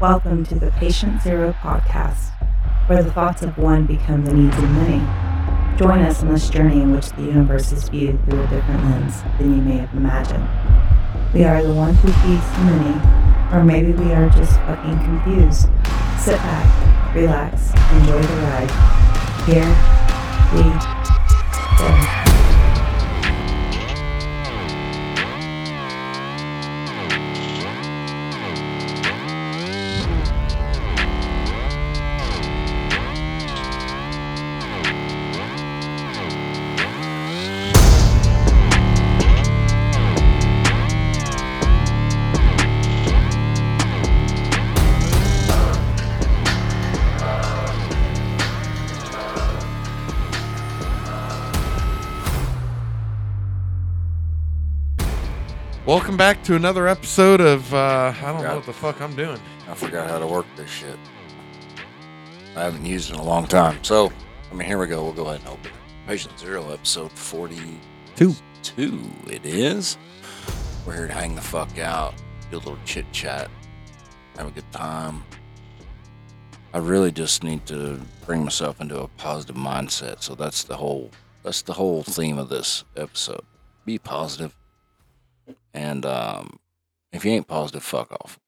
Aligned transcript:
Welcome 0.00 0.46
to 0.46 0.54
the 0.54 0.70
Patient 0.70 1.20
Zero 1.20 1.52
podcast, 1.60 2.30
where 2.86 3.02
the 3.02 3.12
thoughts 3.12 3.42
of 3.42 3.58
one 3.58 3.84
become 3.84 4.24
the 4.24 4.32
needs 4.32 4.56
of 4.56 4.70
many. 4.70 4.96
Join 5.76 5.98
us 6.00 6.22
on 6.22 6.32
this 6.32 6.48
journey 6.48 6.80
in 6.80 6.94
which 6.94 7.10
the 7.10 7.22
universe 7.24 7.70
is 7.70 7.86
viewed 7.90 8.18
through 8.24 8.40
a 8.40 8.46
different 8.46 8.82
lens 8.84 9.22
than 9.36 9.54
you 9.54 9.60
may 9.60 9.76
have 9.76 9.92
imagined. 9.92 10.48
We 11.34 11.44
are 11.44 11.62
the 11.62 11.74
one 11.74 11.92
who 11.96 12.08
feeds 12.08 12.50
the 12.50 12.64
many, 12.64 13.54
or 13.54 13.62
maybe 13.62 13.92
we 13.92 14.10
are 14.12 14.30
just 14.30 14.54
fucking 14.60 15.00
confused. 15.00 15.68
Sit 16.18 16.38
back, 16.38 17.14
relax, 17.14 17.68
enjoy 17.92 18.22
the 18.22 18.36
ride. 18.40 18.70
Here 19.44 19.68
we 20.54 20.62
go. 21.76 22.19
Back 56.20 56.44
to 56.44 56.54
another 56.54 56.86
episode 56.86 57.40
of 57.40 57.72
uh, 57.72 58.12
I 58.14 58.32
don't 58.32 58.42
know 58.42 58.56
what 58.56 58.66
the 58.66 58.74
fuck 58.74 59.00
I'm 59.00 59.16
doing. 59.16 59.40
I 59.66 59.72
forgot 59.72 60.10
how 60.10 60.18
to 60.18 60.26
work 60.26 60.44
this 60.54 60.68
shit. 60.68 60.98
I 62.54 62.64
haven't 62.64 62.84
used 62.84 63.08
it 63.08 63.14
in 63.14 63.20
a 63.20 63.24
long 63.24 63.46
time. 63.46 63.82
So, 63.82 64.12
I 64.50 64.54
mean, 64.54 64.68
here 64.68 64.76
we 64.76 64.86
go. 64.86 65.02
We'll 65.02 65.14
go 65.14 65.28
ahead 65.28 65.40
and 65.40 65.48
open 65.48 65.64
it. 65.64 65.72
Patient 66.06 66.38
Zero, 66.38 66.72
episode 66.72 67.10
42. 67.12 68.34
Two. 68.62 69.00
It 69.28 69.46
is. 69.46 69.96
We're 70.86 70.94
here 70.94 71.06
to 71.06 71.14
hang 71.14 71.36
the 71.36 71.40
fuck 71.40 71.78
out, 71.78 72.12
do 72.50 72.58
a 72.58 72.58
little 72.58 72.76
chit 72.84 73.10
chat, 73.12 73.50
have 74.36 74.48
a 74.48 74.50
good 74.50 74.70
time. 74.72 75.24
I 76.74 76.78
really 76.80 77.12
just 77.12 77.42
need 77.42 77.64
to 77.64 77.98
bring 78.26 78.44
myself 78.44 78.78
into 78.82 79.00
a 79.00 79.08
positive 79.08 79.56
mindset. 79.56 80.22
So 80.22 80.34
that's 80.34 80.64
the 80.64 80.76
whole 80.76 81.12
that's 81.42 81.62
the 81.62 81.72
whole 81.72 82.02
theme 82.02 82.36
of 82.36 82.50
this 82.50 82.84
episode. 82.94 83.40
Be 83.86 83.96
positive. 83.96 84.54
And 85.72 86.04
um, 86.04 86.58
if 87.12 87.24
you 87.24 87.32
ain't 87.32 87.46
positive, 87.46 87.82
fuck 87.82 88.12
off. 88.12 88.38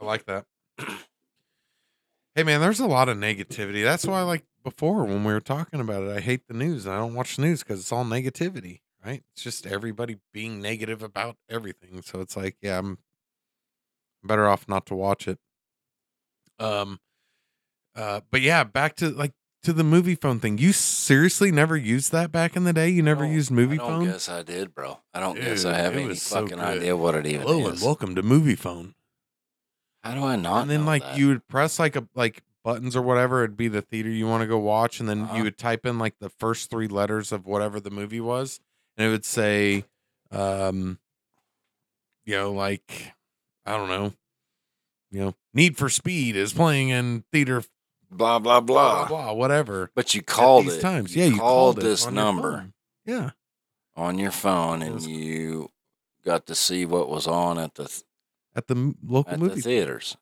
I 0.00 0.04
like 0.04 0.26
that. 0.26 0.46
hey 2.34 2.44
man, 2.44 2.60
there's 2.60 2.80
a 2.80 2.86
lot 2.86 3.08
of 3.08 3.16
negativity. 3.16 3.82
That's 3.82 4.06
why, 4.06 4.22
like 4.22 4.44
before 4.62 5.04
when 5.04 5.24
we 5.24 5.32
were 5.32 5.40
talking 5.40 5.80
about 5.80 6.04
it, 6.04 6.16
I 6.16 6.20
hate 6.20 6.46
the 6.46 6.54
news. 6.54 6.86
I 6.86 6.96
don't 6.96 7.14
watch 7.14 7.36
the 7.36 7.42
news 7.42 7.62
because 7.62 7.80
it's 7.80 7.92
all 7.92 8.04
negativity. 8.04 8.80
Right? 9.04 9.22
It's 9.32 9.42
just 9.42 9.66
everybody 9.66 10.18
being 10.32 10.60
negative 10.60 11.02
about 11.02 11.36
everything. 11.48 12.02
So 12.02 12.20
it's 12.20 12.36
like, 12.36 12.56
yeah, 12.60 12.78
I'm 12.78 12.98
better 14.24 14.48
off 14.48 14.68
not 14.68 14.86
to 14.86 14.94
watch 14.94 15.28
it. 15.28 15.38
Um, 16.58 16.98
uh, 17.94 18.20
but 18.30 18.40
yeah, 18.40 18.64
back 18.64 18.96
to 18.96 19.08
like 19.10 19.32
to 19.68 19.74
the 19.74 19.82
Moviefone 19.82 20.40
thing. 20.40 20.56
You 20.56 20.72
seriously 20.72 21.52
never 21.52 21.76
used 21.76 22.10
that 22.12 22.32
back 22.32 22.56
in 22.56 22.64
the 22.64 22.72
day? 22.72 22.88
You 22.88 23.02
never 23.02 23.26
used 23.26 23.50
Moviefone? 23.50 23.72
I 23.72 23.76
don't 23.76 23.88
phone? 24.00 24.04
guess 24.06 24.28
I 24.30 24.42
did, 24.42 24.74
bro. 24.74 24.98
I 25.12 25.20
don't 25.20 25.34
guess 25.38 25.64
Dude, 25.64 25.72
I 25.74 25.76
have 25.76 25.92
it 25.94 25.98
any 25.98 26.06
was 26.08 26.22
so 26.22 26.36
fucking 26.40 26.56
good. 26.56 26.78
idea 26.78 26.96
what 26.96 27.14
it 27.14 27.26
even 27.26 27.42
Hello 27.46 27.66
and 27.66 27.74
is. 27.74 27.82
welcome 27.82 28.14
to 28.14 28.22
Moviefone. 28.22 28.94
How 30.02 30.14
do 30.14 30.24
I 30.24 30.36
not? 30.36 30.62
and 30.62 30.70
then 30.70 30.80
know 30.80 30.86
like 30.86 31.02
that? 31.02 31.18
you 31.18 31.28
would 31.28 31.46
press 31.48 31.78
like 31.78 31.96
a 31.96 32.08
like 32.14 32.42
buttons 32.64 32.96
or 32.96 33.02
whatever 33.02 33.44
it'd 33.44 33.58
be 33.58 33.68
the 33.68 33.82
theater 33.82 34.08
you 34.08 34.26
want 34.26 34.40
to 34.40 34.46
go 34.46 34.56
watch 34.58 35.00
and 35.00 35.08
then 35.08 35.22
Uh-huh. 35.24 35.36
you 35.36 35.42
would 35.44 35.58
type 35.58 35.84
in 35.84 35.98
like 35.98 36.14
the 36.18 36.30
first 36.30 36.70
three 36.70 36.88
letters 36.88 37.30
of 37.30 37.44
whatever 37.46 37.78
the 37.78 37.90
movie 37.90 38.20
was 38.22 38.60
and 38.96 39.06
it 39.06 39.10
would 39.10 39.24
say 39.26 39.84
um 40.30 40.98
you 42.24 42.34
know 42.36 42.52
like 42.52 43.12
i 43.66 43.76
don't 43.76 43.88
know 43.88 44.12
you 45.10 45.20
know 45.20 45.34
need 45.54 45.76
for 45.76 45.88
speed 45.88 46.36
is 46.36 46.52
playing 46.52 46.88
in 46.90 47.24
theater 47.32 47.62
blah 48.10 48.38
blah 48.38 48.60
blah 48.60 49.06
blah. 49.06 49.08
blah, 49.08 49.32
whatever 49.32 49.90
But 49.94 50.14
you 50.14 50.22
called 50.22 50.66
these 50.66 50.76
it. 50.76 50.80
times 50.80 51.14
You 51.14 51.22
yeah 51.24 51.28
you 51.30 51.38
called, 51.38 51.76
called, 51.76 51.86
this 51.86 52.10
number 52.10 52.70
yeah 53.04 53.30
on 53.96 54.18
your 54.18 54.30
phone, 54.30 54.82
and 54.82 55.02
you 55.02 55.70
got 56.24 56.46
to 56.46 56.54
see 56.54 56.84
what 56.84 57.08
was 57.08 57.26
on 57.26 57.58
at 57.58 57.74
the 57.74 57.84
th- 57.86 58.02
at 58.54 58.66
the 58.68 58.94
local 59.04 59.32
at 59.34 59.38
movie 59.40 59.56
the 59.56 59.62
theaters. 59.62 60.16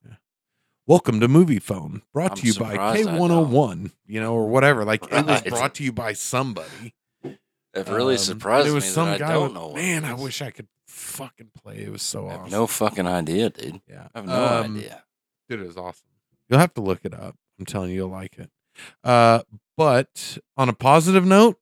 Welcome 0.86 1.18
to 1.20 1.26
Moviefone, 1.28 2.02
brought 2.12 2.32
I'm 2.32 2.36
to 2.38 2.46
you 2.46 2.54
by 2.54 2.70
surprised 2.72 3.08
I 3.08 3.12
K101, 3.18 3.90
you 4.06 4.20
know, 4.20 4.34
or 4.34 4.48
whatever. 4.48 4.84
Like 4.84 5.02
it 5.12 5.26
was 5.26 5.42
brought 5.42 5.74
to 5.74 5.84
you 5.84 5.92
by 5.92 6.12
somebody. 6.12 6.94
It 7.24 7.88
really 7.88 8.14
Um, 8.14 8.18
surprised 8.18 8.68
It 8.68 8.70
was 8.70 8.84
me 8.84 8.90
some 8.90 9.08
that 9.10 9.18
guy 9.18 9.30
I 9.30 9.32
don't 9.34 9.42
with- 9.44 9.52
know. 9.54 9.74
Man, 9.74 10.04
I 10.04 10.14
wish 10.14 10.40
I 10.40 10.50
could 10.50 10.68
fucking 10.86 11.50
play. 11.60 11.78
It 11.82 11.90
was 11.92 12.02
so 12.02 12.28
I 12.28 12.32
have 12.32 12.40
awesome. 12.42 12.50
no 12.52 12.66
fucking 12.66 13.06
idea, 13.06 13.50
dude. 13.50 13.82
yeah, 13.88 14.08
I 14.14 14.18
have 14.18 14.26
no 14.26 14.46
Um, 14.64 14.76
idea. 14.76 15.04
Dude, 15.48 15.60
it 15.60 15.66
was 15.66 15.76
awesome. 15.76 16.06
You'll 16.48 16.60
have 16.60 16.72
to 16.74 16.80
look 16.80 17.00
it 17.04 17.12
up. 17.12 17.36
I'm 17.58 17.66
telling 17.66 17.90
you, 17.90 17.96
you'll 17.96 18.08
like 18.08 18.38
it. 18.38 18.50
Uh, 19.02 19.40
but 19.76 20.38
on 20.56 20.68
a 20.68 20.72
positive 20.72 21.24
note, 21.24 21.58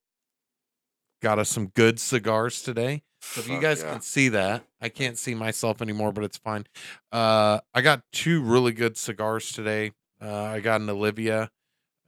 got 1.23 1.39
us 1.39 1.49
some 1.49 1.67
good 1.69 1.99
cigars 1.99 2.63
today. 2.63 3.03
So 3.21 3.41
if 3.41 3.49
you 3.49 3.61
guys 3.61 3.81
yeah. 3.81 3.93
can 3.93 4.01
see 4.03 4.29
that, 4.29 4.65
I 4.81 4.91
can't 4.91 5.17
see 5.17 5.35
myself 5.35 5.81
anymore, 5.81 6.13
but 6.13 6.25
it's 6.25 6.37
fine. 6.37 6.67
Uh, 7.11 7.61
I 7.73 7.81
got 7.81 8.03
two 8.13 8.43
really 8.43 8.73
good 8.73 8.97
cigars 8.97 9.51
today. 9.53 9.93
Uh, 10.21 10.43
I 10.45 10.61
got 10.61 10.81
an 10.81 10.91
Oliva. 10.91 11.51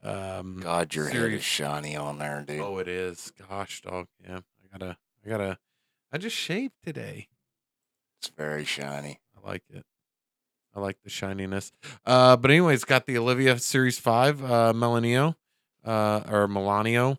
Um, 0.02 0.60
God, 0.60 0.94
your 0.94 1.08
head 1.08 1.32
is 1.32 1.42
shiny 1.42 1.96
on 1.96 2.18
there, 2.18 2.44
dude. 2.46 2.60
Oh, 2.60 2.78
it 2.78 2.86
is. 2.86 3.32
Gosh, 3.48 3.80
dog. 3.80 4.06
Yeah, 4.22 4.38
I 4.38 4.78
gotta, 4.78 4.96
I 5.24 5.28
gotta. 5.28 5.58
I 6.12 6.18
just 6.18 6.36
shaved 6.36 6.74
today. 6.84 7.28
It's 8.20 8.28
very 8.28 8.64
shiny. 8.64 9.20
I 9.36 9.48
like 9.48 9.62
it. 9.70 9.84
I 10.76 10.80
like 10.80 10.98
the 11.02 11.10
shininess. 11.10 11.72
Uh, 12.04 12.36
but 12.36 12.50
anyways, 12.50 12.84
got 12.84 13.06
the 13.06 13.16
Oliva 13.16 13.58
Series 13.58 13.98
Five, 13.98 14.44
uh, 14.44 14.74
Melanio, 14.74 15.34
uh, 15.84 16.22
or 16.28 16.46
Melanio, 16.46 17.16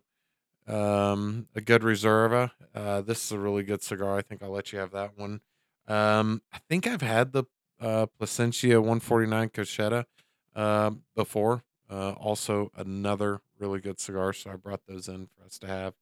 um, 0.68 1.48
a 1.56 1.62
good 1.62 1.82
Reserva. 1.82 2.52
Uh, 2.76 3.02
this 3.02 3.26
is 3.26 3.32
a 3.32 3.40
really 3.40 3.64
good 3.64 3.82
cigar. 3.82 4.18
I 4.18 4.22
think 4.22 4.44
I'll 4.44 4.52
let 4.52 4.72
you 4.72 4.80
have 4.80 4.92
that 4.92 5.18
one. 5.18 5.42
Um, 5.88 6.44
I 6.54 6.60
think 6.70 6.86
I've 6.86 7.02
had 7.02 7.32
the 7.32 7.46
uh, 7.82 8.06
Plasencia 8.20 8.80
149 8.80 9.50
Cosecha 9.50 10.06
uh, 10.56 10.92
before. 11.16 11.64
Uh, 11.90 12.12
also 12.12 12.70
another 12.76 13.42
really 13.60 13.80
good 13.80 14.00
cigar. 14.00 14.34
So 14.34 14.52
I 14.52 14.56
brought 14.56 14.82
those 14.88 15.08
in 15.08 15.30
for 15.36 15.46
us 15.46 15.58
to 15.60 15.68
have 15.68 15.94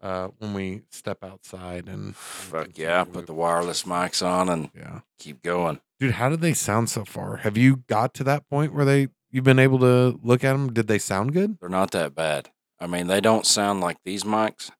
uh, 0.00 0.28
when 0.38 0.54
we 0.54 0.82
step 0.90 1.22
outside 1.24 1.88
and, 1.88 2.14
Fuck 2.16 2.76
yeah! 2.78 3.04
Put 3.04 3.26
the 3.26 3.34
wireless 3.34 3.82
mics 3.84 4.24
on 4.24 4.48
and 4.48 4.70
Yeah. 4.74 5.00
keep 5.18 5.42
going. 5.42 5.80
Dude, 5.98 6.12
how 6.14 6.28
did 6.28 6.40
they 6.40 6.54
sound 6.54 6.88
so 6.90 7.04
far? 7.04 7.38
Have 7.38 7.56
you 7.56 7.78
got 7.88 8.14
to 8.14 8.24
that 8.24 8.48
point 8.48 8.72
where 8.72 8.84
they 8.84 9.08
you've 9.30 9.44
been 9.44 9.58
able 9.58 9.78
to 9.80 10.18
look 10.22 10.44
at 10.44 10.52
them? 10.52 10.72
Did 10.72 10.86
they 10.86 10.98
sound 10.98 11.32
good? 11.32 11.58
They're 11.60 11.68
not 11.68 11.90
that 11.90 12.14
bad. 12.14 12.50
I 12.80 12.86
mean, 12.86 13.08
they 13.08 13.20
don't 13.20 13.44
sound 13.44 13.80
like 13.80 13.96
these 14.04 14.22
mics. 14.22 14.70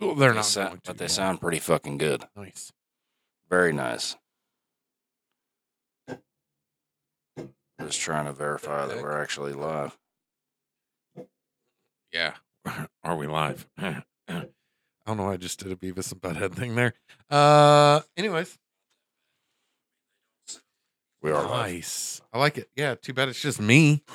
Well, 0.00 0.14
they're 0.16 0.30
They 0.30 0.36
not, 0.36 0.44
sou- 0.46 0.64
going 0.64 0.76
to, 0.76 0.80
but 0.86 0.98
they 0.98 1.04
yeah. 1.04 1.08
sound 1.08 1.40
pretty 1.40 1.58
fucking 1.60 1.98
good. 1.98 2.24
nice. 2.34 2.72
Very 3.48 3.72
nice. 3.72 4.16
Just 7.80 8.00
trying 8.00 8.26
to 8.26 8.32
verify 8.32 8.86
that 8.86 9.00
we're 9.00 9.20
actually 9.22 9.52
live. 9.52 9.96
Yeah. 12.12 12.34
Are 13.04 13.16
we 13.16 13.26
live? 13.26 13.66
I 13.78 14.02
don't 15.06 15.16
know. 15.16 15.30
I 15.30 15.36
just 15.36 15.58
did 15.62 15.72
a 15.72 15.76
Beavis 15.76 16.12
and 16.12 16.20
Butthead 16.20 16.54
thing 16.54 16.74
there. 16.74 16.94
Uh, 17.28 18.00
anyways, 18.16 18.56
We 21.22 21.30
are 21.30 21.42
live. 21.42 21.72
nice. 21.72 22.20
I 22.32 22.38
like 22.38 22.58
it. 22.58 22.68
Yeah. 22.76 22.94
Too 22.94 23.12
bad 23.12 23.28
it's 23.28 23.40
just 23.40 23.60
me. 23.60 24.02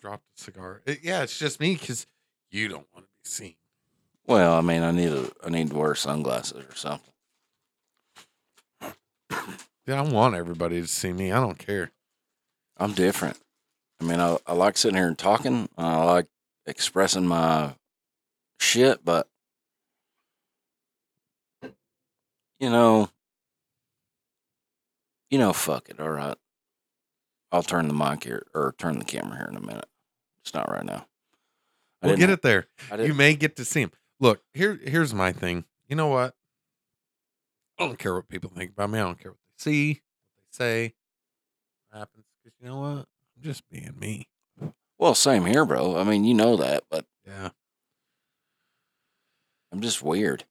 dropped 0.00 0.24
a 0.38 0.42
cigar. 0.42 0.82
It- 0.86 1.00
yeah, 1.02 1.22
it's 1.22 1.38
just 1.38 1.60
me 1.60 1.74
because 1.74 2.06
you 2.50 2.68
don't 2.68 2.86
want 2.94 3.06
to 3.06 3.10
be 3.22 3.28
seen. 3.28 3.54
well, 4.26 4.54
I 4.54 4.60
mean, 4.60 4.82
I 4.82 4.90
need 4.92 5.10
to 5.10 5.32
I 5.44 5.50
need 5.50 5.70
to 5.70 5.76
wear 5.76 5.94
sunglasses 5.94 6.64
or 6.64 6.74
something. 6.74 7.04
Yeah, 9.86 10.00
I 10.02 10.02
want 10.02 10.34
everybody 10.34 10.80
to 10.82 10.86
see 10.86 11.12
me. 11.12 11.32
I 11.32 11.40
don't 11.40 11.58
care. 11.58 11.90
I'm 12.76 12.92
different. 12.92 13.38
I 14.00 14.04
mean, 14.04 14.20
I, 14.20 14.38
I 14.46 14.52
like 14.52 14.76
sitting 14.76 14.96
here 14.96 15.08
and 15.08 15.18
talking. 15.18 15.68
I 15.76 16.04
like 16.04 16.26
expressing 16.66 17.26
my 17.26 17.74
shit, 18.58 19.04
but 19.04 19.28
you 22.60 22.70
know, 22.70 23.10
you 25.30 25.38
know, 25.38 25.52
fuck 25.52 25.88
it. 25.88 25.98
All 25.98 26.10
right, 26.10 26.36
I'll 27.50 27.62
turn 27.62 27.88
the 27.88 27.94
mic 27.94 28.24
here 28.24 28.46
or 28.54 28.74
turn 28.78 28.98
the 28.98 29.04
camera 29.04 29.36
here 29.36 29.48
in 29.50 29.56
a 29.56 29.60
minute. 29.60 29.88
It's 30.42 30.54
not 30.54 30.70
right 30.70 30.84
now. 30.84 31.06
I 32.02 32.08
We'll 32.08 32.16
get 32.16 32.30
it 32.30 32.42
there. 32.42 32.66
You 32.96 33.14
may 33.14 33.34
get 33.34 33.56
to 33.56 33.64
see 33.64 33.80
him. 33.80 33.92
Look, 34.20 34.42
here 34.52 34.78
here's 34.82 35.12
my 35.12 35.32
thing. 35.32 35.64
You 35.88 35.96
know 35.96 36.08
what? 36.08 36.34
I 37.78 37.86
don't 37.86 37.98
care 37.98 38.14
what 38.14 38.28
people 38.28 38.50
think 38.50 38.72
about 38.72 38.90
me. 38.90 38.98
I 38.98 39.02
don't 39.02 39.18
care 39.20 39.32
what 39.32 39.38
they 39.56 39.70
see, 39.70 39.88
what 39.90 40.44
they 40.52 40.64
say, 40.64 40.94
what 41.90 41.98
happens. 41.98 42.24
Because 42.42 42.58
you 42.60 42.68
know 42.68 42.80
what? 42.80 43.06
Just 43.40 43.68
being 43.70 43.94
me. 43.98 44.28
Well, 44.98 45.14
same 45.14 45.44
here, 45.46 45.64
bro. 45.64 45.96
I 45.96 46.04
mean, 46.04 46.24
you 46.24 46.34
know 46.34 46.56
that, 46.56 46.84
but 46.90 47.04
Yeah. 47.26 47.50
I'm 49.72 49.80
just 49.80 50.02
weird. 50.02 50.44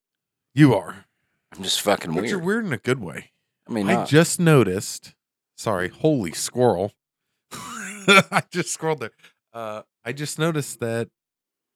You 0.54 0.76
are. 0.76 1.06
I'm 1.54 1.64
just 1.64 1.82
fucking 1.82 2.12
But 2.12 2.22
weird. 2.22 2.30
you're 2.30 2.40
weird 2.40 2.66
in 2.66 2.74
a 2.74 2.78
good 2.78 3.00
way. 3.00 3.32
I 3.68 3.72
mean, 3.72 3.90
I 3.90 3.94
not- 3.94 4.08
just 4.08 4.40
noticed. 4.40 5.14
Sorry, 5.56 5.90
holy 5.90 6.34
squirrel! 6.34 6.94
I 7.52 8.44
just 8.52 8.72
scrolled 8.72 9.00
there. 9.00 9.12
Uh, 9.54 9.82
I 10.06 10.14
just 10.14 10.38
noticed 10.38 10.80
that 10.82 11.10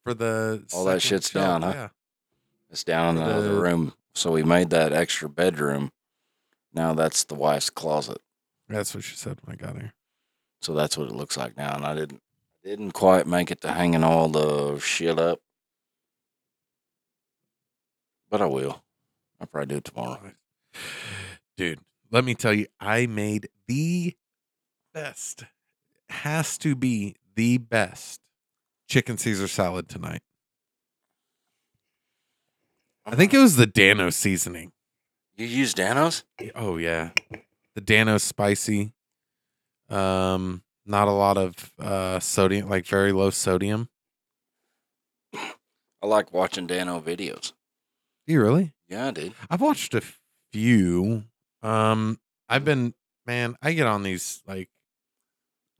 for 0.04 0.14
the 0.14 0.64
All 0.72 0.84
that 0.84 1.02
shit's 1.02 1.30
down, 1.30 1.62
huh? 1.62 1.72
Yeah, 1.74 1.88
it's 2.70 2.84
down 2.84 3.18
in 3.18 3.24
the 3.24 3.30
other 3.34 3.54
the- 3.54 3.60
room. 3.60 3.94
So 4.14 4.30
we 4.30 4.42
made 4.44 4.70
that 4.70 4.92
extra 4.92 5.28
bedroom. 5.28 5.90
Now 6.72 6.94
that's 6.94 7.24
the 7.24 7.34
wife's 7.34 7.70
closet. 7.70 8.18
that's 8.68 8.94
what 8.94 9.04
she 9.04 9.16
said 9.16 9.38
when 9.42 9.54
I 9.54 9.56
got 9.56 9.74
here. 9.76 9.92
So 10.62 10.74
that's 10.74 10.96
what 10.96 11.08
it 11.08 11.14
looks 11.14 11.36
like 11.36 11.56
now. 11.56 11.74
And 11.74 11.84
I 11.84 11.94
didn't 11.94 12.22
didn't 12.64 12.92
quite 12.92 13.26
make 13.26 13.50
it 13.50 13.60
to 13.62 13.72
hanging 13.72 14.04
all 14.04 14.28
the 14.28 14.78
shit 14.78 15.18
up. 15.18 15.40
But 18.30 18.40
I 18.40 18.46
will. 18.46 18.82
I'll 19.40 19.46
probably 19.48 19.66
do 19.66 19.76
it 19.78 19.84
tomorrow. 19.84 20.32
Dude, 21.56 21.80
let 22.10 22.24
me 22.24 22.34
tell 22.34 22.52
you, 22.52 22.66
I 22.80 23.06
made 23.06 23.48
the 23.66 24.16
best, 24.94 25.44
has 26.08 26.56
to 26.58 26.76
be 26.76 27.16
the 27.34 27.58
best 27.58 28.20
chicken 28.88 29.18
Caesar 29.18 29.48
salad 29.48 29.88
tonight. 29.88 30.22
I 33.04 33.16
think 33.16 33.34
it 33.34 33.38
uh-huh. 33.38 33.44
was 33.44 33.56
the 33.56 33.66
Dano 33.66 34.10
seasoning. 34.10 34.72
you 35.36 35.46
use 35.46 35.74
Danos? 35.74 36.22
Oh 36.54 36.76
yeah, 36.76 37.10
the 37.74 37.80
Dano 37.80 38.18
spicy. 38.18 38.92
Um, 39.92 40.62
not 40.86 41.06
a 41.08 41.12
lot 41.12 41.36
of 41.38 41.72
uh 41.78 42.18
sodium, 42.20 42.68
like 42.68 42.86
very 42.86 43.12
low 43.12 43.30
sodium. 43.30 43.88
I 45.34 46.06
like 46.06 46.32
watching 46.32 46.66
Dano 46.66 47.00
videos. 47.00 47.52
You 48.26 48.40
really? 48.42 48.72
Yeah, 48.88 49.10
dude. 49.10 49.34
I've 49.48 49.60
watched 49.60 49.94
a 49.94 50.02
few. 50.52 51.24
Um, 51.62 52.18
I've 52.48 52.64
been 52.64 52.94
man, 53.26 53.56
I 53.62 53.72
get 53.72 53.86
on 53.86 54.02
these 54.02 54.42
like 54.46 54.68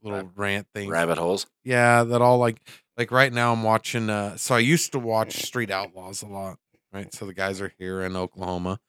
little 0.01 0.19
Rab- 0.19 0.31
rant 0.39 0.67
things. 0.73 0.89
Rabbit 0.91 1.17
holes. 1.17 1.45
Yeah, 1.63 2.03
that 2.03 2.21
all 2.21 2.37
like 2.37 2.57
like 2.97 3.11
right 3.11 3.31
now 3.33 3.51
I'm 3.53 3.63
watching 3.63 4.09
uh 4.09 4.37
so 4.37 4.55
I 4.55 4.59
used 4.59 4.91
to 4.93 4.99
watch 4.99 5.43
Street 5.43 5.71
Outlaws 5.71 6.21
a 6.21 6.27
lot, 6.27 6.57
right? 6.93 7.13
So 7.13 7.25
the 7.25 7.33
guys 7.33 7.59
are 7.61 7.73
here 7.77 8.01
in 8.01 8.15
Oklahoma, 8.15 8.79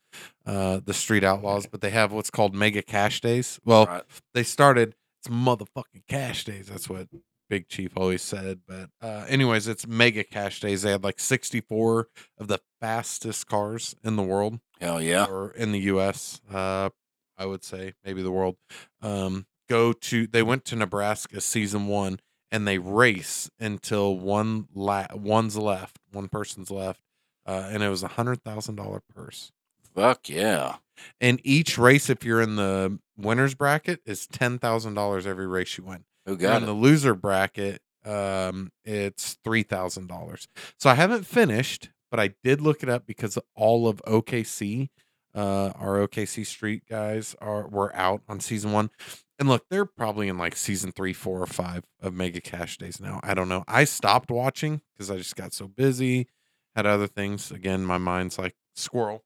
uh 0.47 0.81
the 0.85 0.94
Street 0.94 1.25
Outlaws, 1.25 1.67
but 1.67 1.81
they 1.81 1.91
have 1.91 2.12
what's 2.12 2.31
called 2.31 2.55
Mega 2.55 2.82
Cash 2.82 3.20
Days. 3.20 3.59
Well, 3.65 3.87
Right. 3.87 4.03
they 4.35 4.43
started 4.44 4.94
it's 5.25 5.35
motherfucking 5.35 6.06
cash 6.09 6.44
days. 6.44 6.67
That's 6.67 6.88
what 6.88 7.09
Big 7.49 7.69
Chief 7.69 7.93
always 7.97 8.23
said. 8.23 8.61
But 8.67 8.91
uh 9.00 9.25
anyways, 9.29 9.69
it's 9.69 9.87
mega 9.87 10.25
cash 10.25 10.61
days. 10.61 10.82
They 10.82 10.91
had 10.91 11.05
like 11.05 11.21
64 11.21 12.09
of 12.38 12.49
the 12.49 12.61
fastest 12.81 13.47
cars 13.47 13.94
in 14.05 14.17
the 14.17 14.23
world 14.23 14.61
Hell 14.81 15.00
yeah. 15.00 15.25
or 15.25 15.50
in 15.53 15.73
the 15.73 15.81
US, 15.81 16.41
uh, 16.53 16.91
I 17.38 17.47
would 17.47 17.65
say 17.65 17.94
maybe 18.05 18.23
the 18.23 18.31
world, 18.31 18.56
um, 19.00 19.47
go 19.69 19.93
to 19.93 20.26
they 20.26 20.43
went 20.43 20.65
to 20.67 20.76
Nebraska 20.76 21.41
season 21.41 21.87
one 21.87 22.19
and 22.50 22.69
they 22.69 22.79
race 22.79 23.50
until 23.59 24.19
one 24.19 24.69
la- 24.75 25.06
one's 25.15 25.56
left, 25.56 25.99
one 26.12 26.29
person's 26.29 26.70
left, 26.70 27.00
uh, 27.47 27.69
and 27.70 27.82
it 27.82 27.88
was 27.88 28.03
a 28.03 28.09
hundred 28.09 28.43
thousand 28.44 28.77
dollar 28.77 29.00
purse. 29.15 29.50
Fuck 29.94 30.29
yeah. 30.29 30.77
And 31.20 31.41
each 31.44 31.79
race, 31.79 32.08
if 32.11 32.25
you're 32.25 32.41
in 32.41 32.56
the 32.56 32.99
winners 33.17 33.55
bracket, 33.55 34.00
is 34.06 34.26
ten 34.26 34.58
thousand 34.58 34.94
dollars 34.94 35.26
every 35.26 35.46
race 35.46 35.76
you 35.79 35.85
win. 35.85 36.05
Who 36.26 36.37
You're 36.38 36.50
got 36.50 36.56
in 36.58 36.62
it? 36.64 36.67
the 36.67 36.73
loser 36.73 37.14
bracket, 37.14 37.81
um, 38.05 38.70
it's 38.85 39.37
three 39.44 39.62
thousand 39.62 40.08
dollars. 40.08 40.49
So 40.79 40.91
I 40.91 40.94
haven't 40.94 41.26
finished, 41.26 41.91
but 42.11 42.20
I 42.20 42.35
did 42.43 42.61
look 42.61 42.82
it 42.82 42.88
up 42.88 43.06
because 43.06 43.38
all 43.55 43.88
of 43.88 44.02
OKC, 44.06 44.88
uh, 45.35 45.70
our 45.76 46.06
OKC 46.06 46.46
Street 46.46 46.82
guys 46.88 47.35
are 47.41 47.67
were 47.69 47.94
out 47.96 48.23
on 48.29 48.41
season 48.41 48.73
one. 48.73 48.91
And 49.38 49.49
look, 49.49 49.64
they're 49.69 49.85
probably 49.85 50.29
in 50.29 50.38
like 50.38 50.56
season 50.56 50.93
three, 50.93 51.12
four, 51.12 51.43
or 51.43 51.46
five 51.46 51.85
of 52.00 52.14
Mega 52.14 52.41
Cash 52.41 52.79
Days 52.79 53.00
now. 53.00 53.19
I 53.25 53.35
don't 53.35 53.49
know. 53.49 53.64
I 53.67 53.82
stopped 53.85 54.31
watching 54.31 54.81
because 54.94 55.11
I 55.11 55.17
just 55.17 55.35
got 55.35 55.52
so 55.52 55.67
busy, 55.67 56.29
had 56.76 56.87
other 56.87 57.08
things. 57.08 57.50
Again, 57.50 57.85
my 57.85 57.99
mind's 57.99 58.38
like 58.38 58.55
squirrel. 58.76 59.25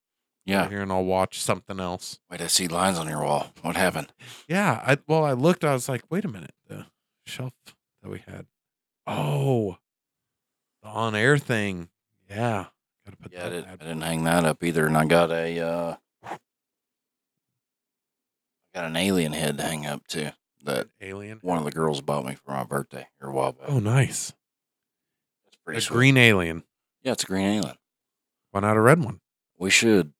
Yeah. 0.49 0.69
Here 0.69 0.81
and 0.81 0.91
I'll 0.91 1.05
watch 1.05 1.41
something 1.41 1.79
else. 1.79 2.19
Wait, 2.31 2.41
I 2.41 2.47
see 2.47 2.69
lines 2.69 2.99
on 2.99 3.06
your 3.09 3.23
wall. 3.23 3.53
What 3.62 3.77
happened? 3.77 4.12
Yeah, 4.49 4.83
I 4.85 4.97
well, 5.06 5.25
I 5.25 5.33
looked. 5.33 5.62
I 5.65 5.73
was 5.75 5.89
like, 5.89 6.03
wait 6.11 6.25
a 6.25 6.29
minute, 6.29 6.55
the 6.67 6.87
shelf 7.27 7.53
that 8.03 8.09
we 8.09 8.23
had. 8.27 8.47
Oh, 9.06 9.77
the 10.83 10.89
on-air 10.89 11.37
thing. 11.39 11.89
Yeah, 12.31 12.67
gotta 13.05 13.17
put 13.19 13.33
Yeah, 13.33 13.41
I 13.41 13.49
that. 13.49 13.50
didn't, 13.50 13.69
I 13.69 13.77
didn't 13.77 14.00
hang 14.03 14.25
that 14.25 14.45
up 14.45 14.65
either. 14.65 14.87
And 14.87 14.97
I 14.97 15.05
got 15.05 15.31
a, 15.31 15.61
uh, 15.61 15.97
I 16.25 16.39
got 18.75 18.85
an 18.85 18.97
alien 18.97 19.33
head 19.33 19.59
to 19.59 19.65
hang 19.65 19.87
up 19.87 20.06
too. 20.06 20.31
That 20.65 20.89
alien. 21.01 21.39
one 21.43 21.59
of 21.59 21.65
the 21.65 21.71
girls 21.71 22.01
bought 22.01 22.25
me 22.27 22.35
for 22.35 22.51
my 22.53 22.65
birthday 22.65 23.09
or 23.21 23.29
a 23.31 23.33
while 23.33 23.53
back. 23.53 23.69
Oh, 23.69 23.79
nice. 23.79 24.33
It's 25.47 25.56
pretty 25.65 25.79
A 25.79 25.81
sweet. 25.83 25.94
green 25.97 26.17
alien. 26.17 26.65
Yeah, 27.03 27.12
it's 27.12 27.23
a 27.25 27.27
green 27.27 27.47
alien. 27.47 27.77
Why 28.51 28.61
not 28.61 28.77
a 28.77 28.81
red 28.81 29.03
one? 29.05 29.21
We 29.59 29.71
should 29.71 30.12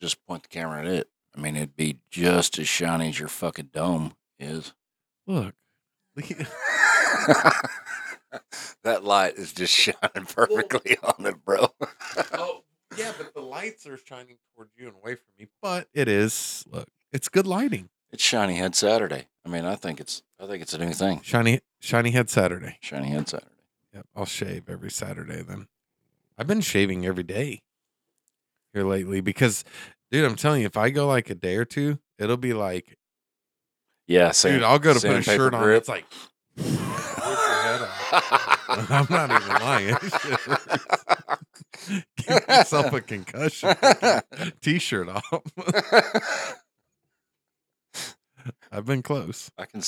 just 0.00 0.24
point 0.26 0.42
the 0.44 0.48
camera 0.48 0.80
at 0.80 0.86
it. 0.86 1.08
I 1.36 1.40
mean, 1.40 1.56
it'd 1.56 1.76
be 1.76 1.98
just 2.10 2.58
as 2.58 2.68
shiny 2.68 3.08
as 3.08 3.18
your 3.18 3.28
fucking 3.28 3.70
dome 3.72 4.14
is. 4.38 4.72
Look. 5.26 5.54
that 8.82 9.04
light 9.04 9.34
is 9.36 9.52
just 9.52 9.72
shining 9.72 10.26
perfectly 10.26 10.96
on 11.02 11.26
it, 11.26 11.44
bro. 11.44 11.68
oh, 12.32 12.64
yeah, 12.96 13.12
but 13.16 13.34
the 13.34 13.40
lights 13.40 13.86
are 13.86 13.96
shining 13.96 14.36
towards 14.54 14.72
you 14.76 14.86
and 14.88 14.96
away 14.96 15.14
from 15.14 15.32
me. 15.38 15.46
But 15.62 15.88
it 15.94 16.08
is. 16.08 16.64
Look, 16.70 16.88
it's 17.12 17.28
good 17.28 17.46
lighting. 17.46 17.88
it's 18.10 18.22
Shiny 18.22 18.56
Head 18.56 18.74
Saturday. 18.74 19.28
I 19.44 19.48
mean, 19.48 19.64
I 19.64 19.76
think 19.76 20.00
it's 20.00 20.22
I 20.40 20.46
think 20.46 20.62
it's 20.62 20.74
a 20.74 20.78
new 20.78 20.92
thing. 20.92 21.20
Shiny, 21.22 21.60
shiny 21.80 22.10
head 22.10 22.28
Saturday. 22.30 22.78
Shiny 22.80 23.08
Head 23.08 23.28
Saturday. 23.28 23.50
Yep, 23.94 24.06
I'll 24.16 24.26
shave 24.26 24.68
every 24.68 24.90
Saturday 24.90 25.42
then. 25.42 25.68
I've 26.36 26.46
been 26.46 26.60
shaving 26.60 27.06
every 27.06 27.22
day 27.22 27.62
here 28.74 28.84
lately 28.84 29.20
because, 29.20 29.64
dude, 30.10 30.24
I'm 30.24 30.36
telling 30.36 30.60
you, 30.60 30.66
if 30.66 30.76
I 30.76 30.90
go 30.90 31.06
like 31.06 31.30
a 31.30 31.34
day 31.34 31.56
or 31.56 31.64
two, 31.64 31.98
it'll 32.18 32.36
be 32.36 32.52
like, 32.54 32.96
Yeah, 34.06 34.30
same. 34.32 34.54
dude, 34.54 34.62
I'll 34.64 34.78
go 34.78 34.94
to 34.94 35.00
put 35.00 35.16
a 35.18 35.22
shirt 35.22 35.54
on. 35.54 35.62
grip. 35.62 35.78
It's 35.78 35.88
like, 35.88 36.04
rip 36.56 36.66
your 36.68 36.76
head 37.62 37.82
off. 37.82 38.64
I'm 38.90 39.06
not 39.10 39.30
even 39.30 39.48
lying. 39.62 39.88
It 39.94 40.02
shit 40.02 40.40
hurts. 40.40 40.86
Give 42.16 42.44
yourself 42.48 42.92
a 42.92 43.00
concussion. 43.00 43.74
T-shirt 44.60 45.08
off. 45.08 45.42
I've 48.70 48.84
been 48.86 49.02
close. 49.02 49.50
I 49.58 49.64
can, 49.66 49.82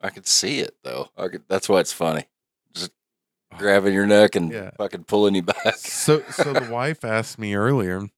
I 0.00 0.10
can 0.10 0.24
see 0.24 0.60
it 0.60 0.74
though. 0.82 1.08
I 1.16 1.28
could, 1.28 1.42
that's 1.48 1.68
why 1.68 1.80
it's 1.80 1.92
funny. 1.92 2.24
Grabbing 3.58 3.94
your 3.94 4.06
neck 4.06 4.34
and 4.36 4.50
Yeah. 4.52 4.70
fucking 4.76 5.04
pulling 5.04 5.34
you 5.34 5.42
back. 5.42 5.76
So, 5.76 6.22
so 6.30 6.52
the 6.52 6.68
wife 6.72 7.04
asked 7.04 7.38
me 7.38 7.54
earlier. 7.54 8.08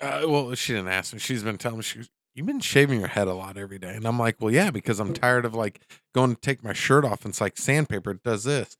Uh, 0.00 0.22
well, 0.26 0.54
she 0.54 0.72
didn't 0.74 0.88
ask 0.88 1.12
me. 1.12 1.18
She's 1.18 1.42
been 1.42 1.58
telling 1.58 1.78
me 1.78 1.82
she 1.84 2.00
you've 2.34 2.46
been 2.46 2.60
shaving 2.60 2.98
your 2.98 3.08
head 3.08 3.28
a 3.28 3.34
lot 3.34 3.56
every 3.56 3.78
day, 3.78 3.94
and 3.94 4.06
I'm 4.06 4.18
like, 4.18 4.36
well, 4.40 4.52
yeah, 4.52 4.70
because 4.70 4.98
I'm 4.98 5.14
tired 5.14 5.44
of 5.44 5.54
like 5.54 5.80
going 6.14 6.34
to 6.34 6.40
take 6.40 6.64
my 6.64 6.72
shirt 6.72 7.04
off, 7.04 7.24
and 7.24 7.30
it's 7.32 7.40
like 7.40 7.56
sandpaper. 7.56 8.10
It 8.10 8.22
does 8.24 8.44
this, 8.44 8.76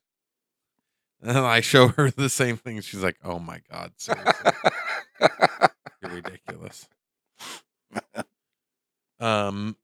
and 1.23 1.39
I 1.39 1.61
show 1.61 1.89
her 1.97 2.11
the 2.11 2.29
same 2.29 2.57
thing. 2.57 2.81
She's 2.81 3.03
like, 3.03 3.17
oh 3.25 3.39
my 3.39 3.61
god, 3.71 3.93
seriously, 3.97 4.51
you're 6.03 6.11
ridiculous. 6.11 6.89
Um, 9.21 9.77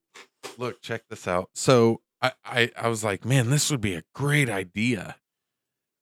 look, 0.58 0.82
check 0.82 1.04
this 1.08 1.26
out. 1.28 1.50
So 1.54 2.00
I, 2.20 2.32
I, 2.44 2.70
I 2.76 2.88
was 2.88 3.04
like, 3.04 3.24
man, 3.24 3.50
this 3.50 3.70
would 3.70 3.80
be 3.80 3.94
a 3.94 4.02
great 4.14 4.50
idea, 4.50 5.16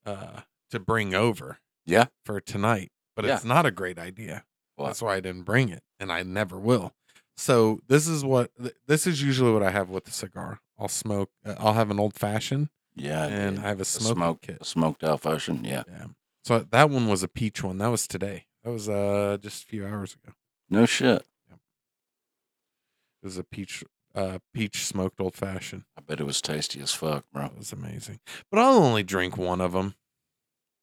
uh, 0.08 0.40
to 0.70 0.78
bring 0.80 1.14
over 1.14 1.58
yeah. 1.86 2.06
for 2.24 2.40
tonight, 2.40 2.90
but 3.16 3.24
Yeah. 3.24 3.34
it's 3.36 3.44
not 3.44 3.66
a 3.66 3.70
great 3.70 3.98
idea. 3.98 4.44
That's 4.78 5.02
why 5.02 5.16
I 5.16 5.20
didn't 5.20 5.42
bring 5.42 5.70
it, 5.70 5.82
and 5.98 6.12
I 6.12 6.22
never 6.22 6.56
will. 6.58 6.92
So 7.36 7.80
this 7.88 8.06
is 8.06 8.24
what 8.24 8.50
th- 8.56 8.74
this 8.86 9.06
is 9.06 9.22
usually 9.22 9.52
what 9.52 9.62
I 9.62 9.70
have 9.70 9.90
with 9.90 10.06
a 10.06 10.12
cigar. 10.12 10.60
I'll 10.78 10.88
smoke. 10.88 11.30
Uh, 11.44 11.56
I'll 11.58 11.72
have 11.74 11.90
an 11.90 11.98
old 11.98 12.14
fashioned, 12.14 12.68
Yeah. 12.94 13.24
and 13.26 13.56
dude. 13.56 13.64
I 13.64 13.68
have 13.68 13.80
a 13.80 13.84
smoke, 13.84 14.42
kit. 14.42 14.58
a 14.60 14.64
smoked 14.64 15.02
alpha 15.02 15.30
ocean. 15.30 15.64
Yeah. 15.64 15.82
Yeah. 15.88 16.06
So 16.44 16.60
that 16.60 16.90
one 16.90 17.08
was 17.08 17.22
a 17.24 17.28
peach 17.28 17.62
one. 17.64 17.78
That 17.78 17.88
was 17.88 18.06
today. 18.06 18.46
That 18.62 18.70
was 18.70 18.88
uh 18.88 19.38
just 19.40 19.64
a 19.64 19.66
few 19.66 19.84
hours 19.86 20.14
ago. 20.14 20.34
No 20.70 20.86
shit. 20.86 21.26
It 21.50 23.26
was 23.26 23.36
a 23.36 23.44
peach 23.44 23.82
uh 24.18 24.38
peach 24.52 24.84
smoked 24.84 25.20
old 25.20 25.34
fashioned. 25.34 25.84
I 25.96 26.00
bet 26.00 26.20
it 26.20 26.26
was 26.26 26.40
tasty 26.40 26.80
as 26.80 26.92
fuck, 26.92 27.24
bro. 27.32 27.46
It 27.46 27.58
was 27.58 27.72
amazing. 27.72 28.20
But 28.50 28.60
I'll 28.60 28.82
only 28.82 29.02
drink 29.02 29.36
one 29.36 29.60
of 29.60 29.72
them. 29.72 29.94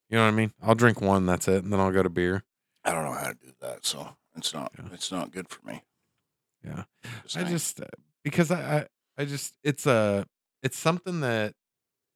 You 0.10 0.18
know 0.18 0.24
what 0.24 0.30
I 0.30 0.36
mean? 0.36 0.54
I'll 0.62 0.76
drink 0.76 1.02
one. 1.02 1.26
That's 1.26 1.48
it, 1.48 1.64
and 1.64 1.74
then 1.74 1.80
I'll 1.80 1.92
go 1.92 2.04
to 2.04 2.10
beer. 2.10 2.44
I 2.84 2.92
don't 2.92 3.04
know 3.06 3.14
how 3.14 3.30
to 3.30 3.34
do 3.36 3.52
that, 3.62 3.86
so 3.86 4.16
It's 4.38 4.54
not. 4.54 4.72
Yeah. 4.78 4.86
It's 4.94 5.12
not 5.12 5.32
good 5.32 5.50
for 5.50 5.66
me. 5.66 5.84
Yeah. 6.64 6.84
Just 7.24 7.38
I 7.38 7.44
just 7.44 7.82
uh, 7.82 7.86
because 8.24 8.52
I, 8.52 8.78
I 8.78 8.88
I 9.18 9.26
just 9.26 9.54
it's 9.64 9.86
a 9.86 10.26
it's 10.64 10.78
something 10.78 11.22
that 11.22 11.54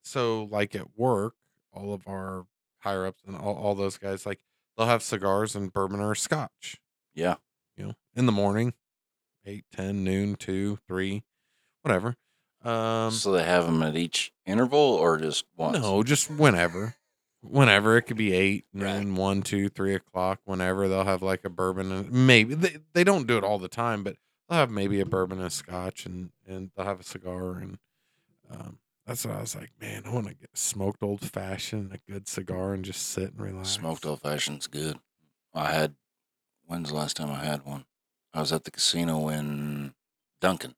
so 0.03 0.47
like 0.51 0.75
at 0.75 0.97
work, 0.97 1.33
all 1.73 1.93
of 1.93 2.07
our 2.07 2.45
higher 2.79 3.05
ups 3.05 3.21
and 3.27 3.35
all, 3.35 3.55
all 3.55 3.75
those 3.75 3.97
guys 3.97 4.25
like 4.25 4.39
they'll 4.77 4.87
have 4.87 5.03
cigars 5.03 5.55
and 5.55 5.73
bourbon 5.73 5.99
or 5.99 6.15
scotch, 6.15 6.79
yeah. 7.13 7.35
you 7.75 7.85
know, 7.85 7.93
in 8.15 8.25
the 8.25 8.31
morning, 8.31 8.73
eight, 9.45 9.65
ten, 9.71 10.03
noon, 10.03 10.35
two, 10.35 10.79
three, 10.87 11.23
whatever. 11.81 12.15
Um 12.63 13.11
so 13.11 13.31
they 13.31 13.43
have 13.43 13.65
them 13.65 13.81
at 13.83 13.95
each 13.95 14.31
interval, 14.45 14.79
or 14.79 15.17
just 15.17 15.45
once? 15.55 15.79
no, 15.79 16.03
just 16.03 16.29
whenever. 16.29 16.95
Whenever 17.41 17.95
it 17.95 18.01
could 18.01 18.17
be 18.17 18.33
eight, 18.33 18.65
Right. 18.73 18.97
noon, 18.97 19.15
one, 19.15 19.41
two, 19.43 19.69
three 19.69 19.95
o'clock. 19.95 20.39
Whenever 20.43 20.87
they'll 20.89 21.05
have 21.05 21.21
like 21.21 21.45
a 21.45 21.49
bourbon 21.49 21.89
and 21.91 22.11
maybe 22.27 22.53
they, 22.53 22.77
they 22.93 23.03
don't 23.05 23.27
do 23.27 23.37
it 23.37 23.45
all 23.45 23.59
the 23.59 23.69
time, 23.69 24.03
but 24.03 24.17
they'll 24.49 24.59
have 24.59 24.69
maybe 24.71 24.99
a 24.99 25.05
bourbon 25.05 25.37
and 25.37 25.47
a 25.47 25.49
scotch 25.49 26.05
and 26.05 26.31
and 26.45 26.71
they'll 26.75 26.85
have 26.85 26.99
a 26.99 27.03
cigar 27.03 27.57
and 27.59 27.77
um, 28.51 28.79
that's 29.05 29.25
what 29.25 29.37
I 29.37 29.41
was 29.41 29.55
like, 29.55 29.71
man, 29.79 30.03
I 30.05 30.09
want 30.13 30.27
to 30.27 30.33
get 30.35 30.49
smoked 30.57 31.01
old 31.01 31.21
fashioned, 31.21 31.93
a 31.93 32.11
good 32.11 32.27
cigar, 32.27 32.73
and 32.73 32.83
just 32.83 33.07
sit 33.09 33.31
and 33.31 33.39
relax. 33.41 33.69
Smoked 33.69 34.05
old 34.05 34.21
fashioned's 34.21 34.67
good. 34.67 34.99
I 35.53 35.71
had. 35.71 35.95
When's 36.65 36.89
the 36.89 36.95
last 36.95 37.15
time 37.17 37.31
I 37.31 37.43
had 37.43 37.65
one? 37.65 37.85
I 38.33 38.39
was 38.39 38.51
at 38.53 38.63
the 38.63 38.71
casino 38.71 39.29
in 39.29 39.93
Duncan. 40.41 40.75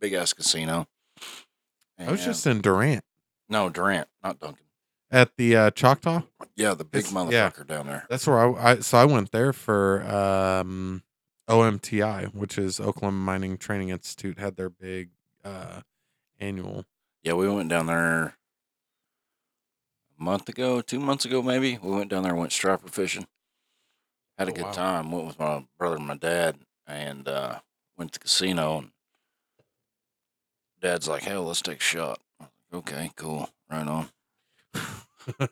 Big 0.00 0.12
ass 0.12 0.32
casino. 0.32 0.86
I 1.98 2.10
was 2.10 2.24
just 2.24 2.46
in 2.46 2.60
Durant 2.60 3.04
no 3.48 3.68
Durant, 3.68 4.08
not 4.22 4.40
Duncan. 4.40 4.64
at 5.10 5.36
the 5.36 5.54
uh, 5.56 5.70
Choctaw. 5.70 6.22
Yeah, 6.56 6.74
the 6.74 6.84
big 6.84 7.04
It's- 7.06 7.12
yeah. 7.32 7.50
motherfucker 7.50 7.66
down 7.66 7.86
there. 7.86 8.06
That's 8.10 8.26
where 8.26 8.38
I, 8.58 8.72
I 8.72 8.78
so 8.80 8.98
I 8.98 9.04
went 9.04 9.30
there 9.32 9.52
for 9.52 10.02
um, 10.04 11.02
OMTI, 11.48 12.34
which 12.34 12.58
is 12.58 12.80
Oklahoma 12.80 13.18
Mining 13.18 13.56
Training 13.58 13.90
Institute, 13.90 14.38
had 14.38 14.56
their 14.56 14.70
big 14.70 15.10
uh, 15.44 15.82
annual. 16.40 16.84
Yeah, 17.22 17.34
we 17.34 17.48
went 17.48 17.68
down 17.68 17.86
there 17.86 18.34
a 20.18 20.22
month 20.22 20.48
ago, 20.48 20.80
two 20.80 21.00
months 21.00 21.24
ago, 21.24 21.42
maybe. 21.42 21.78
We 21.82 21.90
went 21.90 22.10
down 22.10 22.22
there, 22.24 22.32
and 22.32 22.40
went 22.40 22.52
striper 22.52 22.88
fishing. 22.88 23.26
Had 24.38 24.48
a 24.48 24.52
Oh, 24.52 24.54
good 24.54 24.64
wow. 24.64 24.72
time. 24.72 25.10
Went 25.12 25.26
with 25.26 25.38
my 25.38 25.66
brother 25.78 25.96
and 25.96 26.06
my 26.06 26.16
dad, 26.16 26.58
and 26.86 27.28
uh, 27.28 27.60
went 27.96 28.12
to 28.12 28.18
the 28.18 28.22
casino. 28.24 28.78
And 28.78 28.92
Dad's 30.80 31.08
like, 31.08 31.22
"Hell, 31.22 31.44
let's 31.44 31.62
take 31.62 31.80
a 31.80 31.82
shot." 31.82 32.20
Like, 32.38 32.50
okay, 32.72 33.10
cool, 33.16 33.50
right 33.68 33.86
on. 33.86 34.10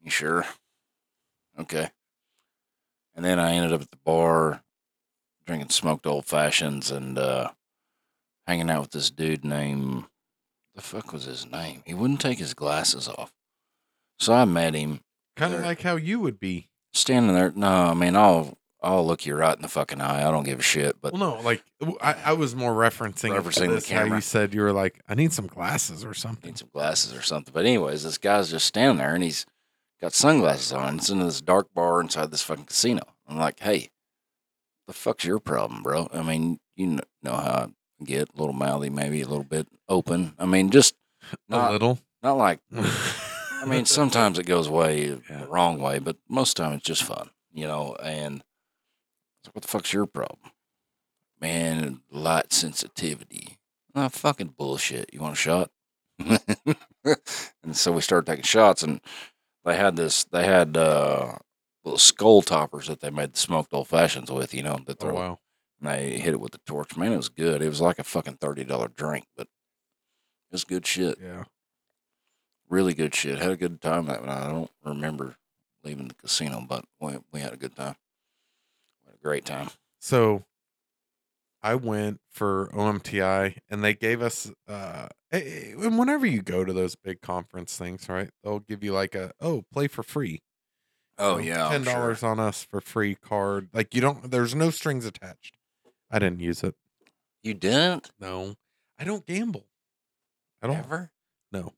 You 0.00 0.10
sure? 0.10 0.44
Okay. 1.58 1.90
And 3.14 3.24
then 3.24 3.38
I 3.38 3.52
ended 3.54 3.72
up 3.72 3.82
at 3.82 3.90
the 3.90 3.96
bar 3.96 4.62
drinking 5.46 5.70
smoked 5.70 6.06
old 6.06 6.26
fashions 6.26 6.90
and 6.90 7.18
uh, 7.18 7.52
hanging 8.46 8.70
out 8.70 8.82
with 8.82 8.90
this 8.92 9.10
dude 9.10 9.44
named 9.44 10.06
the 10.74 10.82
fuck 10.82 11.12
was 11.12 11.24
his 11.24 11.46
name? 11.46 11.82
He 11.86 11.94
wouldn't 11.94 12.20
take 12.20 12.38
his 12.38 12.54
glasses 12.54 13.08
off. 13.08 13.32
So 14.18 14.32
I 14.34 14.44
met 14.44 14.74
him 14.74 15.00
kind 15.36 15.54
of 15.54 15.62
like 15.62 15.82
how 15.82 15.96
you 15.96 16.20
would 16.20 16.40
be. 16.40 16.70
Standing 16.92 17.34
there. 17.34 17.52
No, 17.54 17.68
I 17.68 17.94
mean 17.94 18.16
I'll 18.16 18.58
I'll 18.80 19.04
look 19.06 19.26
you 19.26 19.34
right 19.34 19.56
in 19.56 19.62
the 19.62 19.68
fucking 19.68 20.00
eye. 20.00 20.26
I 20.26 20.30
don't 20.30 20.44
give 20.44 20.60
a 20.60 20.62
shit. 20.62 21.00
But 21.00 21.12
Well, 21.12 21.36
no, 21.36 21.40
like 21.40 21.64
I 22.00 22.32
was 22.32 22.54
more 22.54 22.72
referencing, 22.72 23.36
Referencing 23.36 23.68
the 23.68 23.74
this, 23.74 23.90
how 23.90 24.04
you 24.04 24.20
said 24.20 24.54
you 24.54 24.60
were 24.60 24.72
like, 24.72 25.00
I 25.08 25.14
need 25.14 25.32
some 25.32 25.48
glasses 25.48 26.04
or 26.04 26.14
something. 26.14 26.50
need 26.50 26.58
some 26.58 26.70
glasses 26.72 27.12
or 27.12 27.22
something. 27.22 27.52
But 27.52 27.64
anyways, 27.66 28.04
this 28.04 28.18
guy's 28.18 28.50
just 28.50 28.66
standing 28.66 28.98
there 28.98 29.14
and 29.14 29.24
he's 29.24 29.46
got 30.00 30.12
sunglasses 30.12 30.72
on. 30.72 30.98
It's 30.98 31.10
in 31.10 31.18
this 31.18 31.40
dark 31.40 31.74
bar 31.74 32.00
inside 32.00 32.30
this 32.30 32.42
fucking 32.42 32.66
casino. 32.66 33.02
I'm 33.26 33.36
like, 33.36 33.58
hey, 33.60 33.90
the 34.86 34.92
fuck's 34.92 35.24
your 35.24 35.40
problem, 35.40 35.82
bro? 35.82 36.08
I 36.14 36.22
mean, 36.22 36.60
you 36.76 37.00
know 37.22 37.32
how 37.32 37.68
I 38.00 38.04
get 38.04 38.28
a 38.32 38.38
little 38.38 38.54
mouthy, 38.54 38.90
maybe 38.90 39.20
a 39.22 39.28
little 39.28 39.44
bit 39.44 39.66
open. 39.88 40.34
I 40.38 40.46
mean, 40.46 40.70
just 40.70 40.94
a 41.50 41.72
little. 41.72 41.98
not 42.22 42.34
like. 42.34 42.60
I 43.60 43.64
mean, 43.66 43.84
sometimes 43.84 44.38
it 44.38 44.46
goes 44.46 44.68
way 44.68 45.08
Yeah. 45.08 45.40
the 45.40 45.46
wrong 45.48 45.80
way, 45.80 45.98
but 45.98 46.16
most 46.28 46.58
of 46.58 46.64
the 46.64 46.68
time 46.68 46.76
it's 46.78 46.86
just 46.86 47.02
fun, 47.04 47.30
you 47.52 47.66
know. 47.66 47.96
And 48.02 48.42
like, 49.44 49.54
what 49.54 49.62
the 49.62 49.68
fuck's 49.68 49.92
your 49.92 50.06
problem, 50.06 50.52
man? 51.40 52.02
Light 52.10 52.52
sensitivity. 52.52 53.58
Oh, 53.94 54.08
fucking 54.08 54.54
bullshit. 54.56 55.10
You 55.12 55.20
want 55.20 55.34
a 55.34 55.36
shot? 55.36 55.70
and 56.18 57.76
so 57.76 57.92
we 57.92 58.00
started 58.00 58.26
taking 58.26 58.44
shots, 58.44 58.82
and 58.82 59.00
they 59.64 59.76
had 59.76 59.96
this. 59.96 60.24
They 60.24 60.44
had 60.44 60.76
uh, 60.76 61.36
little 61.84 61.98
skull 61.98 62.42
toppers 62.42 62.86
that 62.88 63.00
they 63.00 63.10
made 63.10 63.32
the 63.34 63.38
smoked 63.38 63.72
old 63.72 63.88
fashions 63.88 64.30
with, 64.30 64.54
you 64.54 64.62
know, 64.62 64.78
that 64.86 65.02
oh 65.02 65.12
wow. 65.14 65.38
And 65.80 65.88
they 65.90 66.18
hit 66.18 66.34
it 66.34 66.40
with 66.40 66.52
the 66.52 66.60
torch. 66.66 66.96
Man, 66.96 67.12
it 67.12 67.16
was 67.16 67.28
good. 67.28 67.62
It 67.62 67.68
was 67.68 67.80
like 67.80 67.98
a 67.98 68.04
fucking 68.04 68.38
thirty 68.40 68.64
dollar 68.64 68.88
drink, 68.88 69.26
but 69.36 69.46
it 69.46 70.52
was 70.52 70.64
good 70.64 70.86
shit 70.86 71.18
Yeah. 71.22 71.44
Really 72.68 72.94
good 72.94 73.14
shit. 73.14 73.38
Had 73.38 73.50
a 73.50 73.56
good 73.56 73.80
time 73.80 74.06
that 74.06 74.24
night. 74.24 74.46
I 74.46 74.50
don't 74.50 74.70
remember 74.84 75.36
leaving 75.84 76.08
the 76.08 76.14
casino, 76.14 76.64
but 76.68 76.84
we, 77.00 77.16
we 77.32 77.40
had 77.40 77.52
a 77.52 77.56
good 77.56 77.76
time. 77.76 77.96
We 79.04 79.10
had 79.10 79.16
a 79.16 79.22
great 79.22 79.44
time. 79.44 79.70
So 80.00 80.44
I 81.62 81.74
went 81.74 82.20
for 82.30 82.70
OMTI 82.74 83.58
and 83.68 83.82
they 83.82 83.94
gave 83.94 84.22
us 84.22 84.50
uh 84.68 85.08
and 85.30 85.98
whenever 85.98 86.26
you 86.26 86.40
go 86.40 86.64
to 86.64 86.72
those 86.72 86.96
big 86.96 87.20
conference 87.20 87.76
things, 87.76 88.08
right? 88.08 88.30
They'll 88.42 88.60
give 88.60 88.82
you 88.82 88.92
like 88.92 89.14
a 89.14 89.32
oh, 89.40 89.64
play 89.72 89.88
for 89.88 90.02
free. 90.02 90.42
Oh 91.18 91.38
yeah, 91.38 91.68
ten 91.68 91.82
dollars 91.82 92.22
on 92.22 92.38
us 92.38 92.62
for 92.62 92.80
free 92.80 93.16
card. 93.16 93.68
Like 93.72 93.94
you 93.94 94.00
don't 94.00 94.30
there's 94.30 94.54
no 94.54 94.70
strings 94.70 95.04
attached. 95.04 95.56
I 96.10 96.18
didn't 96.18 96.40
use 96.40 96.62
it. 96.62 96.74
You 97.42 97.54
didn't 97.54 98.10
No. 98.20 98.54
I 98.98 99.04
don't 99.04 99.26
gamble. 99.26 99.66
I 100.62 100.66
don't 100.66 100.76
ever. 100.76 101.12
no. 101.52 101.72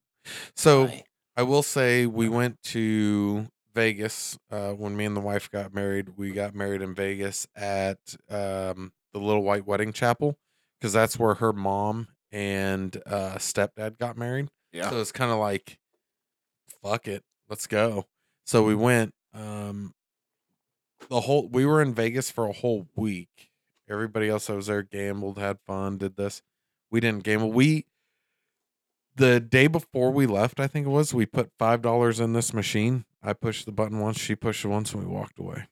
So 0.55 0.85
Why? 0.85 1.03
I 1.35 1.43
will 1.43 1.63
say 1.63 2.05
we 2.05 2.29
went 2.29 2.61
to 2.63 3.47
Vegas 3.73 4.37
uh, 4.51 4.71
when 4.71 4.95
me 4.95 5.05
and 5.05 5.15
the 5.15 5.21
wife 5.21 5.49
got 5.49 5.73
married. 5.73 6.17
We 6.17 6.31
got 6.31 6.53
married 6.53 6.81
in 6.81 6.93
Vegas 6.93 7.47
at 7.55 7.99
um, 8.29 8.91
the 9.13 9.19
Little 9.19 9.43
White 9.43 9.65
Wedding 9.65 9.93
Chapel 9.93 10.37
because 10.79 10.93
that's 10.93 11.17
where 11.17 11.35
her 11.35 11.53
mom 11.53 12.07
and 12.31 12.95
uh, 13.05 13.35
stepdad 13.35 13.97
got 13.97 14.17
married. 14.17 14.49
yeah, 14.71 14.89
So 14.89 14.99
it's 14.99 15.11
kind 15.11 15.31
of 15.31 15.37
like, 15.39 15.79
fuck 16.83 17.07
it, 17.07 17.23
let's 17.49 17.67
go. 17.67 18.05
So 18.45 18.63
we 18.63 18.75
went. 18.75 19.13
Um, 19.33 19.93
the 21.09 21.21
whole 21.21 21.47
we 21.47 21.65
were 21.65 21.81
in 21.81 21.93
Vegas 21.93 22.31
for 22.31 22.47
a 22.47 22.53
whole 22.53 22.87
week. 22.95 23.49
Everybody 23.89 24.29
else 24.29 24.47
that 24.47 24.55
was 24.55 24.67
there 24.67 24.83
gambled, 24.83 25.37
had 25.37 25.57
fun, 25.65 25.97
did 25.97 26.15
this. 26.15 26.41
We 26.89 26.99
didn't 26.99 27.23
gamble. 27.23 27.51
We 27.51 27.85
the 29.15 29.39
day 29.39 29.67
before 29.67 30.11
we 30.11 30.25
left, 30.25 30.59
I 30.59 30.67
think 30.67 30.85
it 30.85 30.89
was, 30.89 31.13
we 31.13 31.25
put 31.25 31.51
five 31.57 31.81
dollars 31.81 32.19
in 32.19 32.33
this 32.33 32.53
machine. 32.53 33.05
I 33.23 33.33
pushed 33.33 33.65
the 33.65 33.71
button 33.71 33.99
once, 33.99 34.19
she 34.19 34.35
pushed 34.35 34.65
it 34.65 34.69
once, 34.69 34.93
and 34.93 35.03
we 35.03 35.09
walked 35.09 35.39
away. 35.39 35.67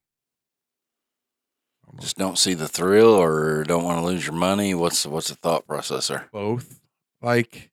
Just 1.99 2.17
don't 2.17 2.37
see 2.37 2.53
the 2.53 2.67
thrill 2.67 3.15
or 3.15 3.63
don't 3.63 3.83
want 3.83 3.99
to 3.99 4.05
lose 4.05 4.25
your 4.25 4.35
money. 4.35 4.75
What's 4.75 5.05
what's 5.05 5.29
the 5.29 5.35
thought 5.35 5.67
processor? 5.67 6.29
both. 6.31 6.79
Like 7.21 7.71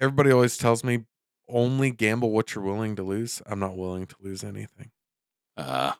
everybody 0.00 0.30
always 0.30 0.58
tells 0.58 0.84
me, 0.84 1.06
only 1.48 1.90
gamble 1.90 2.30
what 2.30 2.54
you're 2.54 2.64
willing 2.64 2.96
to 2.96 3.02
lose. 3.02 3.40
I'm 3.46 3.58
not 3.58 3.76
willing 3.76 4.06
to 4.06 4.16
lose 4.20 4.44
anything. 4.44 4.90
Uh, 5.56 5.92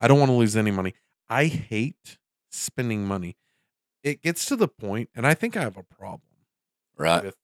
I 0.00 0.08
don't 0.08 0.18
want 0.18 0.30
to 0.30 0.36
lose 0.36 0.56
any 0.56 0.70
money. 0.70 0.94
I 1.28 1.46
hate 1.46 2.18
spending 2.50 3.04
money. 3.04 3.36
It 4.02 4.22
gets 4.22 4.46
to 4.46 4.56
the 4.56 4.68
point, 4.68 5.10
and 5.14 5.26
I 5.26 5.34
think 5.34 5.56
I 5.56 5.62
have 5.62 5.76
a 5.76 5.82
problem 5.82 6.20
right. 6.96 7.24
with 7.24 7.36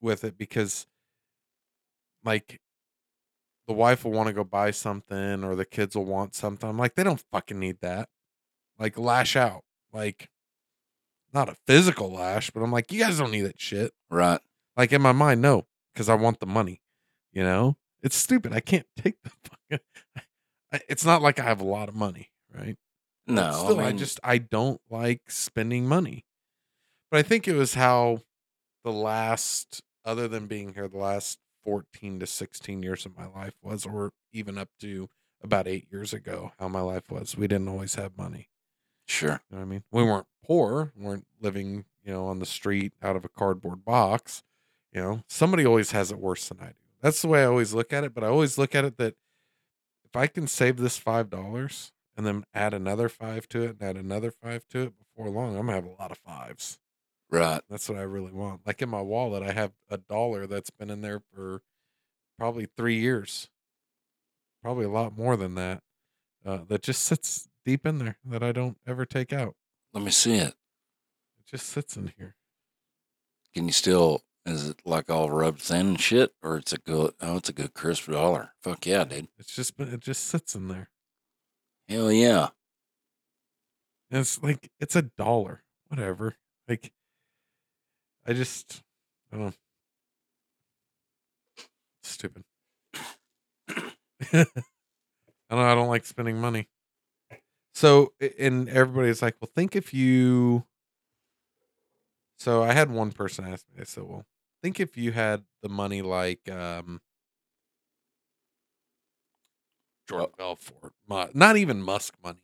with 0.00 0.24
it 0.24 0.38
because, 0.38 0.86
like, 2.24 2.60
the 3.66 3.74
wife 3.74 4.04
will 4.04 4.12
want 4.12 4.28
to 4.28 4.32
go 4.32 4.44
buy 4.44 4.70
something, 4.70 5.44
or 5.44 5.54
the 5.54 5.64
kids 5.64 5.94
will 5.96 6.04
want 6.04 6.34
something. 6.34 6.68
I'm 6.68 6.78
like, 6.78 6.94
they 6.94 7.04
don't 7.04 7.22
fucking 7.30 7.58
need 7.58 7.80
that. 7.80 8.08
Like, 8.78 8.98
lash 8.98 9.36
out. 9.36 9.64
Like, 9.92 10.30
not 11.32 11.48
a 11.48 11.56
physical 11.66 12.12
lash, 12.12 12.50
but 12.50 12.62
I'm 12.62 12.72
like, 12.72 12.92
you 12.92 13.00
guys 13.00 13.18
don't 13.18 13.30
need 13.30 13.42
that 13.42 13.60
shit. 13.60 13.92
Right. 14.10 14.40
Like 14.76 14.92
in 14.92 15.02
my 15.02 15.12
mind, 15.12 15.42
no, 15.42 15.66
because 15.92 16.08
I 16.08 16.14
want 16.14 16.40
the 16.40 16.46
money. 16.46 16.80
You 17.32 17.42
know, 17.42 17.76
it's 18.02 18.16
stupid. 18.16 18.52
I 18.52 18.60
can't 18.60 18.86
take 18.96 19.16
the 19.22 19.30
fucking. 19.30 19.84
It's 20.88 21.04
not 21.04 21.22
like 21.22 21.38
I 21.38 21.44
have 21.44 21.60
a 21.60 21.64
lot 21.64 21.88
of 21.88 21.94
money, 21.94 22.30
right? 22.54 22.76
No, 23.26 23.52
still, 23.52 23.80
I, 23.80 23.86
I, 23.88 23.92
just 23.92 24.20
I 24.22 24.38
don't 24.38 24.80
like 24.88 25.30
spending 25.30 25.86
money. 25.86 26.24
But 27.10 27.18
I 27.18 27.22
think 27.22 27.48
it 27.48 27.54
was 27.54 27.74
how 27.74 28.20
the 28.84 28.92
last, 28.92 29.82
other 30.08 30.28
than 30.28 30.46
being 30.46 30.74
here, 30.74 30.88
the 30.88 30.98
last 30.98 31.38
fourteen 31.64 32.18
to 32.20 32.26
sixteen 32.26 32.82
years 32.82 33.06
of 33.06 33.16
my 33.16 33.26
life 33.26 33.54
was, 33.62 33.86
or 33.86 34.12
even 34.32 34.58
up 34.58 34.68
to 34.80 35.08
about 35.42 35.68
eight 35.68 35.86
years 35.90 36.12
ago, 36.12 36.52
how 36.58 36.68
my 36.68 36.80
life 36.80 37.10
was. 37.10 37.36
We 37.36 37.46
didn't 37.46 37.68
always 37.68 37.94
have 37.96 38.16
money. 38.18 38.48
sure. 39.06 39.42
You 39.50 39.56
know 39.56 39.58
what 39.58 39.62
I 39.62 39.64
mean? 39.66 39.84
We 39.92 40.02
weren't 40.02 40.26
poor, 40.44 40.92
weren't 40.96 41.26
living, 41.40 41.84
you 42.04 42.12
know, 42.12 42.26
on 42.26 42.38
the 42.40 42.46
street 42.46 42.92
out 43.02 43.16
of 43.16 43.24
a 43.24 43.28
cardboard 43.28 43.84
box. 43.84 44.42
You 44.92 45.00
know, 45.02 45.22
somebody 45.28 45.66
always 45.66 45.92
has 45.92 46.10
it 46.10 46.18
worse 46.18 46.48
than 46.48 46.58
I 46.60 46.68
do. 46.68 46.74
That's 47.02 47.22
the 47.22 47.28
way 47.28 47.42
I 47.42 47.46
always 47.46 47.74
look 47.74 47.92
at 47.92 48.04
it. 48.04 48.14
But 48.14 48.24
I 48.24 48.28
always 48.28 48.58
look 48.58 48.74
at 48.74 48.84
it 48.84 48.96
that 48.96 49.14
if 50.04 50.16
I 50.16 50.26
can 50.26 50.46
save 50.48 50.78
this 50.78 50.96
five 50.98 51.30
dollars 51.30 51.92
and 52.16 52.26
then 52.26 52.44
add 52.54 52.74
another 52.74 53.08
five 53.08 53.48
to 53.50 53.62
it 53.62 53.70
and 53.78 53.82
add 53.82 53.96
another 53.96 54.30
five 54.32 54.66
to 54.70 54.82
it 54.82 54.92
before 54.98 55.30
long 55.30 55.56
i'm 55.56 55.66
gonna 55.66 55.74
have 55.74 55.84
a 55.84 56.02
lot 56.02 56.10
of 56.10 56.18
fives 56.18 56.78
Right. 57.30 57.60
that's 57.68 57.88
what 57.88 57.98
i 57.98 58.02
really 58.02 58.32
want 58.32 58.62
like 58.66 58.80
in 58.80 58.88
my 58.88 59.02
wallet 59.02 59.42
i 59.42 59.52
have 59.52 59.72
a 59.90 59.98
dollar 59.98 60.46
that's 60.46 60.70
been 60.70 60.88
in 60.90 61.02
there 61.02 61.20
for 61.34 61.62
probably 62.38 62.66
three 62.76 62.98
years 62.98 63.48
probably 64.62 64.84
a 64.86 64.90
lot 64.90 65.16
more 65.16 65.36
than 65.36 65.54
that 65.56 65.82
uh, 66.46 66.60
that 66.68 66.82
just 66.82 67.02
sits 67.04 67.48
deep 67.66 67.84
in 67.84 67.98
there 67.98 68.16
that 68.24 68.42
i 68.42 68.50
don't 68.52 68.78
ever 68.86 69.04
take 69.04 69.32
out 69.32 69.54
Let 69.92 70.02
me 70.04 70.10
see 70.10 70.36
it. 70.36 70.54
it 71.38 71.46
just 71.46 71.66
sits 71.68 71.96
in 71.96 72.12
here 72.16 72.34
Can 73.54 73.66
you 73.66 73.72
still? 73.72 74.22
Is 74.46 74.70
it 74.70 74.80
like 74.86 75.10
all 75.10 75.28
rubbed 75.30 75.60
thin 75.60 75.88
and 75.88 76.00
shit, 76.00 76.32
or 76.42 76.56
it's 76.56 76.72
a 76.72 76.78
good? 76.78 77.12
Oh, 77.20 77.36
it's 77.36 77.50
a 77.50 77.52
good 77.52 77.74
crisp 77.74 78.10
dollar. 78.10 78.54
Fuck 78.62 78.86
yeah, 78.86 79.04
dude. 79.04 79.28
it's 79.38 79.54
just 79.54 79.76
been 79.76 79.92
it 79.92 80.00
just 80.00 80.24
sits 80.24 80.54
in 80.54 80.68
there 80.68 80.88
Hell 81.88 82.10
yeah. 82.10 82.48
And 84.10 84.20
it's 84.20 84.42
like 84.42 84.70
it's 84.80 84.96
a 84.96 85.02
dollar, 85.02 85.64
whatever. 85.88 86.36
Like, 86.66 86.92
I 88.28 88.34
just, 88.34 88.82
I 89.32 89.36
don't 89.36 89.46
know. 89.46 89.52
Stupid. 92.02 92.44
I 94.32 94.44
don't 94.44 94.54
know. 95.50 95.62
I 95.72 95.74
don't 95.74 95.88
like 95.88 96.04
spending 96.04 96.38
money. 96.40 96.68
So, 97.72 98.12
and 98.38 98.68
everybody's 98.68 99.22
like, 99.22 99.36
well, 99.40 99.50
think 99.54 99.74
if 99.76 99.94
you. 99.94 100.64
So 102.38 102.62
I 102.62 102.72
had 102.72 102.90
one 102.90 103.12
person 103.12 103.46
ask 103.46 103.64
me, 103.74 103.80
I 103.80 103.84
said, 103.84 104.04
well, 104.04 104.24
think 104.62 104.78
if 104.78 104.96
you 104.96 105.12
had 105.12 105.44
the 105.62 105.68
money 105.68 106.02
like 106.02 106.48
um 106.50 107.00
Jordan 110.08 110.30
Belfort, 110.36 110.92
Mu- 111.08 111.26
not 111.34 111.56
even 111.56 111.82
Musk 111.82 112.14
money. 112.22 112.42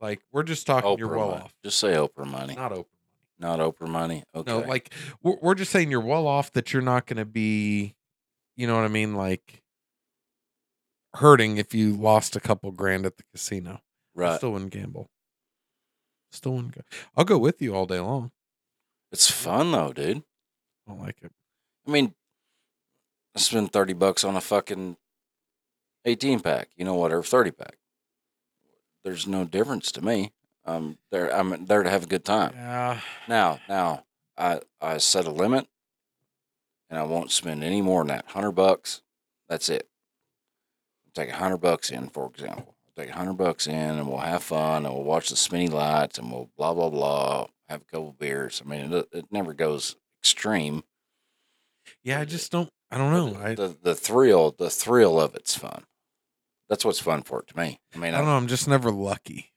Like 0.00 0.20
we're 0.32 0.42
just 0.42 0.66
talking, 0.66 0.90
Oprah 0.90 0.98
you're 0.98 1.08
well 1.08 1.28
money. 1.28 1.42
off, 1.42 1.54
Just 1.64 1.78
say 1.78 1.94
Oprah 1.94 2.26
money, 2.26 2.54
not 2.54 2.72
Oprah 2.72 2.86
not 3.42 3.58
Oprah 3.58 3.88
money. 3.88 4.24
Okay. 4.34 4.50
No, 4.50 4.60
like 4.60 4.94
we're, 5.22 5.36
we're 5.42 5.54
just 5.54 5.70
saying 5.70 5.90
you're 5.90 6.00
well 6.00 6.26
off 6.26 6.52
that 6.52 6.72
you're 6.72 6.80
not 6.80 7.06
going 7.06 7.18
to 7.18 7.26
be, 7.26 7.94
you 8.56 8.66
know 8.66 8.76
what 8.76 8.84
I 8.84 8.88
mean, 8.88 9.14
like 9.14 9.62
hurting 11.14 11.58
if 11.58 11.74
you 11.74 11.94
lost 11.94 12.36
a 12.36 12.40
couple 12.40 12.70
grand 12.70 13.04
at 13.04 13.18
the 13.18 13.24
casino. 13.34 13.80
I 14.16 14.20
right. 14.20 14.36
still 14.38 14.52
wouldn't 14.52 14.70
gamble. 14.70 15.10
Still 16.30 16.52
wouldn't 16.52 16.74
go. 16.74 16.80
I'll 17.14 17.24
go 17.24 17.36
with 17.36 17.60
you 17.60 17.74
all 17.74 17.84
day 17.84 18.00
long. 18.00 18.30
It's 19.10 19.30
fun 19.30 19.72
though, 19.72 19.92
dude. 19.92 20.22
I 20.86 20.90
don't 20.90 21.00
like 21.00 21.18
it. 21.22 21.32
I 21.86 21.90
mean, 21.90 22.14
I 23.36 23.40
spend 23.40 23.72
thirty 23.72 23.92
bucks 23.92 24.24
on 24.24 24.36
a 24.36 24.40
fucking 24.40 24.96
eighteen 26.04 26.40
pack. 26.40 26.70
You 26.76 26.84
know, 26.86 26.94
whatever, 26.94 27.22
thirty 27.22 27.50
pack. 27.50 27.76
There's 29.04 29.26
no 29.26 29.44
difference 29.44 29.92
to 29.92 30.02
me. 30.02 30.32
Um, 30.64 30.74
I'm 30.74 30.98
there. 31.10 31.34
I'm 31.34 31.64
there 31.66 31.82
to 31.82 31.90
have 31.90 32.04
a 32.04 32.08
good 32.08 32.24
time. 32.24 32.52
Yeah. 32.54 33.00
Now, 33.28 33.60
now, 33.68 34.04
I 34.36 34.60
I 34.80 34.98
set 34.98 35.26
a 35.26 35.30
limit, 35.30 35.66
and 36.88 36.98
I 36.98 37.02
won't 37.02 37.30
spend 37.30 37.64
any 37.64 37.82
more 37.82 38.00
than 38.00 38.08
that. 38.08 38.26
Hundred 38.28 38.52
bucks. 38.52 39.02
That's 39.48 39.68
it. 39.68 39.88
Take 41.14 41.30
a 41.30 41.36
hundred 41.36 41.58
bucks 41.58 41.90
in, 41.90 42.08
for 42.08 42.26
example. 42.26 42.76
Take 42.96 43.10
a 43.10 43.14
hundred 43.14 43.34
bucks 43.34 43.66
in, 43.66 43.74
and 43.74 44.08
we'll 44.08 44.18
have 44.18 44.42
fun, 44.42 44.86
and 44.86 44.94
we'll 44.94 45.04
watch 45.04 45.30
the 45.30 45.36
spinny 45.36 45.68
lights, 45.68 46.18
and 46.18 46.30
we'll 46.30 46.50
blah 46.56 46.74
blah 46.74 46.90
blah. 46.90 47.46
Have 47.68 47.82
a 47.82 47.84
couple 47.84 48.12
beers. 48.12 48.62
I 48.64 48.68
mean, 48.68 48.92
it, 48.92 49.08
it 49.12 49.26
never 49.30 49.54
goes 49.54 49.96
extreme. 50.20 50.84
Yeah, 52.02 52.20
I 52.20 52.24
just 52.24 52.52
don't. 52.52 52.70
I 52.90 52.98
don't 52.98 53.12
know. 53.12 53.40
I, 53.40 53.54
the 53.54 53.76
the 53.82 53.94
thrill, 53.94 54.54
the 54.56 54.70
thrill 54.70 55.18
of 55.20 55.34
it's 55.34 55.56
fun. 55.56 55.84
That's 56.68 56.84
what's 56.84 57.00
fun 57.00 57.22
for 57.22 57.40
it 57.40 57.48
to 57.48 57.56
me. 57.56 57.80
I 57.94 57.98
mean, 57.98 58.14
I 58.14 58.18
don't 58.18 58.26
know. 58.26 58.36
I'm 58.36 58.46
just 58.46 58.68
never 58.68 58.90
lucky. 58.90 59.51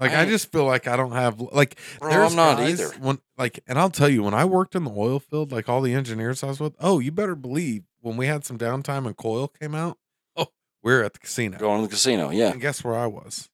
Like 0.00 0.12
I 0.12 0.22
I, 0.22 0.26
just 0.26 0.52
feel 0.52 0.64
like 0.64 0.86
I 0.86 0.96
don't 0.96 1.12
have 1.12 1.40
like 1.40 1.78
Bro, 1.98 2.10
there's 2.10 2.30
I'm 2.30 2.36
not 2.36 2.60
either. 2.60 2.88
When 3.00 3.18
like, 3.36 3.60
and 3.66 3.78
I'll 3.78 3.90
tell 3.90 4.08
you, 4.08 4.22
when 4.22 4.34
I 4.34 4.44
worked 4.44 4.74
in 4.74 4.84
the 4.84 4.92
oil 4.92 5.18
field, 5.18 5.50
like 5.50 5.68
all 5.68 5.80
the 5.80 5.94
engineers 5.94 6.42
I 6.44 6.48
was 6.48 6.60
with, 6.60 6.74
oh, 6.78 7.00
you 7.00 7.10
better 7.10 7.34
believe 7.34 7.82
when 8.00 8.16
we 8.16 8.26
had 8.26 8.44
some 8.44 8.58
downtime 8.58 9.06
and 9.06 9.16
coil 9.16 9.48
came 9.48 9.74
out, 9.74 9.98
oh, 10.36 10.48
we're 10.82 11.02
at 11.02 11.14
the 11.14 11.18
casino. 11.18 11.58
Going 11.58 11.80
to 11.80 11.88
the 11.88 11.90
casino, 11.90 12.30
yeah, 12.30 12.52
And 12.52 12.60
guess 12.60 12.84
where 12.84 12.96
I 12.96 13.06
was? 13.06 13.48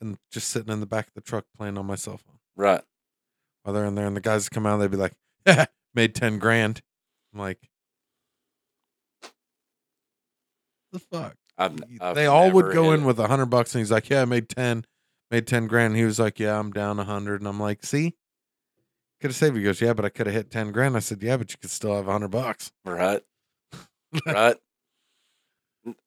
And 0.00 0.16
just 0.30 0.48
sitting 0.48 0.72
in 0.72 0.80
the 0.80 0.86
back 0.86 1.08
of 1.08 1.14
the 1.14 1.20
truck 1.20 1.44
playing 1.56 1.76
on 1.76 1.86
my 1.86 1.96
cell 1.96 2.18
phone 2.18 2.38
right. 2.56 2.82
while 3.62 3.74
they're 3.74 3.84
in 3.84 3.96
there, 3.96 4.06
and 4.06 4.16
the 4.16 4.20
guys 4.20 4.48
come 4.48 4.66
out, 4.66 4.78
they'd 4.78 4.90
be 4.90 4.96
like, 4.96 5.14
"Yeah, 5.46 5.66
made 5.94 6.14
ten 6.14 6.38
grand." 6.38 6.80
I'm 7.34 7.40
like, 7.40 7.58
the 10.92 10.98
fuck. 10.98 11.36
I've, 11.58 11.76
I've 12.00 12.14
they 12.14 12.26
all 12.26 12.50
would 12.50 12.72
go 12.72 12.90
hit 12.90 13.00
in 13.00 13.04
with 13.04 13.18
a 13.18 13.28
hundred 13.28 13.46
bucks, 13.46 13.74
and 13.74 13.80
he's 13.80 13.90
like, 13.90 14.08
"Yeah, 14.08 14.22
I 14.22 14.24
made 14.24 14.48
ten, 14.48 14.84
made 15.30 15.46
ten 15.46 15.66
grand." 15.66 15.92
And 15.92 15.96
he 15.96 16.04
was 16.04 16.18
like, 16.18 16.38
"Yeah, 16.38 16.58
I'm 16.58 16.72
down 16.72 16.98
a 16.98 17.04
hundred," 17.04 17.40
and 17.40 17.48
I'm 17.48 17.60
like, 17.60 17.84
"See, 17.84 18.16
could 19.20 19.30
have 19.30 19.36
saved." 19.36 19.56
He 19.56 19.62
goes, 19.62 19.80
"Yeah, 19.80 19.92
but 19.92 20.04
I 20.04 20.08
could 20.08 20.26
have 20.26 20.34
hit 20.34 20.50
ten 20.50 20.72
grand." 20.72 20.96
I 20.96 21.00
said, 21.00 21.22
"Yeah, 21.22 21.36
but 21.36 21.50
you 21.52 21.58
could 21.60 21.70
still 21.70 21.94
have 21.94 22.08
a 22.08 22.12
hundred 22.12 22.30
bucks." 22.30 22.72
right, 22.84 23.22
right. 24.26 24.56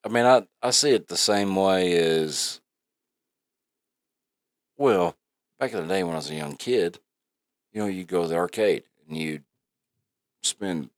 I 0.04 0.10
mean, 0.10 0.26
I 0.26 0.48
I 0.62 0.72
see 0.72 0.92
it 0.92 1.08
the 1.08 1.18
same 1.18 1.56
way 1.56 1.98
as 1.98 2.62
well. 4.78 5.16
Back 5.60 5.74
in 5.74 5.82
the 5.82 5.94
day 5.94 6.04
when 6.04 6.14
I 6.14 6.18
was 6.18 6.30
a 6.30 6.36
young 6.36 6.56
kid, 6.58 7.00
you 7.72 7.82
know, 7.82 7.88
you 7.88 8.04
go 8.04 8.24
to 8.24 8.28
the 8.28 8.36
arcade 8.36 8.84
and 9.08 9.18
you'd 9.18 9.44
spend 10.44 10.90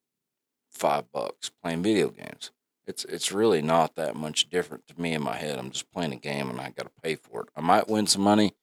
five 0.71 1.11
bucks 1.11 1.51
playing 1.61 1.83
video 1.83 2.09
games. 2.09 2.51
It's 2.87 3.03
it's 3.05 3.31
really 3.31 3.61
not 3.61 3.95
that 3.95 4.15
much 4.15 4.49
different 4.49 4.87
to 4.87 5.01
me 5.01 5.13
in 5.13 5.23
my 5.23 5.35
head. 5.37 5.57
I'm 5.57 5.71
just 5.71 5.91
playing 5.91 6.13
a 6.13 6.17
game 6.17 6.49
and 6.49 6.59
I 6.59 6.69
got 6.69 6.83
to 6.83 7.01
pay 7.01 7.15
for 7.15 7.41
it. 7.41 7.49
I 7.55 7.61
might 7.61 7.87
win 7.87 8.07
some 8.07 8.21
money, 8.21 8.53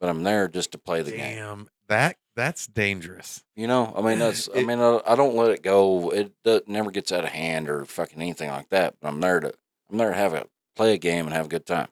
but 0.00 0.08
I'm 0.08 0.22
there 0.24 0.48
just 0.48 0.72
to 0.72 0.78
play 0.78 1.02
the 1.02 1.12
game. 1.12 1.36
Damn, 1.36 1.68
that 1.88 2.16
that's 2.34 2.66
dangerous. 2.66 3.44
You 3.54 3.66
know, 3.66 3.92
I 3.96 4.00
mean, 4.02 4.18
that's. 4.18 4.48
I 4.54 4.62
mean, 4.64 4.80
I, 4.80 5.00
I 5.06 5.14
don't 5.14 5.36
let 5.36 5.50
it 5.50 5.62
go. 5.62 6.10
It 6.10 6.32
does, 6.42 6.62
never 6.66 6.90
gets 6.90 7.12
out 7.12 7.24
of 7.24 7.30
hand 7.30 7.68
or 7.68 7.84
fucking 7.84 8.20
anything 8.20 8.50
like 8.50 8.68
that. 8.70 8.94
But 9.00 9.08
I'm 9.08 9.20
there 9.20 9.40
to. 9.40 9.52
I'm 9.90 9.98
there 9.98 10.10
to 10.10 10.16
have 10.16 10.34
a 10.34 10.46
play 10.74 10.94
a 10.94 10.98
game 10.98 11.26
and 11.26 11.34
have 11.34 11.46
a 11.46 11.50
good 11.50 11.66
time. 11.66 11.88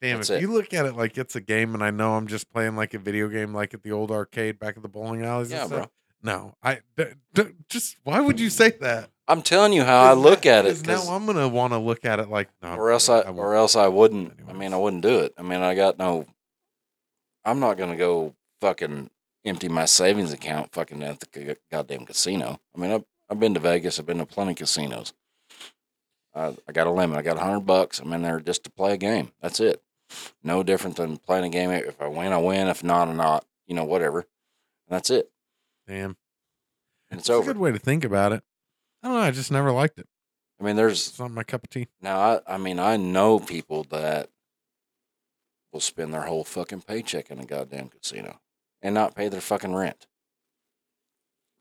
Damn, 0.00 0.16
That's 0.16 0.30
if 0.30 0.38
it. 0.38 0.40
you 0.40 0.52
look 0.52 0.74
at 0.74 0.86
it 0.86 0.96
like 0.96 1.16
it's 1.16 1.36
a 1.36 1.40
game, 1.40 1.74
and 1.74 1.84
I 1.84 1.90
know 1.92 2.14
I'm 2.14 2.26
just 2.26 2.50
playing 2.50 2.74
like 2.74 2.94
a 2.94 2.98
video 2.98 3.28
game, 3.28 3.54
like 3.54 3.72
at 3.74 3.84
the 3.84 3.92
old 3.92 4.10
arcade 4.10 4.58
back 4.58 4.76
at 4.76 4.82
the 4.82 4.88
bowling 4.88 5.24
alleys. 5.24 5.52
Yeah, 5.52 5.62
and 5.62 5.70
bro. 5.70 5.86
No, 6.24 6.54
I 6.62 6.80
d- 6.96 7.04
d- 7.34 7.52
just 7.68 7.96
why 8.02 8.20
would 8.20 8.40
you 8.40 8.50
say 8.50 8.70
that? 8.80 9.10
I'm 9.32 9.42
telling 9.42 9.72
you 9.72 9.82
how 9.84 10.02
I 10.02 10.12
look 10.12 10.46
at 10.46 10.66
it. 10.66 10.86
now 10.86 10.96
'cause- 10.96 11.08
I'm 11.08 11.26
gonna 11.26 11.48
want 11.48 11.72
to 11.72 11.78
look 11.78 12.04
at 12.04 12.20
it 12.20 12.28
like 12.28 12.48
no, 12.62 12.74
or 12.76 12.90
else 12.92 13.08
I, 13.08 13.22
won't. 13.24 13.38
or 13.38 13.54
else 13.54 13.74
I 13.74 13.88
wouldn't. 13.88 14.32
I 14.32 14.42
Anyways. 14.42 14.56
mean, 14.58 14.74
I 14.74 14.76
wouldn't 14.76 15.02
do 15.02 15.18
it. 15.20 15.34
I 15.38 15.42
mean, 15.42 15.60
I 15.60 15.74
got 15.74 15.98
no. 15.98 16.26
I'm 17.44 17.58
not 17.58 17.76
gonna 17.76 17.96
go 17.96 18.34
fucking 18.60 19.10
empty 19.44 19.68
my 19.68 19.84
savings 19.86 20.32
account 20.32 20.72
fucking 20.72 21.02
at 21.02 21.20
the 21.20 21.56
goddamn 21.70 22.06
casino. 22.06 22.60
I 22.76 22.78
mean, 22.80 22.92
I've, 22.92 23.04
I've 23.28 23.40
been 23.40 23.54
to 23.54 23.60
Vegas. 23.60 23.98
I've 23.98 24.06
been 24.06 24.18
to 24.18 24.26
plenty 24.26 24.52
of 24.52 24.58
casinos. 24.58 25.12
I, 26.34 26.54
I 26.68 26.72
got 26.72 26.86
a 26.86 26.90
limit. 26.90 27.18
I 27.18 27.22
got 27.22 27.36
a 27.36 27.40
hundred 27.40 27.60
bucks. 27.66 27.98
I'm 27.98 28.12
in 28.12 28.22
there 28.22 28.38
just 28.40 28.62
to 28.64 28.70
play 28.70 28.92
a 28.92 28.96
game. 28.96 29.32
That's 29.40 29.58
it. 29.60 29.82
No 30.44 30.62
different 30.62 30.96
than 30.96 31.16
playing 31.16 31.44
a 31.44 31.48
game. 31.48 31.70
If 31.70 32.00
I 32.00 32.06
win, 32.06 32.32
I 32.32 32.38
win. 32.38 32.68
If 32.68 32.84
not, 32.84 33.08
I'm 33.08 33.16
not. 33.16 33.44
You 33.66 33.74
know, 33.74 33.84
whatever. 33.84 34.26
That's 34.88 35.10
it. 35.10 35.30
Damn, 35.88 36.16
And 37.10 37.18
it's 37.18 37.22
it's 37.22 37.28
a 37.30 37.32
over. 37.34 37.52
good 37.52 37.58
way 37.60 37.72
to 37.72 37.78
think 37.78 38.04
about 38.04 38.32
it. 38.32 38.42
I 39.02 39.08
don't 39.08 39.16
know. 39.16 39.22
I 39.22 39.30
just 39.30 39.50
never 39.50 39.72
liked 39.72 39.98
it. 39.98 40.06
I 40.60 40.64
mean, 40.64 40.76
there's 40.76 41.08
It's 41.08 41.18
not 41.18 41.30
my 41.32 41.42
cup 41.42 41.64
of 41.64 41.70
tea. 41.70 41.88
Now, 42.00 42.18
I, 42.20 42.54
I 42.54 42.58
mean, 42.58 42.78
I 42.78 42.96
know 42.96 43.40
people 43.40 43.84
that 43.84 44.30
will 45.72 45.80
spend 45.80 46.12
their 46.14 46.22
whole 46.22 46.44
fucking 46.44 46.82
paycheck 46.82 47.30
in 47.30 47.38
a 47.40 47.44
goddamn 47.46 47.88
casino 47.88 48.40
and 48.80 48.94
not 48.94 49.14
pay 49.14 49.28
their 49.28 49.40
fucking 49.40 49.74
rent. 49.74 50.06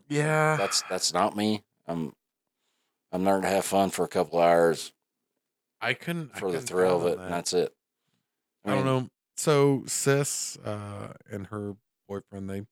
Yeah, 0.08 0.58
That's 0.58 0.82
that's 0.90 1.14
not 1.14 1.36
me. 1.38 1.64
I'm 1.88 2.14
I'm 3.12 3.24
there 3.24 3.40
to 3.40 3.48
have 3.48 3.66
fun 3.66 3.90
for 3.92 4.04
a 4.04 4.10
couple 4.10 4.40
hours 4.40 4.94
I 5.80 5.94
couldn't 5.94 6.32
I 6.36 6.40
for 6.40 6.52
the 6.52 6.58
couldn't 6.58 6.68
thrill 6.68 6.98
of 6.98 7.08
it, 7.08 7.18
that. 7.18 7.24
and 7.24 7.34
that's 7.34 7.54
it. 7.54 7.74
I 8.66 8.76
don't 8.76 8.86
know. 8.86 9.08
So 9.38 9.84
sis 9.88 10.58
uh, 10.64 11.14
and 11.32 11.48
her 11.48 11.76
boyfriend 12.08 12.50
they 12.50 12.64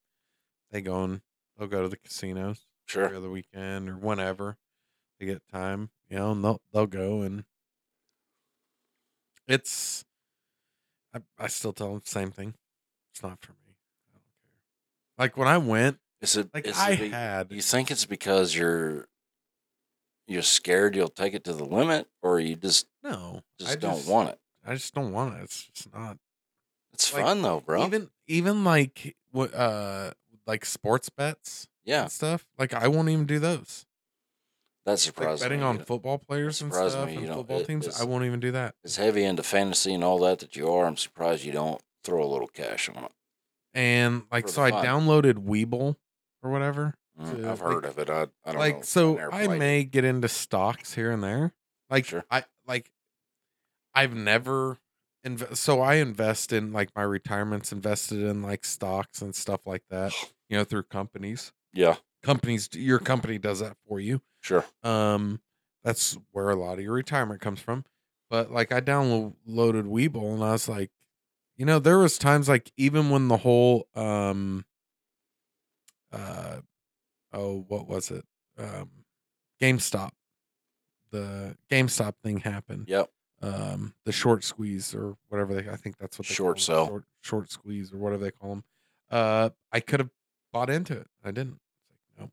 they 0.72 0.82
go 0.82 1.04
and 1.06 1.22
they'll 1.58 1.68
go 1.68 1.82
to 1.82 1.88
the 1.90 1.98
casinos 1.98 2.68
every 2.98 3.16
Sure. 3.16 3.18
other 3.18 3.30
weekend 3.30 3.90
or 3.90 3.98
whenever 3.98 4.58
they 5.20 5.28
get 5.28 5.48
time, 5.50 5.92
you 6.10 6.18
know, 6.18 6.32
and 6.34 6.44
they'll 6.44 6.62
they'll 6.74 6.88
go 6.88 7.22
and 7.24 7.46
it's 9.48 10.06
I, 11.14 11.22
I 11.38 11.48
still 11.48 11.74
tell 11.74 11.92
them 11.92 12.02
the 12.04 12.10
same 12.10 12.32
thing. 12.32 12.56
It's 13.12 13.24
not 13.24 13.42
for 13.42 13.54
me. 13.54 13.78
I 14.10 14.20
don't 14.20 14.24
care. 14.44 14.60
Like 15.18 15.38
when 15.38 15.48
I 15.48 15.58
went, 15.58 16.00
Is 16.22 16.36
it? 16.38 16.52
like 16.54 16.68
is 16.68 16.78
I 16.78 16.92
it 16.92 17.00
had 17.12 17.52
you 17.52 17.62
think 17.62 17.92
it's 17.92 18.06
because 18.06 18.56
you're 18.56 19.08
you're 20.28 20.42
scared 20.42 20.96
you'll 20.96 21.08
take 21.10 21.34
it 21.34 21.44
to 21.46 21.54
the 21.54 21.66
limit, 21.66 22.08
or 22.22 22.40
you 22.40 22.56
just 22.56 22.88
no, 23.04 23.42
just 23.60 23.72
I 23.72 23.76
don't 23.76 24.06
want 24.06 24.30
it? 24.30 24.40
I 24.64 24.74
just 24.76 24.94
don't 24.94 25.12
want 25.14 25.36
it. 25.36 25.44
It's 25.44 25.64
just 25.64 25.94
not 25.94 26.18
It's 26.94 27.12
like, 27.12 27.26
fun 27.26 27.42
though, 27.42 27.62
bro. 27.62 27.90
even 27.90 28.10
even 28.28 28.64
like 28.64 29.16
what 29.32 29.54
uh 29.54 30.14
like 30.46 30.66
sports 30.66 31.10
bets 31.10 31.68
yeah, 31.90 32.08
stuff. 32.08 32.46
Like 32.58 32.74
I 32.74 32.88
won't 32.88 33.10
even 33.10 33.26
do 33.26 33.40
those. 33.40 33.86
that 34.86 34.92
Like 34.94 35.00
surprises 35.00 35.42
betting 35.44 35.60
me. 35.60 35.66
on 35.66 35.80
football 35.80 36.18
players 36.18 36.62
and 36.62 36.74
stuff 36.74 37.06
me 37.08 37.14
you 37.14 37.18
and 37.20 37.28
don't- 37.28 37.38
football 37.38 37.64
teams, 37.66 38.00
I 38.00 38.06
won't 38.06 38.26
even 38.26 38.40
do 38.40 38.52
that. 38.52 38.76
as 38.86 38.96
heavy 38.96 39.24
into 39.24 39.44
fantasy 39.44 39.94
and 39.94 40.04
all 40.04 40.20
that 40.20 40.40
that 40.40 40.56
you 40.56 40.72
are, 40.72 40.86
I'm 40.86 40.98
surprised 40.98 41.44
you 41.44 41.52
don't 41.52 41.82
throw 42.04 42.24
a 42.24 42.28
little 42.32 42.48
cash 42.48 42.90
on 42.90 43.04
it. 43.06 43.12
and 43.74 44.24
like 44.32 44.48
so 44.48 44.64
I 44.64 44.72
fun. 44.72 44.86
downloaded 44.86 45.46
Webull 45.46 45.96
or 46.42 46.50
whatever. 46.52 46.96
Mm, 47.20 47.42
To, 47.44 47.50
I've 47.52 47.62
like- 47.62 47.74
heard 47.74 47.86
of 47.86 48.00
it. 48.00 48.10
I, 48.10 48.22
I 48.22 48.26
don't 48.46 48.54
know. 48.54 48.60
like 48.60 48.84
so 48.86 49.16
never 49.16 49.34
I 49.34 49.46
played 49.46 49.56
it. 49.58 49.60
may 49.60 49.84
get 49.84 50.06
into 50.06 50.28
stocks 50.30 50.94
here 50.94 51.12
and 51.12 51.22
there. 51.24 51.54
Like 51.90 52.06
Sure. 52.06 52.24
I 52.32 52.46
like 52.66 52.90
I've 53.94 54.16
never 54.16 54.78
inv- 55.26 55.58
so 55.58 55.82
I 55.82 55.96
invest 55.96 56.54
in 56.54 56.72
like 56.72 56.90
my 56.96 57.02
retirement's 57.04 57.72
invested 57.74 58.20
in 58.20 58.42
like 58.42 58.64
stocks 58.64 59.22
and 59.22 59.36
stuff 59.36 59.62
like 59.66 59.84
that, 59.90 60.14
you 60.50 60.58
know, 60.58 60.64
through 60.64 60.84
companies. 60.84 61.52
Yeah, 61.74 61.98
Companies 62.24 62.70
your 62.74 63.00
company 63.00 63.38
does 63.38 63.60
that 63.60 63.78
for 63.88 64.00
you. 64.00 64.22
sure. 64.42 64.66
Um 64.84 65.42
that's 65.84 66.18
where 66.32 66.50
a 66.50 66.56
lot 66.56 66.78
of 66.78 66.84
your 66.84 66.94
retirement 66.94 67.40
comes 67.42 67.60
from. 67.62 67.86
But 68.30 68.52
like 68.52 68.72
I 68.72 68.82
downloaded 68.82 69.34
Webull 69.48 70.34
and 70.34 70.44
I 70.44 70.52
was 70.52 70.68
like, 70.68 70.92
you 71.58 71.66
know, 71.66 71.80
there 71.80 71.98
was 72.00 72.18
times 72.18 72.50
like 72.50 72.72
even 72.78 73.10
when 73.10 73.28
the 73.30 73.38
whole 73.38 73.88
um 73.96 74.66
uh 76.12 76.60
oh 77.34 77.66
what 77.68 77.88
was 77.88 78.12
it? 78.12 78.26
Um 78.58 78.90
GameStop. 79.62 80.12
The 81.12 81.56
GameStop 81.72 82.16
thing 82.24 82.40
happened. 82.40 82.86
Yep. 82.88 83.10
Um 83.42 83.94
the 84.06 84.12
short 84.12 84.44
squeeze 84.44 84.94
or 84.94 85.16
whatever 85.30 85.54
they 85.54 85.70
I 85.70 85.76
think 85.78 85.98
that's 85.98 86.20
what 86.20 86.28
they 86.28 86.34
Short 86.34 86.58
call 86.58 86.62
sell. 86.64 86.88
Short, 86.88 87.04
short 87.22 87.52
squeeze 87.52 87.94
or 87.94 87.98
whatever 87.98 88.24
they 88.26 88.32
call 88.32 88.50
them. 88.50 88.64
Uh 89.10 89.50
I 89.72 89.80
could 89.80 90.02
have 90.02 90.10
bought 90.52 90.70
into 90.70 90.94
it. 90.94 91.08
I 91.24 91.32
didn't. 91.32 91.60
Like, 92.18 92.28
no. 92.28 92.32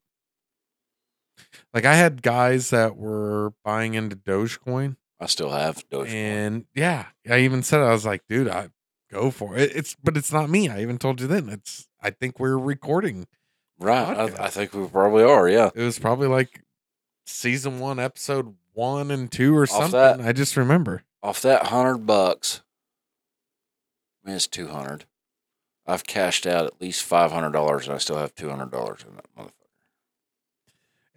Like 1.75 1.85
I 1.85 1.95
had 1.95 2.23
guys 2.23 2.71
that 2.71 2.97
were 2.97 3.53
buying 3.65 3.95
into 3.95 4.17
Dogecoin 4.17 4.97
I 5.21 5.27
still 5.27 5.51
have 5.51 5.89
Dogecoin. 5.89 6.09
and 6.13 6.65
yeah, 6.75 7.07
I 7.29 7.39
even 7.39 7.63
said 7.63 7.81
I 7.81 7.91
was 7.93 8.05
like, 8.05 8.23
dude, 8.29 8.49
I 8.49 8.69
go 9.11 9.31
for 9.31 9.57
it. 9.57 9.75
It's 9.75 9.97
but 10.03 10.17
it's 10.17 10.33
not 10.33 10.51
me. 10.51 10.69
I 10.69 10.83
even 10.83 10.99
told 10.99 11.21
you 11.21 11.27
then. 11.27 11.49
It's 11.49 11.89
I 12.01 12.11
think 12.11 12.39
we're 12.39 12.59
recording. 12.59 13.27
right. 13.79 14.31
I, 14.39 14.45
I 14.45 14.49
think 14.49 14.75
we 14.75 14.87
probably 14.87 15.25
are. 15.25 15.49
Yeah. 15.49 15.71
It 15.75 15.83
was 15.83 15.99
probably 15.99 16.29
like 16.29 16.61
season 17.27 17.79
one, 17.81 17.99
episode 17.99 18.55
one 18.75 19.11
and 19.11 19.33
two 19.33 19.57
or 19.57 19.63
Off 19.63 19.71
something. 19.71 19.93
that- 19.93 20.21
I 20.21 20.33
just 20.33 20.57
remember. 20.57 21.03
Off 21.23 21.41
that 21.43 21.67
hundred 21.67 22.07
bucks, 22.07 22.63
I 24.25 24.29
mean, 24.29 24.37
it's 24.37 24.47
two 24.47 24.69
hundred. 24.69 25.07
I've 25.87 26.05
cashed 26.07 26.47
out 26.47 26.67
at 26.67 26.81
least 26.81 27.03
five 27.05 27.33
hundred 27.33 27.53
dollars, 27.53 27.87
and 27.87 27.95
I 27.95 27.99
still 27.99 28.17
have 28.17 28.35
two 28.35 28.49
hundred 28.51 28.71
dollars 28.71 29.05
in 29.07 29.15
that 29.17 29.27
motherfucker. 29.37 29.53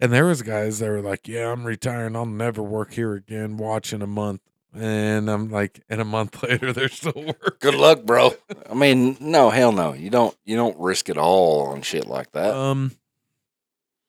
And 0.02 0.12
there 0.12 0.26
was 0.26 0.42
guys 0.42 0.78
that 0.78 0.88
were 0.88 1.02
like, 1.02 1.28
"Yeah, 1.28 1.52
I'm 1.52 1.64
retiring. 1.64 2.16
I'll 2.16 2.26
never 2.26 2.62
work 2.62 2.94
here 2.94 3.14
again. 3.14 3.56
Watch 3.56 3.92
in 3.92 4.02
a 4.02 4.06
month." 4.06 4.40
And 4.72 5.28
I'm 5.28 5.50
like, 5.50 5.82
and 5.88 6.00
a 6.00 6.04
month 6.04 6.42
later, 6.48 6.72
they're 6.72 6.88
still 6.88 7.12
working. 7.16 7.56
Good 7.58 7.74
luck, 7.74 8.04
bro. 8.04 8.32
I 8.70 8.74
mean, 8.74 9.16
no, 9.20 9.50
hell 9.50 9.72
no. 9.72 9.92
You 9.92 10.10
don't. 10.10 10.36
You 10.44 10.56
don't 10.56 10.78
risk 10.78 11.08
it 11.08 11.18
all 11.18 11.66
on 11.68 11.82
shit 11.82 12.06
like 12.06 12.32
that. 12.32 12.54
Um, 12.54 12.92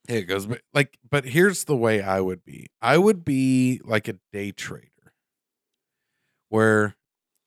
it 0.08 0.24
goes. 0.24 0.45
But 0.45 0.62
like, 0.74 0.97
but 1.10 1.26
here's 1.26 1.63
the 1.63 1.76
way 1.76 2.02
I 2.02 2.21
would 2.21 2.45
be. 2.45 2.67
I 2.82 2.97
would 2.97 3.26
be 3.26 3.82
like 3.84 4.08
a 4.08 4.17
day 4.32 4.52
trader, 4.52 5.13
where 6.50 6.95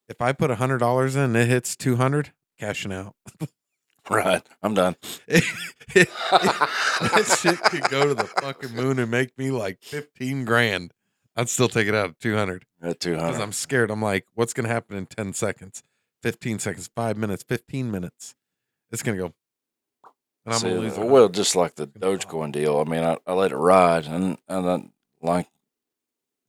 if 0.08 0.20
I 0.20 0.32
put 0.32 0.50
a 0.50 0.56
hundred 0.56 0.78
dollars 0.78 1.14
in, 1.16 1.36
it 1.36 1.48
hits 1.48 1.76
two 1.76 1.96
hundred, 1.96 2.32
cashing 2.58 2.92
out. 2.92 3.14
right. 4.10 4.42
I'm 4.62 4.74
done. 4.74 4.96
that 5.28 7.38
shit 7.40 7.60
could 7.62 7.88
go 7.90 8.08
to 8.08 8.14
the 8.14 8.24
fucking 8.24 8.74
moon 8.74 8.98
and 8.98 9.10
make 9.10 9.36
me 9.38 9.50
like 9.50 9.78
fifteen 9.82 10.44
grand. 10.44 10.92
I'd 11.36 11.48
still 11.48 11.68
take 11.68 11.88
it 11.88 11.94
out 11.94 12.10
at 12.10 12.20
two 12.20 12.36
hundred 12.36 12.64
At 12.82 13.00
two 13.00 13.16
because. 13.16 13.40
I'm 13.40 13.52
scared. 13.52 13.90
I'm 13.90 14.02
like, 14.02 14.26
what's 14.34 14.52
gonna 14.52 14.68
happen 14.68 14.96
in 14.96 15.06
ten 15.06 15.32
seconds, 15.32 15.82
fifteen 16.22 16.58
seconds, 16.58 16.88
five 16.94 17.16
minutes, 17.16 17.42
fifteen 17.42 17.90
minutes? 17.90 18.34
It's 18.90 19.02
gonna 19.02 19.18
go, 19.18 19.32
and 20.44 20.54
I'm 20.54 20.60
See, 20.60 20.68
gonna 20.68 20.80
lose. 20.80 20.96
it. 20.96 21.06
well, 21.06 21.28
just 21.28 21.56
like 21.56 21.74
the 21.74 21.86
Dogecoin 21.88 22.52
deal. 22.52 22.78
I 22.78 22.84
mean, 22.84 23.02
I, 23.02 23.16
I 23.26 23.32
let 23.32 23.50
it 23.52 23.56
ride, 23.56 24.06
and 24.06 24.38
and 24.48 24.68
I, 24.70 24.84
like 25.22 25.48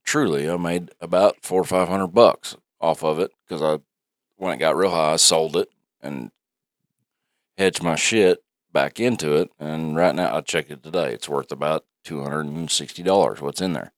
truly, 0.04 0.48
I 0.48 0.56
made 0.56 0.90
about 1.00 1.38
four 1.42 1.62
or 1.62 1.64
five 1.64 1.88
hundred 1.88 2.08
bucks 2.08 2.56
off 2.80 3.02
of 3.02 3.18
it 3.18 3.32
because 3.48 3.62
I 3.62 3.82
when 4.36 4.52
it 4.52 4.58
got 4.58 4.76
real 4.76 4.90
high, 4.90 5.14
I 5.14 5.16
sold 5.16 5.56
it 5.56 5.68
and 6.06 6.30
hedge 7.58 7.82
my 7.82 7.94
shit 7.94 8.42
back 8.72 9.00
into 9.00 9.34
it. 9.34 9.50
And 9.58 9.96
right 9.96 10.14
now, 10.14 10.36
I 10.36 10.40
checked 10.40 10.70
it 10.70 10.82
today; 10.82 11.12
it's 11.12 11.28
worth 11.28 11.52
about 11.52 11.84
two 12.04 12.22
hundred 12.22 12.46
and 12.46 12.70
sixty 12.70 13.02
dollars. 13.02 13.40
What's 13.40 13.60
in 13.60 13.72
there? 13.72 13.92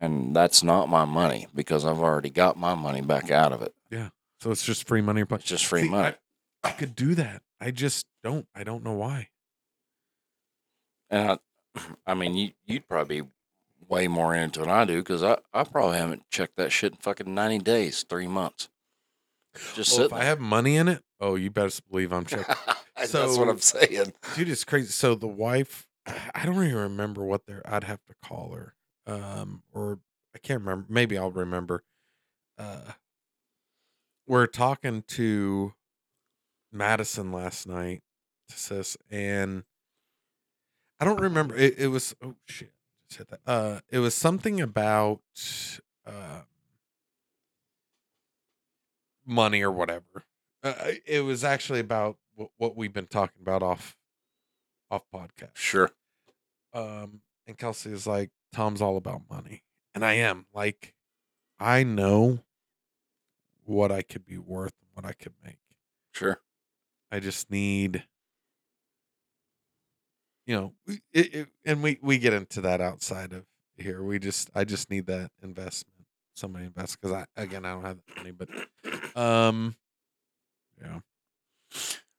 And 0.00 0.34
that's 0.34 0.64
not 0.64 0.88
my 0.88 1.04
money 1.04 1.46
because 1.54 1.84
I've 1.84 2.00
already 2.00 2.30
got 2.30 2.58
my 2.58 2.74
money 2.74 3.00
back 3.00 3.30
out 3.30 3.52
of 3.52 3.62
it. 3.62 3.72
Yeah. 3.88 4.08
So 4.40 4.50
it's 4.50 4.64
just 4.64 4.88
free 4.88 5.00
money. 5.00 5.22
It's 5.30 5.44
just 5.44 5.64
free 5.64 5.82
See, 5.82 5.88
money. 5.88 6.16
I, 6.64 6.68
I 6.68 6.72
could 6.72 6.96
do 6.96 7.14
that. 7.14 7.42
I 7.60 7.70
just 7.70 8.06
don't. 8.24 8.46
I 8.54 8.64
don't 8.64 8.82
know 8.82 8.94
why. 8.94 9.28
And 11.08 11.38
I, 11.76 11.80
I 12.06 12.14
mean, 12.14 12.34
you 12.34 12.50
you'd 12.66 12.88
probably 12.88 13.20
be 13.20 13.28
way 13.88 14.08
more 14.08 14.34
into 14.34 14.60
it 14.60 14.64
than 14.64 14.72
I 14.72 14.84
do 14.84 14.98
because 14.98 15.22
I, 15.22 15.38
I 15.54 15.64
probably 15.64 15.98
haven't 15.98 16.28
checked 16.30 16.56
that 16.56 16.72
shit 16.72 16.92
in 16.92 16.98
fucking 16.98 17.32
ninety 17.32 17.58
days, 17.58 18.04
three 18.08 18.26
months. 18.26 18.68
Just 19.74 19.94
sit 19.94 20.06
if 20.06 20.12
I 20.12 20.24
have 20.24 20.40
money 20.40 20.76
in 20.76 20.88
it, 20.88 21.02
oh, 21.22 21.36
you 21.36 21.50
best 21.50 21.88
believe 21.88 22.12
I'm 22.12 22.26
checking. 22.26 22.54
That's 22.96 23.14
what 23.14 23.48
I'm 23.48 23.60
saying. 23.60 24.12
Dude, 24.34 24.48
it's 24.48 24.64
crazy. 24.64 24.88
So 24.88 25.14
the 25.14 25.28
wife, 25.28 25.86
I 26.06 26.44
don't 26.44 26.62
even 26.62 26.76
remember 26.76 27.24
what 27.24 27.46
they're. 27.46 27.62
I'd 27.64 27.84
have 27.84 28.04
to 28.06 28.14
call 28.22 28.52
her, 28.52 28.74
um, 29.06 29.62
or 29.72 30.00
I 30.34 30.38
can't 30.38 30.60
remember. 30.60 30.86
Maybe 30.90 31.16
I'll 31.16 31.30
remember. 31.30 31.84
Uh, 32.58 32.92
we're 34.26 34.46
talking 34.46 35.02
to 35.08 35.72
Madison 36.70 37.32
last 37.32 37.66
night, 37.66 38.02
sis, 38.48 38.96
and 39.10 39.64
I 41.00 41.04
don't 41.04 41.20
remember. 41.20 41.56
It, 41.56 41.78
it 41.78 41.88
was 41.88 42.14
oh 42.22 42.34
shit, 42.46 42.72
just 43.08 43.18
hit 43.18 43.28
that. 43.28 43.40
Uh, 43.46 43.80
it 43.90 43.98
was 44.00 44.14
something 44.14 44.60
about 44.60 45.20
uh, 46.06 46.42
money 49.26 49.62
or 49.62 49.72
whatever. 49.72 50.24
Uh, 50.62 50.92
it 51.06 51.24
was 51.24 51.42
actually 51.44 51.80
about 51.80 52.16
what, 52.34 52.50
what 52.56 52.76
we've 52.76 52.92
been 52.92 53.06
talking 53.06 53.40
about 53.42 53.62
off 53.62 53.96
off 54.90 55.02
podcast. 55.12 55.54
Sure. 55.54 55.90
Um, 56.72 57.20
and 57.46 57.58
Kelsey 57.58 57.90
is 57.90 58.06
like, 58.06 58.30
Tom's 58.52 58.80
all 58.80 58.96
about 58.96 59.22
money, 59.30 59.62
and 59.94 60.04
I 60.04 60.14
am 60.14 60.46
like, 60.54 60.94
I 61.58 61.82
know 61.82 62.40
what 63.64 63.90
I 63.90 64.02
could 64.02 64.26
be 64.26 64.38
worth 64.38 64.72
and 64.80 64.90
what 64.94 65.08
I 65.08 65.14
could 65.14 65.32
make. 65.44 65.58
Sure. 66.12 66.40
I 67.10 67.20
just 67.20 67.50
need, 67.50 68.04
you 70.46 70.54
know, 70.56 70.72
it, 71.12 71.34
it, 71.34 71.48
and 71.64 71.82
we 71.82 71.98
we 72.02 72.18
get 72.18 72.32
into 72.32 72.60
that 72.62 72.80
outside 72.80 73.32
of 73.32 73.44
here. 73.76 74.02
We 74.02 74.18
just, 74.18 74.50
I 74.54 74.64
just 74.64 74.90
need 74.90 75.06
that 75.06 75.30
investment. 75.42 76.06
Somebody 76.34 76.64
invest 76.66 77.00
because 77.00 77.14
I 77.14 77.26
again 77.40 77.64
I 77.64 77.72
don't 77.72 77.84
have 77.84 77.98
the 77.98 78.14
money, 78.16 78.30
but 78.32 79.16
um, 79.16 79.76
yeah, 80.82 80.98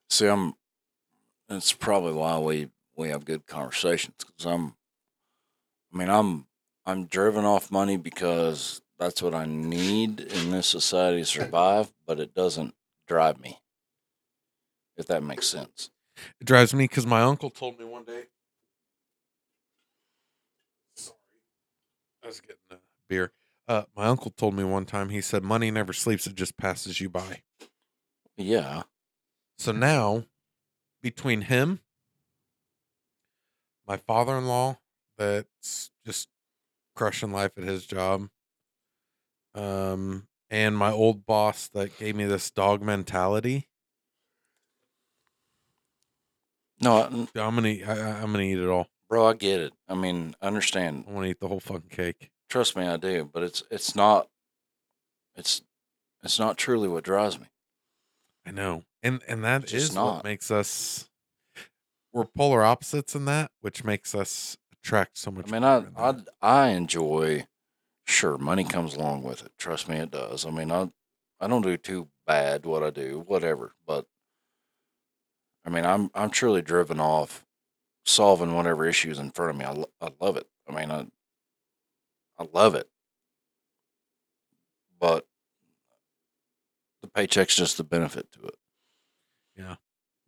See, 0.09 0.27
I'm. 0.27 0.53
That's 1.49 1.73
probably 1.73 2.13
why 2.13 2.37
we 2.39 2.69
we 2.95 3.09
have 3.09 3.25
good 3.25 3.47
conversations 3.47 4.15
because 4.19 4.45
I'm. 4.45 4.75
I 5.93 5.97
mean, 5.97 6.09
I'm 6.09 6.45
I'm 6.85 7.05
driven 7.05 7.45
off 7.45 7.71
money 7.71 7.97
because 7.97 8.81
that's 8.99 9.21
what 9.21 9.33
I 9.33 9.45
need 9.45 10.19
in 10.19 10.51
this 10.51 10.67
society 10.67 11.19
to 11.19 11.25
survive, 11.25 11.91
but 12.05 12.19
it 12.19 12.33
doesn't 12.33 12.75
drive 13.07 13.39
me. 13.39 13.59
If 14.97 15.07
that 15.07 15.23
makes 15.23 15.47
sense. 15.47 15.89
it 16.39 16.45
drives 16.45 16.73
me 16.73 16.83
because 16.83 17.07
my 17.07 17.21
uncle 17.23 17.49
told 17.49 17.79
me 17.79 17.85
one 17.85 18.03
day. 18.03 18.25
Sorry, 20.95 21.17
I 22.23 22.27
was 22.27 22.39
getting 22.39 22.57
a 22.71 22.75
beer. 23.09 23.31
Uh, 23.67 23.83
my 23.95 24.05
uncle 24.05 24.29
told 24.29 24.53
me 24.53 24.63
one 24.63 24.85
time. 24.85 25.09
He 25.09 25.21
said, 25.21 25.43
"Money 25.43 25.71
never 25.71 25.93
sleeps; 25.93 26.27
it 26.27 26.35
just 26.35 26.55
passes 26.57 27.01
you 27.01 27.09
by." 27.09 27.41
Yeah. 28.37 28.83
So 29.57 29.71
now, 29.71 30.25
between 31.01 31.41
him, 31.41 31.79
my 33.87 33.97
father 33.97 34.37
in 34.37 34.47
law, 34.47 34.79
that's 35.17 35.91
just 36.05 36.29
crushing 36.95 37.31
life 37.31 37.51
at 37.57 37.63
his 37.63 37.85
job, 37.85 38.29
um, 39.55 40.27
and 40.49 40.77
my 40.77 40.91
old 40.91 41.25
boss 41.25 41.67
that 41.69 41.97
gave 41.97 42.15
me 42.15 42.25
this 42.25 42.49
dog 42.51 42.81
mentality, 42.81 43.67
No, 46.81 46.97
I- 46.97 47.05
I'm 47.39 47.55
gonna, 47.55 47.67
eat- 47.69 47.87
I, 47.87 47.93
I'm 48.21 48.31
gonna 48.33 48.43
eat 48.43 48.57
it 48.59 48.67
all. 48.67 48.87
bro, 49.07 49.27
I 49.27 49.33
get 49.35 49.61
it. 49.61 49.73
I 49.87 49.95
mean, 49.95 50.35
I 50.41 50.47
understand. 50.47 51.05
I 51.07 51.11
want 51.11 51.25
to 51.25 51.29
eat 51.29 51.39
the 51.39 51.47
whole 51.47 51.61
fucking 51.61 51.89
cake. 51.89 52.29
Trust 52.49 52.75
me, 52.75 52.85
I 52.85 52.97
do. 52.97 53.23
But 53.31 53.43
it's 53.43 53.63
it's 53.71 53.95
not. 53.95 54.27
It's 55.35 55.61
it's 56.23 56.39
not 56.39 56.57
truly 56.57 56.89
what 56.89 57.03
drives 57.05 57.39
me. 57.39 57.45
I 58.45 58.51
know, 58.51 58.83
and 59.01 59.21
and 59.27 59.43
that 59.43 59.61
Just 59.67 59.73
is 59.73 59.95
not. 59.95 60.15
what 60.17 60.23
makes 60.23 60.51
us. 60.51 61.09
We're 62.11 62.25
polar 62.25 62.63
opposites 62.63 63.15
in 63.15 63.25
that, 63.25 63.51
which 63.61 63.83
makes 63.83 64.13
us 64.13 64.57
attract 64.71 65.17
so 65.17 65.31
much. 65.31 65.47
I 65.47 65.51
mean, 65.51 65.63
I 65.63 65.85
I. 65.97 66.15
I 66.41 66.67
enjoy. 66.69 67.47
Sure, 68.05 68.37
money 68.37 68.63
comes 68.65 68.95
along 68.95 69.23
with 69.23 69.43
it. 69.45 69.51
Trust 69.57 69.87
me, 69.89 69.97
it 69.97 70.11
does. 70.11 70.45
I 70.45 70.51
mean, 70.51 70.71
I 70.71 70.91
I 71.39 71.47
don't 71.47 71.61
do 71.61 71.77
too 71.77 72.09
bad 72.27 72.65
what 72.65 72.83
I 72.83 72.89
do, 72.89 73.21
whatever. 73.25 73.75
But 73.85 74.07
I 75.65 75.69
mean, 75.69 75.85
I'm 75.85 76.09
I'm 76.13 76.29
truly 76.29 76.61
driven 76.61 76.99
off 76.99 77.45
solving 78.05 78.55
whatever 78.55 78.85
issues 78.87 79.19
in 79.19 79.31
front 79.31 79.51
of 79.51 79.57
me. 79.57 79.65
I, 79.65 79.71
lo- 79.73 79.91
I 80.01 80.09
love 80.19 80.37
it. 80.37 80.47
I 80.67 80.73
mean, 80.75 80.91
I 80.91 81.07
I 82.37 82.43
love 82.53 82.75
it. 82.75 82.89
But 84.99 85.27
paycheck's 87.15 87.55
just 87.55 87.77
the 87.77 87.83
benefit 87.83 88.31
to 88.33 88.47
it. 88.47 88.55
Yeah. 89.57 89.75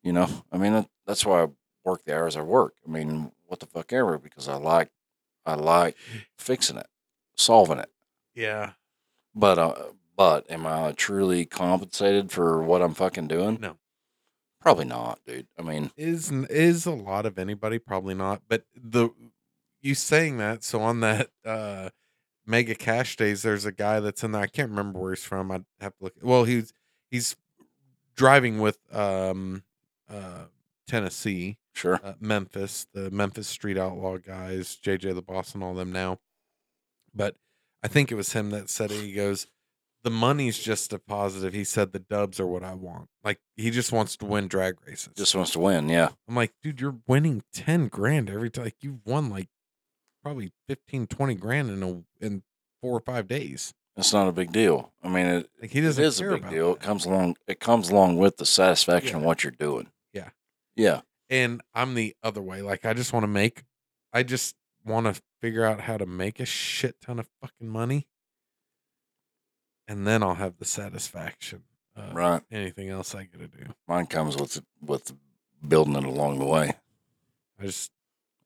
You 0.04 0.14
know, 0.14 0.30
I 0.52 0.58
mean, 0.58 0.74
that, 0.74 0.90
that's 1.08 1.26
why 1.26 1.44
I 1.44 1.48
work 1.84 2.04
the 2.04 2.16
hours 2.16 2.36
I 2.36 2.42
work. 2.42 2.76
I 2.88 2.92
mean, 2.92 3.32
what 3.48 3.60
the 3.60 3.66
fuck 3.66 3.92
ever, 3.92 4.18
because 4.18 4.48
I 4.48 4.56
like, 4.56 4.90
I 5.46 5.56
like 5.56 5.96
fixing 6.38 6.78
it, 6.78 6.88
solving 7.36 7.80
it. 7.80 7.90
Yeah. 8.34 8.72
But, 9.34 9.58
uh, 9.58 9.76
but 10.16 10.50
am 10.50 10.66
I 10.66 10.94
truly 10.94 11.46
compensated 11.46 12.32
for 12.32 12.62
what 12.62 12.82
I'm 12.82 12.94
fucking 12.94 13.28
doing? 13.28 13.58
No. 13.60 13.78
Probably 14.62 14.86
not, 14.86 15.20
dude. 15.28 15.48
I 15.60 15.62
mean, 15.62 15.92
Is 15.96 16.32
is 16.32 16.88
a 16.88 16.92
lot 16.92 17.28
of 17.28 17.38
anybody 17.38 17.78
probably 17.78 18.16
not, 18.16 18.42
but 18.48 18.64
the 18.76 19.10
you 19.80 19.94
saying 19.94 20.38
that 20.40 20.64
so 20.64 20.82
on 20.82 21.02
that 21.02 21.30
uh 21.46 21.90
mega 22.46 22.76
cash 22.76 23.16
days 23.16 23.42
there's 23.42 23.66
a 23.66 23.72
guy 23.72 24.00
that's 24.00 24.24
in 24.24 24.32
there 24.32 24.42
I 24.42 24.48
can't 24.48 24.70
remember 24.70 25.00
where 25.00 25.14
he's 25.14 25.24
from. 25.24 25.52
I'd 25.52 25.66
have 25.80 25.96
to 25.98 26.04
look. 26.06 26.14
Well, 26.22 26.44
he's 26.44 26.74
he's 27.10 27.36
driving 28.16 28.60
with 28.60 28.78
um 28.94 29.64
uh 30.10 30.46
Tennessee 30.88 31.58
sure. 31.74 32.00
uh, 32.04 32.14
Memphis, 32.20 32.88
the 32.94 33.12
Memphis 33.12 33.48
Street 33.48 33.78
Outlaw 33.78 34.18
guys, 34.18 34.78
JJ 34.84 35.14
Da 35.16 35.22
Boss, 35.22 35.54
and 35.54 35.64
all 35.64 35.74
them 35.74 35.92
now. 35.92 36.20
But 37.14 37.36
I 37.84 37.88
think 37.88 38.12
it 38.12 38.16
was 38.16 38.34
him 38.34 38.50
that 38.52 38.70
said 38.70 38.92
it. 38.92 39.02
He 39.02 39.14
goes, 39.14 39.48
"The 40.04 40.10
money's 40.10 40.60
just 40.60 40.94
a 40.94 41.00
positive." 41.00 41.54
He 41.54 41.64
said, 41.64 41.92
"The 41.92 42.00
dubs 42.00 42.40
are 42.40 42.48
what 42.48 42.64
I 42.64 42.74
want." 42.74 43.10
Like 43.24 43.40
he 43.56 43.72
just 43.72 43.92
wants 43.92 44.16
to 44.18 44.26
win 44.26 44.48
drag 44.48 44.76
races. 44.86 45.10
Just 45.16 45.36
wants 45.36 45.52
to 45.52 45.60
win. 45.60 45.90
Yeah. 45.90 46.10
I'm 46.28 46.36
like, 46.36 46.54
dude, 46.62 46.82
you're 46.82 46.98
winning 47.08 47.44
ten 47.54 47.88
grand 47.88 48.30
every 48.30 48.50
time. 48.50 48.66
Like 48.66 48.78
you've 48.82 49.06
won 49.06 49.30
like 49.30 49.50
probably 50.26 50.52
15, 50.68 51.06
20 51.06 51.36
grand 51.36 51.70
in 51.70 51.84
a 51.84 52.26
in 52.26 52.42
four 52.82 52.98
or 52.98 53.00
five 53.00 53.28
days. 53.28 53.76
It's 53.96 54.12
not 54.12 54.28
a 54.28 54.32
big 54.32 54.52
deal. 54.52 54.92
I 55.04 55.08
mean, 55.08 55.26
it, 55.28 55.50
Like 55.62 55.70
he 55.72 55.82
doesn't. 55.82 56.04
is 56.04 56.20
a 56.20 56.24
big 56.32 56.50
deal. 56.50 56.74
It 56.74 56.80
comes 56.82 57.06
along. 57.06 57.38
It 57.48 57.60
comes 57.60 57.90
along 57.92 58.18
with 58.18 58.38
the 58.38 58.46
satisfaction 58.46 59.18
of 59.18 59.22
what 59.22 59.44
you're 59.44 59.52
doing. 59.52 59.88
Yeah. 60.14 60.30
Yeah. 60.76 61.02
and 61.30 61.62
I'm 61.76 61.94
the 61.94 62.16
other 62.24 62.42
way. 62.42 62.62
Like 62.64 62.86
I 62.86 62.94
just 62.94 63.14
want 63.14 63.24
to 63.24 63.28
make, 63.28 63.64
I 64.12 64.24
just 64.24 64.56
want 64.84 65.06
to 65.14 65.22
figure 65.42 65.64
out 65.64 65.82
how 65.82 65.98
to 65.98 66.06
make 66.08 66.40
a 66.40 66.46
shit 66.46 67.00
ton 67.02 67.20
of 67.20 67.30
fucking 67.40 67.70
money, 67.70 68.08
and 69.88 70.06
then 70.08 70.24
I'll 70.24 70.36
have 70.36 70.58
the 70.58 70.66
satisfaction. 70.66 71.64
Of 71.96 72.14
Right. 72.14 72.42
Anything 72.52 72.90
else 72.90 73.16
I 73.16 73.24
got 73.26 73.40
to 73.40 73.48
do? 73.48 73.72
Mine 73.88 74.08
comes 74.08 74.36
with 74.36 74.60
with 74.82 75.14
building 75.66 75.96
it 75.96 76.04
along 76.04 76.40
the 76.40 76.46
way, 76.46 76.74
I 77.60 77.66
just 77.66 77.92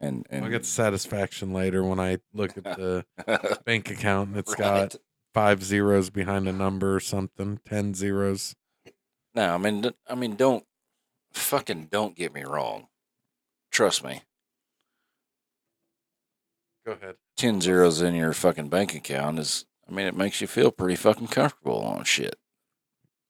and 0.02 0.26
and 0.30 0.46
I 0.46 0.50
get 0.50 0.66
satisfaction 0.66 1.54
later 1.54 1.84
when 1.84 2.00
I 2.00 2.20
look 2.34 2.58
at 2.58 2.64
the 2.64 3.06
bank 3.66 3.90
account 3.92 4.30
and 4.30 4.38
it's 4.38 4.52
Right. 4.52 4.60
got 4.60 4.96
five 5.34 5.64
zeros 5.64 6.10
behind 6.10 6.48
a 6.48 6.54
number 6.54 6.96
or 6.96 7.00
something, 7.00 7.60
ten 7.66 7.94
zeros. 7.94 8.56
No, 9.36 9.54
I 9.56 9.58
mean, 9.58 9.92
I 10.08 10.16
mean, 10.16 10.36
don't 10.36 10.66
fucking 11.34 11.88
don't 11.92 12.16
get 12.16 12.34
me 12.34 12.44
wrong. 12.44 12.88
Trust 13.72 14.04
me, 14.04 14.22
Go 16.86 16.94
ahead. 16.94 17.16
ten 17.38 17.62
zeros 17.62 18.02
in 18.02 18.16
your 18.16 18.34
fucking 18.34 18.70
bank 18.70 18.96
account 18.96 19.40
is. 19.40 19.66
I 19.88 19.92
mean, 19.92 20.06
it 20.06 20.16
makes 20.16 20.40
you 20.40 20.46
feel 20.48 20.72
pretty 20.72 20.96
fucking 20.96 21.28
comfortable 21.28 21.82
on 21.82 22.04
shit. 22.04 22.36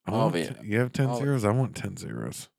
I 0.06 0.12
want 0.12 0.36
Obvi- 0.36 0.60
t- 0.62 0.68
you 0.68 0.80
have 0.80 0.92
ten 0.92 1.16
zeros. 1.16 1.46
I 1.46 1.52
want 1.52 1.76
ten 1.76 1.96
zeros. 1.98 2.50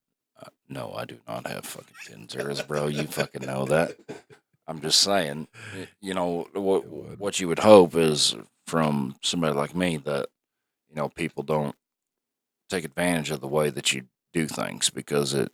Uh, 0.40 0.48
no, 0.68 0.92
I 0.94 1.04
do 1.04 1.18
not 1.28 1.46
have 1.46 1.64
fucking 1.64 1.94
ten 2.06 2.28
zeros, 2.28 2.62
bro. 2.62 2.86
You 2.86 3.04
fucking 3.04 3.44
know 3.46 3.64
that. 3.66 3.96
I'm 4.66 4.80
just 4.80 5.00
saying, 5.00 5.48
you 6.00 6.14
know 6.14 6.48
what 6.54 6.86
what 7.18 7.40
you 7.40 7.48
would 7.48 7.58
hope 7.60 7.94
is 7.94 8.34
from 8.66 9.16
somebody 9.22 9.54
like 9.54 9.74
me 9.74 9.96
that 9.98 10.28
you 10.88 10.96
know 10.96 11.08
people 11.08 11.42
don't 11.42 11.74
take 12.68 12.84
advantage 12.84 13.30
of 13.30 13.40
the 13.40 13.48
way 13.48 13.68
that 13.70 13.92
you 13.92 14.04
do 14.32 14.46
things 14.46 14.90
because 14.90 15.34
it 15.34 15.52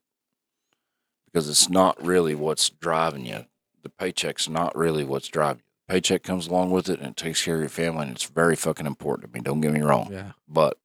because 1.27 1.49
it's 1.49 1.69
not 1.71 2.03
really 2.05 2.35
what's 2.35 2.69
driving 2.69 3.25
you. 3.27 3.47
The 3.83 3.89
paycheck's 3.89 4.49
not 4.49 4.77
really 4.77 5.05
what's 5.05 5.29
driving 5.29 5.63
you. 5.67 5.95
Paycheck 5.95 6.23
comes 6.23 6.47
along 6.49 6.71
with 6.73 6.89
it 6.91 6.99
and 7.01 7.09
it 7.11 7.17
takes 7.17 7.43
care 7.45 7.55
of 7.55 7.61
your 7.61 7.69
family 7.71 8.03
and 8.03 8.11
it's 8.17 8.25
very 8.25 8.57
fucking 8.57 8.87
important 8.87 9.33
to 9.33 9.39
me. 9.39 9.43
Don't 9.43 9.61
get 9.61 9.73
me 9.73 9.81
wrong, 9.83 10.09
Yeah. 10.13 10.33
but 10.49 10.79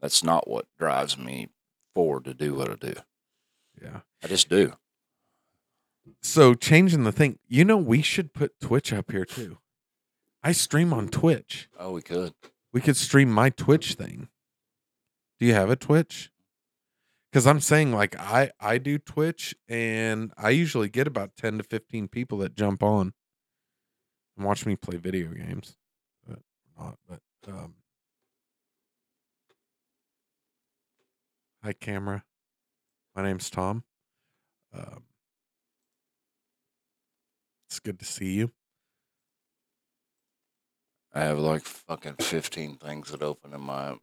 that's 0.00 0.22
not 0.22 0.48
what 0.48 0.66
drives 0.78 1.18
me 1.18 1.48
forward 1.94 2.24
to 2.24 2.34
do 2.34 2.54
what 2.54 2.70
I 2.70 2.74
do. 2.76 2.94
Yeah. 3.82 4.00
I 4.22 4.28
just 4.28 4.48
do. 4.48 4.74
So 6.20 6.54
changing 6.54 7.04
the 7.04 7.12
thing, 7.12 7.38
you 7.48 7.64
know, 7.64 7.76
we 7.76 8.02
should 8.02 8.32
put 8.32 8.60
Twitch 8.60 8.92
up 8.92 9.10
here 9.10 9.24
too. 9.24 9.58
I 10.42 10.52
stream 10.52 10.92
on 10.92 11.08
Twitch. 11.08 11.68
Oh, 11.78 11.92
we 11.92 12.02
could. 12.02 12.34
We 12.72 12.80
could 12.80 12.96
stream 12.96 13.30
my 13.30 13.50
Twitch 13.50 13.94
thing. 13.94 14.28
Do 15.38 15.46
you 15.46 15.54
have 15.54 15.70
a 15.70 15.76
Twitch? 15.76 16.30
Because 17.30 17.46
I'm 17.46 17.60
saying 17.60 17.92
like 17.92 18.18
I 18.18 18.50
I 18.60 18.78
do 18.78 18.98
Twitch 18.98 19.54
and 19.68 20.32
I 20.36 20.50
usually 20.50 20.88
get 20.88 21.06
about 21.06 21.36
ten 21.36 21.58
to 21.58 21.64
fifteen 21.64 22.08
people 22.08 22.38
that 22.38 22.54
jump 22.54 22.82
on 22.82 23.14
and 24.36 24.46
watch 24.46 24.66
me 24.66 24.76
play 24.76 24.96
video 24.96 25.28
games. 25.30 25.76
But 26.26 26.40
not, 26.78 26.98
but 27.08 27.20
um. 27.48 27.74
Hi, 31.62 31.72
camera. 31.72 32.24
My 33.14 33.22
name's 33.22 33.50
Tom. 33.50 33.84
Um, 34.74 35.04
it's 37.68 37.78
good 37.78 37.98
to 37.98 38.04
see 38.04 38.32
you. 38.32 38.52
I 41.14 41.20
have 41.24 41.38
like 41.38 41.62
fucking 41.62 42.16
15 42.20 42.76
things 42.76 43.10
that 43.10 43.22
open 43.22 43.52
in 43.52 43.60
my. 43.60 43.96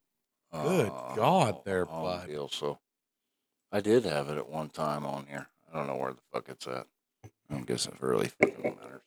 Good 0.51 0.89
uh, 0.89 1.15
God 1.15 1.63
there, 1.63 1.85
bud. 1.85 2.27
Deal, 2.27 2.49
so 2.49 2.79
I 3.71 3.81
did 3.81 4.05
have 4.05 4.29
it 4.29 4.37
at 4.37 4.49
one 4.49 4.69
time 4.69 5.05
on 5.05 5.27
here. 5.27 5.47
I 5.71 5.77
don't 5.77 5.87
know 5.87 5.95
where 5.95 6.13
the 6.13 6.21
fuck 6.33 6.49
it's 6.49 6.65
at. 6.67 6.87
I 7.23 7.53
don't 7.53 7.67
guess 7.67 7.85
it 7.85 7.93
really 7.99 8.27
fucking 8.27 8.63
matters. 8.63 9.01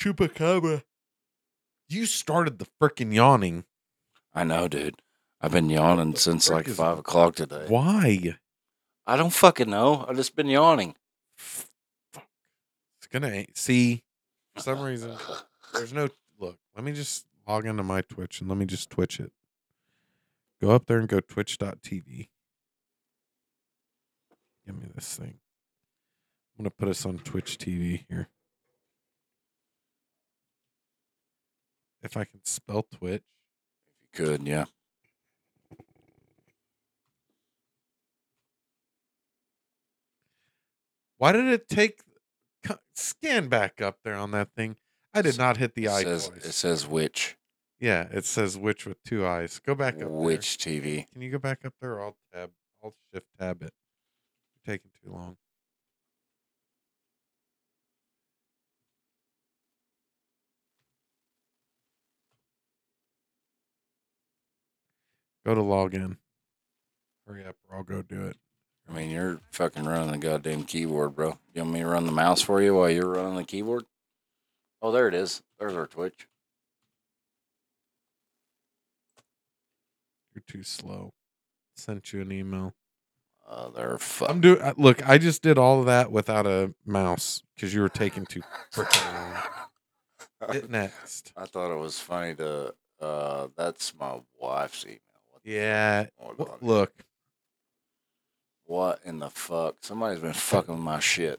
Chupacabra. 0.00 0.82
You 1.88 2.06
started 2.06 2.58
the 2.58 2.66
freaking 2.80 3.12
yawning. 3.12 3.64
I 4.34 4.42
know, 4.42 4.66
dude. 4.66 5.00
I've 5.44 5.52
been 5.52 5.68
yawning 5.68 6.14
since 6.16 6.48
like 6.48 6.68
is- 6.68 6.78
five 6.78 6.98
o'clock 6.98 7.34
today. 7.36 7.66
Why? 7.68 8.34
I 9.06 9.16
don't 9.18 9.28
fucking 9.28 9.68
know. 9.68 10.06
I've 10.08 10.16
just 10.16 10.34
been 10.34 10.46
yawning. 10.46 10.94
It's 11.36 13.06
gonna 13.12 13.44
see. 13.52 14.02
For 14.56 14.62
some 14.62 14.80
reason, 14.80 15.14
there's 15.74 15.92
no 15.92 16.08
look. 16.38 16.56
Let 16.74 16.82
me 16.82 16.92
just 16.92 17.26
log 17.46 17.66
into 17.66 17.82
my 17.82 18.00
Twitch 18.00 18.40
and 18.40 18.48
let 18.48 18.56
me 18.56 18.64
just 18.64 18.88
Twitch 18.88 19.20
it. 19.20 19.32
Go 20.62 20.70
up 20.70 20.86
there 20.86 20.98
and 20.98 21.06
go 21.08 21.20
twitch.tv. 21.20 22.28
Give 24.64 24.74
me 24.80 24.86
this 24.94 25.14
thing. 25.14 25.40
I'm 26.56 26.62
gonna 26.62 26.70
put 26.70 26.88
us 26.88 27.04
on 27.04 27.18
Twitch 27.18 27.58
TV 27.58 28.06
here. 28.08 28.28
If 32.02 32.16
I 32.16 32.24
can 32.24 32.40
spell 32.44 32.86
Twitch. 32.90 33.24
If 34.00 34.20
you 34.20 34.24
could, 34.24 34.48
yeah. 34.48 34.64
Why 41.18 41.32
did 41.32 41.46
it 41.46 41.68
take 41.68 42.00
scan 42.94 43.48
back 43.48 43.80
up 43.80 43.98
there 44.04 44.16
on 44.16 44.30
that 44.32 44.50
thing? 44.56 44.76
I 45.12 45.22
did 45.22 45.38
not 45.38 45.58
hit 45.58 45.74
the 45.74 45.84
It 45.84 45.90
eye 45.90 46.02
says, 46.02 46.32
it 46.36 46.52
says 46.52 46.86
which. 46.86 47.36
Yeah, 47.78 48.08
it 48.10 48.24
says 48.24 48.56
which 48.58 48.86
with 48.86 49.02
two 49.04 49.26
eyes. 49.26 49.60
Go 49.64 49.74
back 49.74 49.94
up. 49.94 50.00
there. 50.00 50.08
Which 50.08 50.58
TV. 50.58 51.06
Can 51.12 51.22
you 51.22 51.30
go 51.30 51.38
back 51.38 51.64
up 51.64 51.74
there? 51.80 52.00
I'll 52.00 52.16
tab. 52.32 52.50
I'll 52.82 52.94
shift 53.12 53.26
tab 53.38 53.62
it. 53.62 53.72
You're 54.66 54.74
taking 54.74 54.90
too 55.02 55.12
long. 55.12 55.36
Go 65.46 65.54
to 65.54 65.60
login. 65.60 66.16
Hurry 67.26 67.44
up, 67.44 67.56
or 67.68 67.76
I'll 67.76 67.84
go 67.84 68.02
do 68.02 68.26
it. 68.26 68.36
I 68.88 68.92
mean, 68.92 69.10
you're 69.10 69.40
fucking 69.52 69.84
running 69.84 70.12
the 70.12 70.18
goddamn 70.18 70.64
keyboard, 70.64 71.14
bro. 71.14 71.38
You 71.54 71.62
want 71.62 71.74
me 71.74 71.80
to 71.80 71.86
run 71.86 72.06
the 72.06 72.12
mouse 72.12 72.42
for 72.42 72.60
you 72.60 72.74
while 72.74 72.90
you're 72.90 73.08
running 73.08 73.36
the 73.36 73.44
keyboard? 73.44 73.84
Oh, 74.82 74.92
there 74.92 75.08
it 75.08 75.14
is. 75.14 75.42
There's 75.58 75.74
our 75.74 75.86
Twitch. 75.86 76.28
You're 80.34 80.44
too 80.46 80.62
slow. 80.62 81.14
Sent 81.76 82.12
you 82.12 82.20
an 82.20 82.32
email. 82.32 82.74
Uh, 83.48 83.70
they're 83.70 83.98
fuck. 83.98 84.30
I'm 84.30 84.40
doing. 84.40 84.60
Look, 84.76 85.06
I 85.08 85.18
just 85.18 85.42
did 85.42 85.58
all 85.58 85.80
of 85.80 85.86
that 85.86 86.10
without 86.10 86.46
a 86.46 86.74
mouse 86.84 87.42
because 87.54 87.74
you 87.74 87.80
were 87.82 87.88
taking 87.88 88.26
too 88.26 88.42
freaking 88.72 89.14
long. 89.14 89.42
It 90.50 90.68
next. 90.68 91.32
I 91.38 91.46
thought 91.46 91.74
it 91.74 91.78
was 91.78 91.98
funny 91.98 92.34
to. 92.34 92.74
Uh, 93.00 93.48
that's 93.56 93.94
my 93.98 94.20
wife's 94.38 94.84
email. 94.84 94.98
Yeah. 95.42 96.06
Look. 96.60 96.92
What 98.66 99.00
in 99.04 99.18
the 99.18 99.28
fuck? 99.28 99.76
Somebody's 99.82 100.20
been 100.20 100.32
fucking 100.32 100.74
with 100.74 100.82
my 100.82 100.98
shit. 100.98 101.38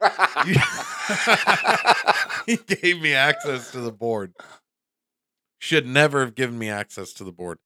he 2.46 2.56
gave 2.56 3.00
me 3.00 3.14
access 3.14 3.70
to 3.72 3.80
the 3.80 3.92
board. 3.92 4.34
Should 5.58 5.86
never 5.86 6.20
have 6.20 6.34
given 6.34 6.58
me 6.58 6.70
access 6.70 7.12
to 7.14 7.24
the 7.24 7.32
board. 7.32 7.58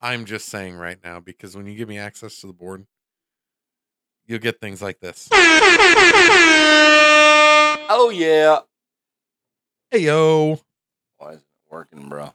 I'm 0.00 0.24
just 0.24 0.48
saying 0.48 0.76
right 0.76 0.98
now 1.04 1.20
because 1.20 1.56
when 1.56 1.66
you 1.66 1.74
give 1.74 1.88
me 1.88 1.98
access 1.98 2.40
to 2.40 2.46
the 2.46 2.52
board, 2.54 2.86
you'll 4.26 4.38
get 4.38 4.60
things 4.60 4.80
like 4.80 5.00
this. 5.00 5.28
Oh 7.92 8.10
yeah. 8.14 8.60
Hey 9.90 9.98
yo. 9.98 10.60
Why 11.18 11.30
isn't 11.30 11.40
it 11.40 11.72
working, 11.72 12.08
bro? 12.08 12.32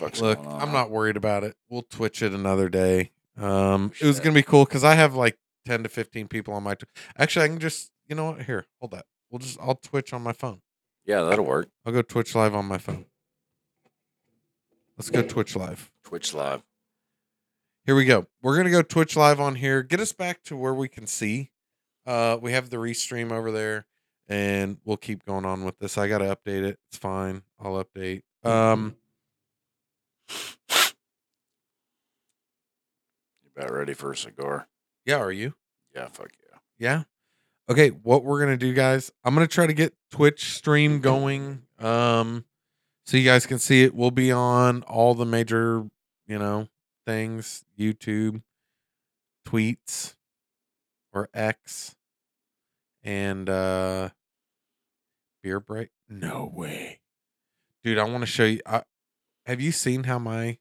Fuck's 0.00 0.20
Look, 0.22 0.38
going 0.38 0.48
on? 0.48 0.62
I'm 0.62 0.72
not 0.72 0.90
worried 0.90 1.18
about 1.18 1.44
it. 1.44 1.56
We'll 1.68 1.82
twitch 1.82 2.22
it 2.22 2.32
another 2.32 2.70
day. 2.70 3.10
Um, 3.36 3.92
it 4.00 4.06
was 4.06 4.18
gonna 4.18 4.34
be 4.34 4.42
cool 4.42 4.64
because 4.64 4.82
I 4.82 4.94
have 4.94 5.14
like 5.14 5.38
10 5.66 5.82
to 5.82 5.88
15 5.90 6.26
people 6.26 6.54
on 6.54 6.62
my. 6.62 6.74
Tw- 6.74 6.84
Actually, 7.18 7.44
I 7.44 7.48
can 7.48 7.58
just 7.58 7.90
you 8.08 8.16
know 8.16 8.30
what? 8.30 8.42
Here, 8.42 8.66
hold 8.80 8.92
that. 8.92 9.04
We'll 9.30 9.40
just 9.40 9.58
I'll 9.60 9.74
Twitch 9.74 10.14
on 10.14 10.22
my 10.22 10.32
phone. 10.32 10.62
Yeah, 11.04 11.22
that'll 11.22 11.44
work. 11.44 11.68
I'll 11.84 11.92
go 11.92 12.00
Twitch 12.00 12.34
live 12.34 12.54
on 12.54 12.64
my 12.64 12.78
phone. 12.78 13.04
Let's 14.96 15.10
go 15.10 15.22
Twitch 15.22 15.54
live. 15.54 15.90
Twitch 16.02 16.32
live. 16.32 16.62
Here 17.84 17.94
we 17.94 18.06
go. 18.06 18.26
We're 18.42 18.56
gonna 18.56 18.70
go 18.70 18.82
Twitch 18.82 19.16
live 19.16 19.38
on 19.38 19.56
here. 19.56 19.82
Get 19.82 20.00
us 20.00 20.12
back 20.12 20.42
to 20.44 20.56
where 20.56 20.74
we 20.74 20.88
can 20.88 21.06
see. 21.06 21.50
Uh, 22.06 22.38
we 22.40 22.52
have 22.52 22.70
the 22.70 22.78
restream 22.78 23.32
over 23.32 23.52
there, 23.52 23.86
and 24.28 24.78
we'll 24.86 24.96
keep 24.96 25.26
going 25.26 25.44
on 25.44 25.64
with 25.64 25.78
this. 25.78 25.98
I 25.98 26.08
gotta 26.08 26.24
update 26.24 26.64
it. 26.64 26.78
It's 26.88 26.96
fine. 26.98 27.42
I'll 27.58 27.84
update. 27.84 28.22
Um, 28.44 28.96
You 33.42 33.50
about 33.56 33.72
ready 33.72 33.94
for 33.94 34.12
a 34.12 34.16
cigar? 34.16 34.68
yeah. 35.04 35.16
Are 35.16 35.32
you? 35.32 35.54
Yeah, 35.94 36.08
fuck 36.08 36.30
yeah. 36.50 36.58
Yeah. 36.78 37.02
Okay, 37.68 37.88
what 37.88 38.24
we're 38.24 38.40
gonna 38.40 38.56
do, 38.56 38.72
guys? 38.72 39.12
I'm 39.24 39.34
gonna 39.34 39.46
try 39.46 39.66
to 39.66 39.72
get 39.72 39.94
Twitch 40.10 40.54
stream 40.54 41.00
going, 41.00 41.62
um, 41.78 42.44
so 43.06 43.16
you 43.16 43.24
guys 43.24 43.46
can 43.46 43.58
see 43.58 43.84
it. 43.84 43.94
We'll 43.94 44.10
be 44.10 44.32
on 44.32 44.82
all 44.82 45.14
the 45.14 45.26
major, 45.26 45.86
you 46.26 46.38
know, 46.38 46.68
things: 47.06 47.64
YouTube, 47.78 48.42
tweets, 49.46 50.16
or 51.12 51.28
X, 51.32 51.94
and 53.04 53.48
uh, 53.48 54.08
beer 55.42 55.60
break. 55.60 55.90
No 56.08 56.50
way, 56.52 57.00
dude! 57.84 57.98
I 57.98 58.04
want 58.04 58.22
to 58.22 58.26
show 58.26 58.44
you. 58.44 58.60
I, 58.66 58.82
have 59.46 59.60
you 59.60 59.72
seen 59.72 60.04
how 60.04 60.18
my 60.18 60.58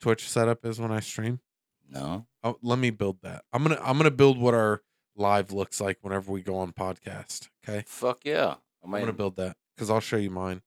Twitch 0.00 0.28
setup 0.28 0.64
is 0.64 0.80
when 0.80 0.90
I 0.90 1.00
stream? 1.00 1.40
No. 1.88 2.26
Oh, 2.42 2.56
let 2.62 2.78
me 2.78 2.90
build 2.90 3.18
that. 3.22 3.44
I'm 3.52 3.62
gonna 3.62 3.80
I'm 3.82 3.96
gonna 3.96 4.10
build 4.10 4.38
what 4.38 4.54
our 4.54 4.82
live 5.16 5.52
looks 5.52 5.80
like 5.80 5.98
whenever 6.02 6.32
we 6.32 6.40
go 6.42 6.56
on 6.56 6.72
podcast. 6.72 7.48
Okay, 7.68 7.84
Fuck 7.86 8.24
yeah. 8.24 8.54
I 8.82 8.86
I'm 8.86 8.90
gonna 8.92 9.12
build 9.12 9.36
that 9.36 9.56
because 9.76 9.90
I'll 9.90 10.00
show 10.00 10.16
you 10.16 10.30
mine. 10.30 10.62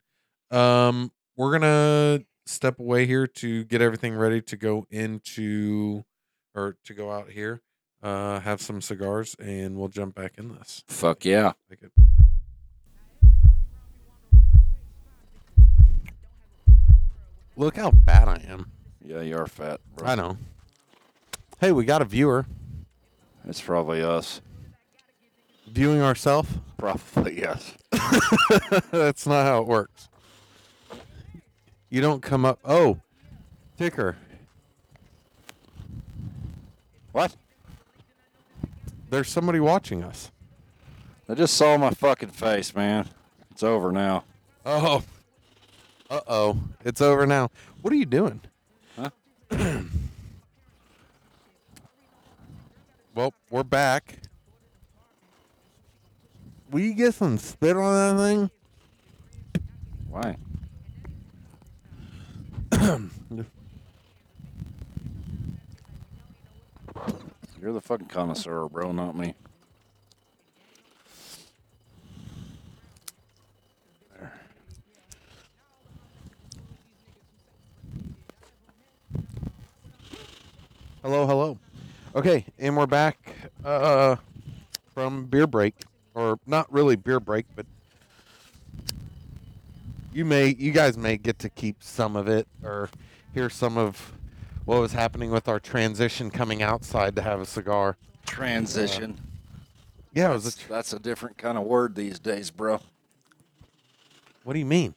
Um, 0.51 1.11
we're 1.35 1.51
gonna 1.51 2.23
step 2.45 2.79
away 2.79 3.05
here 3.05 3.25
to 3.25 3.63
get 3.63 3.81
everything 3.81 4.13
ready 4.13 4.41
to 4.41 4.57
go 4.57 4.85
into 4.91 6.03
or 6.53 6.77
to 6.85 6.93
go 6.93 7.11
out 7.11 7.29
here. 7.31 7.61
Uh, 8.03 8.41
have 8.41 8.61
some 8.61 8.81
cigars 8.81 9.33
and 9.39 9.77
we'll 9.77 9.87
jump 9.87 10.13
back 10.13 10.33
in 10.37 10.49
this. 10.49 10.83
fuck 10.87 11.23
yeah. 11.23 11.53
Like 11.69 11.81
it. 11.81 11.91
Look 17.55 17.75
how 17.77 17.91
fat 18.05 18.27
I 18.27 18.41
am. 18.49 18.71
Yeah, 19.05 19.21
you 19.21 19.37
are 19.37 19.47
fat, 19.47 19.79
bro. 19.95 20.07
I 20.07 20.15
know. 20.15 20.37
Hey, 21.59 21.71
we 21.71 21.85
got 21.85 22.01
a 22.01 22.05
viewer 22.05 22.45
It's 23.47 23.61
probably 23.61 24.01
us. 24.01 24.41
viewing 25.67 26.01
ourselves. 26.01 26.49
Probably 26.77 27.39
yes. 27.39 27.73
That's 28.91 29.27
not 29.27 29.45
how 29.45 29.61
it 29.61 29.67
works. 29.67 30.09
You 31.89 32.01
don't 32.01 32.21
come 32.21 32.43
up. 32.43 32.59
Oh, 32.65 32.99
ticker. 33.77 34.17
What? 37.11 37.35
There's 39.09 39.29
somebody 39.29 39.59
watching 39.59 40.03
us. 40.03 40.31
I 41.29 41.35
just 41.35 41.53
saw 41.53 41.77
my 41.77 41.91
fucking 41.91 42.29
face, 42.29 42.75
man. 42.75 43.09
It's 43.51 43.61
over 43.61 43.91
now. 43.91 44.23
Oh. 44.65 45.03
Uh 46.13 46.21
oh. 46.27 46.57
It's 46.85 47.01
over 47.01 47.25
now. 47.25 47.49
What 47.81 47.91
are 47.91 47.95
you 47.95 48.05
doing? 48.05 48.39
Huh? 48.95 49.09
well, 53.15 53.33
we're 53.49 53.63
back. 53.63 54.19
Will 56.69 56.81
you 56.81 56.93
get 56.93 57.15
some 57.15 57.39
spit 57.39 57.75
on 57.75 58.17
that 58.17 58.23
thing? 58.23 58.51
Why? 60.07 60.37
You're 67.59 67.73
the 67.73 67.81
fucking 67.81 68.05
connoisseur, 68.05 68.67
bro, 68.69 68.91
not 68.91 69.17
me. 69.17 69.33
There. 74.15 74.31
Hello, 81.03 81.27
hello. 81.27 81.57
Okay, 82.15 82.45
and 82.57 82.77
we're 82.77 82.87
back 82.87 83.35
uh, 83.65 84.15
from 84.93 85.25
beer 85.25 85.45
break, 85.45 85.75
or 86.15 86.39
not 86.47 86.71
really 86.71 86.95
beer 86.95 87.19
break, 87.19 87.45
but 87.57 87.65
you 90.13 90.23
may, 90.23 90.55
you 90.57 90.71
guys 90.71 90.97
may 90.97 91.17
get 91.17 91.39
to 91.39 91.49
keep 91.49 91.83
some 91.83 92.15
of 92.15 92.29
it, 92.29 92.47
or 92.63 92.89
hear 93.33 93.49
some 93.49 93.77
of 93.77 94.13
what 94.63 94.79
was 94.79 94.93
happening 94.93 95.29
with 95.29 95.49
our 95.49 95.59
transition 95.59 96.31
coming 96.31 96.63
outside 96.63 97.17
to 97.17 97.21
have 97.21 97.41
a 97.41 97.45
cigar. 97.45 97.97
Transition. 98.25 99.19
Yeah, 100.13 100.29
it 100.29 100.35
was. 100.35 100.55
A 100.55 100.57
tr- 100.57 100.69
that's 100.71 100.93
a 100.93 100.99
different 100.99 101.37
kind 101.37 101.57
of 101.57 101.65
word 101.65 101.95
these 101.95 102.17
days, 102.17 102.49
bro. 102.49 102.79
what 104.45 104.53
do 104.53 104.59
you 104.59 104.65
mean? 104.65 104.95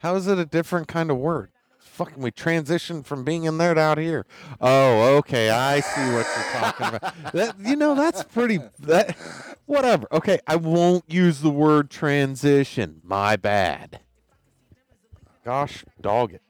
How 0.00 0.14
is 0.16 0.26
it 0.26 0.38
a 0.38 0.44
different 0.44 0.88
kind 0.88 1.10
of 1.10 1.16
word? 1.16 1.48
Fucking, 1.94 2.20
we 2.20 2.32
transitioned 2.32 3.06
from 3.06 3.22
being 3.22 3.44
in 3.44 3.56
there 3.56 3.72
to 3.72 3.80
out 3.80 3.98
here. 3.98 4.26
Oh, 4.60 5.16
okay, 5.18 5.50
I 5.50 5.78
see 5.78 6.00
what 6.12 6.26
you're 6.26 6.60
talking 6.60 6.86
about. 6.88 7.14
That, 7.32 7.54
you 7.60 7.76
know, 7.76 7.94
that's 7.94 8.24
pretty. 8.24 8.58
That 8.80 9.16
whatever. 9.66 10.08
Okay, 10.10 10.40
I 10.44 10.56
won't 10.56 11.04
use 11.06 11.40
the 11.40 11.50
word 11.50 11.90
transition. 11.90 13.00
My 13.04 13.36
bad. 13.36 14.00
Gosh, 15.44 15.84
dog 16.00 16.34
it. 16.34 16.42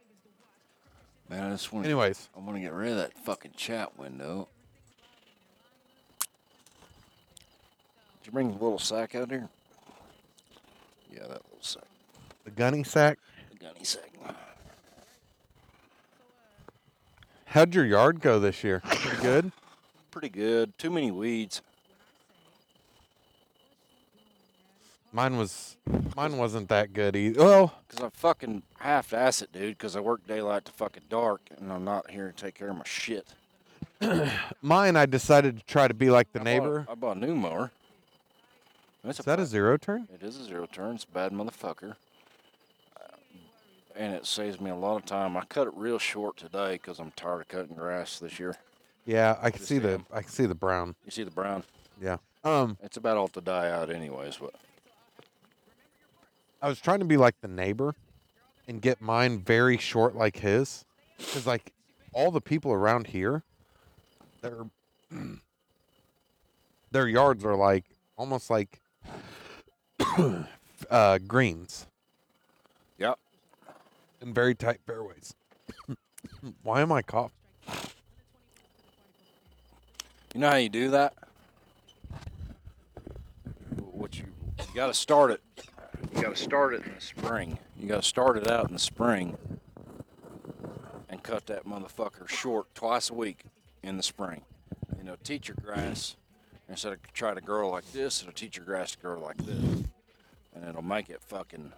Man, 1.29 1.45
I 1.45 1.51
just 1.51 1.71
want 1.75 1.85
Anyways, 1.85 2.31
I 2.35 2.41
want 2.41 2.57
to 2.57 2.63
get 2.63 2.73
rid 2.73 2.93
of 2.93 2.97
that 2.97 3.13
fucking 3.19 3.53
chat 3.55 3.99
window. 3.99 4.49
Did 8.23 8.29
you 8.29 8.33
bring 8.33 8.49
the 8.49 8.65
little 8.65 8.79
sack 8.79 9.15
out 9.15 9.31
here? 9.31 9.51
Yeah, 11.13 11.21
that 11.21 11.43
little 11.45 11.59
sack. 11.61 11.85
the 12.45 12.51
gunny 12.51 12.83
sack. 12.83 13.19
The 13.51 13.59
gunny 13.59 13.85
sack. 13.85 14.11
How'd 17.55 17.73
your 17.73 17.85
yard 17.87 18.21
go 18.21 18.41
this 18.41 18.65
year? 18.65 18.81
Pretty 18.85 19.23
good. 19.23 19.53
Pretty 20.11 20.29
good. 20.29 20.77
Too 20.77 20.91
many 20.91 21.13
weeds. 21.13 21.63
Mine 25.13 25.37
was. 25.37 25.77
Mine 26.17 26.37
wasn't 26.37 26.69
that 26.71 26.93
good 26.93 27.15
either. 27.15 27.39
Well, 27.39 27.73
Because 27.89 28.05
I 28.05 28.09
fucking 28.09 28.65
half-ass 28.81 29.41
it, 29.43 29.53
dude, 29.53 29.79
because 29.79 29.95
I 29.95 30.01
work 30.01 30.27
daylight 30.27 30.65
to 30.65 30.73
fucking 30.73 31.05
dark, 31.09 31.43
and 31.57 31.73
I'm 31.73 31.85
not 31.85 32.11
here 32.11 32.27
to 32.27 32.37
take 32.37 32.57
care 32.57 32.71
of 32.71 32.77
my 32.77 32.83
shit. 32.85 33.29
mine. 34.61 34.97
I 34.97 35.07
decided 35.07 35.59
to 35.59 35.65
try 35.65 35.87
to 35.87 35.95
be 35.95 36.11
like 36.11 36.33
the 36.33 36.41
I 36.41 36.43
bought- 36.43 36.45
neighbor. 36.51 36.87
I 36.91 36.95
bought 36.97 37.17
a 37.19 37.21
new 37.21 37.37
mower. 37.37 37.71
That's 39.05 39.21
Is 39.21 39.27
that 39.27 39.39
a 39.39 39.47
zero 39.47 39.77
turn? 39.77 40.09
It 40.13 40.25
is 40.27 40.41
a 40.41 40.45
zero 40.45 40.67
turn. 40.67 40.97
It's 40.97 41.05
a 41.05 41.09
bad 41.09 41.31
motherfucker. 41.31 41.95
And 43.97 44.13
it 44.13 44.27
saves 44.27 44.61
me 44.61 44.71
a 44.71 44.75
lot 44.75 44.97
of 44.97 45.05
time. 45.05 45.37
I 45.37 45.45
cut 45.45 45.69
it 45.69 45.75
real 45.77 45.99
short 45.99 46.37
today 46.37 46.73
because 46.73 46.99
I'm 46.99 47.13
tired 47.13 47.43
of 47.43 47.49
cutting 47.49 47.77
grass 47.77 48.19
this 48.19 48.39
year. 48.41 48.57
Yeah, 49.07 49.37
I 49.41 49.51
can 49.51 49.59
Just 49.59 49.69
see 49.69 49.79
the. 49.79 50.01
I 50.13 50.23
can 50.23 50.31
see 50.31 50.47
the 50.47 50.55
brown. 50.55 50.97
You 51.05 51.11
see 51.11 51.23
the 51.23 51.31
brown? 51.31 51.63
Yeah. 52.01 52.17
Um, 52.43 52.77
It's 52.83 52.97
about 52.97 53.17
all 53.17 53.29
to 53.29 53.41
die 53.41 53.71
out, 53.71 53.91
anyways. 53.91 54.37
But 54.39 54.55
I 56.61 56.69
was 56.69 56.81
trying 56.81 57.01
to 57.01 57.05
be 57.05 57.17
like 57.17 57.41
the 57.41 57.49
neighbor, 57.49 57.95
and 58.67 58.81
get 58.81 59.01
mine 59.01 59.41
very 59.41 59.77
short 59.77 60.17
like 60.17 60.39
his, 60.39 60.85
because 61.19 61.47
like 61.47 61.73
all 62.13 62.31
the 62.31 62.41
people 62.41 62.73
around 62.73 63.09
here, 63.09 63.43
their 64.41 64.65
their 66.91 67.09
yards 67.09 67.45
are 67.45 67.57
like 67.57 67.85
almost 68.17 68.51
like 68.51 68.81
uh, 70.91 71.19
greens. 71.27 71.87
Very 74.33 74.55
tight 74.55 74.81
fairways. 74.87 75.35
Why 76.63 76.81
am 76.81 76.93
I 76.93 77.03
coughing? 77.03 77.37
You 80.35 80.41
know 80.41 80.51
how 80.51 80.57
you 80.57 80.69
do 80.69 80.91
that? 80.91 81.15
What 83.77 84.19
you 84.19 84.25
you 84.75 84.75
got 84.75 84.89
to 84.89 84.95
start 84.95 85.31
it. 85.31 85.41
You 86.15 86.23
got 86.23 86.35
to 86.35 86.43
start 86.43 86.75
it 86.75 86.85
in 86.85 86.95
the 86.95 87.01
spring. 87.01 87.59
You 87.79 87.87
got 87.87 88.03
to 88.03 88.09
start 88.09 88.37
it 88.37 88.51
out 88.51 88.67
in 88.67 88.73
the 88.73 88.81
spring 88.81 89.37
and 91.09 91.23
cut 91.23 91.47
that 91.47 91.65
motherfucker 91.65 92.29
short 92.29 92.75
twice 92.75 93.11
a 93.11 93.15
week 93.15 93.45
in 93.85 93.97
the 93.97 94.03
spring. 94.03 94.43
You 94.99 95.05
know, 95.05 95.17
teach 95.23 95.47
your 95.47 95.57
grass 95.63 96.17
instead 96.69 96.93
of 96.93 97.13
try 97.13 97.35
to 97.35 97.41
grow 97.41 97.71
like 97.71 97.91
this. 97.93 98.21
It'll 98.21 98.33
teach 98.33 98.57
your 98.57 98.67
grass 98.67 98.93
to 98.93 98.99
grow 98.99 99.21
like 99.21 99.37
this, 99.39 99.85
and 100.55 100.69
it'll 100.69 100.83
make 100.83 101.09
it 101.09 101.23
fucking 101.23 101.73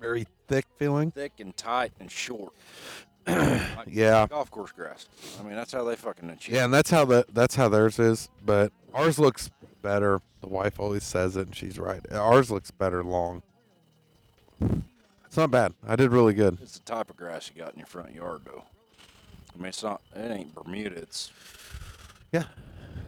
Very 0.00 0.26
thick 0.48 0.66
feeling. 0.78 1.10
thick 1.10 1.32
and 1.38 1.56
tight 1.56 1.92
and 2.00 2.10
short. 2.10 2.52
Like 3.26 3.88
Yeah. 3.88 4.26
golf 4.28 4.50
course 4.50 4.70
grass. 4.72 5.06
I 5.40 5.42
mean, 5.42 5.54
that's 5.56 5.72
how 5.72 5.82
they 5.84 5.96
fucking 5.96 6.30
achieve. 6.30 6.54
Yeah, 6.54 6.64
and 6.64 6.72
that's 6.72 6.90
how 6.90 7.04
the 7.04 7.24
that's 7.32 7.56
how 7.56 7.68
theirs 7.68 7.98
is. 7.98 8.28
But 8.44 8.72
ours 8.94 9.18
looks 9.18 9.50
better. 9.82 10.20
The 10.42 10.48
wife 10.48 10.78
always 10.78 11.02
says 11.02 11.36
it, 11.36 11.46
and 11.46 11.56
she's 11.56 11.78
right. 11.78 12.00
Ours 12.12 12.50
looks 12.52 12.70
better 12.70 13.02
long. 13.02 13.42
It's 14.60 15.36
not 15.36 15.50
bad. 15.50 15.74
I 15.86 15.96
did 15.96 16.12
really 16.12 16.34
good. 16.34 16.58
It's 16.62 16.78
the 16.78 16.84
type 16.84 17.10
of 17.10 17.16
grass 17.16 17.50
you 17.54 17.60
got 17.62 17.72
in 17.72 17.78
your 17.78 17.86
front 17.86 18.14
yard, 18.14 18.42
though. 18.44 18.64
I 19.54 19.58
mean, 19.58 19.66
it's 19.66 19.82
not. 19.82 20.00
It 20.14 20.30
ain't 20.30 20.54
Bermuda. 20.54 20.96
It's. 20.96 21.30
Yeah, 22.32 22.44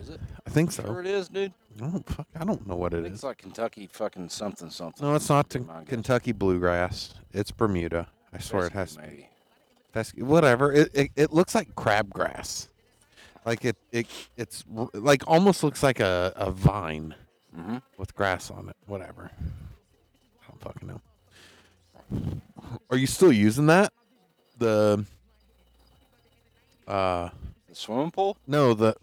Is 0.03 0.09
it? 0.11 0.21
I 0.47 0.51
think 0.51 0.73
Sure, 0.73 0.85
so. 0.87 0.99
it 0.99 1.07
is, 1.07 1.29
dude. 1.29 1.53
Oh 1.81 2.03
fuck, 2.07 2.27
I 2.39 2.45
don't 2.45 2.67
know 2.67 2.75
what 2.77 2.93
I 2.95 2.99
it 2.99 3.07
is. 3.07 3.13
it's 3.15 3.23
like 3.23 3.39
Kentucky 3.39 3.89
fucking 3.91 4.29
something 4.31 4.71
something. 4.71 5.07
No, 5.07 5.15
it's 5.15 5.29
not 5.29 5.49
t-. 5.51 5.61
Kentucky 5.87 6.33
bluegrass. 6.33 7.15
It's 7.33 7.51
Bermuda. 7.51 8.09
I 8.33 8.39
swear 8.39 8.67
it 8.67 8.73
has. 8.73 8.95
To 8.97 9.03
be. 9.03 9.07
maybe. 9.07 10.23
Whatever. 10.23 10.73
It, 10.73 10.91
it 10.95 11.11
it 11.17 11.33
looks 11.33 11.55
like 11.55 11.75
crabgrass. 11.75 12.69
Like 13.45 13.65
it 13.65 13.77
it 13.93 14.07
it's 14.37 14.65
r- 14.77 14.89
like 14.95 15.23
almost 15.27 15.63
looks 15.63 15.83
like 15.83 16.01
a, 16.01 16.33
a 16.37 16.51
vine 16.51 17.15
Mhm. 17.57 17.83
with 17.97 18.15
grass 18.15 18.51
on 18.51 18.69
it. 18.69 18.77
Whatever. 18.87 19.31
I 19.41 20.47
don't 20.49 20.61
fucking 20.61 20.89
know. 20.89 21.01
Are 22.91 22.97
you 22.97 23.07
still 23.07 23.33
using 23.33 23.67
that? 23.67 23.93
The 24.59 25.05
uh 26.87 27.31
The 27.69 27.75
swimming 27.75 28.11
pool? 28.11 28.37
no 28.47 28.75
the 28.75 28.95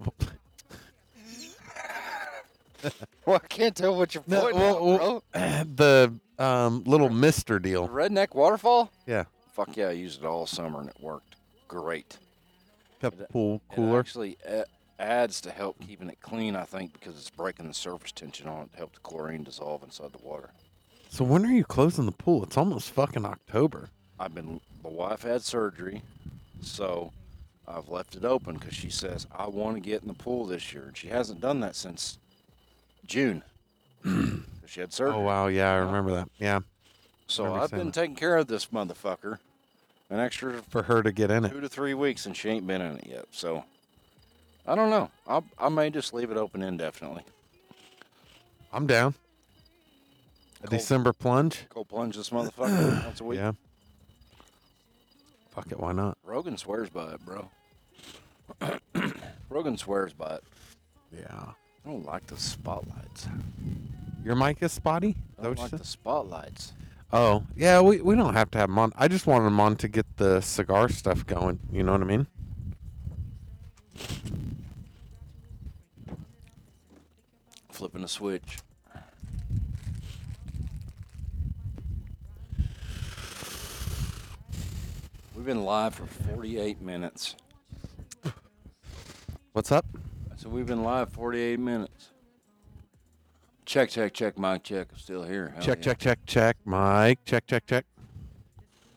Well, 3.26 3.42
I 3.44 3.48
can't 3.48 3.76
tell 3.76 3.96
what 3.98 4.14
you're 4.14 4.24
no, 4.28 4.42
pointing 4.42 4.60
well, 4.62 5.24
at, 5.34 5.76
bro. 5.76 5.76
the 6.38 6.44
um 6.44 6.84
little 6.86 7.10
mister 7.10 7.58
deal. 7.60 7.88
Redneck 7.88 8.36
waterfall? 8.36 8.92
Yeah. 9.08 9.26
Fuck 9.54 9.76
yeah, 9.78 9.88
I 9.88 9.92
used 9.92 10.22
it 10.22 10.26
all 10.26 10.46
summer 10.46 10.80
and 10.82 10.90
it 10.90 10.98
worked 11.00 11.36
great. 11.68 12.18
The 13.00 13.08
It- 13.08 13.30
pool 13.30 13.62
It 13.72 13.76
cooler. 13.76 14.00
actually 14.00 14.38
adds 15.00 15.42
to 15.42 15.52
help 15.52 15.78
keeping 15.86 16.10
it 16.10 16.20
clean, 16.22 16.56
I 16.56 16.64
think, 16.64 16.94
because 16.94 17.16
it's 17.18 17.30
breaking 17.30 17.68
the 17.68 17.74
surface 17.74 18.12
tension 18.12 18.48
on 18.48 18.64
it 18.64 18.72
to 18.74 18.78
help 18.78 18.94
the 18.94 19.00
chlorine 19.02 19.44
dissolve 19.44 19.84
inside 19.84 20.14
the 20.14 20.26
water. 20.26 20.52
So 21.10 21.24
when 21.26 21.46
are 21.46 21.52
you 21.52 21.64
closing 21.66 22.06
the 22.06 22.12
pool? 22.12 22.44
It's 22.44 22.58
almost 22.58 22.92
fucking 22.92 23.26
October. 23.26 23.90
I've 24.20 24.34
been 24.36 24.62
the 24.84 24.90
wife 24.90 25.24
had 25.24 25.42
surgery, 25.42 26.02
so 26.62 27.12
I've 27.68 27.90
left 27.90 28.16
it 28.16 28.24
open 28.26 28.56
because 28.56 28.74
she 28.74 28.90
says 28.90 29.26
I 29.32 29.48
want 29.48 29.76
to 29.76 29.82
get 29.82 30.02
in 30.02 30.08
the 30.08 30.14
pool 30.14 30.46
this 30.46 30.74
year, 30.74 30.84
and 30.88 30.96
she 30.98 31.08
hasn't 31.08 31.42
done 31.42 31.60
that 31.62 31.76
since 31.76 32.18
June. 33.08 33.44
she 34.66 34.80
had 34.82 34.94
surgery. 34.94 35.16
Oh 35.16 35.22
wow, 35.22 35.48
yeah, 35.48 35.72
I 35.72 35.78
remember 35.78 36.12
that. 36.14 36.30
Yeah. 36.40 36.60
so 37.28 37.54
I've 37.54 37.72
been 37.72 37.92
taking 37.92 38.16
care 38.16 38.38
of 38.38 38.48
this 38.48 38.68
motherfucker 38.68 39.40
an 40.10 40.20
extra 40.20 40.62
For 40.70 40.84
her 40.84 41.02
to 41.04 41.12
get 41.12 41.32
in 41.32 41.46
it. 41.46 41.50
two 41.52 41.62
to 41.62 41.70
three 41.70 41.94
weeks, 41.94 42.26
and 42.26 42.36
she 42.36 42.50
ain't 42.50 42.68
been 42.68 42.82
in 42.82 42.98
it 42.98 43.08
yet. 43.08 43.26
So 43.32 43.64
I 44.68 44.76
don't 44.76 44.90
know. 44.90 45.10
I 45.28 45.42
I 45.58 45.70
may 45.70 45.90
just 45.90 46.14
leave 46.14 46.32
it 46.32 46.38
open 46.38 46.62
indefinitely. 46.62 47.24
I'm 48.72 48.88
down. 48.88 49.16
A 50.64 50.68
Cold. 50.68 50.80
December 50.80 51.14
plunge? 51.14 51.66
Cold 51.70 51.88
plunge 51.88 52.16
this 52.16 52.30
motherfucker 52.30 53.04
once 53.06 53.22
a 53.22 53.24
week. 53.24 53.38
Yeah. 53.38 53.54
Fuck 55.52 55.72
it, 55.72 55.80
why 55.80 55.94
not? 55.94 56.18
Rogan 56.24 56.58
swears 56.58 56.90
by 56.90 57.14
it, 57.14 57.22
bro. 57.26 57.50
Rogan 59.50 59.78
swears 59.78 60.12
by 60.12 60.36
it. 60.36 60.44
Yeah. 61.18 61.52
I 61.86 61.90
don't 61.92 62.06
like 62.06 62.26
the 62.26 62.38
spotlights. 62.38 63.28
Your 64.24 64.36
mic 64.36 64.64
is 64.64 64.72
spotty? 64.72 65.10
Is 65.10 65.16
I 65.40 65.44
don't 65.44 65.60
like 65.60 65.70
the 65.70 65.84
spotlights. 65.84 66.74
Oh, 67.14 67.44
yeah, 67.56 67.80
we, 67.80 68.02
we 68.02 68.16
don't 68.16 68.34
have 68.34 68.50
to 68.52 68.58
have 68.58 68.70
them 68.70 68.80
on. 68.80 68.92
I 68.96 69.08
just 69.08 69.28
wanted 69.28 69.46
them 69.46 69.60
on 69.60 69.76
to 69.78 69.88
get 69.88 70.18
the 70.18 70.42
cigar 70.42 70.90
stuff 70.90 71.28
going. 71.28 71.60
You 71.72 71.84
know 71.84 71.92
what 71.92 72.02
I 72.02 72.06
mean? 72.06 72.26
Flipping 77.70 78.04
a 78.04 78.08
switch. 78.08 78.58
We've 85.36 85.46
been 85.46 85.64
live 85.64 85.94
for 85.94 86.08
48 86.08 86.82
minutes. 86.82 87.36
What's 89.52 89.72
up? 89.72 89.86
So 90.46 90.52
we've 90.52 90.68
been 90.68 90.84
live 90.84 91.10
48 91.10 91.60
minutes. 91.60 92.12
Check, 93.66 93.90
check, 93.90 94.14
check, 94.14 94.38
mic 94.38 94.62
check. 94.62 94.90
I'm 94.92 95.00
still 95.00 95.24
here. 95.24 95.52
Hell 95.56 95.64
check, 95.64 95.78
yeah. 95.80 95.84
check, 95.84 95.98
check, 95.98 96.20
check. 96.28 96.58
Mic, 96.68 97.26
check, 97.26 97.48
check, 97.48 97.66
check. 97.66 97.84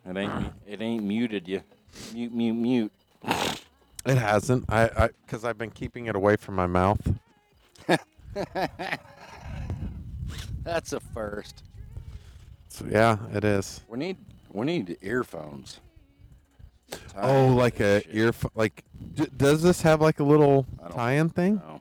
It 0.06 0.14
ain't 0.18 0.52
it 0.66 0.82
ain't 0.82 1.04
muted 1.04 1.48
you. 1.48 1.62
Mute, 2.12 2.34
mute, 2.34 2.52
mute. 2.52 2.92
It 3.24 4.18
hasn't. 4.18 4.66
I, 4.68 4.90
I, 4.94 5.08
because 5.24 5.42
I've 5.46 5.56
been 5.56 5.70
keeping 5.70 6.04
it 6.04 6.14
away 6.14 6.36
from 6.36 6.54
my 6.54 6.66
mouth. 6.66 7.00
That's 10.64 10.92
a 10.92 11.00
first. 11.00 11.62
So, 12.68 12.84
yeah, 12.90 13.16
it 13.32 13.44
is. 13.44 13.80
We 13.88 13.96
need 13.96 14.18
we 14.52 14.66
need 14.66 14.98
earphones. 15.00 15.80
Oh, 17.16 17.48
like 17.48 17.80
a 17.80 18.00
Shit. 18.02 18.14
ear, 18.14 18.32
like, 18.54 18.84
d- 19.14 19.28
does 19.36 19.62
this 19.62 19.82
have 19.82 20.00
like 20.00 20.20
a 20.20 20.24
little 20.24 20.66
I 20.78 20.82
don't- 20.88 20.92
tie-in 20.96 21.28
thing? 21.30 21.56
No, 21.56 21.80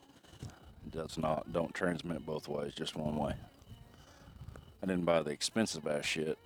it 0.85 0.91
does 0.91 1.17
not. 1.17 1.51
Don't 1.53 1.73
transmit 1.73 2.25
both 2.25 2.47
ways, 2.47 2.73
just 2.73 2.95
one 2.95 3.15
way. 3.17 3.35
I 4.81 4.85
didn't 4.85 5.05
buy 5.05 5.21
the 5.21 5.31
expensive 5.31 5.87
ass 5.87 6.05
shit, 6.05 6.37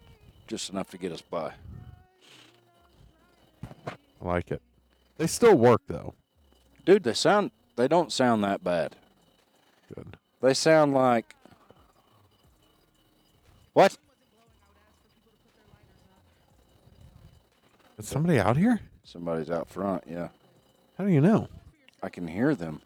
just 0.48 0.70
enough 0.70 0.90
to 0.92 0.98
get 0.98 1.12
us 1.12 1.22
by. 1.22 1.54
I 3.86 3.94
like 4.26 4.52
it. 4.52 4.62
They 5.18 5.28
still 5.28 5.56
work 5.56 5.82
though. 5.88 6.14
Dude, 6.86 7.04
they 7.04 7.14
sound 7.14 7.52
they 7.76 7.88
don't 7.88 8.12
sound 8.12 8.44
that 8.44 8.64
bad. 8.64 8.96
Good. 9.94 10.18
They 10.42 10.54
sound 10.54 10.94
like 10.94 11.36
what? 13.74 13.98
Is 18.02 18.08
somebody 18.08 18.40
out 18.40 18.58
here? 18.58 18.80
Somebody's 19.04 19.52
out 19.52 19.70
front. 19.70 20.06
Yeah, 20.10 20.30
How 20.98 21.04
do 21.04 21.12
you 21.12 21.22
know? 21.22 21.48
I 22.02 22.10
can 22.10 22.28
hear 22.28 22.56
them. 22.56 22.82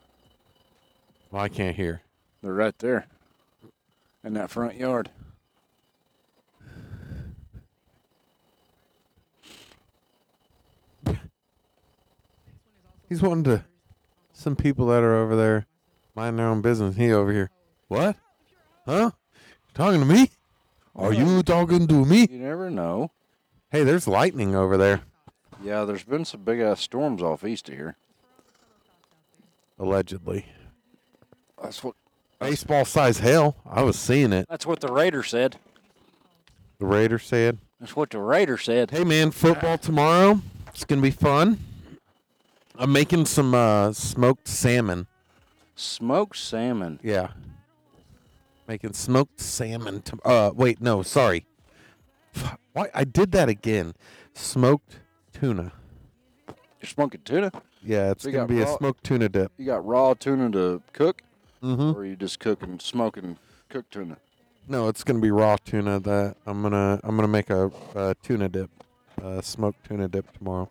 Well, 1.32 1.42
I 1.42 1.48
can't 1.48 1.74
hear. 1.74 2.02
They're 2.44 2.52
right 2.52 2.78
there 2.80 3.08
in 4.26 4.34
that 4.34 4.50
front 4.50 4.76
yard. 4.76 5.10
He's 13.08 13.22
wanting 13.22 13.46
to. 13.46 13.64
Some 14.34 14.58
people 14.58 14.88
that 14.88 15.02
are 15.02 15.16
over 15.16 15.38
there 15.38 15.66
mind 16.14 16.38
their 16.38 16.48
own 16.48 16.62
business. 16.62 16.98
He 16.98 17.14
over 17.14 17.32
here. 17.32 17.52
What? 17.88 18.18
Huh? 18.86 19.12
Talking 19.74 20.02
to 20.02 20.06
me? 20.06 20.30
Are 20.94 21.14
you 21.14 21.42
talking 21.42 21.88
to 21.88 22.04
me? 22.06 22.28
You 22.30 22.40
never 22.40 22.70
know. 22.70 23.12
Hey, 23.76 23.84
there's 23.84 24.08
lightning 24.08 24.56
over 24.56 24.78
there. 24.78 25.02
Yeah, 25.62 25.84
there's 25.84 26.06
been 26.06 26.24
some 26.24 26.46
big 26.46 26.62
ass 26.62 26.80
storms 26.80 27.22
off 27.22 27.44
east 27.44 27.68
of 27.68 27.76
here. 27.76 27.98
Allegedly. 29.78 30.46
That's 31.62 31.84
what 31.84 31.96
Baseball 32.40 32.86
size 32.86 33.20
hail. 33.20 33.58
I 33.66 33.84
was 33.84 34.00
seeing 34.00 34.32
it. 34.32 34.48
that's 34.50 34.66
what 34.66 34.80
the 34.80 34.88
Raider 34.88 35.24
said. 35.24 35.58
The 36.80 36.86
Raider 36.86 37.20
said. 37.20 37.58
That's 37.82 37.98
what 37.98 38.12
the 38.12 38.22
Raider 38.22 38.58
said. 38.58 38.92
Hey 38.92 39.04
man, 39.04 39.32
football 39.32 39.78
tomorrow. 39.78 40.40
It's 40.70 40.86
gonna 40.86 41.02
be 41.02 41.12
fun. 41.12 41.60
I'm 42.76 42.94
making 42.94 43.26
some 43.26 43.54
uh, 43.54 43.92
smoked 43.92 44.48
salmon. 44.48 45.06
Smoked 45.76 46.38
salmon. 46.38 47.02
Yeah. 47.04 47.32
Making 48.70 48.94
smoked 48.94 49.42
salmon. 49.42 50.02
To, 50.04 50.18
uh, 50.24 50.52
wait, 50.56 50.80
no, 50.80 51.04
sorry. 51.04 51.46
Why 52.74 52.90
I 52.94 53.04
did 53.04 53.32
that 53.32 53.50
again? 53.50 53.94
Smoked 54.34 55.00
tuna. 55.34 55.72
You're 56.82 56.90
smoking 56.90 57.22
tuna? 57.24 57.52
Yeah, 57.84 58.12
it's 58.12 58.24
So 58.24 58.30
you 58.30 58.34
gonna 58.36 58.48
got 58.48 58.54
be 58.54 58.62
a 58.62 58.68
smoked 58.78 59.04
tuna 59.04 59.30
dip. 59.30 59.52
You 59.58 59.66
got 59.66 59.86
raw 59.86 60.14
tuna 60.14 60.50
to 60.52 60.82
cook, 60.94 61.22
Mm-hmm. 61.64 61.98
or 61.98 62.06
you 62.06 62.16
just 62.16 62.40
cooking, 62.40 62.80
smoking, 62.80 63.38
cooked 63.70 63.92
tuna? 63.92 64.18
No, 64.68 64.88
it's 64.88 65.04
gonna 65.04 65.20
be 65.20 65.32
raw 65.32 65.56
tuna. 65.64 66.00
That 66.00 66.36
I'm 66.46 66.62
gonna 66.62 67.00
I'm 67.04 67.16
gonna 67.16 67.28
make 67.28 67.50
a, 67.50 67.72
uh 67.96 68.14
tuna 68.22 68.50
dip, 68.50 68.70
uh, 69.24 69.42
smoked 69.42 69.86
tuna 69.88 70.08
dip 70.08 70.32
tomorrow. 70.38 70.70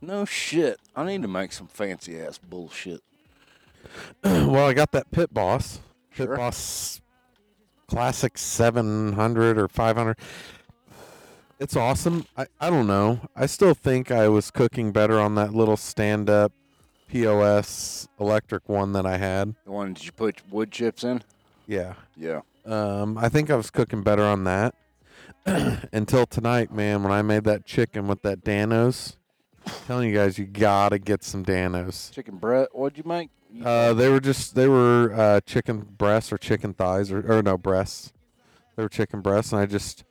No 0.00 0.24
shit. 0.24 0.78
I 0.96 1.04
need 1.04 1.22
to 1.22 1.28
make 1.28 1.52
some 1.52 1.66
fancy 1.66 2.18
ass 2.20 2.38
bullshit. 2.38 3.00
well, 4.24 4.66
I 4.68 4.74
got 4.74 4.92
that 4.92 5.10
Pit 5.10 5.32
Boss, 5.34 5.80
Pit 6.14 6.26
Sure. 6.28 6.36
Boss 6.36 7.00
Classic 7.88 8.38
700 8.38 9.58
or 9.58 9.68
500. 9.68 10.16
It's 11.58 11.76
awesome. 11.76 12.26
I, 12.36 12.46
I 12.60 12.70
don't 12.70 12.86
know. 12.86 13.20
I 13.36 13.46
still 13.46 13.74
think 13.74 14.10
I 14.10 14.28
was 14.28 14.50
cooking 14.50 14.90
better 14.92 15.20
on 15.20 15.36
that 15.36 15.54
little 15.54 15.76
stand 15.76 16.28
up 16.28 16.52
POS 17.08 18.08
electric 18.18 18.68
one 18.68 18.92
that 18.94 19.06
I 19.06 19.16
had. 19.18 19.54
The 19.64 19.70
one 19.70 19.92
did 19.94 20.04
you 20.04 20.12
put 20.12 20.42
wood 20.50 20.72
chips 20.72 21.04
in? 21.04 21.22
Yeah. 21.66 21.94
Yeah. 22.16 22.40
Um, 22.64 23.16
I 23.18 23.28
think 23.28 23.50
I 23.50 23.54
was 23.56 23.70
cooking 23.70 24.02
better 24.02 24.24
on 24.24 24.44
that 24.44 24.74
until 25.92 26.26
tonight, 26.26 26.72
man. 26.72 27.02
When 27.02 27.12
I 27.12 27.22
made 27.22 27.44
that 27.44 27.64
chicken 27.64 28.08
with 28.08 28.22
that 28.22 28.42
Dan-O's, 28.42 29.16
telling 29.86 30.08
you 30.08 30.16
guys, 30.16 30.38
you 30.38 30.46
gotta 30.46 30.98
get 30.98 31.22
some 31.22 31.42
Dan-O's. 31.44 32.10
Chicken 32.14 32.36
bread. 32.38 32.68
What'd 32.72 32.98
you 32.98 33.04
make? 33.06 33.30
You- 33.52 33.64
Uh, 33.64 33.92
they 33.92 34.08
were 34.08 34.20
just 34.20 34.54
they 34.54 34.66
were 34.68 35.12
uh, 35.14 35.40
chicken 35.42 35.80
breasts 35.98 36.32
or 36.32 36.38
chicken 36.38 36.72
thighs 36.74 37.12
or, 37.12 37.20
or 37.32 37.42
no 37.42 37.56
breasts. 37.58 38.12
They 38.76 38.82
were 38.82 38.88
chicken 38.88 39.20
breasts, 39.20 39.52
and 39.52 39.60
I 39.60 39.66
just 39.66 40.04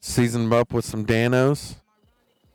seasoned 0.00 0.46
them 0.46 0.52
up 0.52 0.72
with 0.72 0.84
some 0.84 1.04
Dan-O's. 1.04 1.76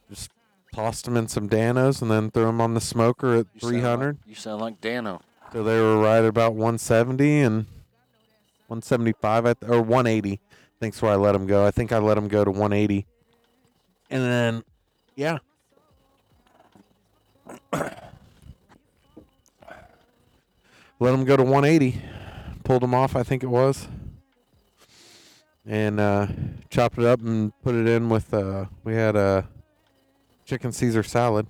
Just 0.09 0.31
tossed 0.73 1.05
them 1.05 1.17
in 1.17 1.27
some 1.27 1.47
Dan-O's, 1.47 2.01
and 2.01 2.09
then 2.09 2.31
threw 2.31 2.45
them 2.45 2.61
on 2.61 2.73
the 2.73 2.81
smoker 2.81 3.33
at 3.33 3.47
you 3.53 3.59
sound 3.59 3.71
three 3.71 3.81
hundred. 3.81 4.17
Like, 4.17 4.27
you 4.27 4.35
sound 4.35 4.61
like 4.61 4.81
Dan-O. 4.81 5.21
So 5.53 5.63
they 5.63 5.79
were 5.79 5.99
right 5.99 6.17
at 6.17 6.25
about 6.25 6.53
170 6.53 7.41
and 7.41 7.55
175 8.67 9.45
I 9.45 9.53
th- 9.53 9.71
or 9.71 9.83
180. 9.83 10.39
Thanks 10.79 10.99
where 10.99 11.11
I 11.11 11.15
let 11.15 11.33
them 11.33 11.45
go. 11.45 11.63
I 11.63 11.69
think 11.69 11.91
I 11.91 11.99
let 11.99 12.15
them 12.15 12.27
go 12.27 12.43
to 12.43 12.49
180. 12.49 13.05
And 14.09 14.23
then, 14.23 14.63
yeah. 15.15 15.37
let 17.71 18.01
them 20.99 21.23
go 21.23 21.37
to 21.37 21.43
180. 21.43 22.01
Pulled 22.63 22.81
them 22.81 22.95
off, 22.95 23.15
I 23.15 23.21
think 23.21 23.43
it 23.43 23.47
was. 23.47 23.87
And 25.65 25.99
uh, 25.99 26.27
chopped 26.69 26.97
it 26.97 27.05
up 27.05 27.21
and 27.21 27.53
put 27.61 27.73
it 27.75 27.87
in 27.87 28.09
with, 28.09 28.33
uh, 28.33 28.65
we 28.83 28.93
had 28.95 29.15
a 29.15 29.47
chicken 30.45 30.71
Caesar 30.73 31.03
salad. 31.03 31.47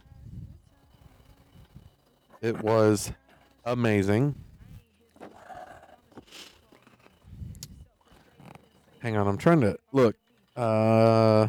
It 2.42 2.62
was 2.62 3.12
amazing. 3.66 4.36
Hang 9.00 9.18
on, 9.18 9.28
I'm 9.28 9.38
trying 9.38 9.62
to 9.62 9.78
look. 9.92 10.16
Uh, 10.56 11.48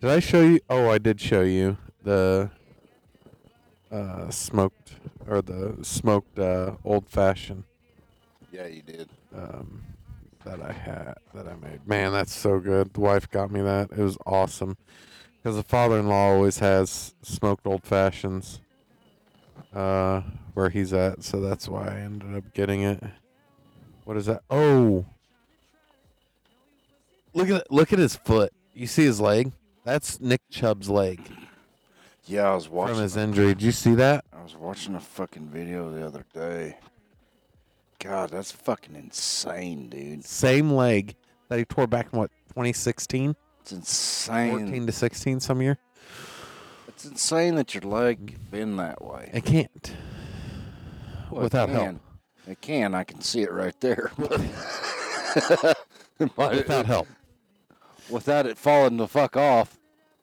did 0.00 0.10
I 0.10 0.20
show 0.20 0.42
you? 0.42 0.60
Oh, 0.68 0.90
I 0.90 0.98
did 0.98 1.20
show 1.20 1.40
you 1.42 1.78
the 2.02 2.50
uh, 3.90 4.28
smoked 4.30 4.92
or 5.26 5.40
the 5.42 5.76
smoked 5.82 6.38
uh, 6.38 6.72
old 6.84 7.08
fashioned 7.08 7.64
Yeah, 8.52 8.66
you 8.66 8.82
did. 8.82 9.08
um, 9.34 9.82
that 10.46 10.62
I 10.62 10.72
had 10.72 11.14
that 11.34 11.46
I 11.46 11.54
made. 11.56 11.86
Man, 11.86 12.12
that's 12.12 12.34
so 12.34 12.58
good. 12.60 12.94
The 12.94 13.00
wife 13.00 13.28
got 13.30 13.50
me 13.50 13.60
that. 13.62 13.90
It 13.90 13.98
was 14.02 14.16
awesome 14.24 14.76
because 15.42 15.56
the 15.56 15.62
father-in-law 15.62 16.32
always 16.34 16.58
has 16.60 17.14
smoked 17.22 17.66
old 17.66 17.84
fashions 17.84 18.60
uh, 19.74 20.22
where 20.54 20.70
he's 20.70 20.92
at, 20.92 21.22
so 21.22 21.40
that's 21.40 21.68
why 21.68 21.88
I 21.88 22.00
ended 22.00 22.34
up 22.36 22.54
getting 22.54 22.82
it. 22.82 23.02
What 24.04 24.16
is 24.16 24.26
that? 24.26 24.42
Oh, 24.48 25.04
look 27.34 27.50
at 27.50 27.70
look 27.70 27.92
at 27.92 27.98
his 27.98 28.16
foot. 28.16 28.52
You 28.74 28.86
see 28.86 29.04
his 29.04 29.20
leg? 29.20 29.52
That's 29.84 30.20
Nick 30.20 30.40
Chubb's 30.50 30.90
leg 30.90 31.20
Yeah, 32.26 32.50
I 32.50 32.54
was 32.54 32.68
watching. 32.68 32.94
from 32.96 33.02
his 33.04 33.16
injury. 33.16 33.48
Did 33.48 33.62
you 33.62 33.72
see 33.72 33.94
that? 33.94 34.24
I 34.36 34.42
was 34.42 34.56
watching 34.56 34.94
a 34.96 35.00
fucking 35.00 35.46
video 35.48 35.90
the 35.92 36.04
other 36.04 36.24
day. 36.34 36.76
God, 38.06 38.30
that's 38.30 38.52
fucking 38.52 38.94
insane, 38.94 39.88
dude. 39.88 40.24
Same 40.24 40.70
leg 40.70 41.16
that 41.48 41.58
he 41.58 41.64
tore 41.64 41.86
back 41.86 42.08
in 42.12 42.18
what 42.18 42.30
2016, 42.50 43.34
It's 43.62 43.72
insane. 43.72 44.50
14 44.66 44.86
to 44.86 44.92
16, 44.92 45.40
some 45.40 45.60
year. 45.60 45.78
It's 46.88 47.04
insane 47.04 47.56
that 47.56 47.74
your 47.74 47.82
leg 47.82 48.36
bend 48.50 48.78
that 48.78 49.02
way. 49.04 49.30
It 49.34 49.44
can't. 49.44 49.94
Well, 51.30 51.40
it 51.40 51.44
without 51.44 51.68
help. 51.68 51.84
can. 51.84 52.00
It 52.46 52.60
can. 52.60 52.94
I 52.94 53.02
can 53.04 53.20
see 53.20 53.42
it 53.42 53.52
right 53.52 53.78
there. 53.80 54.12
But 56.34 56.52
Without 56.54 56.86
help. 56.86 57.08
without 58.08 58.46
it 58.46 58.56
falling 58.56 58.96
the 58.96 59.06
fuck 59.06 59.36
off. 59.36 59.78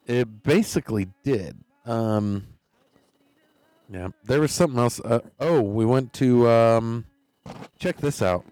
It 0.07 0.41
basically 0.41 1.09
did. 1.23 1.55
Um, 1.85 2.47
yeah, 3.91 4.07
there 4.23 4.39
was 4.41 4.51
something 4.51 4.79
else. 4.79 4.99
Uh, 4.99 5.19
oh, 5.39 5.61
we 5.61 5.85
went 5.85 6.11
to 6.13 6.49
um, 6.49 7.05
check 7.79 7.97
this 7.97 8.21
out. 8.21 8.45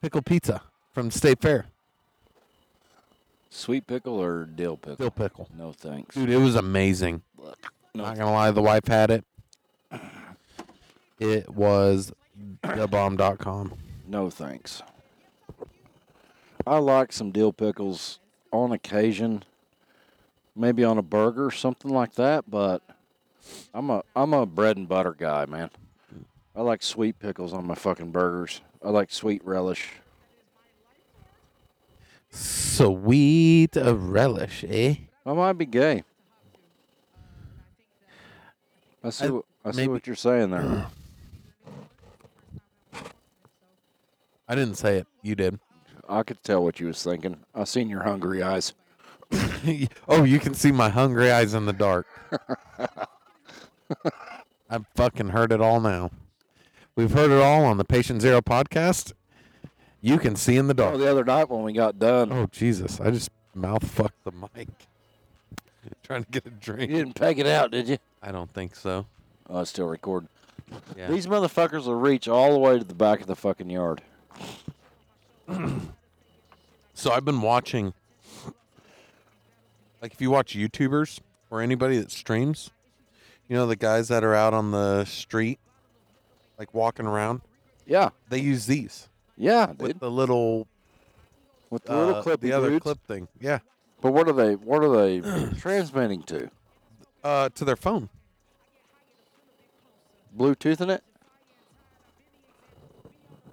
Pickle 0.00 0.22
pizza 0.22 0.62
from 0.92 1.10
State 1.10 1.40
Fair. 1.40 1.66
Sweet 3.50 3.86
pickle 3.86 4.14
or 4.22 4.44
dill 4.46 4.76
pickle? 4.76 4.96
Dill 4.96 5.10
pickle, 5.10 5.48
No 5.56 5.72
thanks. 5.72 6.14
dude. 6.14 6.30
It 6.30 6.38
was 6.38 6.54
amazing. 6.54 7.22
No, 7.38 8.04
Not 8.04 8.16
gonna 8.16 8.32
lie, 8.32 8.50
the 8.52 8.62
wife 8.62 8.86
had 8.86 9.10
it. 9.10 9.24
It 11.18 11.50
was 11.50 12.12
thebomb.com. 12.62 13.74
no 14.06 14.30
thanks. 14.30 14.82
I 16.66 16.78
like 16.78 17.12
some 17.12 17.30
dill 17.32 17.52
pickles 17.52 18.20
on 18.52 18.72
occasion, 18.72 19.42
maybe 20.54 20.84
on 20.84 20.96
a 20.98 21.02
burger, 21.02 21.46
or 21.46 21.50
something 21.50 21.90
like 21.90 22.14
that. 22.14 22.48
But 22.48 22.82
I'm 23.74 23.90
a 23.90 24.02
I'm 24.14 24.32
a 24.32 24.46
bread 24.46 24.76
and 24.76 24.88
butter 24.88 25.14
guy, 25.18 25.44
man. 25.46 25.70
I 26.54 26.62
like 26.62 26.82
sweet 26.82 27.18
pickles 27.18 27.52
on 27.52 27.66
my 27.66 27.74
fucking 27.74 28.10
burgers. 28.10 28.60
I 28.84 28.90
like 28.90 29.12
sweet 29.12 29.44
relish. 29.44 29.88
Sweet 32.30 33.76
relish, 33.76 34.64
eh? 34.68 34.94
I 35.26 35.32
might 35.32 35.54
be 35.54 35.66
gay. 35.66 36.04
I 39.02 39.10
see. 39.10 39.26
I- 39.26 39.30
what, 39.30 39.44
I 39.64 39.70
see 39.72 39.88
what 39.88 40.06
you're 40.06 40.16
saying 40.16 40.50
there. 40.50 40.86
I 44.48 44.54
didn't 44.54 44.76
say 44.76 44.96
it. 44.98 45.06
You 45.22 45.34
did. 45.34 45.60
I 46.08 46.22
could 46.24 46.42
tell 46.42 46.64
what 46.64 46.80
you 46.80 46.88
was 46.88 47.02
thinking. 47.02 47.36
I 47.54 47.64
seen 47.64 47.88
your 47.88 48.02
hungry 48.02 48.42
eyes. 48.42 48.72
oh, 50.08 50.24
you 50.24 50.40
can 50.40 50.54
see 50.54 50.72
my 50.72 50.88
hungry 50.88 51.30
eyes 51.30 51.54
in 51.54 51.66
the 51.66 51.72
dark. 51.72 52.06
I've 54.70 54.86
fucking 54.96 55.28
heard 55.28 55.52
it 55.52 55.60
all 55.60 55.80
now. 55.80 56.10
We've 57.00 57.12
heard 57.12 57.30
it 57.30 57.40
all 57.40 57.64
on 57.64 57.78
the 57.78 57.84
Patient 57.84 58.20
Zero 58.20 58.42
podcast. 58.42 59.14
You 60.02 60.18
can 60.18 60.36
see 60.36 60.58
in 60.58 60.66
the 60.66 60.74
Oh, 60.74 60.76
dark. 60.76 60.98
the 60.98 61.10
other 61.10 61.24
night 61.24 61.48
when 61.48 61.62
we 61.62 61.72
got 61.72 61.98
done, 61.98 62.30
Oh 62.30 62.44
Jesus! 62.52 63.00
I 63.00 63.10
just 63.10 63.30
mouth 63.54 63.90
fucked 63.90 64.22
the 64.22 64.32
mic. 64.32 64.68
Trying 66.02 66.24
to 66.24 66.30
get 66.30 66.44
a 66.44 66.50
drink. 66.50 66.90
you 66.90 66.98
didn't 66.98 67.14
peg 67.14 67.38
it 67.38 67.46
out, 67.46 67.70
did 67.70 67.88
you? 67.88 67.96
I 68.22 68.30
don't 68.32 68.52
think 68.52 68.76
so. 68.76 69.06
Oh, 69.48 69.60
it's 69.60 69.70
still 69.70 69.86
recording. 69.88 70.28
Yeah. 70.94 71.08
These 71.08 71.26
motherfuckers 71.26 71.86
will 71.86 71.94
reach 71.94 72.28
all 72.28 72.52
the 72.52 72.58
way 72.58 72.78
to 72.78 72.84
the 72.84 72.94
back 72.94 73.22
of 73.22 73.28
the 73.28 73.34
fucking 73.36 73.70
yard. 73.70 74.02
So 76.92 77.10
I've 77.12 77.24
been 77.24 77.40
watching. 77.40 77.94
Like, 80.02 80.12
if 80.12 80.20
you 80.20 80.30
watch 80.30 80.54
YouTubers 80.54 81.20
or 81.50 81.62
anybody 81.62 81.96
that 81.98 82.10
streams, 82.10 82.68
you 83.48 83.56
know 83.56 83.66
the 83.66 83.74
guys 83.74 84.08
that 84.08 84.22
are 84.22 84.34
out 84.34 84.52
on 84.52 84.70
the 84.72 85.06
street, 85.06 85.58
like 86.60 86.72
walking 86.74 87.06
around. 87.06 87.40
Yeah, 87.86 88.10
They 88.28 88.38
use 88.38 88.66
these 88.66 89.08
yeah, 89.36 89.68
with 89.70 89.78
dude. 89.78 90.00
the 90.00 90.10
little 90.10 90.68
With 91.70 91.84
the 91.84 91.96
little 91.96 92.14
uh, 92.16 92.22
clip, 92.22 92.40
the 92.40 92.52
other 92.52 92.78
clip 92.78 92.98
thing. 93.06 93.26
Yeah, 93.40 93.60
But 94.02 94.12
what 94.12 94.28
are 94.28 94.32
they? 94.34 94.54
What 94.54 94.84
are 94.84 94.94
they 94.94 95.20
transmitting 95.58 96.22
to? 96.24 96.50
uh, 97.24 97.48
to 97.54 97.64
their 97.64 97.76
phone. 97.76 98.08
Bluetooth 100.38 100.80
in 100.82 100.90
it? 100.90 101.02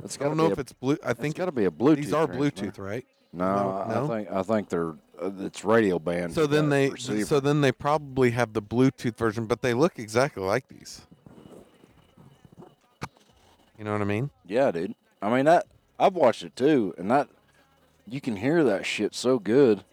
It's 0.04 0.18
I 0.22 0.26
don't 0.26 0.38
know 0.38 0.52
if 0.52 0.58
a, 0.58 0.62
it's 0.62 0.74
blue. 0.74 0.98
I 1.04 1.12
it's 1.12 1.20
think 1.20 1.36
got 1.38 1.46
to 1.46 1.52
be 1.52 1.66
a 1.66 1.72
Bluetooth. 1.72 1.96
these 1.96 2.14
are 2.14 2.28
transmitter. 2.28 2.68
Bluetooth, 2.68 2.80
right? 2.80 3.06
No, 3.34 3.86
No, 3.90 4.04
I- 4.04 4.08
think 4.18 4.32
I 4.32 4.44
think 4.44 4.70
they're 4.70 4.94
uh, 5.22 5.32
it's 5.40 5.64
radio 5.66 5.98
band. 5.98 6.34
So 6.34 6.46
then 6.46 6.70
they 6.70 6.90
receiver. 6.90 7.26
so 7.26 7.40
then 7.40 7.62
they 7.62 7.72
probably 7.72 8.32
have 8.32 8.54
the 8.54 8.62
Bluetooth 8.62 9.18
version, 9.18 9.46
but 9.48 9.62
they 9.62 9.74
look 9.74 9.98
exactly 9.98 10.44
like 10.44 10.68
these. 10.68 11.02
You 13.78 13.84
know 13.84 13.92
what 13.92 14.02
I 14.02 14.06
mean? 14.06 14.30
Yeah, 14.46 14.72
dude. 14.72 14.96
I 15.22 15.30
mean 15.34 15.46
that 15.46 15.66
I've 16.00 16.14
watched 16.16 16.44
it 16.44 16.56
too, 16.56 16.94
and 16.98 17.10
that 17.12 17.28
you 18.08 18.22
can 18.22 18.38
hear 18.38 18.64
that 18.64 18.86
shit 18.86 19.14
so 19.16 19.40
good. 19.40 19.84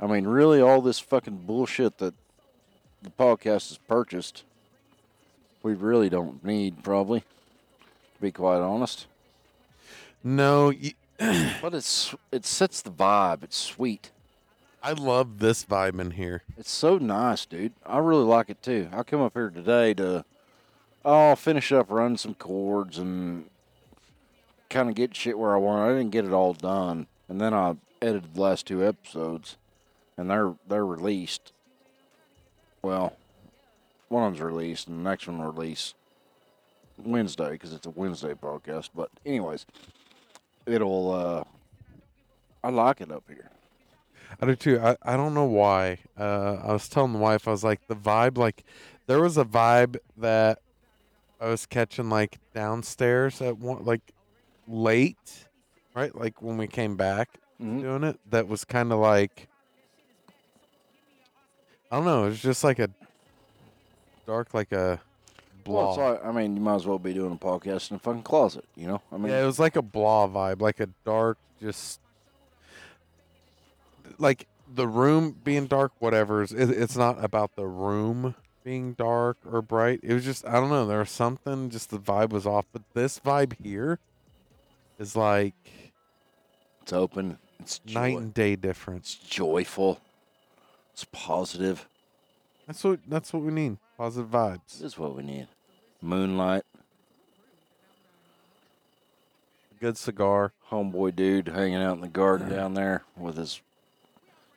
I 0.00 0.06
mean, 0.06 0.26
really, 0.26 0.60
all 0.60 0.80
this 0.82 0.98
fucking 0.98 1.44
bullshit 1.46 1.98
that 1.98 2.14
the 3.02 3.10
podcast 3.10 3.68
has 3.68 3.78
purchased, 3.88 4.42
we 5.62 5.74
really 5.74 6.08
don't 6.08 6.44
need, 6.44 6.82
probably. 6.82 7.20
To 7.20 8.20
be 8.20 8.32
quite 8.32 8.58
honest. 8.60 9.06
No, 10.24 10.72
y- 10.82 10.94
But 11.62 11.74
it's 11.74 12.14
it 12.32 12.44
sets 12.44 12.82
the 12.82 12.90
vibe. 12.90 13.44
It's 13.44 13.56
sweet. 13.56 14.10
I 14.82 14.92
love 14.92 15.38
this 15.38 15.64
vibe 15.64 16.00
in 16.00 16.12
here. 16.12 16.42
It's 16.58 16.70
so 16.72 16.98
nice, 16.98 17.46
dude. 17.46 17.72
I 17.86 17.98
really 17.98 18.24
like 18.24 18.50
it 18.50 18.60
too. 18.62 18.88
I 18.92 19.04
come 19.04 19.20
up 19.20 19.34
here 19.34 19.48
today 19.50 19.94
to 19.94 20.24
oh 21.04 21.34
finish 21.34 21.72
up 21.72 21.90
running 21.90 22.16
some 22.16 22.34
chords 22.34 22.98
and 22.98 23.46
kind 24.70 24.88
of 24.88 24.94
get 24.94 25.14
shit 25.14 25.38
where 25.38 25.54
I 25.54 25.58
want. 25.58 25.90
I 25.90 25.96
didn't 25.96 26.10
get 26.10 26.24
it 26.24 26.32
all 26.32 26.54
done, 26.54 27.06
and 27.28 27.40
then 27.40 27.54
I 27.54 27.76
edited 28.00 28.34
the 28.34 28.40
last 28.40 28.66
two 28.66 28.84
episodes, 28.84 29.56
and 30.16 30.30
they're 30.30 30.54
they're 30.68 30.86
released. 30.86 31.52
Well, 32.82 33.16
one 34.08 34.24
of 34.24 34.32
them's 34.32 34.42
released, 34.42 34.88
and 34.88 34.98
the 34.98 35.08
next 35.08 35.26
one 35.26 35.38
will 35.38 35.52
release 35.52 35.94
Wednesday 36.98 37.52
because 37.52 37.72
it's 37.72 37.86
a 37.86 37.90
Wednesday 37.90 38.34
broadcast. 38.34 38.90
But 38.94 39.10
anyways, 39.24 39.66
it'll. 40.66 41.12
uh 41.12 41.44
I 42.64 42.70
like 42.70 43.00
it 43.00 43.10
up 43.10 43.24
here. 43.28 43.50
I 44.40 44.46
do 44.46 44.54
too. 44.54 44.80
I, 44.80 44.96
I 45.02 45.16
don't 45.16 45.34
know 45.34 45.44
why. 45.46 45.98
Uh, 46.18 46.58
I 46.62 46.72
was 46.72 46.88
telling 46.88 47.12
the 47.12 47.18
wife, 47.18 47.48
I 47.48 47.50
was 47.50 47.64
like, 47.64 47.86
the 47.88 47.96
vibe, 47.96 48.38
like, 48.38 48.64
there 49.06 49.20
was 49.20 49.36
a 49.36 49.44
vibe 49.44 49.96
that 50.16 50.60
I 51.42 51.48
was 51.48 51.66
catching, 51.66 52.08
like, 52.08 52.38
downstairs 52.54 53.42
at 53.42 53.58
one, 53.58 53.84
like, 53.84 54.12
late, 54.68 55.48
right? 55.92 56.14
Like, 56.14 56.40
when 56.40 56.56
we 56.56 56.68
came 56.68 56.96
back 56.96 57.30
Mhm. 57.60 57.80
doing 57.80 58.04
it, 58.04 58.20
that 58.30 58.46
was 58.46 58.64
kind 58.64 58.92
of 58.92 59.00
like, 59.00 59.48
I 61.90 61.96
don't 61.96 62.04
know. 62.04 62.26
It 62.26 62.28
was 62.28 62.40
just 62.42 62.62
like 62.62 62.78
a 62.78 62.88
dark, 64.24 64.54
like 64.54 64.70
a 64.70 65.00
Well, 65.66 65.82
blah. 65.82 65.88
it's 65.90 65.98
like, 66.22 66.24
I 66.24 66.30
mean, 66.32 66.56
you 66.56 66.62
might 66.62 66.76
as 66.76 66.86
well 66.86 66.98
be 67.00 67.12
doing 67.12 67.32
a 67.32 67.36
podcast 67.36 67.90
in 67.90 67.96
a 67.96 67.98
fucking 67.98 68.22
closet, 68.22 68.64
you 68.76 68.86
know? 68.86 69.02
I 69.10 69.16
mean, 69.16 69.32
yeah, 69.32 69.42
it 69.42 69.46
was 69.46 69.58
like 69.58 69.74
a 69.74 69.82
blah 69.82 70.28
vibe, 70.28 70.60
like 70.60 70.78
a 70.78 70.88
dark, 71.04 71.38
just 71.60 72.00
like 74.18 74.46
the 74.72 74.86
room 74.86 75.36
being 75.44 75.66
dark. 75.66 75.92
Whatever. 75.98 76.42
It, 76.44 76.52
it's 76.54 76.96
not 76.96 77.22
about 77.22 77.56
the 77.56 77.66
room 77.66 78.34
being 78.64 78.92
dark 78.94 79.36
or 79.50 79.62
bright. 79.62 80.00
It 80.02 80.14
was 80.14 80.24
just 80.24 80.46
I 80.46 80.52
don't 80.52 80.70
know. 80.70 80.86
There 80.86 80.98
was 81.00 81.10
something. 81.10 81.70
Just 81.70 81.90
the 81.90 81.98
vibe 81.98 82.30
was 82.30 82.46
off. 82.46 82.66
But 82.72 82.82
this 82.94 83.18
vibe 83.18 83.54
here 83.62 83.98
is 84.98 85.16
like 85.16 85.54
it's 86.82 86.92
open. 86.92 87.38
It's 87.60 87.78
joy- 87.80 88.00
night 88.00 88.18
and 88.18 88.34
day 88.34 88.56
difference. 88.56 89.18
It's 89.20 89.28
joyful. 89.30 90.00
It's 90.92 91.06
positive. 91.12 91.86
That's 92.66 92.82
what 92.84 93.00
that's 93.08 93.32
what 93.32 93.42
we 93.42 93.52
need. 93.52 93.78
Positive 93.96 94.30
vibes. 94.30 94.60
This 94.72 94.82
is 94.82 94.98
what 94.98 95.16
we 95.16 95.22
need. 95.22 95.48
Moonlight, 96.00 96.64
Good 99.80 99.96
cigar. 99.96 100.52
homeboy 100.70 101.14
dude 101.16 101.48
hanging 101.48 101.76
out 101.82 101.94
in 101.94 102.00
the 102.00 102.08
garden 102.08 102.48
down 102.48 102.74
there 102.74 103.02
with 103.16 103.36
his 103.36 103.60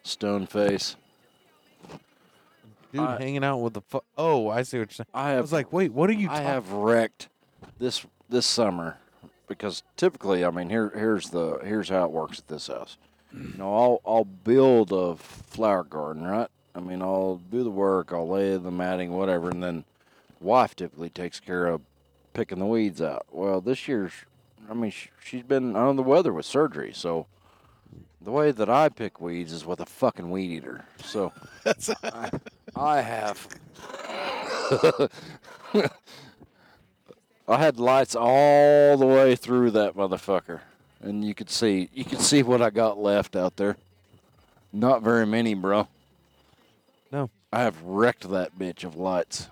stone 0.04 0.46
face. 0.48 0.96
Dude 2.96 3.08
I- 3.08 3.18
hanging 3.20 3.44
out 3.44 3.58
with 3.58 3.74
the 3.74 3.82
fu- 3.82 4.04
Oh, 4.18 4.50
I 4.50 4.64
see 4.64 4.78
what 4.80 4.90
you're 4.90 4.96
saying. 4.96 5.08
I 5.14 5.30
I 5.30 5.32
have 5.34 5.42
was 5.42 5.54
like, 5.54 5.72
wait, 5.74 5.92
what 5.94 6.10
are 6.10 6.14
you? 6.14 6.30
I 6.30 6.36
talk- 6.38 6.44
have 6.44 6.72
wrecked 6.72 7.30
this 7.80 8.06
this 8.30 8.46
summer 8.46 8.98
because 9.48 9.84
typically, 9.98 10.44
I 10.46 10.50
mean, 10.50 10.70
here 10.70 10.92
here's 10.96 11.30
the 11.30 11.60
here's 11.64 11.90
how 11.90 12.06
it 12.06 12.12
works 12.12 12.40
at 12.40 12.48
this 12.48 12.68
house. 12.68 12.98
You 13.34 13.54
know, 13.58 13.76
I'll 13.76 14.02
I'll 14.06 14.26
build 14.26 14.92
a 14.94 15.16
flower 15.18 15.84
garden, 15.84 16.24
right? 16.26 16.48
I 16.74 16.80
mean, 16.80 17.02
I'll 17.02 17.42
do 17.52 17.64
the 17.64 17.70
work, 17.70 18.12
I'll 18.14 18.28
lay 18.28 18.58
the 18.58 18.72
matting, 18.72 19.12
whatever, 19.12 19.50
and 19.50 19.62
then 19.64 19.86
wife 20.42 20.76
typically 20.76 21.10
takes 21.10 21.40
care 21.40 21.68
of 21.68 21.82
picking 22.34 22.60
the 22.60 22.66
weeds 22.66 23.02
out. 23.02 23.26
Well, 23.32 23.62
this 23.62 23.88
year's, 23.88 24.12
I 24.70 24.74
mean, 24.74 24.92
sh- 24.92 25.08
she's 25.24 25.44
been 25.44 25.76
under 25.76 25.94
the 25.94 26.04
weather 26.04 26.34
with 26.34 26.46
surgery, 26.46 26.92
so 26.94 27.28
the 28.22 28.32
way 28.32 28.52
that 28.52 28.70
I 28.70 28.90
pick 28.90 29.22
weeds 29.22 29.54
is 29.54 29.66
with 29.66 29.80
a 29.80 29.86
fucking 29.86 30.30
weed 30.32 30.52
eater. 30.52 30.84
So 31.04 31.32
I, 32.76 33.02
have. 33.02 33.48
I 37.48 37.58
had 37.58 37.80
lights 37.80 38.16
all 38.16 38.98
the 38.98 39.06
way 39.06 39.36
through 39.36 39.72
that 39.72 39.96
motherfucker, 39.96 40.62
and 41.02 41.24
you 41.24 41.34
could 41.34 41.50
see 41.50 41.90
you 41.94 42.04
could 42.04 42.22
see 42.22 42.44
what 42.44 42.62
I 42.62 42.70
got 42.70 42.98
left 42.98 43.36
out 43.36 43.56
there. 43.56 43.78
Not 44.74 45.02
very 45.02 45.26
many, 45.26 45.54
bro. 45.54 45.88
No. 47.12 47.30
I 47.54 47.62
have 47.62 47.82
wrecked 47.82 48.30
that 48.30 48.58
bitch 48.60 48.84
of 48.84 48.98
lights. 48.98 49.48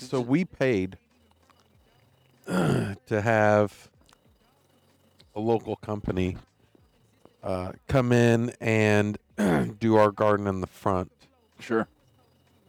So 0.00 0.20
we 0.20 0.44
paid 0.44 0.98
to 2.46 2.96
have 3.08 3.88
a 5.34 5.40
local 5.40 5.76
company 5.76 6.36
uh, 7.42 7.72
come 7.88 8.12
in 8.12 8.52
and 8.60 9.18
do 9.78 9.96
our 9.96 10.10
garden 10.10 10.46
in 10.46 10.60
the 10.60 10.66
front, 10.66 11.10
Sure. 11.58 11.86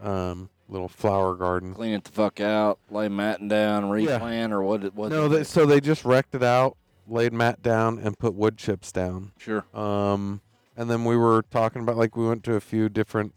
um, 0.01 0.49
little 0.67 0.87
flower 0.87 1.35
garden. 1.35 1.73
Clean 1.73 1.93
it 1.93 2.03
the 2.03 2.11
fuck 2.11 2.39
out, 2.39 2.79
lay 2.89 3.07
matting 3.07 3.47
down, 3.47 3.89
replant, 3.89 4.51
or 4.53 4.61
what? 4.63 4.83
It, 4.83 4.95
what? 4.95 5.11
No, 5.11 5.27
they, 5.27 5.43
so 5.43 5.65
they 5.65 5.79
just 5.79 6.03
wrecked 6.05 6.33
it 6.35 6.43
out, 6.43 6.75
laid 7.07 7.33
mat 7.33 7.61
down, 7.61 7.99
and 7.99 8.17
put 8.17 8.33
wood 8.33 8.57
chips 8.57 8.91
down. 8.91 9.31
sure. 9.37 9.65
Um, 9.73 10.41
and 10.77 10.89
then 10.89 11.05
we 11.05 11.15
were 11.15 11.43
talking 11.51 11.81
about 11.83 11.97
like 11.97 12.17
we 12.17 12.27
went 12.27 12.43
to 12.45 12.55
a 12.55 12.59
few 12.61 12.89
different 12.89 13.33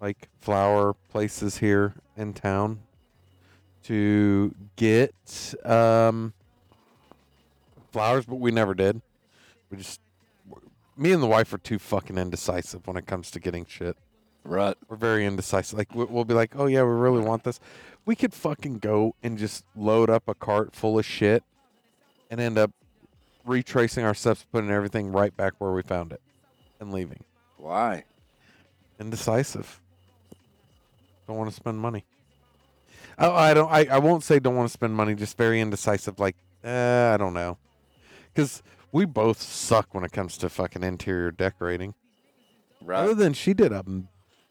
like 0.00 0.28
flower 0.40 0.94
places 1.10 1.58
here 1.58 1.94
in 2.16 2.32
town 2.32 2.80
to 3.84 4.54
get 4.76 5.54
um 5.64 6.32
flowers, 7.92 8.24
but 8.26 8.36
we 8.36 8.50
never 8.50 8.74
did. 8.74 9.00
We 9.70 9.76
just 9.78 10.00
me 10.98 11.12
and 11.12 11.22
the 11.22 11.26
wife 11.26 11.52
are 11.52 11.58
too 11.58 11.78
fucking 11.78 12.18
indecisive 12.18 12.86
when 12.86 12.96
it 12.96 13.06
comes 13.06 13.30
to 13.30 13.40
getting 13.40 13.64
shit. 13.64 13.96
Right. 14.44 14.76
We're 14.88 14.96
very 14.96 15.24
indecisive. 15.26 15.78
Like 15.78 15.94
we- 15.94 16.04
we'll 16.04 16.24
be 16.24 16.34
like, 16.34 16.52
"Oh 16.56 16.66
yeah, 16.66 16.82
we 16.82 16.90
really 16.90 17.20
want 17.20 17.44
this." 17.44 17.60
We 18.04 18.16
could 18.16 18.32
fucking 18.34 18.78
go 18.78 19.14
and 19.22 19.38
just 19.38 19.64
load 19.76 20.10
up 20.10 20.28
a 20.28 20.34
cart 20.34 20.74
full 20.74 20.98
of 20.98 21.04
shit 21.04 21.44
and 22.30 22.40
end 22.40 22.58
up 22.58 22.70
retracing 23.44 24.04
our 24.04 24.14
steps, 24.14 24.44
putting 24.50 24.70
everything 24.70 25.12
right 25.12 25.34
back 25.36 25.54
where 25.58 25.72
we 25.72 25.82
found 25.82 26.12
it, 26.12 26.20
and 26.80 26.92
leaving. 26.92 27.22
Why? 27.56 28.04
Indecisive. 28.98 29.80
Don't 31.26 31.36
want 31.36 31.50
to 31.50 31.56
spend 31.56 31.78
money. 31.78 32.04
Oh, 33.18 33.32
I 33.32 33.52
don't. 33.52 33.70
I, 33.70 33.86
I 33.86 33.98
won't 33.98 34.22
say 34.24 34.38
don't 34.38 34.56
want 34.56 34.68
to 34.68 34.72
spend 34.72 34.94
money. 34.94 35.14
Just 35.14 35.36
very 35.36 35.60
indecisive. 35.60 36.18
Like, 36.18 36.36
eh, 36.64 37.10
I 37.12 37.16
don't 37.16 37.34
know, 37.34 37.58
because 38.32 38.62
we 38.92 39.04
both 39.04 39.40
suck 39.40 39.94
when 39.94 40.04
it 40.04 40.12
comes 40.12 40.36
to 40.38 40.48
fucking 40.48 40.82
interior 40.82 41.30
decorating. 41.30 41.94
Other 42.88 43.14
than 43.14 43.32
she 43.34 43.54
did 43.54 43.72
a 43.72 43.84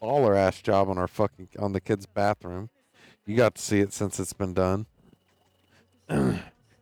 baller 0.02 0.36
ass 0.36 0.62
job 0.62 0.90
on 0.90 0.98
our 0.98 1.08
fucking 1.08 1.50
on 1.58 1.74
the 1.74 1.82
kids' 1.82 2.06
bathroom. 2.06 2.70
You 3.26 3.36
got 3.36 3.56
to 3.56 3.62
see 3.62 3.80
it 3.80 3.94
since 3.94 4.20
it's 4.20 4.34
been 4.34 4.54
done. 4.54 4.86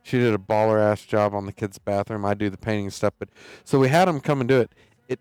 she 0.03 0.18
did 0.20 0.34
a 0.34 0.38
baller 0.38 0.80
ass 0.80 1.03
job 1.06 1.34
on 1.34 1.45
the 1.45 1.51
kids' 1.53 1.78
bathroom. 1.78 2.26
I 2.26 2.34
do 2.34 2.49
the 2.49 2.58
painting 2.58 2.89
stuff, 2.89 3.14
but 3.20 3.30
so 3.64 3.80
we 3.80 3.89
had 3.89 4.06
them 4.08 4.20
come 4.20 4.41
and 4.41 4.47
do 4.47 4.60
it. 4.60 4.72
It 5.08 5.20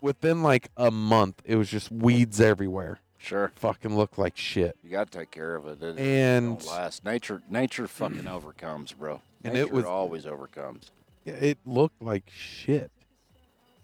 within 0.00 0.42
like 0.42 0.70
a 0.76 0.90
month, 0.90 1.42
it 1.44 1.56
was 1.56 1.68
just 1.70 1.90
weeds 1.90 2.40
everywhere. 2.40 3.00
Sure. 3.18 3.52
Fucking 3.56 3.94
looked 3.96 4.18
like 4.18 4.36
shit. 4.36 4.76
You 4.82 4.90
got 4.90 5.10
to 5.10 5.18
take 5.18 5.30
care 5.30 5.54
of 5.54 5.66
it. 5.66 5.82
It, 5.82 5.98
it 5.98 6.00
And- 6.00 6.58
don't 6.58 6.68
last. 6.68 7.04
Nature, 7.04 7.42
nature 7.50 7.86
fucking 7.86 8.26
overcomes, 8.26 8.92
bro. 8.92 9.20
And 9.44 9.54
Nature 9.54 9.66
it 9.66 9.72
was- 9.72 9.84
always 9.84 10.26
overcomes. 10.26 10.90
It 11.30 11.58
looked 11.64 12.02
like 12.02 12.30
shit. 12.34 12.90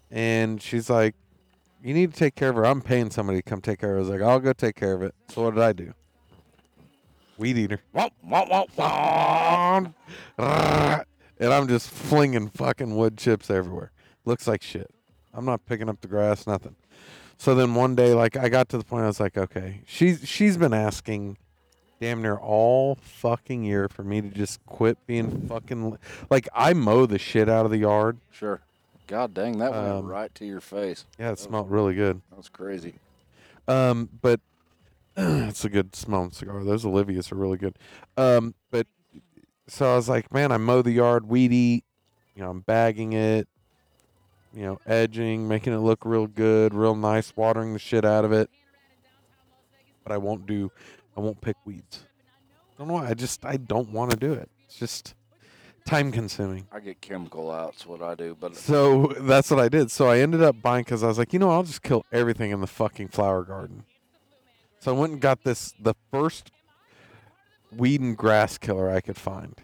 And 0.09 0.61
she's 0.61 0.89
like, 0.89 1.15
"You 1.83 1.93
need 1.93 2.13
to 2.13 2.17
take 2.17 2.35
care 2.35 2.49
of 2.49 2.55
her. 2.55 2.65
I'm 2.65 2.81
paying 2.81 3.09
somebody 3.09 3.39
to 3.39 3.43
come 3.43 3.61
take 3.61 3.79
care 3.79 3.89
of 3.89 3.95
her." 3.95 3.97
I 3.97 4.01
was 4.01 4.09
like, 4.09 4.21
"I'll 4.21 4.39
go 4.39 4.53
take 4.53 4.75
care 4.75 4.93
of 4.93 5.01
it." 5.01 5.13
So 5.29 5.43
what 5.43 5.55
did 5.55 5.63
I 5.63 5.73
do? 5.73 5.93
Weed 7.37 7.57
eater. 7.57 7.81
And 11.39 11.53
I'm 11.53 11.67
just 11.67 11.89
flinging 11.89 12.49
fucking 12.49 12.95
wood 12.95 13.17
chips 13.17 13.51
everywhere. 13.51 13.91
Looks 14.25 14.47
like 14.47 14.63
shit. 14.63 14.89
I'm 15.33 15.45
not 15.45 15.65
picking 15.65 15.87
up 15.87 16.01
the 16.01 16.07
grass, 16.07 16.47
nothing. 16.47 16.75
So 17.37 17.53
then 17.53 17.75
one 17.75 17.93
day, 17.93 18.15
like 18.15 18.35
I 18.35 18.49
got 18.49 18.69
to 18.69 18.77
the 18.79 18.83
point, 18.83 19.03
I 19.03 19.07
was 19.07 19.19
like, 19.19 19.37
okay, 19.37 19.81
she's 19.85 20.27
she's 20.27 20.57
been 20.57 20.73
asking, 20.73 21.37
damn 21.99 22.21
near 22.21 22.35
all 22.35 22.95
fucking 22.95 23.63
year 23.63 23.87
for 23.89 24.03
me 24.03 24.21
to 24.21 24.29
just 24.29 24.63
quit 24.65 24.97
being 25.07 25.47
fucking 25.47 25.97
like 26.29 26.47
I 26.53 26.73
mow 26.73 27.05
the 27.05 27.17
shit 27.19 27.49
out 27.49 27.65
of 27.65 27.71
the 27.71 27.79
yard. 27.79 28.17
Sure. 28.31 28.61
God 29.07 29.33
dang, 29.33 29.57
that 29.59 29.71
went 29.71 29.85
Um, 29.85 30.05
right 30.05 30.33
to 30.35 30.45
your 30.45 30.59
face. 30.59 31.05
Yeah, 31.17 31.31
it 31.31 31.39
smelled 31.39 31.71
really 31.71 31.95
good. 31.95 32.21
That 32.29 32.37
was 32.37 32.49
crazy. 32.49 32.95
Um, 33.67 34.09
but 34.21 34.39
it's 35.17 35.63
a 35.65 35.69
good 35.69 35.95
smelling 35.95 36.31
cigar. 36.31 36.63
Those 36.63 36.85
Oliva's 36.85 37.31
are 37.31 37.35
really 37.35 37.57
good. 37.57 37.77
Um, 38.17 38.53
but 38.69 38.85
so 39.67 39.91
I 39.91 39.95
was 39.95 40.09
like, 40.09 40.33
man, 40.33 40.51
I 40.51 40.57
mow 40.57 40.81
the 40.81 40.91
yard, 40.91 41.27
weed 41.27 41.51
eat, 41.53 41.83
you 42.35 42.43
know, 42.43 42.49
I'm 42.49 42.59
bagging 42.59 43.13
it, 43.13 43.47
you 44.53 44.63
know, 44.63 44.79
edging, 44.85 45.47
making 45.47 45.73
it 45.73 45.79
look 45.79 46.05
real 46.05 46.27
good, 46.27 46.73
real 46.73 46.95
nice, 46.95 47.33
watering 47.35 47.73
the 47.73 47.79
shit 47.79 48.05
out 48.05 48.25
of 48.25 48.31
it. 48.31 48.49
But 50.03 50.13
I 50.13 50.17
won't 50.17 50.45
do, 50.45 50.71
I 51.17 51.19
won't 51.19 51.41
pick 51.41 51.57
weeds. 51.65 52.03
I 52.75 52.77
don't 52.77 52.87
know 52.89 52.93
why. 52.93 53.09
I 53.09 53.13
just, 53.15 53.43
I 53.43 53.57
don't 53.57 53.89
want 53.89 54.11
to 54.11 54.17
do 54.17 54.33
it. 54.33 54.49
It's 54.65 54.77
just 54.77 55.15
time 55.85 56.11
consuming. 56.11 56.67
I 56.71 56.79
get 56.79 57.01
chemical 57.01 57.49
outs. 57.49 57.85
What 57.87 58.03
I 58.03 58.13
do, 58.13 58.37
but 58.39 58.55
So 58.55 59.07
that's 59.19 59.49
what 59.49 59.59
I 59.59 59.67
did. 59.67 59.89
So 59.89 60.07
I 60.07 60.19
ended 60.19 60.43
up 60.43 60.61
buying 60.61 60.83
because 60.83 61.03
I 61.03 61.07
was 61.07 61.17
like, 61.17 61.33
you 61.33 61.39
know, 61.39 61.49
I'll 61.49 61.63
just 61.63 61.81
kill 61.81 62.05
everything 62.11 62.51
in 62.51 62.61
the 62.61 62.67
fucking 62.67 63.07
flower 63.07 63.43
garden. 63.43 63.83
So 64.79 64.95
I 64.95 64.99
went 64.99 65.13
and 65.13 65.21
got 65.21 65.43
this 65.43 65.73
the 65.79 65.95
first 66.11 66.51
weed 67.75 67.99
and 67.99 68.15
grass 68.15 68.57
killer 68.57 68.89
I 68.89 69.01
could 69.01 69.17
find. 69.17 69.55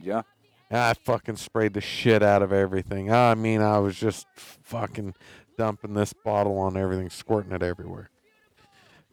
yeah, 0.00 0.22
And 0.70 0.80
I 0.80 0.94
fucking 0.94 1.36
sprayed 1.36 1.74
the 1.74 1.80
shit 1.80 2.22
out 2.22 2.42
of 2.42 2.52
everything. 2.52 3.12
I 3.12 3.34
mean, 3.34 3.62
I 3.62 3.78
was 3.78 3.96
just 3.96 4.26
fucking 4.34 5.14
dumping 5.56 5.94
this 5.94 6.12
bottle 6.12 6.58
on 6.58 6.76
everything, 6.76 7.10
squirting 7.10 7.52
it 7.52 7.62
everywhere. 7.62 8.10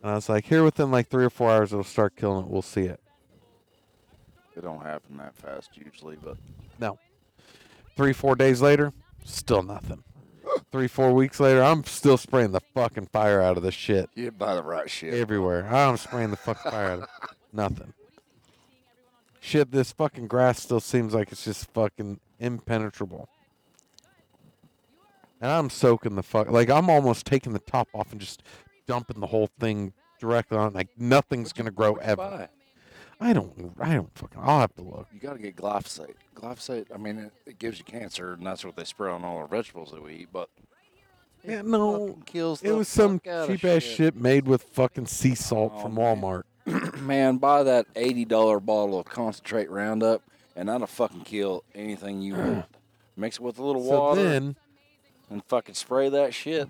And 0.03 0.11
I 0.11 0.15
was 0.15 0.27
like, 0.27 0.45
here 0.45 0.63
within 0.63 0.91
like 0.91 1.07
three 1.07 1.23
or 1.23 1.29
four 1.29 1.49
hours, 1.49 1.71
it'll 1.71 1.83
start 1.85 2.15
killing 2.17 2.43
it. 2.45 2.51
We'll 2.51 2.61
see 2.61 2.81
it. 2.83 2.99
it 4.55 4.61
don't 4.61 4.81
happen 4.83 5.17
that 5.17 5.33
fast 5.35 5.71
usually, 5.77 6.17
but 6.21 6.37
No. 6.77 6.99
Three, 7.95 8.11
four 8.11 8.35
days 8.35 8.61
later, 8.61 8.91
still 9.23 9.63
nothing. 9.63 10.03
Three, 10.71 10.87
four 10.87 11.13
weeks 11.13 11.39
later, 11.39 11.63
I'm 11.63 11.83
still 11.85 12.17
spraying 12.17 12.51
the 12.51 12.59
fucking 12.73 13.07
fire 13.13 13.39
out 13.41 13.55
of 13.55 13.63
this 13.63 13.75
shit 13.75 14.09
you 14.15 14.29
buy 14.31 14.55
the 14.55 14.63
right 14.63 14.89
shit. 14.89 15.13
everywhere. 15.13 15.67
I'm 15.73 15.95
spraying 15.97 16.31
the 16.31 16.37
fucking 16.37 16.69
fire 16.71 16.91
out 16.91 16.99
of 17.03 17.07
nothing. 17.53 17.93
Shit, 19.39 19.71
this 19.71 19.91
fucking 19.91 20.27
grass 20.27 20.61
still 20.63 20.79
seems 20.79 21.13
like 21.13 21.31
it's 21.31 21.45
just 21.45 21.71
fucking 21.73 22.19
impenetrable. 22.39 23.29
And 25.39 25.51
I'm 25.51 25.69
soaking 25.69 26.15
the 26.15 26.23
fuck 26.23 26.49
like 26.49 26.69
I'm 26.69 26.89
almost 26.89 27.25
taking 27.25 27.53
the 27.53 27.59
top 27.59 27.89
off 27.93 28.11
and 28.11 28.19
just 28.21 28.41
dumping 28.87 29.19
the 29.19 29.27
whole 29.27 29.49
thing 29.59 29.93
directly 30.19 30.57
on. 30.57 30.73
Like 30.73 30.89
nothing's 30.97 31.53
gonna 31.53 31.71
grow 31.71 31.95
ever. 31.95 32.15
buy? 32.15 32.49
I 33.19 33.31
don't. 33.31 33.73
I 33.79 33.93
don't 33.93 34.13
fucking. 34.17 34.39
I'll 34.41 34.59
have 34.59 34.75
to 34.75 34.81
look. 34.81 35.07
You 35.13 35.19
got 35.19 35.33
to 35.33 35.39
get 35.39 35.55
glyphosate. 35.55 36.15
Glyphosate. 36.35 36.87
I 36.93 36.97
mean, 36.97 37.17
it, 37.19 37.31
it 37.45 37.59
gives 37.59 37.77
you 37.77 37.85
cancer, 37.85 38.33
and 38.33 38.45
that's 38.45 38.65
what 38.65 38.75
they 38.75 38.83
spray 38.83 39.11
on 39.11 39.23
all 39.23 39.37
our 39.37 39.47
vegetables 39.47 39.91
that 39.91 40.03
we 40.03 40.13
eat. 40.13 40.29
But 40.33 40.49
it 41.43 41.51
Yeah, 41.51 41.61
no, 41.61 42.17
kills. 42.25 42.61
It 42.63 42.71
was 42.71 42.87
some 42.89 43.19
cheap 43.21 43.63
ass 43.63 43.83
shit 43.83 44.15
made 44.15 44.45
with 44.45 44.63
fucking 44.63 45.05
sea 45.05 45.31
oh, 45.31 45.35
salt 45.35 45.73
Oh, 45.77 45.81
from 45.83 45.95
man. 45.95 46.17
Walmart. 46.17 46.43
Man, 47.01 47.37
buy 47.37 47.63
that 47.63 47.85
eighty 47.95 48.23
dollar 48.25 48.59
bottle 48.61 48.97
of 48.99 49.05
concentrate 49.05 49.69
Roundup, 49.69 50.21
and 50.55 50.69
that'll 50.69 50.87
fucking 50.87 51.21
kill 51.21 51.63
anything 51.75 52.21
you 52.21 52.35
want. 52.35 52.65
Mix 53.17 53.35
it 53.35 53.41
with 53.41 53.59
a 53.59 53.63
little 53.63 53.83
So 53.83 53.99
water 53.99 54.23
then, 54.23 54.55
and 55.29 55.43
fucking 55.45 55.75
spray 55.75 56.07
that 56.09 56.33
shit. 56.33 56.69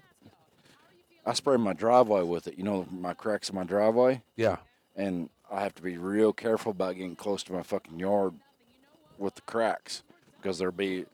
I 1.25 1.33
spray 1.33 1.57
my 1.57 1.73
driveway 1.73 2.23
with 2.23 2.47
it. 2.47 2.57
You 2.57 2.63
know 2.63 2.85
my 2.91 3.13
cracks 3.13 3.49
in 3.49 3.55
my 3.55 3.63
driveway, 3.63 4.21
yeah, 4.35 4.57
and 4.95 5.29
I 5.51 5.61
have 5.61 5.75
to 5.75 5.81
be 5.81 5.97
real 5.97 6.33
careful 6.33 6.71
about 6.71 6.95
getting 6.95 7.15
close 7.15 7.43
to 7.43 7.53
my 7.53 7.63
fucking 7.63 7.99
yard 7.99 8.33
with 9.17 9.35
the 9.35 9.41
cracks 9.41 10.03
because 10.37 10.57
there'll 10.57 10.73
be 10.73 11.05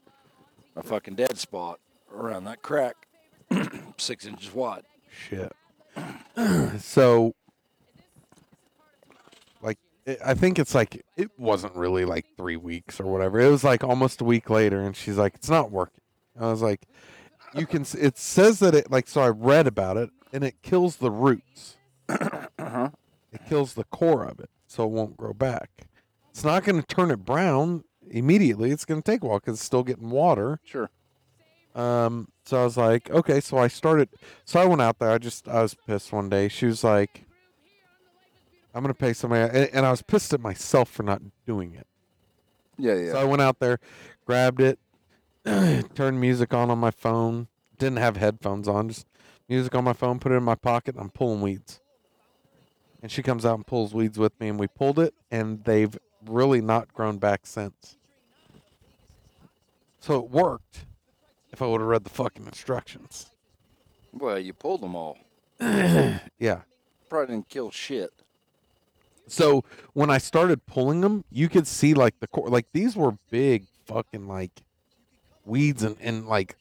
a 0.76 0.82
fucking 0.82 1.14
dead 1.14 1.38
spot 1.38 1.78
around 2.12 2.44
that 2.44 2.62
crack, 2.62 3.06
six 3.96 4.26
inches 4.26 4.52
wide. 4.52 4.84
shit. 5.10 5.52
so, 6.80 7.34
like, 9.62 9.78
it, 10.06 10.18
I 10.24 10.34
think 10.34 10.58
it's 10.58 10.74
like 10.74 11.04
it 11.16 11.30
wasn't 11.38 11.74
really 11.74 12.04
like 12.04 12.26
three 12.36 12.56
weeks 12.56 12.98
or 13.00 13.06
whatever. 13.06 13.40
It 13.40 13.50
was 13.50 13.64
like 13.64 13.84
almost 13.84 14.20
a 14.20 14.24
week 14.24 14.50
later, 14.50 14.80
and 14.80 14.96
she's 14.96 15.16
like, 15.16 15.34
"It's 15.34 15.50
not 15.50 15.70
working." 15.70 16.00
I 16.38 16.46
was 16.50 16.62
like, 16.62 16.86
"You 17.54 17.66
can." 17.66 17.84
It 17.98 18.18
says 18.18 18.58
that 18.60 18.74
it 18.74 18.90
like 18.90 19.08
so. 19.08 19.22
I 19.22 19.28
read 19.28 19.66
about 19.66 19.96
it, 19.96 20.10
and 20.32 20.44
it 20.44 20.62
kills 20.62 20.96
the 20.96 21.10
roots. 21.10 21.76
Uh-huh. 22.58 22.90
It 23.32 23.40
kills 23.48 23.72
the 23.72 23.84
core 23.84 24.24
of 24.24 24.38
it, 24.38 24.50
so 24.66 24.84
it 24.84 24.90
won't 24.90 25.16
grow 25.16 25.32
back. 25.32 25.86
It's 26.30 26.44
not 26.44 26.62
going 26.62 26.80
to 26.80 26.86
turn 26.86 27.10
it 27.10 27.24
brown 27.24 27.84
immediately. 28.10 28.70
It's 28.70 28.84
going 28.84 29.02
to 29.02 29.10
take 29.10 29.22
a 29.22 29.26
while 29.26 29.38
because 29.38 29.54
it's 29.54 29.64
still 29.64 29.82
getting 29.82 30.10
water. 30.10 30.60
Sure. 30.64 30.90
Um, 31.74 32.28
so 32.44 32.60
I 32.60 32.64
was 32.64 32.76
like, 32.76 33.10
okay. 33.10 33.40
So 33.40 33.56
I 33.58 33.68
started. 33.68 34.08
So 34.44 34.60
I 34.60 34.64
went 34.66 34.82
out 34.82 34.98
there. 34.98 35.10
I 35.10 35.18
just 35.18 35.48
I 35.48 35.62
was 35.62 35.74
pissed 35.86 36.12
one 36.12 36.28
day. 36.28 36.48
She 36.48 36.66
was 36.66 36.82
like, 36.82 37.24
"I'm 38.74 38.82
gonna 38.82 38.94
pay 38.94 39.12
somebody," 39.12 39.42
and, 39.42 39.70
and 39.72 39.86
I 39.86 39.90
was 39.90 40.02
pissed 40.02 40.32
at 40.32 40.40
myself 40.40 40.90
for 40.90 41.02
not 41.02 41.22
doing 41.46 41.74
it. 41.74 41.86
Yeah, 42.76 42.94
yeah. 42.94 43.12
So 43.12 43.20
I 43.20 43.24
went 43.24 43.42
out 43.42 43.60
there, 43.60 43.78
grabbed 44.26 44.60
it, 44.60 44.78
turned 45.94 46.20
music 46.20 46.52
on 46.54 46.70
on 46.70 46.78
my 46.78 46.90
phone. 46.90 47.48
Didn't 47.78 47.98
have 47.98 48.16
headphones 48.16 48.68
on, 48.68 48.88
just 48.88 49.06
music 49.48 49.74
on 49.74 49.84
my 49.84 49.92
phone. 49.92 50.18
Put 50.18 50.32
it 50.32 50.36
in 50.36 50.42
my 50.42 50.54
pocket. 50.54 50.94
And 50.94 51.04
I'm 51.04 51.10
pulling 51.10 51.40
weeds. 51.40 51.80
And 53.02 53.10
she 53.10 53.22
comes 53.22 53.46
out 53.46 53.54
and 53.54 53.66
pulls 53.66 53.94
weeds 53.94 54.18
with 54.18 54.38
me, 54.38 54.48
and 54.48 54.60
we 54.60 54.66
pulled 54.66 54.98
it, 54.98 55.14
and 55.30 55.64
they've 55.64 55.96
really 56.26 56.60
not 56.60 56.92
grown 56.92 57.16
back 57.16 57.46
since. 57.46 57.96
So 60.00 60.18
it 60.18 60.30
worked. 60.30 60.84
If 61.52 61.62
I 61.62 61.66
would 61.66 61.80
have 61.80 61.88
read 61.88 62.04
the 62.04 62.10
fucking 62.10 62.46
instructions. 62.46 63.30
well, 64.12 64.38
you 64.38 64.52
pulled 64.52 64.82
them 64.82 64.94
all. 64.94 65.18
Yeah. 66.38 66.60
Probably 67.08 67.34
didn't 67.34 67.48
kill 67.48 67.70
shit. 67.70 68.10
So 69.26 69.64
when 69.92 70.10
I 70.10 70.18
started 70.18 70.64
pulling 70.66 71.00
them, 71.00 71.24
you 71.30 71.48
could 71.48 71.66
see 71.66 71.92
like 71.92 72.18
the 72.20 72.26
core, 72.26 72.48
like 72.48 72.66
these 72.72 72.96
were 72.96 73.12
big 73.30 73.66
fucking 73.86 74.26
like 74.26 74.62
weeds 75.44 75.82
and, 75.82 75.96
and 76.00 76.26
like 76.26 76.56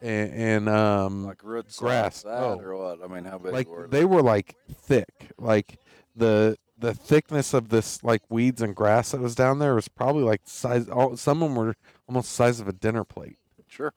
and, 0.00 0.32
and 0.32 0.68
um 0.68 1.24
Like 1.26 1.42
roots 1.42 1.78
grass. 1.78 2.24
like 2.24 2.34
that 2.34 2.42
Oh. 2.42 2.60
or 2.60 2.76
what? 2.76 3.02
I 3.02 3.12
mean, 3.12 3.24
how 3.24 3.38
big 3.38 3.52
like 3.52 3.68
were 3.68 3.88
they 3.88 4.04
were 4.04 4.22
like 4.22 4.54
thick 4.82 5.30
like 5.38 5.78
the 6.16 6.56
the 6.78 6.94
thickness 6.94 7.54
of 7.54 7.68
this 7.70 8.02
like 8.04 8.22
weeds 8.28 8.62
and 8.62 8.74
grass 8.74 9.10
that 9.10 9.20
was 9.20 9.34
down 9.34 9.58
there 9.58 9.74
was 9.74 9.88
probably 9.88 10.22
like 10.22 10.42
size 10.44 10.88
all, 10.88 11.16
some 11.16 11.42
of 11.42 11.48
them 11.50 11.56
were 11.56 11.74
almost 12.08 12.28
the 12.28 12.34
size 12.34 12.60
of 12.60 12.68
a 12.68 12.72
dinner 12.72 13.02
plate 13.04 13.36
Sure. 13.66 13.92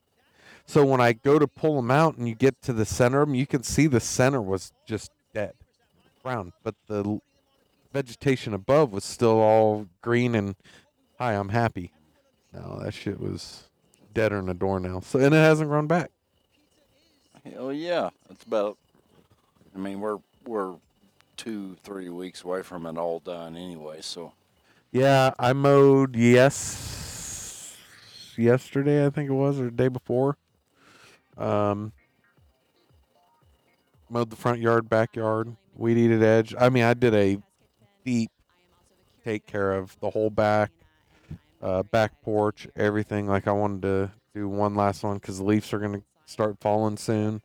so 0.65 0.83
when 0.85 0.99
i 0.99 1.13
go 1.13 1.37
to 1.39 1.47
pull 1.47 1.75
them 1.75 1.91
out 1.91 2.17
and 2.17 2.27
you 2.27 2.33
get 2.35 2.59
to 2.63 2.73
the 2.73 2.85
center 2.85 3.21
of 3.21 3.27
them 3.27 3.35
you 3.35 3.45
can 3.47 3.61
see 3.63 3.85
the 3.87 3.99
center 3.99 4.41
was 4.41 4.71
just 4.87 5.11
dead 5.33 5.53
brown 6.23 6.53
but 6.63 6.73
the 6.87 7.19
vegetation 7.93 8.53
above 8.53 8.91
was 8.91 9.03
still 9.03 9.39
all 9.39 9.87
green 10.01 10.33
and 10.35 10.55
hi 11.19 11.33
i'm 11.33 11.49
happy 11.49 11.91
no 12.53 12.79
that 12.83 12.93
shit 12.93 13.19
was 13.19 13.69
deader 14.13 14.37
than 14.37 14.49
a 14.49 14.53
doornail 14.53 15.01
so 15.01 15.19
and 15.19 15.33
it 15.33 15.37
hasn't 15.37 15.69
grown 15.69 15.87
back 15.87 16.11
Hell 17.43 17.73
yeah. 17.73 18.09
It's 18.29 18.43
about. 18.43 18.77
I 19.75 19.79
mean, 19.79 19.99
we're 19.99 20.19
we're 20.45 20.75
two 21.37 21.75
three 21.83 22.09
weeks 22.09 22.43
away 22.43 22.61
from 22.61 22.85
it 22.85 22.97
all 22.97 23.19
done 23.19 23.55
anyway. 23.55 23.99
So 24.01 24.33
Yeah, 24.91 25.31
I 25.39 25.53
mowed 25.53 26.15
yes 26.15 27.77
yesterday 28.37 29.05
I 29.05 29.09
think 29.09 29.29
it 29.29 29.33
was 29.33 29.59
or 29.59 29.65
the 29.65 29.71
day 29.71 29.87
before. 29.87 30.37
Um 31.37 31.93
mowed 34.09 34.29
the 34.29 34.35
front 34.35 34.59
yard, 34.59 34.89
backyard, 34.89 35.55
weed 35.75 35.97
eated 35.97 36.21
edge. 36.21 36.53
I 36.59 36.69
mean, 36.69 36.83
I 36.83 36.93
did 36.93 37.13
a 37.13 37.37
deep 38.05 38.29
take 39.23 39.45
care 39.45 39.71
of 39.73 39.97
the 39.99 40.09
whole 40.09 40.29
back, 40.29 40.71
uh, 41.61 41.83
back 41.83 42.21
porch, 42.21 42.67
everything. 42.75 43.27
Like 43.27 43.47
I 43.47 43.51
wanted 43.51 43.81
to 43.83 44.11
do 44.33 44.47
one 44.47 44.75
last 44.75 45.03
one 45.03 45.17
because 45.17 45.37
the 45.37 45.43
leaves 45.43 45.71
are 45.73 45.79
gonna 45.79 46.01
start 46.25 46.57
falling 46.59 46.97
soon. 46.97 47.41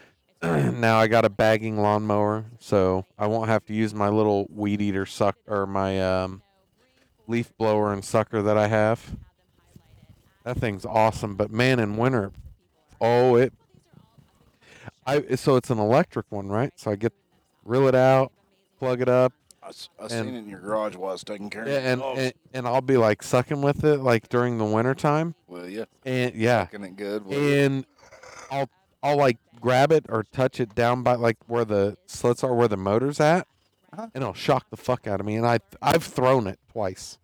now 0.42 0.98
I 0.98 1.08
got 1.08 1.24
a 1.24 1.30
bagging 1.30 1.78
lawnmower, 1.78 2.46
so 2.60 3.04
I 3.18 3.26
won't 3.26 3.48
have 3.48 3.64
to 3.66 3.74
use 3.74 3.92
my 3.92 4.08
little 4.08 4.46
weed 4.50 4.80
eater 4.80 5.04
suck 5.04 5.36
or 5.46 5.66
my 5.66 6.00
um, 6.00 6.42
leaf 7.26 7.56
blower 7.56 7.92
and 7.92 8.04
sucker 8.04 8.42
that 8.42 8.56
I 8.56 8.68
have. 8.68 9.16
That 10.44 10.58
thing's 10.58 10.86
awesome, 10.86 11.34
but 11.34 11.50
man, 11.50 11.80
in 11.80 11.96
winter, 11.96 12.32
oh 13.00 13.36
it. 13.36 13.52
I 15.06 15.34
so 15.36 15.56
it's 15.56 15.70
an 15.70 15.78
electric 15.78 16.26
one, 16.30 16.48
right? 16.48 16.72
So 16.76 16.90
I 16.90 16.96
get 16.96 17.12
reel 17.64 17.88
it 17.88 17.94
out, 17.94 18.32
plug 18.78 19.00
it 19.00 19.08
up, 19.08 19.32
I, 19.68 20.02
I 20.02 20.02
And- 20.04 20.10
seen 20.10 20.34
it 20.34 20.38
in 20.38 20.48
your 20.48 20.60
garage 20.60 20.96
while 20.96 21.10
I 21.10 21.12
was 21.12 21.24
taking 21.24 21.50
care 21.50 21.62
of 21.62 21.68
it. 21.68 21.84
and, 21.84 22.00
and 22.02 22.32
and 22.54 22.66
I'll 22.66 22.80
be 22.80 22.96
like 22.96 23.22
sucking 23.22 23.60
with 23.60 23.84
it 23.84 23.98
like 23.98 24.28
during 24.28 24.56
the 24.58 24.64
winter 24.64 24.94
time, 24.94 25.34
Will 25.46 25.68
you? 25.68 25.86
and 26.06 26.34
yeah, 26.34 26.62
Looking 26.72 26.84
it 26.84 26.96
good. 26.96 27.26
And 27.26 27.84
I'll 28.50 28.68
I'll 29.02 29.16
like 29.18 29.36
grab 29.60 29.92
it 29.92 30.06
or 30.08 30.22
touch 30.32 30.58
it 30.60 30.74
down 30.74 31.02
by 31.02 31.14
like 31.14 31.36
where 31.46 31.64
the 31.64 31.96
slits 32.06 32.42
are, 32.42 32.54
where 32.54 32.68
the 32.68 32.76
motor's 32.78 33.20
at, 33.20 33.46
Uh-huh. 33.92 34.08
and 34.14 34.22
it'll 34.22 34.32
shock 34.34 34.70
the 34.70 34.76
fuck 34.76 35.06
out 35.06 35.20
of 35.20 35.26
me. 35.26 35.36
And 35.36 35.46
I 35.46 35.58
I've 35.82 36.04
thrown 36.04 36.46
it 36.46 36.58
twice. 36.72 37.18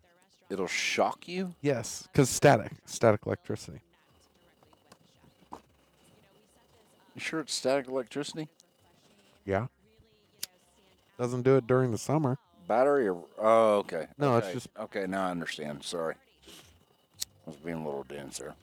It'll 0.49 0.67
shock 0.67 1.27
you. 1.27 1.55
Yes, 1.61 2.07
because 2.11 2.29
static, 2.29 2.71
static 2.85 3.21
electricity. 3.25 3.79
You 7.15 7.21
sure 7.21 7.39
it's 7.39 7.53
static 7.53 7.87
electricity? 7.87 8.49
Yeah. 9.45 9.67
Doesn't 11.17 11.43
do 11.43 11.55
it 11.55 11.65
during 11.67 11.91
the 11.91 11.97
summer. 11.97 12.37
Battery 12.67 13.07
or 13.07 13.23
oh 13.37 13.75
okay. 13.79 14.07
No, 14.17 14.37
it's 14.37 14.51
just- 14.51 14.69
okay. 14.79 15.05
Now 15.07 15.27
I 15.27 15.31
understand. 15.31 15.83
Sorry, 15.83 16.15
I 17.45 17.49
was 17.49 17.55
being 17.57 17.77
a 17.77 17.85
little 17.85 18.03
dense 18.03 18.39
there. 18.39 18.55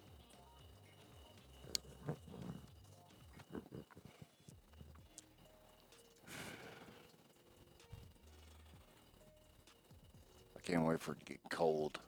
I 10.57 10.61
can't 10.65 10.85
wait 10.85 11.01
for 11.01 11.13
it 11.13 11.19
to 11.21 11.25
get 11.25 11.41
cold. 11.51 11.99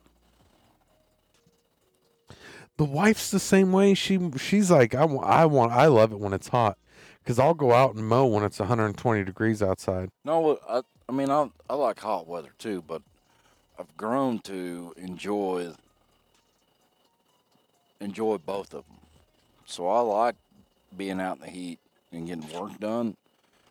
The 2.77 2.85
wife's 2.85 3.31
the 3.31 3.39
same 3.39 3.73
way. 3.73 3.95
She 3.95 4.19
she's 4.37 4.71
like 4.71 4.95
I 4.95 5.03
I 5.05 5.47
want 5.47 5.73
I 5.73 5.87
love 5.87 6.13
it 6.13 6.19
when 6.19 6.33
it's 6.33 6.49
hot 6.49 6.77
because 7.25 7.39
I'll 7.39 7.55
go 7.55 7.73
out 7.73 7.95
and 7.95 8.07
mow 8.07 8.27
when 8.27 8.45
it's 8.45 8.59
120 8.59 9.25
degrees 9.25 9.63
outside. 9.63 10.11
No, 10.25 10.59
I, 10.69 10.83
I 11.09 11.13
mean, 11.13 11.31
I, 11.31 11.49
I 11.71 11.75
like 11.75 12.01
hot 12.01 12.27
weather 12.27 12.51
too, 12.59 12.85
but 12.87 13.01
I've 13.79 13.97
grown 13.97 14.41
to 14.41 14.93
enjoy 14.97 15.73
enjoy 18.01 18.37
both 18.39 18.75
of 18.75 18.87
them. 18.87 18.99
So 19.65 19.89
I 19.89 20.01
like 20.01 20.37
being 20.97 21.21
out 21.21 21.39
in 21.39 21.43
the 21.43 21.51
heat 21.51 21.79
and 22.13 22.27
getting 22.27 22.53
work 22.53 22.79
done 22.79 23.17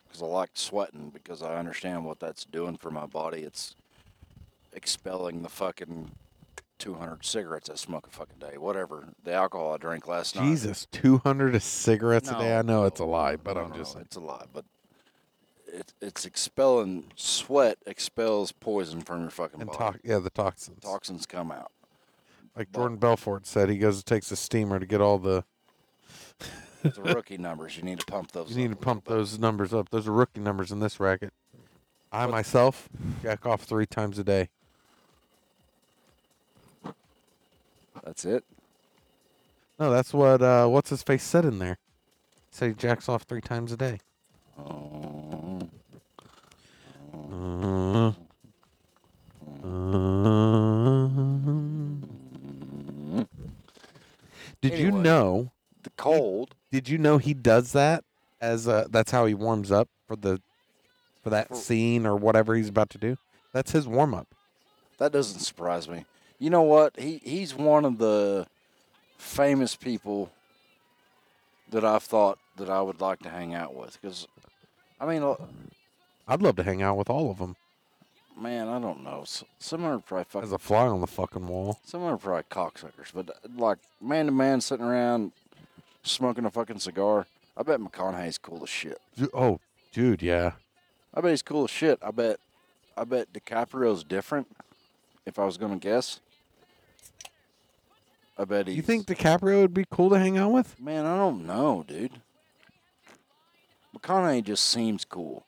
because 0.08 0.24
I 0.24 0.26
like 0.26 0.49
sweating 0.56 1.12
because 1.14 1.43
I 1.43 1.56
understand 1.58 2.06
what 2.06 2.20
that's 2.20 2.45
doing 2.45 2.78
for 2.78 2.89
my 2.89 3.06
body. 3.06 3.41
It's 3.41 3.76
expelling 4.74 5.43
the 5.43 5.49
fucking 5.49 6.12
200 6.80 7.24
cigarettes 7.26 7.69
I 7.69 7.76
smoke 7.76 8.07
a 8.07 8.09
fucking 8.09 8.39
day, 8.39 8.57
whatever 8.57 9.09
the 9.24 9.34
alcohol 9.34 9.74
I 9.74 9.78
drank 9.78 10.07
last 10.07 10.36
night. 10.36 10.45
Jesus, 10.45 10.88
200 10.91 11.61
cigarettes 11.61 12.30
a 12.30 12.38
day. 12.38 12.57
I 12.57 12.61
know 12.61 12.86
it's 12.86 12.99
a 12.99 13.05
lie, 13.05 13.36
but 13.36 13.55
no, 13.55 13.63
I'm 13.63 13.69
no, 13.71 13.76
just. 13.78 13.95
No. 13.95 14.01
It's 14.01 14.15
a 14.15 14.19
lie. 14.19 14.45
But 14.51 14.65
it, 15.67 15.93
it's 16.01 16.26
expelling 16.26 17.05
sweat 17.15 17.78
expels 17.86 18.51
poison 18.51 19.01
from 19.01 19.21
your 19.21 19.30
fucking 19.30 19.61
And 19.61 19.71
body. 19.71 19.99
to- 19.99 20.07
yeah, 20.07 20.19
the 20.19 20.30
toxins. 20.30 20.84
Toxins 20.84 21.26
come 21.26 21.51
out. 21.51 21.71
like 22.55 22.69
but- 22.71 22.80
Jordan 22.80 22.97
Belfort 22.97 23.45
said, 23.45 23.69
he 23.69 23.78
goes 23.78 23.99
it 23.99 24.05
takes 24.05 24.32
a 24.32 24.36
steamer 24.36 24.80
to 24.80 24.86
get 24.86 25.01
all 25.01 25.17
the. 25.19 25.43
The 26.82 27.01
rookie 27.01 27.38
numbers, 27.38 27.78
you 27.78 27.84
need 27.84 28.01
to 28.01 28.05
pump 28.05 28.34
those. 28.34 28.49
You 28.49 28.57
need 28.57 28.71
to 28.71 28.76
pump 28.76 29.05
those 29.05 29.39
numbers 29.39 29.74
up. 29.74 29.88
Those 29.89 30.05
are 30.05 30.11
rookie 30.11 30.41
numbers 30.41 30.69
in 30.69 30.82
this 30.82 30.99
racket. 30.99 31.32
I 32.11 32.26
myself 32.28 32.89
jack 33.21 33.45
off 33.45 33.61
three 33.61 33.86
times 33.86 34.19
a 34.19 34.24
day. 34.26 34.49
That's 38.04 38.26
it. 38.26 38.43
No, 39.80 39.91
that's 39.91 40.14
what 40.14 40.41
uh, 40.41 40.68
what's 40.68 40.89
his 40.89 41.04
face 41.04 41.24
said 41.24 41.45
in 41.45 41.60
there. 41.60 41.78
Said 42.51 42.70
he 42.70 42.76
jacks 42.76 43.10
off 43.10 43.24
three 43.24 43.41
times 43.41 43.72
a 43.72 43.78
day. 43.78 43.99
Oh, 44.60 45.60
Uh, 47.32 48.12
uh, 49.66 49.70
did 54.62 54.78
you 54.78 54.91
know? 54.91 55.51
the 55.84 55.89
cold. 55.97 56.56
Did 56.72 56.89
you 56.89 56.97
know 56.97 57.18
he 57.18 57.34
does 57.34 57.72
that 57.74 58.04
as 58.41 58.68
uh 58.68 58.88
that's 58.89 59.12
how 59.12 59.26
he 59.26 59.34
warms 59.34 59.72
up 59.72 59.89
for 60.08 60.16
the 60.16 60.41
for 61.22 61.30
that 61.30 61.49
For- 61.49 61.56
scene 61.56 62.06
or 62.06 62.16
whatever 62.16 62.56
he's 62.56 62.70
about 62.70 62.89
to 62.91 62.97
do? 62.97 63.18
That's 63.54 63.72
his 63.72 63.88
warm 63.88 64.14
up. 64.14 64.28
That 64.97 65.12
doesn't 65.12 65.39
surprise 65.39 65.88
me. 65.89 66.06
You 66.44 66.50
know 66.50 66.64
what? 66.64 67.00
He 67.00 67.22
he's 67.24 67.56
one 67.56 67.86
of 67.86 67.98
the 67.98 68.48
famous 69.18 69.76
people 69.76 70.32
that 71.70 71.86
I've 71.86 72.04
thought 72.04 72.38
that 72.58 72.70
I 72.70 72.82
would 72.82 73.00
like 73.00 73.20
to 73.20 73.30
hang 73.30 73.54
out 73.54 73.74
with. 73.74 73.98
Because, 74.02 74.28
I 75.00 75.06
mean, 75.06 75.24
I'd 76.28 76.41
love 76.41 76.58
to 76.58 76.64
hang 76.64 76.82
out 76.82 76.98
with 76.98 77.10
all 77.10 77.32
of 77.32 77.38
them 77.38 77.56
man, 78.38 78.68
I 78.68 78.80
don't 78.80 79.04
know. 79.04 79.24
Some 79.60 79.86
are 79.86 80.00
probably 80.00 80.26
fucking 80.26 80.48
as 80.48 80.52
a 80.52 80.58
fly 80.58 80.88
on 80.88 81.02
the 81.02 81.08
fucking 81.08 81.48
wall. 81.48 81.80
Some 81.86 82.04
are 82.04 82.18
probably 82.18 82.44
cocksuckers, 82.50 83.12
but 83.14 83.30
uh, 83.30 83.34
like 83.58 83.78
man 84.02 84.26
to 84.28 84.32
man 84.32 84.62
sitting 84.62 84.86
around 84.86 85.32
smoking 86.04 86.46
a 86.46 86.52
fucking 86.52 86.80
cigar, 86.80 87.26
I 87.56 87.64
bet 87.64 87.80
McConaughey's 87.80 88.38
cool 88.38 88.62
as 88.64 88.70
shit. 88.70 89.00
Oh, 89.34 89.60
dude, 89.91 90.22
yeah. 90.22 90.54
I 91.14 91.22
bet 91.22 91.32
he's 91.32 91.41
cool 91.41 91.66
as 91.66 91.70
shit. 91.70 92.00
I 92.02 92.12
bet, 92.12 92.39
I 92.98 93.04
bet 93.04 93.32
DiCaprio's 93.34 94.04
different. 94.04 94.48
If 95.26 95.39
I 95.39 95.46
was 95.46 95.58
gonna 95.58 95.78
guess, 95.78 96.20
I 98.38 98.46
bet 98.46 98.68
he's. 98.68 98.76
You 98.78 98.82
think 98.82 99.06
DiCaprio 99.06 99.62
would 99.62 99.74
be 99.74 99.86
cool 99.90 100.10
to 100.10 100.20
hang 100.20 100.38
out 100.38 100.52
with? 100.52 100.80
Man, 100.80 101.06
I 101.06 101.16
don't 101.18 101.46
know, 101.46 101.84
dude. 101.88 102.20
McConaughey 103.96 104.44
just 104.44 104.66
seems 104.66 105.06
cool. 105.06 105.46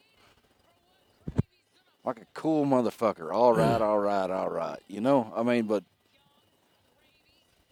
Like 2.04 2.22
a 2.22 2.26
cool 2.36 2.66
motherfucker. 2.66 3.34
All 3.34 3.54
right, 3.58 3.82
all 3.82 4.00
right, 4.00 4.30
all 4.30 4.50
right. 4.50 4.80
You 4.88 5.02
know, 5.02 5.34
I 5.36 5.42
mean, 5.44 5.66
but 5.66 5.84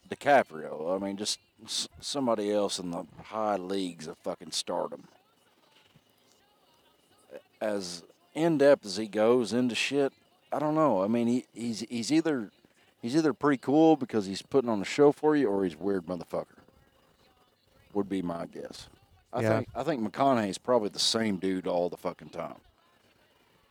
DiCaprio, 0.10 0.96
I 0.96 1.04
mean, 1.04 1.18
just 1.18 1.40
s- 1.64 1.88
somebody 2.00 2.52
else 2.52 2.80
in 2.80 2.92
the 2.92 3.06
high 3.26 3.58
leagues 3.58 4.08
of 4.08 4.18
fucking 4.18 4.52
stardom. 4.52 5.04
As 7.62 8.04
in 8.34 8.58
depth 8.58 8.86
as 8.86 8.98
he 8.98 9.08
goes 9.08 9.54
into 9.54 9.76
shit, 9.76 10.12
I 10.52 10.60
don't 10.60 10.76
know. 10.76 11.04
I 11.04 11.08
mean, 11.08 11.28
he, 11.28 11.46
he's 11.54 11.80
he's 11.82 12.12
either 12.12 12.52
he's 13.04 13.16
either 13.16 13.34
pretty 13.34 13.60
cool 13.60 13.96
because 13.96 14.26
he's 14.26 14.42
putting 14.42 14.70
on 14.72 14.82
a 14.82 14.86
show 14.86 15.12
for 15.12 15.36
you, 15.36 15.48
or 15.48 15.64
he's 15.64 15.76
weird 15.78 16.08
motherfucker. 16.08 16.58
Would 17.94 18.10
be 18.10 18.24
my 18.24 18.48
guess. 18.48 18.88
I 19.32 19.42
Yeah. 19.42 19.58
think 19.58 19.70
I 19.76 19.84
think 19.84 20.02
McConaughey's 20.12 20.58
probably 20.58 20.90
the 20.90 20.98
same 20.98 21.38
dude 21.38 21.68
all 21.68 21.90
the 21.90 21.98
fucking 21.98 22.30
time. 22.30 22.56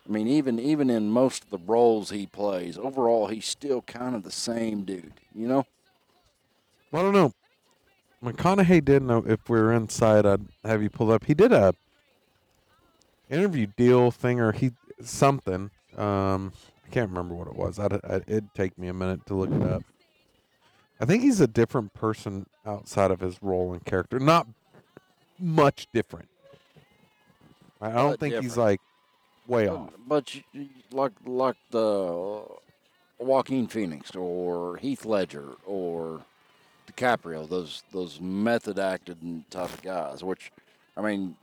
I 0.08 0.12
mean, 0.12 0.28
even 0.28 0.60
even 0.60 0.90
in 0.90 1.10
most 1.10 1.44
of 1.44 1.50
the 1.50 1.58
roles 1.58 2.10
he 2.10 2.26
plays, 2.26 2.78
overall 2.78 3.28
he's 3.28 3.46
still 3.46 3.82
kind 3.82 4.14
of 4.14 4.22
the 4.22 4.30
same 4.30 4.84
dude. 4.84 5.14
You 5.34 5.48
know? 5.48 5.66
I 6.92 6.98
don't 7.02 7.14
know. 7.14 7.32
McConaughey 8.22 8.84
did 8.84 9.02
know 9.02 9.24
if 9.26 9.48
we 9.48 9.58
were 9.58 9.72
inside, 9.72 10.26
I'd 10.26 10.46
have 10.64 10.82
you 10.82 10.90
pull 10.90 11.10
up. 11.10 11.24
He 11.24 11.34
did 11.34 11.52
a 11.52 11.74
interview 13.30 13.66
deal 13.76 14.10
thing 14.10 14.40
or 14.40 14.52
he 14.52 14.72
something. 15.02 15.70
Um, 15.96 16.52
can't 16.92 17.08
remember 17.10 17.34
what 17.34 17.48
it 17.48 17.56
was. 17.56 17.78
I'd, 17.78 17.92
I'd, 18.04 18.22
it'd 18.26 18.54
take 18.54 18.78
me 18.78 18.88
a 18.88 18.92
minute 18.92 19.26
to 19.26 19.34
look 19.34 19.50
it 19.50 19.62
up. 19.62 19.82
I 21.00 21.04
think 21.04 21.22
he's 21.22 21.40
a 21.40 21.46
different 21.48 21.94
person 21.94 22.46
outside 22.64 23.10
of 23.10 23.20
his 23.20 23.42
role 23.42 23.72
and 23.72 23.84
character. 23.84 24.20
Not 24.20 24.46
much 25.38 25.88
different. 25.92 26.28
I 27.80 27.88
I 27.88 27.92
don't 27.94 28.10
But 28.12 28.20
think 28.20 28.34
he's 28.42 28.56
like 28.56 28.80
way 29.46 29.66
But- 29.66 29.76
off. 29.76 29.90
But 30.06 30.34
you, 30.34 30.42
you- 30.52 30.68
like 30.92 31.12
like 31.24 31.56
the 31.70 32.42
Joaquin 33.18 33.66
Phoenix 33.66 34.14
or 34.14 34.76
Heath 34.76 35.04
Ledger 35.04 35.48
or 35.66 36.20
DiCaprio, 36.92 37.48
those 37.48 37.82
those 37.92 38.20
method 38.20 38.78
acted 38.78 39.18
type 39.50 39.72
of 39.72 39.82
guys. 39.82 40.22
Which, 40.22 40.52
I 40.96 41.00
mean, 41.00 41.36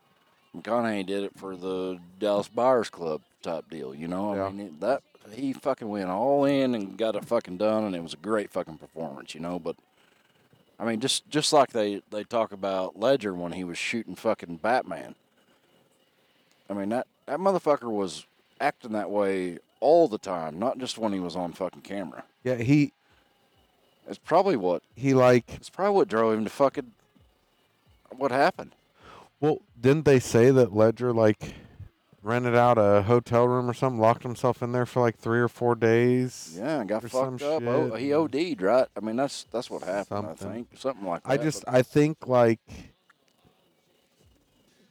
McConaughey 0.55 1.05
did 1.05 1.23
it 1.23 1.31
for 1.35 1.55
the 1.57 1.99
Dallas 2.19 2.47
Buyers 2.47 2.89
Club 2.89 3.21
type 3.41 3.69
deal. 3.69 3.93
You 3.95 4.07
know, 4.07 4.35
Yeah. 4.35 4.45
I 4.45 4.49
mean 4.49 4.67
it- 4.67 4.79
that 4.81 5.01
he 5.31 5.53
fucking 5.53 5.87
went 5.89 6.09
all 6.09 6.45
in 6.45 6.73
and 6.75 6.97
got 6.97 7.15
it 7.15 7.25
fucking 7.25 7.57
done, 7.57 7.83
and 7.83 7.95
it 7.95 8.01
was 8.03 8.13
a 8.13 8.17
great 8.17 8.51
fucking 8.51 8.77
performance. 8.77 9.33
You 9.35 9.41
know, 9.41 9.59
but. 9.59 9.75
I 10.81 10.85
mean, 10.85 11.01
just 11.01 11.29
just 11.29 11.51
like 11.51 11.71
they, 11.71 12.01
they 12.09 12.23
talk 12.23 12.53
about 12.53 12.97
Ledger 12.97 13.33
when 13.33 13.51
he 13.51 13.65
was 13.65 13.77
shooting 13.77 14.15
fucking 14.15 14.57
Batman. 14.63 15.15
I 16.69 16.73
mean 16.73 16.87
that 16.89 17.05
that 17.25 17.39
motherfucker 17.39 17.91
was 17.91 18.25
acting 18.61 18.93
that 18.93 19.09
way 19.11 19.57
all 19.81 20.07
the 20.07 20.17
time, 20.17 20.57
not 20.57 20.77
just 20.77 20.97
when 20.97 21.11
he 21.11 21.19
was 21.19 21.35
on 21.35 21.51
fucking 21.51 21.81
camera. 21.81 22.23
Yeah, 22.45 22.55
he 22.55 22.93
It's 24.07 24.17
probably 24.19 24.55
what 24.55 24.81
he 24.95 25.13
like 25.13 25.53
it's 25.55 25.69
probably 25.69 25.95
what 25.95 26.07
drove 26.07 26.37
him 26.37 26.45
to 26.45 26.49
fucking 26.49 26.91
what 28.15 28.31
happened. 28.31 28.71
Well, 29.41 29.59
didn't 29.79 30.05
they 30.05 30.19
say 30.21 30.49
that 30.49 30.73
Ledger 30.73 31.11
like 31.11 31.55
rented 32.21 32.55
out 32.55 32.77
a 32.77 33.03
hotel 33.03 33.47
room 33.47 33.69
or 33.69 33.73
something, 33.73 33.99
locked 33.99 34.23
himself 34.23 34.61
in 34.61 34.71
there 34.71 34.85
for 34.85 35.01
like 35.01 35.17
three 35.17 35.39
or 35.39 35.47
four 35.47 35.75
days? 35.75 36.55
Yeah, 36.57 36.83
got 36.83 37.03
fucked 37.09 37.41
up. 37.41 37.63
Oh, 37.63 37.95
he 37.95 38.13
OD'd, 38.13 38.61
right? 38.61 38.87
I 38.95 38.99
mean, 38.99 39.15
that's 39.15 39.45
that's 39.51 39.69
what 39.69 39.83
happened. 39.83 40.27
I 40.27 40.33
think 40.33 40.69
something 40.75 41.05
like 41.05 41.23
that. 41.23 41.31
I 41.31 41.37
just 41.37 41.63
I 41.67 41.81
think 41.81 42.27
like 42.27 42.59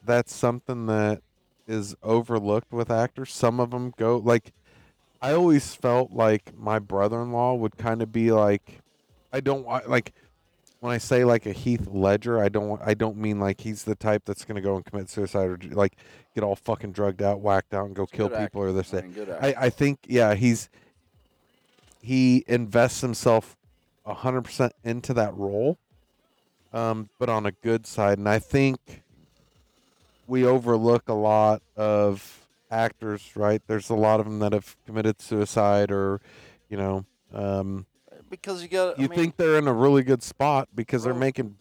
that's 0.04 0.34
something 0.34 0.86
that 0.86 1.22
is 1.66 1.94
overlooked 2.02 2.72
with 2.72 2.90
actors. 2.90 3.32
Some 3.32 3.60
of 3.60 3.70
them 3.70 3.92
go 3.96 4.16
like 4.16 4.52
I 5.20 5.32
always 5.32 5.74
felt 5.74 6.12
like 6.12 6.56
my 6.56 6.78
brother-in-law 6.78 7.54
would 7.54 7.76
kind 7.76 8.02
of 8.02 8.12
be 8.12 8.32
like 8.32 8.80
I 9.32 9.40
don't 9.40 9.66
like 9.66 10.12
when 10.80 10.92
I 10.92 10.98
say 10.98 11.24
like 11.24 11.46
a 11.46 11.52
Heath 11.52 11.88
Ledger, 11.88 12.38
I 12.38 12.48
don't 12.48 12.80
I 12.84 12.94
don't 12.94 13.16
mean 13.16 13.40
like 13.40 13.60
he's 13.60 13.84
the 13.84 13.94
type 13.94 14.22
that's 14.24 14.44
going 14.44 14.56
to 14.56 14.60
go 14.60 14.76
and 14.76 14.84
commit 14.84 15.10
suicide 15.10 15.48
or 15.48 15.58
like 15.70 15.96
get 16.34 16.44
all 16.44 16.56
fucking 16.56 16.92
drugged 16.92 17.22
out, 17.22 17.40
whacked 17.40 17.74
out 17.74 17.86
and 17.86 17.96
go 17.96 18.06
kill 18.06 18.28
good 18.28 18.38
people 18.38 18.62
or 18.62 18.72
this 18.72 18.92
I 18.94 19.00
mean, 19.02 19.26
I, 19.40 19.54
I 19.66 19.70
think 19.70 20.00
yeah, 20.06 20.34
he's 20.34 20.68
he 22.00 22.44
invests 22.46 23.00
himself 23.00 23.56
hundred 24.06 24.42
percent 24.42 24.72
into 24.84 25.12
that 25.14 25.36
role, 25.36 25.76
um, 26.72 27.08
but 27.18 27.28
on 27.28 27.44
a 27.44 27.52
good 27.52 27.86
side, 27.86 28.18
and 28.18 28.28
I 28.28 28.38
think 28.38 29.02
we 30.26 30.44
overlook 30.44 31.08
a 31.08 31.14
lot 31.14 31.60
of 31.76 32.46
actors. 32.70 33.32
Right, 33.34 33.60
there's 33.66 33.90
a 33.90 33.94
lot 33.94 34.20
of 34.20 34.26
them 34.26 34.38
that 34.38 34.52
have 34.52 34.76
committed 34.86 35.20
suicide, 35.20 35.90
or 35.90 36.20
you 36.70 36.76
know, 36.76 37.04
um, 37.34 37.84
because 38.30 38.62
you 38.62 38.68
got. 38.68 38.98
you 38.98 39.04
I 39.06 39.08
mean, 39.08 39.18
think 39.18 39.36
they're 39.36 39.58
in 39.58 39.68
a 39.68 39.72
really 39.72 40.02
good 40.02 40.22
spot 40.22 40.68
because 40.74 41.04
they're 41.04 41.14
making 41.14 41.56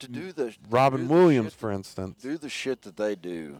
to 0.00 0.08
do 0.08 0.32
the 0.32 0.54
Robin 0.70 1.02
do 1.02 1.06
the 1.08 1.14
Williams, 1.14 1.52
shit 1.52 1.60
for 1.60 1.70
instance. 1.72 2.22
do 2.22 2.36
the 2.36 2.48
shit 2.48 2.82
that 2.82 2.96
they 2.96 3.14
do. 3.14 3.56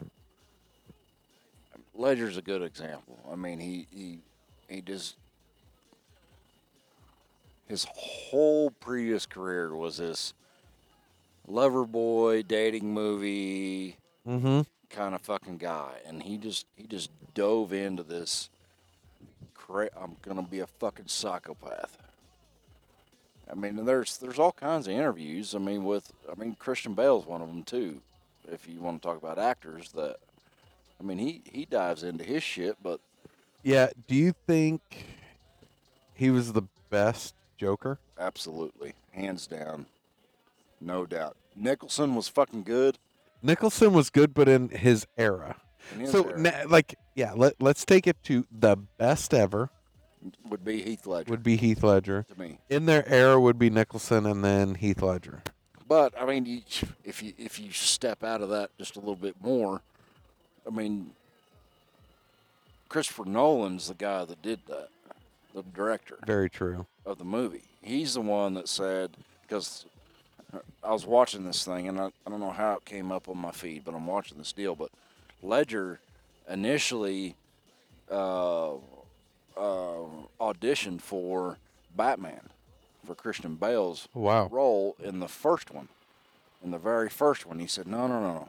Ledger's 1.94 2.36
a 2.36 2.42
good 2.42 2.62
example. 2.62 3.18
I 3.30 3.36
mean, 3.36 3.61
he 3.61 3.86
he 3.90 4.18
he 4.68 4.80
just 4.80 5.16
his 7.68 7.86
whole 7.94 8.70
previous 8.70 9.26
career 9.26 9.74
was 9.74 9.96
this 9.98 10.34
lover 11.46 11.84
boy 11.84 12.42
dating 12.42 12.92
movie 12.92 13.96
Mm-hmm. 14.26 14.62
kind 14.88 15.14
of 15.14 15.20
fucking 15.20 15.59
guy, 15.59 15.92
and 16.07 16.22
he 16.22 16.38
just 16.38 16.64
he 16.76 16.86
just 16.86 17.11
dove 17.34 17.72
into 17.74 18.02
this. 18.02 18.48
Cra- 19.52 19.90
I'm 20.00 20.16
gonna 20.22 20.42
be 20.42 20.61
a 20.61 20.66
fucking 20.66 21.09
psychopath. 21.09 21.98
I 23.51 23.55
mean, 23.55 23.84
there's 23.84 24.16
there's 24.18 24.38
all 24.38 24.53
kinds 24.53 24.86
of 24.86 24.95
interviews. 24.95 25.55
I 25.55 25.59
mean, 25.59 25.84
with 25.84 26.12
I 26.30 26.34
mean 26.38 26.57
Christian 26.59 26.95
Bale's 26.95 27.26
one 27.26 27.42
of 27.42 27.49
them 27.49 27.62
too. 27.62 28.01
If 28.51 28.68
you 28.68 28.80
want 28.80 29.03
to 29.03 29.09
talk 29.09 29.16
about 29.18 29.38
actors, 29.38 29.92
that 29.92 30.16
I 31.01 31.03
mean 31.05 31.18
he 31.18 31.42
he 31.51 31.64
dives 31.64 32.03
into 32.03 32.24
his 32.24 32.42
shit, 32.42 32.76
but 32.82 33.01
Yeah. 33.62 33.88
Do 34.09 34.14
you 34.14 34.34
think 34.47 34.80
he 36.14 36.30
was 36.30 36.53
the 36.53 36.62
best 36.90 37.34
Joker? 37.59 37.99
absolutely 38.18 38.95
hands 39.12 39.47
down, 39.47 39.86
no 40.80 41.05
doubt. 41.07 41.36
Nicholson 41.57 42.14
was 42.14 42.28
fucking 42.28 42.62
good. 42.62 42.99
Nicholson 43.42 43.92
was 43.92 44.09
good, 44.11 44.32
but 44.34 44.49
in 44.49 44.68
his 44.70 45.07
era. 45.18 45.57
in 45.92 46.01
his 46.01 46.11
so, 46.12 46.24
era. 46.28 46.38
na- 46.38 46.62
like, 46.68 46.95
yeah, 47.14 47.32
let, 47.34 47.61
let's 47.61 47.84
take 47.84 48.07
it 48.07 48.16
to 48.24 48.47
the 48.51 48.76
best 48.76 49.34
ever 49.34 49.70
would 50.48 50.64
be 50.64 50.82
Heath 50.82 51.06
Ledger 51.06 51.30
would 51.30 51.42
be 51.42 51.56
Heath 51.56 51.82
Ledger. 51.82 52.24
to 52.34 52.40
me. 52.40 52.58
In 52.68 52.86
their 52.86 53.08
era 53.08 53.40
would 53.40 53.58
be 53.58 53.70
Nicholson 53.70 54.26
and 54.26 54.44
then 54.44 54.74
Heath 54.76 55.02
Ledger. 55.02 55.42
But 55.86 56.14
I 56.20 56.24
mean, 56.24 56.46
you, 56.46 56.62
if 57.04 57.22
you 57.22 57.32
if 57.38 57.58
you 57.58 57.70
step 57.72 58.24
out 58.24 58.40
of 58.40 58.48
that 58.50 58.70
just 58.78 58.96
a 58.96 59.00
little 59.00 59.16
bit 59.16 59.36
more, 59.42 59.82
I 60.66 60.70
mean, 60.70 61.10
Christopher 62.88 63.24
Nolan's 63.24 63.88
the 63.88 63.94
guy 63.94 64.24
that 64.24 64.40
did 64.42 64.60
that, 64.68 64.88
the 65.54 65.62
director 65.62 66.18
Very 66.26 66.48
true. 66.48 66.86
of 67.04 67.18
the 67.18 67.24
movie. 67.24 67.62
He's 67.82 68.14
the 68.14 68.20
one 68.22 68.54
that 68.54 68.68
said 68.68 69.10
because 69.42 69.84
I 70.82 70.92
was 70.92 71.04
watching 71.06 71.44
this 71.44 71.64
thing 71.64 71.88
and 71.88 72.00
I, 72.00 72.06
I 72.26 72.30
don't 72.30 72.40
know 72.40 72.50
how 72.52 72.74
it 72.74 72.84
came 72.84 73.12
up 73.12 73.28
on 73.28 73.36
my 73.36 73.50
feed, 73.50 73.84
but 73.84 73.94
I'm 73.94 74.06
watching 74.06 74.38
this 74.38 74.52
deal. 74.52 74.74
But 74.74 74.90
Ledger 75.42 76.00
initially 76.48 77.34
uh, 78.10 78.72
uh, 79.57 80.05
auditioned 80.40 81.00
for 81.00 81.59
Batman 81.96 82.48
for 83.07 83.14
Christian 83.14 83.55
Bale's 83.57 84.09
Wow. 84.14 84.48
role 84.50 84.96
in 85.02 85.20
the 85.20 85.28
first 85.28 85.70
one. 85.70 85.88
In 86.62 86.70
the 86.70 86.78
very 86.78 87.11
first 87.11 87.44
one, 87.46 87.59
he 87.59 87.66
said, 87.66 87.86
"No, 87.86 88.07
no, 88.07 88.20
no, 88.20 88.32
no, 88.32 88.48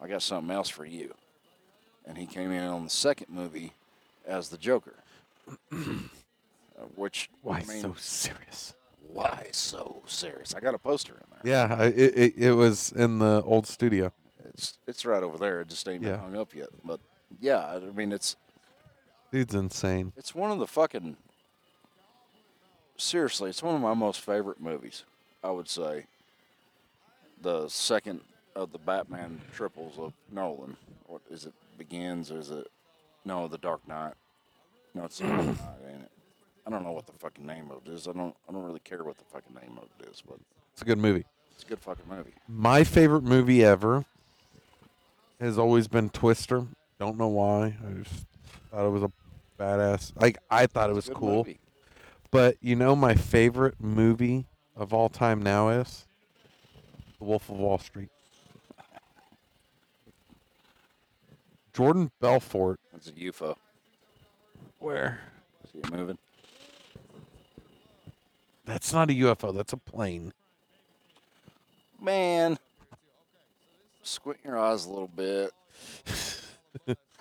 I 0.00 0.08
got 0.08 0.22
something 0.22 0.54
else 0.54 0.68
for 0.68 0.84
you." 0.84 1.14
And 2.06 2.18
he 2.18 2.26
came 2.26 2.50
in 2.52 2.62
on 2.64 2.84
the 2.84 2.90
second 2.90 3.28
movie 3.30 3.72
as 4.26 4.50
the 4.50 4.58
Joker, 4.58 4.96
Uh, 6.76 6.86
which 6.96 7.30
Why 7.42 7.58
I 7.58 7.64
mean, 7.72 7.80
so 7.82 7.94
serious? 7.96 8.74
why 9.06 9.46
so 9.52 10.02
serious? 10.06 10.54
I 10.56 10.60
got 10.60 10.74
a 10.74 10.78
poster 10.78 11.12
in 11.14 11.20
there. 11.30 11.40
Yeah, 11.44 11.76
I- 11.78 11.84
it, 11.86 12.18
it, 12.18 12.34
it 12.36 12.52
was 12.52 12.90
in 12.90 13.20
the 13.20 13.42
old 13.44 13.66
studio. 13.68 14.12
It's 14.46 14.76
it's 14.86 15.04
right 15.06 15.22
over 15.22 15.38
there. 15.38 15.60
It 15.60 15.68
just 15.68 15.86
ain't 15.88 16.02
been 16.02 16.10
Yeah. 16.10 16.18
hung 16.18 16.36
up 16.36 16.52
yet. 16.52 16.68
But 16.84 16.98
yeah, 17.40 17.64
I 17.64 17.78
mean, 17.78 18.10
it's 18.12 18.34
Dude's 19.34 19.54
insane. 19.56 20.12
it's 20.16 20.32
one 20.32 20.52
of 20.52 20.60
the 20.60 20.66
fucking 20.68 21.16
seriously, 22.96 23.50
it's 23.50 23.64
one 23.64 23.74
of 23.74 23.80
my 23.80 23.92
most 23.92 24.20
favorite 24.20 24.60
movies. 24.60 25.02
I 25.42 25.50
would 25.50 25.68
say 25.68 26.06
the 27.42 27.68
second 27.68 28.20
of 28.54 28.70
the 28.70 28.78
Batman 28.78 29.40
triples 29.52 29.98
of 29.98 30.12
Nolan. 30.30 30.76
What 31.08 31.20
is 31.32 31.46
it? 31.46 31.52
Begins 31.76 32.30
or 32.30 32.38
is 32.38 32.52
it? 32.52 32.68
No, 33.24 33.48
The 33.48 33.58
Dark 33.58 33.86
Knight. 33.88 34.14
No, 34.94 35.04
it's 35.06 35.18
The 35.18 35.26
Dark 35.26 35.46
Knight, 35.46 35.56
ain't 35.90 36.02
it? 36.02 36.10
I 36.64 36.70
don't 36.70 36.84
know 36.84 36.92
what 36.92 37.06
the 37.06 37.12
fucking 37.14 37.44
name 37.44 37.72
of 37.72 37.80
it 37.88 37.90
is. 37.92 38.06
I 38.06 38.12
don't. 38.12 38.36
I 38.48 38.52
don't 38.52 38.62
really 38.62 38.78
care 38.84 39.02
what 39.02 39.18
the 39.18 39.24
fucking 39.24 39.52
name 39.54 39.76
of 39.78 39.88
it 39.98 40.10
is, 40.12 40.22
but 40.24 40.38
It's 40.74 40.82
a 40.82 40.84
good 40.84 40.98
movie. 40.98 41.24
it's 41.56 41.64
a 41.64 41.66
good 41.66 41.80
fucking 41.80 42.06
movie. 42.08 42.34
My 42.46 42.84
favorite 42.84 43.24
movie 43.24 43.64
ever 43.64 44.04
has 45.40 45.58
always 45.58 45.88
been 45.88 46.08
Twister. 46.08 46.66
Don't 47.00 47.18
know 47.18 47.26
why. 47.26 47.74
I 47.84 47.92
just 48.00 48.26
thought 48.70 48.86
it 48.86 48.90
was 48.90 49.02
a 49.02 49.10
badass. 49.64 50.12
Like 50.20 50.38
I 50.50 50.66
thought 50.66 50.90
it 50.90 50.94
was 50.94 51.08
good 51.08 51.16
cool. 51.16 51.36
movie. 51.36 51.60
But 52.30 52.56
you 52.60 52.76
know 52.76 52.96
my 52.96 53.14
favorite 53.14 53.76
movie 53.80 54.46
of 54.76 54.92
all 54.92 55.08
time 55.08 55.42
now 55.42 55.68
is 55.68 56.06
The 57.18 57.24
Wolf 57.24 57.48
of 57.48 57.56
Wall 57.56 57.78
Street. 57.78 58.10
Jordan 61.72 62.10
Belfort. 62.20 62.78
That's 62.92 63.08
a 63.08 63.12
UFO. 63.12 63.56
Where? 64.78 65.20
See 65.72 65.78
it 65.78 65.92
moving. 65.92 66.18
That's 68.64 68.92
not 68.92 69.10
a 69.10 69.12
UFO. 69.12 69.54
That's 69.54 69.72
a 69.72 69.76
plane. 69.76 70.32
Man, 72.00 72.58
squint 74.02 74.38
your 74.44 74.58
eyes 74.58 74.86
a 74.86 74.90
little 74.90 75.08
bit. 75.08 75.52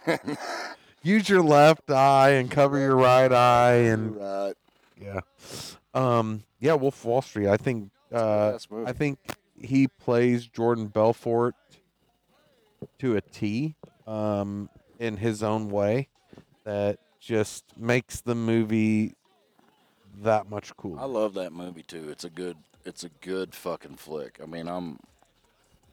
Use 1.03 1.27
your 1.27 1.43
left 1.43 1.91
eye 1.91 2.31
and 2.31 2.49
cover 2.49 2.79
your 2.79 2.95
right 2.95 3.31
eye 3.31 3.73
and 3.73 4.15
right. 4.15 4.53
yeah. 4.99 5.19
Um 5.93 6.43
yeah, 6.59 6.73
Wolf 6.75 6.99
of 7.01 7.05
Wall 7.05 7.21
Street. 7.21 7.49
I 7.49 7.57
think 7.57 7.91
uh. 8.11 8.57
I 8.85 8.93
think 8.93 9.19
he 9.59 9.87
plays 9.87 10.47
Jordan 10.47 10.87
Belfort 10.87 11.55
to 12.99 13.17
a 13.17 13.21
T 13.21 13.75
um 14.07 14.69
in 14.99 15.17
his 15.17 15.43
own 15.43 15.69
way 15.69 16.07
that 16.63 16.99
just 17.19 17.65
makes 17.77 18.21
the 18.21 18.35
movie 18.35 19.13
that 20.21 20.49
much 20.49 20.75
cooler. 20.77 20.99
I 20.99 21.05
love 21.05 21.33
that 21.33 21.51
movie 21.51 21.83
too. 21.83 22.09
It's 22.09 22.23
a 22.23 22.29
good 22.29 22.57
it's 22.85 23.03
a 23.03 23.09
good 23.21 23.53
fucking 23.55 23.95
flick. 23.95 24.39
I 24.41 24.45
mean, 24.45 24.67
I'm 24.67 24.99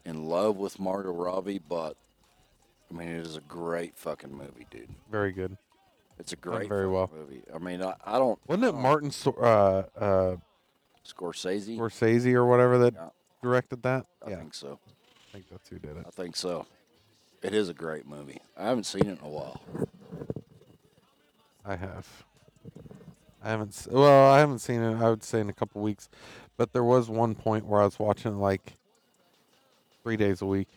in 0.05 0.25
love 0.25 0.57
with 0.57 0.79
Margot 0.79 1.11
Robbie, 1.11 1.59
but 1.59 1.95
I 2.91 2.97
mean, 2.97 3.07
it 3.07 3.25
is 3.25 3.37
a 3.37 3.41
great 3.41 3.95
fucking 3.97 4.31
movie, 4.33 4.67
dude. 4.69 4.89
Very 5.09 5.31
good. 5.31 5.57
It's 6.19 6.33
a 6.33 6.35
great 6.35 6.67
very 6.67 6.81
fucking 6.85 6.91
well. 6.93 7.09
movie. 7.15 7.41
I 7.53 7.57
mean, 7.57 7.81
I, 7.81 7.95
I 8.05 8.19
don't 8.19 8.37
Wasn't 8.47 8.65
it 8.65 8.73
Martin 8.75 9.11
Sor- 9.11 9.43
uh 9.43 9.83
uh 9.97 10.35
Scorsese. 11.07 11.77
Scorsese 11.77 12.33
or 12.33 12.45
whatever 12.45 12.77
that 12.79 12.93
Yeah. 12.93 13.09
directed 13.41 13.81
that? 13.83 14.05
I 14.25 14.31
yeah, 14.31 14.35
think 14.37 14.53
so. 14.53 14.77
I 15.29 15.33
think 15.33 15.45
that's 15.49 15.69
who 15.69 15.79
did 15.79 15.97
it. 15.97 16.05
I 16.05 16.09
think 16.11 16.35
so. 16.35 16.65
It 17.41 17.53
is 17.55 17.69
a 17.69 17.73
great 17.73 18.05
movie. 18.05 18.39
I 18.57 18.65
haven't 18.65 18.83
seen 18.83 19.07
it 19.07 19.17
in 19.19 19.25
a 19.25 19.29
while. 19.29 19.61
I 21.65 21.75
have. 21.75 22.07
I 23.43 23.49
haven't. 23.49 23.69
s- 23.69 23.87
Well, 23.89 24.31
I 24.31 24.39
haven't 24.39 24.59
seen 24.59 24.81
it. 24.81 25.01
I 25.01 25.09
would 25.09 25.23
say 25.23 25.39
in 25.39 25.49
a 25.49 25.53
couple 25.53 25.81
weeks, 25.81 26.09
but 26.57 26.73
there 26.73 26.83
was 26.83 27.09
one 27.09 27.33
point 27.33 27.65
where 27.65 27.81
I 27.81 27.85
was 27.85 27.97
watching 27.97 28.33
it 28.33 28.37
like 28.37 28.73
three 30.03 30.17
days 30.17 30.41
a 30.41 30.45
week, 30.45 30.67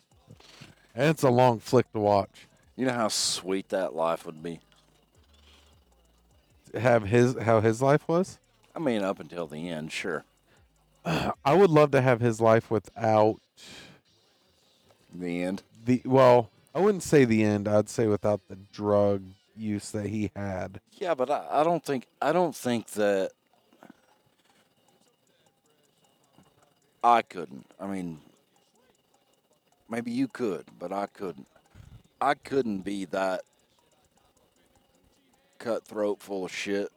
and 0.94 1.08
it's 1.10 1.22
a 1.22 1.30
long 1.30 1.58
flick 1.58 1.90
to 1.92 2.00
watch. 2.00 2.46
You 2.76 2.86
know 2.86 2.92
how 2.92 3.08
sweet 3.08 3.68
that 3.70 3.94
life 3.94 4.26
would 4.26 4.42
be. 4.42 4.60
Have 6.74 7.04
his 7.04 7.36
how 7.42 7.60
his 7.60 7.80
life 7.80 8.06
was. 8.08 8.38
I 8.74 8.80
mean, 8.80 9.02
up 9.02 9.20
until 9.20 9.46
the 9.46 9.68
end, 9.68 9.92
sure. 9.92 10.24
I 11.06 11.54
would 11.54 11.70
love 11.70 11.90
to 11.92 12.00
have 12.00 12.20
his 12.20 12.40
life 12.40 12.70
without 12.70 13.36
The 15.14 15.42
end. 15.42 15.62
the. 15.84 16.02
Well, 16.04 16.50
I 16.74 16.80
wouldn't 16.80 17.02
say 17.04 17.24
the 17.24 17.44
end. 17.44 17.68
I'd 17.68 17.88
say 17.88 18.06
without 18.08 18.40
the 18.48 18.56
drug 18.72 19.22
use 19.56 19.90
that 19.92 20.06
he 20.06 20.32
had. 20.34 20.80
Yeah, 20.98 21.14
but 21.14 21.30
I, 21.30 21.46
I 21.50 21.62
don't 21.62 21.84
think 21.84 22.06
I 22.20 22.32
don't 22.32 22.56
think 22.56 22.88
that 22.92 23.30
I 27.04 27.22
couldn't. 27.22 27.66
I 27.78 27.86
mean, 27.86 28.18
maybe 29.94 30.10
you 30.10 30.26
could, 30.26 30.64
but 30.78 30.92
I 30.92 31.06
couldn't. 31.06 31.46
I 32.20 32.34
couldn't 32.34 32.80
be 32.80 33.04
that 33.06 33.42
cutthroat, 35.58 36.20
full 36.20 36.44
of 36.44 36.52
shit 36.52 36.88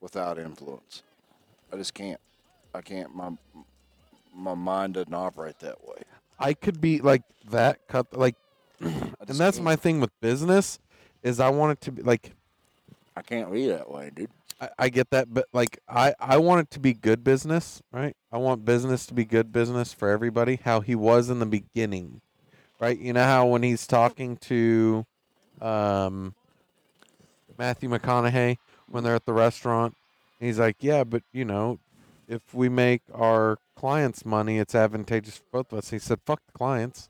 without 0.00 0.38
influence. 0.38 1.02
I 1.72 1.76
just 1.76 1.94
can't. 1.94 2.20
I 2.74 2.80
can't. 2.80 3.14
My 3.14 3.30
my 4.34 4.54
mind 4.54 4.94
doesn't 4.94 5.14
operate 5.14 5.60
that 5.60 5.86
way. 5.86 6.02
I 6.38 6.54
could 6.54 6.80
be 6.80 7.00
like 7.00 7.22
that 7.50 7.86
cut 7.86 8.12
like, 8.16 8.34
and 8.80 9.14
that's 9.28 9.58
can't. 9.58 9.64
my 9.64 9.76
thing 9.76 10.00
with 10.00 10.10
business, 10.20 10.80
is 11.22 11.38
I 11.38 11.50
want 11.50 11.72
it 11.72 11.80
to 11.82 11.92
be 11.92 12.02
like 12.02 12.32
I 13.16 13.22
can't 13.22 13.52
be 13.52 13.68
that 13.68 13.88
way, 13.88 14.10
dude. 14.12 14.30
I, 14.62 14.68
I 14.78 14.88
get 14.90 15.10
that, 15.10 15.34
but 15.34 15.46
like 15.52 15.80
I, 15.88 16.14
I 16.20 16.38
want 16.38 16.60
it 16.60 16.70
to 16.72 16.80
be 16.80 16.94
good 16.94 17.24
business, 17.24 17.82
right? 17.90 18.16
I 18.30 18.38
want 18.38 18.64
business 18.64 19.06
to 19.06 19.14
be 19.14 19.24
good 19.24 19.52
business 19.52 19.92
for 19.92 20.08
everybody. 20.08 20.60
How 20.62 20.80
he 20.80 20.94
was 20.94 21.28
in 21.28 21.40
the 21.40 21.46
beginning, 21.46 22.20
right? 22.78 22.96
You 22.96 23.12
know 23.12 23.24
how 23.24 23.46
when 23.46 23.64
he's 23.64 23.88
talking 23.88 24.36
to, 24.36 25.04
um, 25.60 26.36
Matthew 27.58 27.90
McConaughey 27.90 28.58
when 28.88 29.02
they're 29.02 29.16
at 29.16 29.26
the 29.26 29.32
restaurant, 29.32 29.96
he's 30.38 30.60
like, 30.60 30.76
"Yeah, 30.78 31.02
but 31.02 31.24
you 31.32 31.44
know, 31.44 31.80
if 32.28 32.54
we 32.54 32.68
make 32.68 33.02
our 33.12 33.58
clients 33.74 34.24
money, 34.24 34.58
it's 34.58 34.76
advantageous 34.76 35.38
for 35.38 35.44
both 35.50 35.72
of 35.72 35.78
us." 35.78 35.90
He 35.90 35.98
said, 35.98 36.20
"Fuck 36.24 36.40
the 36.46 36.52
clients." 36.52 37.08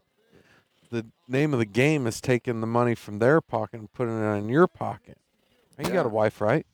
The 0.90 1.06
name 1.28 1.52
of 1.52 1.58
the 1.58 1.66
game 1.66 2.06
is 2.06 2.20
taking 2.20 2.62
the 2.62 2.66
money 2.66 2.94
from 2.94 3.18
their 3.18 3.42
pocket 3.42 3.80
and 3.80 3.92
putting 3.92 4.18
it 4.18 4.36
in 4.36 4.48
your 4.48 4.66
pocket. 4.66 5.18
And 5.76 5.86
You 5.86 5.92
got 5.94 6.06
a 6.06 6.10
wife, 6.10 6.40
right? 6.40 6.66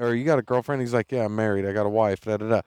Or 0.00 0.14
you 0.14 0.24
got 0.24 0.38
a 0.38 0.42
girlfriend? 0.42 0.80
He's 0.82 0.94
like, 0.94 1.12
yeah, 1.12 1.24
I'm 1.26 1.36
married. 1.36 1.66
I 1.66 1.72
got 1.72 1.86
a 1.86 1.90
wife. 1.90 2.22
Da 2.22 2.36
da 2.36 2.48
da. 2.48 2.60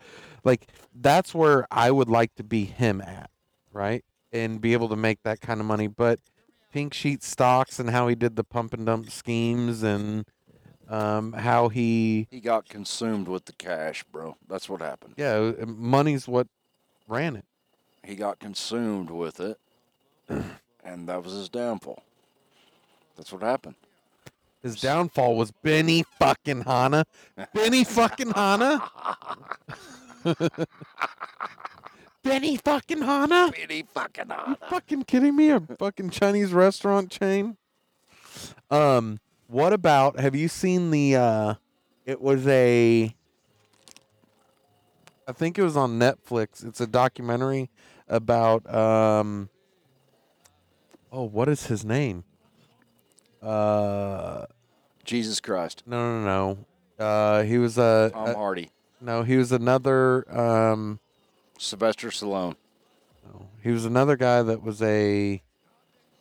Like 0.43 0.67
that's 0.93 1.33
where 1.33 1.67
I 1.71 1.91
would 1.91 2.09
like 2.09 2.35
to 2.35 2.43
be 2.43 2.65
him 2.65 3.01
at, 3.01 3.29
right? 3.71 4.03
And 4.31 4.61
be 4.61 4.73
able 4.73 4.89
to 4.89 4.95
make 4.95 5.23
that 5.23 5.41
kind 5.41 5.59
of 5.59 5.65
money. 5.65 5.87
But 5.87 6.19
pink 6.71 6.93
sheet 6.93 7.23
stocks 7.23 7.79
and 7.79 7.89
how 7.89 8.07
he 8.07 8.15
did 8.15 8.35
the 8.35 8.43
pump 8.43 8.73
and 8.73 8.85
dump 8.85 9.09
schemes 9.11 9.83
and 9.83 10.25
um, 10.89 11.33
how 11.33 11.69
he 11.69 12.27
He 12.31 12.39
got 12.39 12.67
consumed 12.67 13.27
with 13.27 13.45
the 13.45 13.53
cash, 13.53 14.03
bro. 14.03 14.37
That's 14.47 14.67
what 14.69 14.81
happened. 14.81 15.13
yeah 15.17 15.53
uh, 15.61 15.65
money's 15.65 16.27
what 16.27 16.47
ran 17.07 17.35
it. 17.35 17.45
He 18.03 18.15
got 18.15 18.39
consumed 18.39 19.09
with 19.09 19.39
it, 19.39 19.57
and 20.27 21.07
that 21.07 21.23
was 21.23 21.33
his 21.33 21.47
downfall. 21.47 22.03
That's 23.15 23.31
what 23.31 23.41
happened. 23.41 23.75
His 24.63 24.79
downfall 24.79 25.35
was 25.35 25.51
Benny 25.51 26.05
fucking 26.19 26.61
Hanna. 26.61 27.05
Benny 27.53 27.83
fucking 27.83 28.31
Hanna. 28.31 28.89
Benny 32.23 32.55
fucking 32.55 33.01
Hanna. 33.01 33.51
Benny 33.51 33.83
fucking 33.93 34.29
Hanna. 34.29 34.57
You 34.61 34.67
fucking 34.69 35.03
kidding 35.03 35.35
me? 35.35 35.49
A 35.49 35.59
fucking 35.59 36.11
Chinese 36.11 36.53
restaurant 36.53 37.11
chain? 37.11 37.57
Um, 38.71 39.19
what 39.47 39.73
about 39.73 40.17
have 40.17 40.33
you 40.33 40.47
seen 40.47 40.91
the 40.91 41.17
uh 41.17 41.53
it 42.05 42.21
was 42.21 42.47
a 42.47 43.13
I 45.27 45.31
think 45.33 45.59
it 45.59 45.63
was 45.63 45.77
on 45.77 45.99
Netflix. 45.99 46.65
It's 46.65 46.79
a 46.79 46.87
documentary 46.87 47.69
about 48.07 48.73
um 48.73 49.49
Oh, 51.11 51.23
what 51.23 51.49
is 51.49 51.67
his 51.67 51.83
name? 51.83 52.23
Uh 53.43 54.45
Jesus 55.03 55.39
Christ. 55.39 55.83
no 55.85 56.19
no 56.21 56.25
no. 56.99 57.03
Uh 57.05 57.43
he 57.43 57.57
was 57.57 57.77
a, 57.77 58.11
Tom 58.13 58.29
a 58.29 58.33
Hardy. 58.35 58.69
no, 59.01 59.23
he 59.23 59.35
was 59.37 59.51
another 59.51 60.25
um 60.35 60.99
Sylvester 61.57 62.09
Stallone. 62.09 62.55
No, 63.31 63.47
he 63.61 63.71
was 63.71 63.85
another 63.85 64.15
guy 64.17 64.41
that 64.41 64.61
was 64.63 64.81
a, 64.81 65.41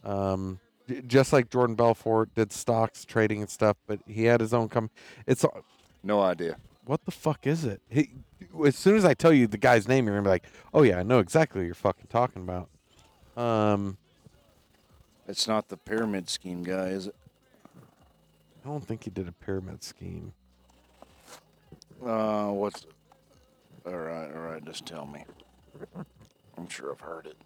um, 0.05 0.61
j- 0.89 1.03
just 1.07 1.33
like 1.33 1.51
Jordan 1.51 1.75
Belfort 1.75 2.33
did 2.35 2.53
stocks 2.53 3.05
trading 3.05 3.41
and 3.41 3.51
stuff, 3.51 3.77
but 3.89 3.99
he 4.07 4.25
had 4.25 4.41
his 4.41 4.55
own 4.55 4.69
company. 4.69 4.97
It's 5.27 5.43
a- 5.43 5.51
No 6.05 6.21
idea. 6.21 6.57
what 6.85 7.05
the 7.05 7.11
fuck 7.11 7.47
is 7.47 7.65
it? 7.65 7.81
He, 7.89 8.11
as 8.65 8.77
soon 8.77 8.95
as 8.97 9.05
I 9.05 9.15
tell 9.15 9.33
you 9.33 9.47
the 9.49 9.59
guy's 9.59 9.89
name, 9.89 10.07
you're 10.07 10.15
gonna 10.15 10.25
be 10.25 10.31
like, 10.31 10.45
oh 10.75 10.83
yeah, 10.83 10.99
I 10.99 11.03
know 11.03 11.19
exactly 11.19 11.61
what 11.63 11.67
you're 11.67 11.75
fucking 11.75 12.07
talking 12.09 12.43
about. 12.43 12.69
Um, 13.37 13.97
It's 15.33 15.49
not 15.49 15.71
the 15.71 15.79
pyramid 15.79 16.29
scheme 16.29 16.63
guy, 16.63 16.89
is 16.89 17.07
it? 17.07 17.15
I 18.63 18.69
don't 18.69 18.87
think 18.87 19.05
he 19.05 19.09
did 19.09 19.29
a 19.29 19.33
pyramid 19.33 19.83
scheme. 19.83 20.35
Uh, 22.05 22.49
what's? 22.49 22.85
All 23.87 23.97
right, 23.97 24.31
all 24.31 24.43
right. 24.43 24.63
Just 24.63 24.85
tell 24.85 25.07
me. 25.07 25.25
I'm 26.59 26.69
sure 26.69 26.93
I've 26.93 27.01
heard 27.01 27.29
it. 27.29 27.39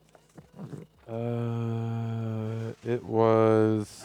Uh, 1.08 2.72
it 2.84 3.04
was 3.04 4.04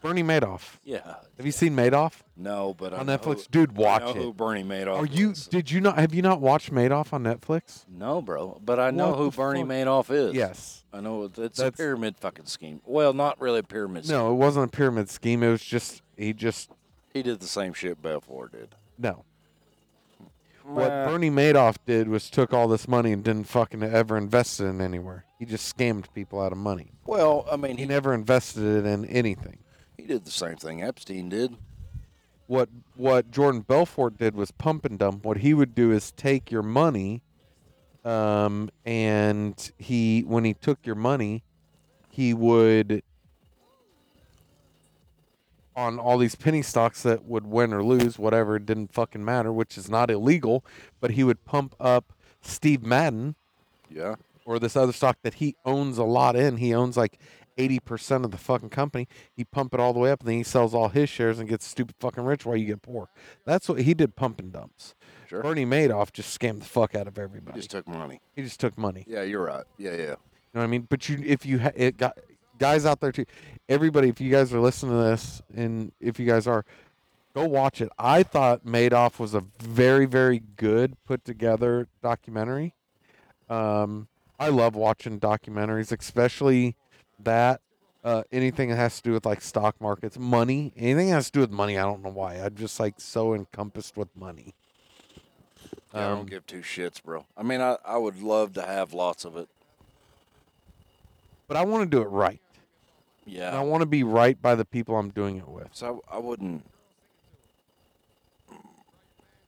Bernie 0.00 0.22
Madoff. 0.22 0.76
Yeah. 0.84 1.16
Have 1.36 1.44
you 1.46 1.52
seen 1.52 1.74
Madoff 1.74 2.20
No, 2.36 2.74
but 2.78 2.94
I 2.94 2.98
on 2.98 3.06
know 3.06 3.18
Netflix? 3.18 3.38
who- 3.46 3.50
Dude, 3.50 3.76
I 3.78 3.80
watch 3.80 4.02
know 4.02 4.12
who. 4.12 4.32
Bernie 4.32 4.62
Madoff. 4.64 4.98
Are 4.98 5.06
you? 5.06 5.30
is. 5.32 5.46
Did 5.48 5.70
you 5.70 5.80
not? 5.80 5.98
Have 5.98 6.14
you 6.14 6.22
not 6.22 6.40
watched 6.40 6.72
Madoff 6.72 7.12
on 7.12 7.24
Netflix? 7.24 7.84
No, 7.88 8.22
bro. 8.22 8.60
But 8.64 8.78
I 8.78 8.90
know 8.90 9.10
What 9.10 9.18
who 9.18 9.30
the 9.30 9.36
Bernie 9.36 9.60
fuck? 9.62 9.68
Madoff 9.70 10.10
is. 10.10 10.34
Yes. 10.34 10.84
I 10.92 11.00
know 11.00 11.24
it- 11.24 11.38
it's 11.38 11.58
a 11.58 11.62
That's- 11.64 11.76
pyramid 11.76 12.16
fucking 12.18 12.46
scheme. 12.46 12.80
Well, 12.86 13.12
not 13.12 13.40
really 13.40 13.58
a 13.60 13.62
pyramid 13.64 14.04
scheme. 14.06 14.16
No, 14.16 14.30
it 14.32 14.36
wasn't 14.36 14.66
a 14.72 14.76
pyramid 14.76 15.10
scheme. 15.10 15.42
It 15.42 15.50
was 15.50 15.62
just 15.64 16.02
he 16.16 16.32
just 16.32 16.70
He 17.12 17.22
did 17.22 17.40
the 17.40 17.46
same 17.46 17.72
shit 17.72 18.00
Belfort 18.00 18.52
did. 18.52 18.74
no. 18.98 19.24
What. 20.64 20.88
Bernie 20.90 21.30
Madoff 21.30 21.76
did 21.86 22.08
was 22.08 22.28
took 22.28 22.52
all 22.52 22.68
this 22.68 22.86
money 22.86 23.10
and 23.12 23.24
didn't 23.24 23.44
fucking 23.44 23.82
ever 23.82 24.18
invest 24.18 24.60
it 24.60 24.64
in 24.66 24.82
anywhere. 24.82 25.24
He 25.38 25.46
just 25.46 25.74
scammed 25.74 26.12
people 26.14 26.42
out 26.42 26.52
of 26.52 26.58
money. 26.58 26.90
Well, 27.06 27.46
I 27.50 27.56
mean, 27.56 27.78
He 27.78 27.84
he, 27.84 27.88
never 27.88 28.12
invested 28.12 28.62
it 28.64 28.84
in 28.86 29.06
anything. 29.06 29.58
Did 30.08 30.24
the 30.24 30.30
same 30.30 30.56
thing 30.56 30.82
Epstein 30.82 31.28
did. 31.28 31.56
What 32.46 32.68
what 32.96 33.30
Jordan 33.30 33.60
Belfort 33.60 34.16
did 34.18 34.34
was 34.34 34.50
pump 34.50 34.84
and 34.84 34.98
dump. 34.98 35.24
What 35.24 35.38
he 35.38 35.52
would 35.54 35.74
do 35.74 35.92
is 35.92 36.12
take 36.12 36.50
your 36.50 36.62
money, 36.62 37.20
um, 38.04 38.70
and 38.86 39.70
he 39.78 40.22
when 40.22 40.44
he 40.44 40.54
took 40.54 40.78
your 40.84 40.94
money, 40.96 41.42
he 42.10 42.32
would 42.34 43.02
on 45.76 45.98
all 45.98 46.18
these 46.18 46.34
penny 46.34 46.60
stocks 46.62 47.02
that 47.02 47.24
would 47.26 47.46
win 47.46 47.72
or 47.72 47.84
lose, 47.84 48.18
whatever, 48.18 48.56
it 48.56 48.66
didn't 48.66 48.92
fucking 48.92 49.24
matter, 49.24 49.52
which 49.52 49.78
is 49.78 49.88
not 49.88 50.10
illegal, 50.10 50.64
but 51.00 51.12
he 51.12 51.22
would 51.22 51.44
pump 51.44 51.72
up 51.78 52.12
Steve 52.40 52.82
Madden 52.82 53.36
Yeah. 53.88 54.16
or 54.44 54.58
this 54.58 54.74
other 54.74 54.92
stock 54.92 55.18
that 55.22 55.34
he 55.34 55.54
owns 55.64 55.96
a 55.96 56.02
lot 56.02 56.34
in. 56.34 56.56
He 56.56 56.74
owns 56.74 56.96
like 56.96 57.20
80% 57.58 58.24
of 58.24 58.30
the 58.30 58.38
fucking 58.38 58.70
company. 58.70 59.08
He 59.34 59.44
pump 59.44 59.74
it 59.74 59.80
all 59.80 59.92
the 59.92 59.98
way 59.98 60.10
up 60.10 60.20
and 60.20 60.28
then 60.28 60.36
he 60.36 60.42
sells 60.42 60.74
all 60.74 60.88
his 60.88 61.10
shares 61.10 61.38
and 61.38 61.48
gets 61.48 61.66
stupid 61.66 61.96
fucking 61.98 62.24
rich 62.24 62.46
while 62.46 62.56
you 62.56 62.66
get 62.66 62.82
poor. 62.82 63.08
That's 63.44 63.68
what 63.68 63.80
he 63.82 63.92
did 63.94 64.16
pump 64.16 64.38
and 64.38 64.52
dumps. 64.52 64.94
Sure. 65.26 65.42
Bernie 65.42 65.66
Madoff 65.66 66.12
just 66.12 66.38
scammed 66.38 66.60
the 66.60 66.64
fuck 66.64 66.94
out 66.94 67.06
of 67.06 67.18
everybody. 67.18 67.56
He 67.56 67.60
just 67.60 67.70
took 67.70 67.86
money. 67.86 68.20
he 68.34 68.42
just 68.42 68.60
took 68.60 68.78
money. 68.78 69.04
Yeah, 69.06 69.22
you're 69.22 69.44
right. 69.44 69.64
Yeah, 69.76 69.90
yeah. 69.90 69.96
You 69.96 70.06
know 70.54 70.60
what 70.60 70.64
I 70.64 70.66
mean? 70.68 70.86
But 70.88 71.08
you, 71.08 71.22
if 71.26 71.44
you, 71.44 71.58
ha- 71.58 71.72
it 71.74 71.98
got 71.98 72.16
guys 72.58 72.86
out 72.86 73.00
there 73.00 73.12
too, 73.12 73.26
everybody, 73.68 74.08
if 74.08 74.20
you 74.20 74.30
guys 74.30 74.54
are 74.54 74.60
listening 74.60 74.92
to 74.92 75.02
this, 75.04 75.42
and 75.54 75.92
if 76.00 76.18
you 76.18 76.24
guys 76.26 76.46
are, 76.46 76.64
go 77.34 77.44
watch 77.46 77.80
it. 77.82 77.90
I 77.98 78.22
thought 78.22 78.64
Madoff 78.64 79.18
was 79.18 79.34
a 79.34 79.44
very, 79.60 80.06
very 80.06 80.40
good 80.56 80.96
put 81.04 81.24
together 81.24 81.88
documentary. 82.02 82.74
Um, 83.50 84.08
I 84.40 84.48
love 84.48 84.74
watching 84.76 85.18
documentaries, 85.20 85.96
especially 85.98 86.76
that. 87.20 87.60
Uh, 88.04 88.22
anything 88.30 88.68
that 88.70 88.76
has 88.76 88.96
to 88.96 89.02
do 89.02 89.12
with 89.12 89.26
like 89.26 89.42
stock 89.42 89.74
markets, 89.80 90.16
money, 90.16 90.72
anything 90.76 91.08
that 91.08 91.14
has 91.14 91.26
to 91.26 91.32
do 91.32 91.40
with 91.40 91.50
money. 91.50 91.76
I 91.76 91.82
don't 91.82 92.02
know 92.02 92.10
why. 92.10 92.36
I'm 92.36 92.54
just 92.54 92.78
like 92.78 92.94
so 93.00 93.34
encompassed 93.34 93.96
with 93.96 94.08
money. 94.16 94.54
Yeah, 95.92 96.00
I 96.00 96.04
Um, 96.04 96.18
don't 96.18 96.30
give 96.30 96.46
two 96.46 96.60
shits, 96.60 97.02
bro. 97.02 97.26
I 97.36 97.42
mean, 97.42 97.60
I, 97.60 97.76
I 97.84 97.96
would 97.98 98.22
love 98.22 98.54
to 98.54 98.62
have 98.62 98.94
lots 98.94 99.24
of 99.24 99.36
it. 99.36 99.48
but 101.48 101.56
I 101.56 101.64
want 101.64 101.90
to 101.90 101.96
do 101.96 102.00
it 102.00 102.06
right. 102.06 102.40
Yeah. 103.26 103.48
And 103.48 103.56
I 103.58 103.62
want 103.62 103.82
to 103.82 103.86
be 103.86 104.04
right 104.04 104.40
by 104.40 104.54
the 104.54 104.64
people 104.64 104.96
I'm 104.96 105.10
doing 105.10 105.36
it 105.36 105.48
with. 105.48 105.68
So 105.72 106.02
I, 106.10 106.16
I 106.16 106.18
wouldn't. 106.18 106.64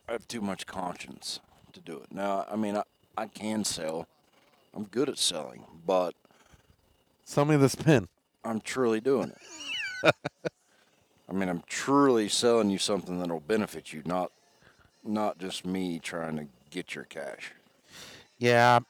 I 0.09 0.12
have 0.12 0.26
too 0.28 0.40
much 0.40 0.66
conscience 0.66 1.40
to 1.72 1.80
do 1.80 1.98
it. 1.98 2.12
Now, 2.12 2.44
I 2.51 2.56
mean, 2.56 2.76
I, 2.76 2.82
I 3.16 3.26
can 3.26 3.64
sell. 3.64 4.06
I'm 4.74 4.84
good 4.84 5.09
at 5.09 5.18
selling, 5.18 5.64
but 5.86 6.14
Sell 7.31 7.44
me 7.44 7.55
this 7.57 7.77
pin. 7.77 8.09
I'm 8.43 8.61
truly 8.61 9.01
doing 9.01 9.31
it. 10.02 10.15
I 11.28 11.32
mean, 11.32 11.48
I'm 11.48 11.62
truly 11.69 12.28
selling 12.28 12.70
you 12.70 12.78
something 12.78 13.20
that'll 13.20 13.39
benefit 13.39 13.93
you, 13.93 14.02
not 14.05 14.32
not 15.05 15.39
just 15.39 15.65
me 15.65 16.01
trying 16.01 16.36
to 16.39 16.47
get 16.70 16.97
your 16.97 17.05
cash. 17.05 17.52
Yeah. 18.39 18.81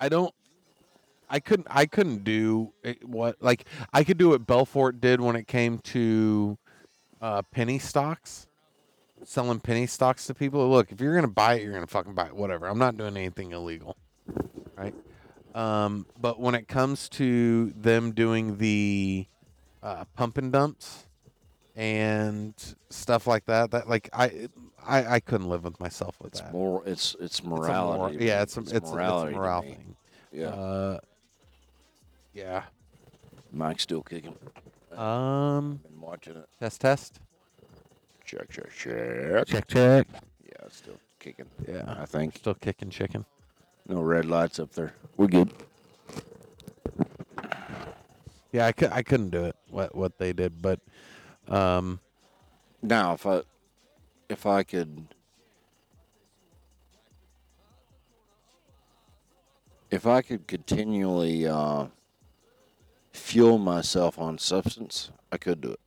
I 0.00 0.08
don't 0.08 0.34
I 1.30 1.38
couldn't 1.38 1.68
I 1.70 1.86
couldn't 1.86 2.24
do 2.24 2.72
it- 2.82 3.08
what 3.08 3.40
like 3.40 3.64
I 3.92 4.02
could 4.02 4.18
do 4.18 4.30
what 4.30 4.44
Belfort 4.44 5.00
did 5.00 5.20
when 5.20 5.36
it 5.36 5.46
came 5.46 5.78
to 5.78 6.58
uh 7.20 7.42
penny 7.52 7.78
stocks. 7.78 8.48
Selling 9.22 9.60
penny 9.60 9.86
stocks 9.86 10.26
to 10.26 10.34
people. 10.34 10.68
Look, 10.68 10.90
if 10.90 11.00
you're 11.00 11.14
gonna 11.14 11.28
buy 11.28 11.54
it, 11.54 11.62
you're 11.62 11.72
gonna 11.72 11.86
fucking 11.86 12.14
buy 12.14 12.26
it. 12.26 12.34
Whatever. 12.34 12.66
I'm 12.66 12.80
not 12.80 12.96
doing 12.96 13.16
anything 13.16 13.52
illegal. 13.52 13.96
Right? 14.76 14.92
Um, 15.54 16.06
but 16.20 16.40
when 16.40 16.54
it 16.54 16.68
comes 16.68 17.08
to 17.10 17.72
them 17.76 18.12
doing 18.12 18.58
the 18.58 19.26
uh, 19.82 20.04
pump 20.16 20.38
and 20.38 20.50
dumps 20.52 21.04
and 21.76 22.54
stuff 22.90 23.26
like 23.26 23.44
that, 23.46 23.70
that 23.72 23.88
like 23.88 24.08
I 24.12 24.48
I, 24.86 25.14
I 25.16 25.20
couldn't 25.20 25.48
live 25.48 25.64
with 25.64 25.78
myself 25.80 26.16
with 26.20 26.32
It's 26.32 26.40
that. 26.40 26.52
more. 26.52 26.82
It's 26.86 27.14
it's 27.20 27.38
It's 27.38 27.40
a 27.40 27.44
mor- 27.46 27.58
morality. 27.58 28.24
yeah, 28.24 28.42
it's 28.42 28.56
a, 28.56 28.60
it's, 28.60 28.72
it's 28.72 28.90
morality. 28.90 29.34
a 29.34 29.38
morale 29.38 29.62
thing. 29.62 29.96
Yeah, 30.32 30.46
Uh, 30.48 30.98
yeah. 32.34 32.62
Mike's 33.52 33.82
still 33.82 34.02
kicking. 34.02 34.34
Um. 34.96 35.80
Been 35.82 36.00
watching 36.00 36.36
it. 36.36 36.48
Test. 36.58 36.80
Test. 36.80 37.20
Check, 38.24 38.50
check, 38.50 38.70
check. 38.74 39.46
Check. 39.46 39.68
Check. 39.68 40.06
Yeah, 40.44 40.52
it's 40.64 40.76
still 40.78 40.98
kicking. 41.18 41.44
Yeah. 41.68 41.94
I 41.98 42.06
think 42.06 42.36
Still 42.38 42.54
kicking 42.54 42.88
chicken. 42.88 43.26
No 43.88 44.00
red 44.02 44.24
lights 44.26 44.58
up 44.58 44.72
there. 44.72 44.94
We're 45.16 45.26
good. 45.28 45.52
Yeah, 48.52 48.66
I, 48.66 48.72
cou- 48.72 48.90
I 48.92 49.02
couldn't 49.02 49.30
do 49.30 49.44
it. 49.44 49.56
What 49.70 49.94
what 49.94 50.18
they 50.18 50.32
did, 50.34 50.60
but 50.60 50.78
um, 51.48 52.00
Now, 52.82 53.14
if 53.14 53.26
I 53.26 53.42
if 54.28 54.44
I 54.44 54.62
could 54.62 55.06
if 59.90 60.06
I 60.06 60.20
could 60.22 60.46
continually 60.46 61.46
uh, 61.46 61.86
fuel 63.12 63.58
myself 63.58 64.18
on 64.18 64.38
substance, 64.38 65.10
I 65.30 65.38
could 65.38 65.60
do 65.60 65.70
it. 65.72 65.80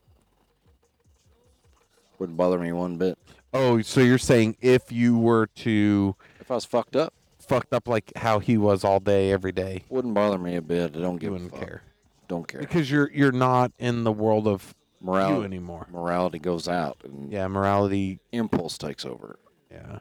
Wouldn't 2.17 2.37
bother 2.37 2.57
me 2.57 2.71
one 2.71 2.97
bit. 2.97 3.17
Oh, 3.53 3.81
so 3.81 4.01
you're 4.01 4.17
saying 4.17 4.57
if 4.61 4.91
you 4.91 5.17
were 5.17 5.47
to 5.47 6.15
If 6.39 6.49
I 6.49 6.55
was 6.55 6.65
fucked 6.65 6.95
up, 6.95 7.13
fucked 7.47 7.73
up 7.73 7.87
like 7.87 8.11
how 8.15 8.39
he 8.39 8.57
was 8.57 8.83
all 8.83 8.99
day, 8.99 9.31
every 9.31 9.51
day, 9.51 9.83
wouldn't 9.89 10.13
bother 10.13 10.37
me 10.37 10.55
a 10.55 10.61
bit. 10.61 10.95
I 10.95 10.99
don't 10.99 11.17
give 11.17 11.29
a 11.29 11.33
wouldn't 11.33 11.51
fuck. 11.51 11.59
care 11.59 11.81
Don't 12.27 12.47
care. 12.47 12.59
because 12.61 12.89
you're 12.91 13.11
you're 13.11 13.31
not 13.31 13.71
in 13.79 14.03
the 14.03 14.11
world 14.11 14.47
of 14.47 14.73
you 15.01 15.07
morality 15.07 15.45
anymore. 15.45 15.87
morality 15.91 16.39
goes 16.39 16.67
out 16.67 16.97
and 17.03 17.31
Yeah, 17.31 17.47
morality. 17.47 18.19
impulse 18.31 18.77
takes 18.77 19.05
over. 19.05 19.37
Yeah, 19.71 19.99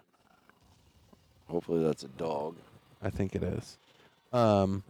Hopefully 1.48 1.82
that's 1.84 2.02
a 2.04 2.08
dog. 2.08 2.56
I 3.02 3.10
think 3.10 3.34
it 3.34 3.42
is. 3.42 3.76
Um, 4.32 4.82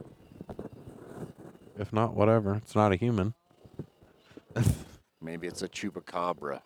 if 1.79 1.93
not, 1.93 2.15
whatever. 2.15 2.55
It's 2.55 2.75
not 2.77 2.93
a 2.93 2.97
human. 2.97 3.35
Maybe 5.21 5.47
it's 5.49 5.63
a 5.63 5.69
chupacabra. 5.69 6.61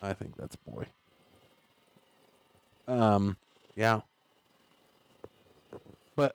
I 0.00 0.12
think 0.14 0.36
that's 0.36 0.56
boy. 0.56 0.86
Um, 2.86 3.36
yeah. 3.76 4.00
But 6.16 6.34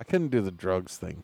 I 0.00 0.04
couldn't 0.04 0.28
do 0.28 0.40
the 0.40 0.50
drugs 0.50 0.96
thing. 0.96 1.22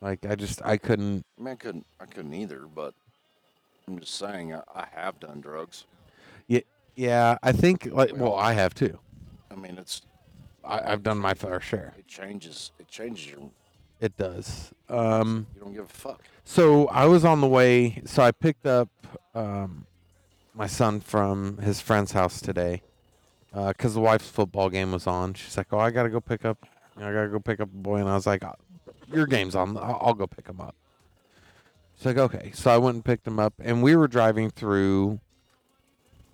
Like 0.00 0.26
I 0.26 0.34
just 0.34 0.60
I 0.64 0.76
couldn't 0.76 1.24
I 1.38 1.42
mean, 1.42 1.52
I 1.52 1.56
couldn't. 1.56 1.86
I 2.00 2.04
couldn't 2.06 2.34
either. 2.34 2.66
But 2.72 2.94
I'm 3.88 3.98
just 3.98 4.14
saying, 4.14 4.54
I, 4.54 4.60
I 4.74 4.86
have 4.94 5.18
done 5.20 5.40
drugs. 5.40 5.84
yeah, 6.48 6.60
yeah. 6.94 7.38
I 7.42 7.52
think 7.52 7.88
like 7.90 8.14
well, 8.14 8.34
I 8.34 8.52
have 8.52 8.74
too. 8.74 8.98
I 9.50 9.54
mean, 9.54 9.78
it's 9.78 10.02
I, 10.64 10.92
I've 10.92 11.02
done 11.02 11.18
my 11.18 11.34
fair 11.34 11.60
share. 11.60 11.94
it 11.98 12.06
changes. 12.06 12.72
It 12.78 12.88
changes 12.88 13.26
your. 13.30 13.40
It 14.00 14.16
does. 14.18 14.72
Um 14.90 15.46
You 15.54 15.62
don't 15.62 15.72
give 15.72 15.84
a 15.84 15.88
fuck. 15.88 16.22
So 16.44 16.86
I 16.88 17.06
was 17.06 17.24
on 17.24 17.40
the 17.40 17.48
way. 17.48 18.02
So 18.04 18.22
I 18.22 18.30
picked 18.32 18.66
up 18.66 18.88
um, 19.34 19.86
my 20.56 20.66
son 20.66 21.00
from 21.00 21.58
his 21.58 21.80
friend's 21.80 22.12
house 22.12 22.40
today 22.40 22.82
because 23.52 23.94
the 23.94 24.00
wife's 24.00 24.28
football 24.28 24.68
game 24.70 24.90
was 24.92 25.06
on. 25.06 25.34
She's 25.34 25.56
like, 25.56 25.72
"Oh, 25.72 25.78
I 25.78 25.90
gotta 25.90 26.08
go 26.08 26.20
pick 26.20 26.44
up. 26.44 26.66
I 26.96 27.12
gotta 27.12 27.28
go 27.28 27.38
pick 27.38 27.60
up 27.60 27.68
a 27.68 27.76
boy." 27.76 27.98
And 27.98 28.08
I 28.08 28.14
was 28.14 28.26
like, 28.26 28.42
"Uh, 28.42 28.52
"Your 29.12 29.26
game's 29.26 29.54
on. 29.54 29.76
I'll, 29.76 29.98
I'll 30.00 30.14
go 30.14 30.26
pick 30.26 30.48
him 30.48 30.60
up." 30.60 30.74
She's 31.96 32.06
like, 32.06 32.18
"Okay." 32.18 32.50
So 32.54 32.70
I 32.70 32.78
went 32.78 32.96
and 32.96 33.04
picked 33.04 33.26
him 33.26 33.38
up, 33.38 33.54
and 33.58 33.82
we 33.82 33.94
were 33.94 34.08
driving 34.08 34.50
through. 34.50 35.20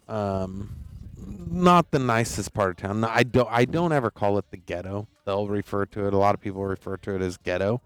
Um, 0.08 0.76
not 1.16 1.90
the 1.90 1.98
nicest 1.98 2.52
part 2.52 2.70
of 2.70 2.76
town. 2.76 3.04
I 3.04 3.22
don't. 3.24 3.48
I 3.50 3.64
don't 3.64 3.92
ever 3.92 4.10
call 4.10 4.38
it 4.38 4.46
the 4.50 4.56
ghetto. 4.56 5.06
They'll 5.24 5.48
refer 5.48 5.86
to 5.86 6.06
it. 6.06 6.14
A 6.14 6.18
lot 6.18 6.34
of 6.34 6.40
people 6.40 6.64
refer 6.64 6.96
to 6.98 7.14
it 7.14 7.22
as 7.22 7.36
ghetto. 7.36 7.80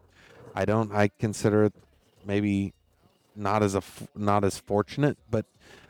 I 0.55 0.65
don't. 0.65 0.93
I 0.93 1.09
consider 1.09 1.65
it 1.65 1.75
maybe 2.25 2.73
not 3.35 3.63
as 3.63 3.75
a 3.75 3.83
not 4.15 4.45
as 4.45 4.59
fortunate, 4.59 5.19
but 5.31 5.45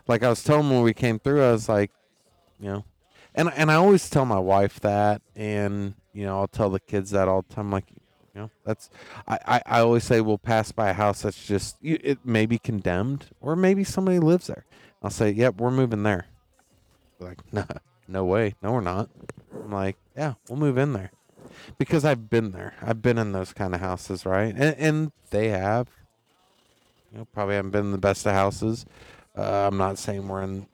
like 0.07 0.23
I 0.23 0.29
was 0.29 0.43
telling 0.43 0.69
when 0.69 0.81
we 0.81 0.93
came 0.93 1.19
through, 1.19 1.43
I 1.43 1.51
was 1.51 1.69
like, 1.69 1.91
you 2.59 2.69
know, 2.69 2.85
and 3.35 3.51
and 3.55 3.71
I 3.71 3.75
always 3.75 4.09
tell 4.09 4.25
my 4.25 4.39
wife 4.39 4.79
that, 4.81 5.21
and 5.35 5.93
you 6.13 6.25
know, 6.25 6.39
I'll 6.39 6.47
tell 6.47 6.69
the 6.69 6.79
kids 6.79 7.11
that 7.11 7.27
all 7.27 7.43
the 7.47 7.53
time. 7.53 7.71
Like, 7.71 7.85
you 8.33 8.41
know, 8.41 8.51
that's 8.65 8.89
I 9.27 9.37
I, 9.45 9.61
I 9.65 9.79
always 9.81 10.03
say 10.03 10.21
we'll 10.21 10.37
pass 10.37 10.71
by 10.71 10.89
a 10.89 10.93
house 10.93 11.21
that's 11.21 11.45
just 11.45 11.77
it 11.81 12.25
may 12.25 12.45
be 12.45 12.57
condemned, 12.57 13.27
or 13.41 13.55
maybe 13.55 13.83
somebody 13.83 14.19
lives 14.19 14.47
there. 14.47 14.65
I'll 15.03 15.11
say, 15.11 15.29
yep, 15.29 15.57
we're 15.57 15.71
moving 15.71 16.03
there. 16.03 16.25
Like, 17.19 17.39
no, 17.51 17.65
no 18.07 18.25
way, 18.25 18.55
no, 18.61 18.73
we're 18.73 18.81
not. 18.81 19.09
I'm 19.53 19.71
like, 19.71 19.97
yeah, 20.15 20.33
we'll 20.49 20.59
move 20.59 20.77
in 20.77 20.93
there 20.93 21.11
because 21.77 22.05
I've 22.05 22.29
been 22.29 22.51
there. 22.51 22.75
I've 22.81 23.01
been 23.01 23.17
in 23.17 23.31
those 23.31 23.53
kind 23.53 23.73
of 23.75 23.81
houses, 23.81 24.25
right? 24.25 24.53
And, 24.55 24.75
and 24.77 25.11
they 25.29 25.49
have. 25.49 25.89
You 27.11 27.19
know, 27.19 27.25
probably 27.25 27.55
haven't 27.55 27.71
been 27.71 27.85
in 27.85 27.91
the 27.91 27.97
best 27.97 28.25
of 28.25 28.33
houses. 28.33 28.85
Uh, 29.37 29.67
I'm 29.67 29.77
not 29.77 29.97
saying 29.97 30.27
we're 30.27 30.41
in 30.43 30.65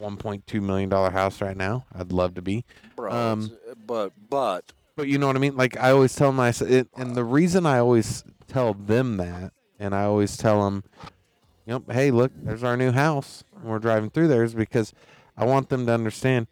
a 0.00 0.04
1.2 0.04 0.60
million 0.60 0.88
dollar 0.88 1.10
house 1.10 1.40
right 1.40 1.56
now. 1.56 1.86
I'd 1.94 2.12
love 2.12 2.34
to 2.34 2.42
be, 2.42 2.64
Bro, 2.96 3.12
Um, 3.12 3.44
it's- 3.44 3.76
but 3.86 4.12
but 4.28 4.72
but 4.96 5.08
you 5.08 5.18
know 5.18 5.26
what 5.26 5.36
I 5.36 5.38
mean. 5.40 5.56
Like 5.56 5.76
I 5.78 5.90
always 5.90 6.14
tell 6.14 6.28
them, 6.30 6.40
I 6.40 6.50
say, 6.50 6.66
it, 6.66 6.88
and 6.96 7.14
the 7.16 7.24
reason 7.24 7.66
I 7.66 7.78
always 7.78 8.22
tell 8.48 8.74
them 8.74 9.16
that, 9.16 9.52
and 9.78 9.94
I 9.94 10.04
always 10.04 10.36
tell 10.36 10.64
them, 10.64 10.84
you 11.66 11.72
know, 11.74 11.84
hey, 11.92 12.10
look, 12.10 12.32
there's 12.36 12.62
our 12.62 12.76
new 12.76 12.92
house. 12.92 13.42
And 13.56 13.64
we're 13.64 13.78
driving 13.78 14.10
through 14.10 14.28
there 14.28 14.44
is 14.44 14.54
because 14.54 14.92
I 15.36 15.44
want 15.46 15.68
them 15.70 15.86
to 15.86 15.92
understand. 15.92 16.46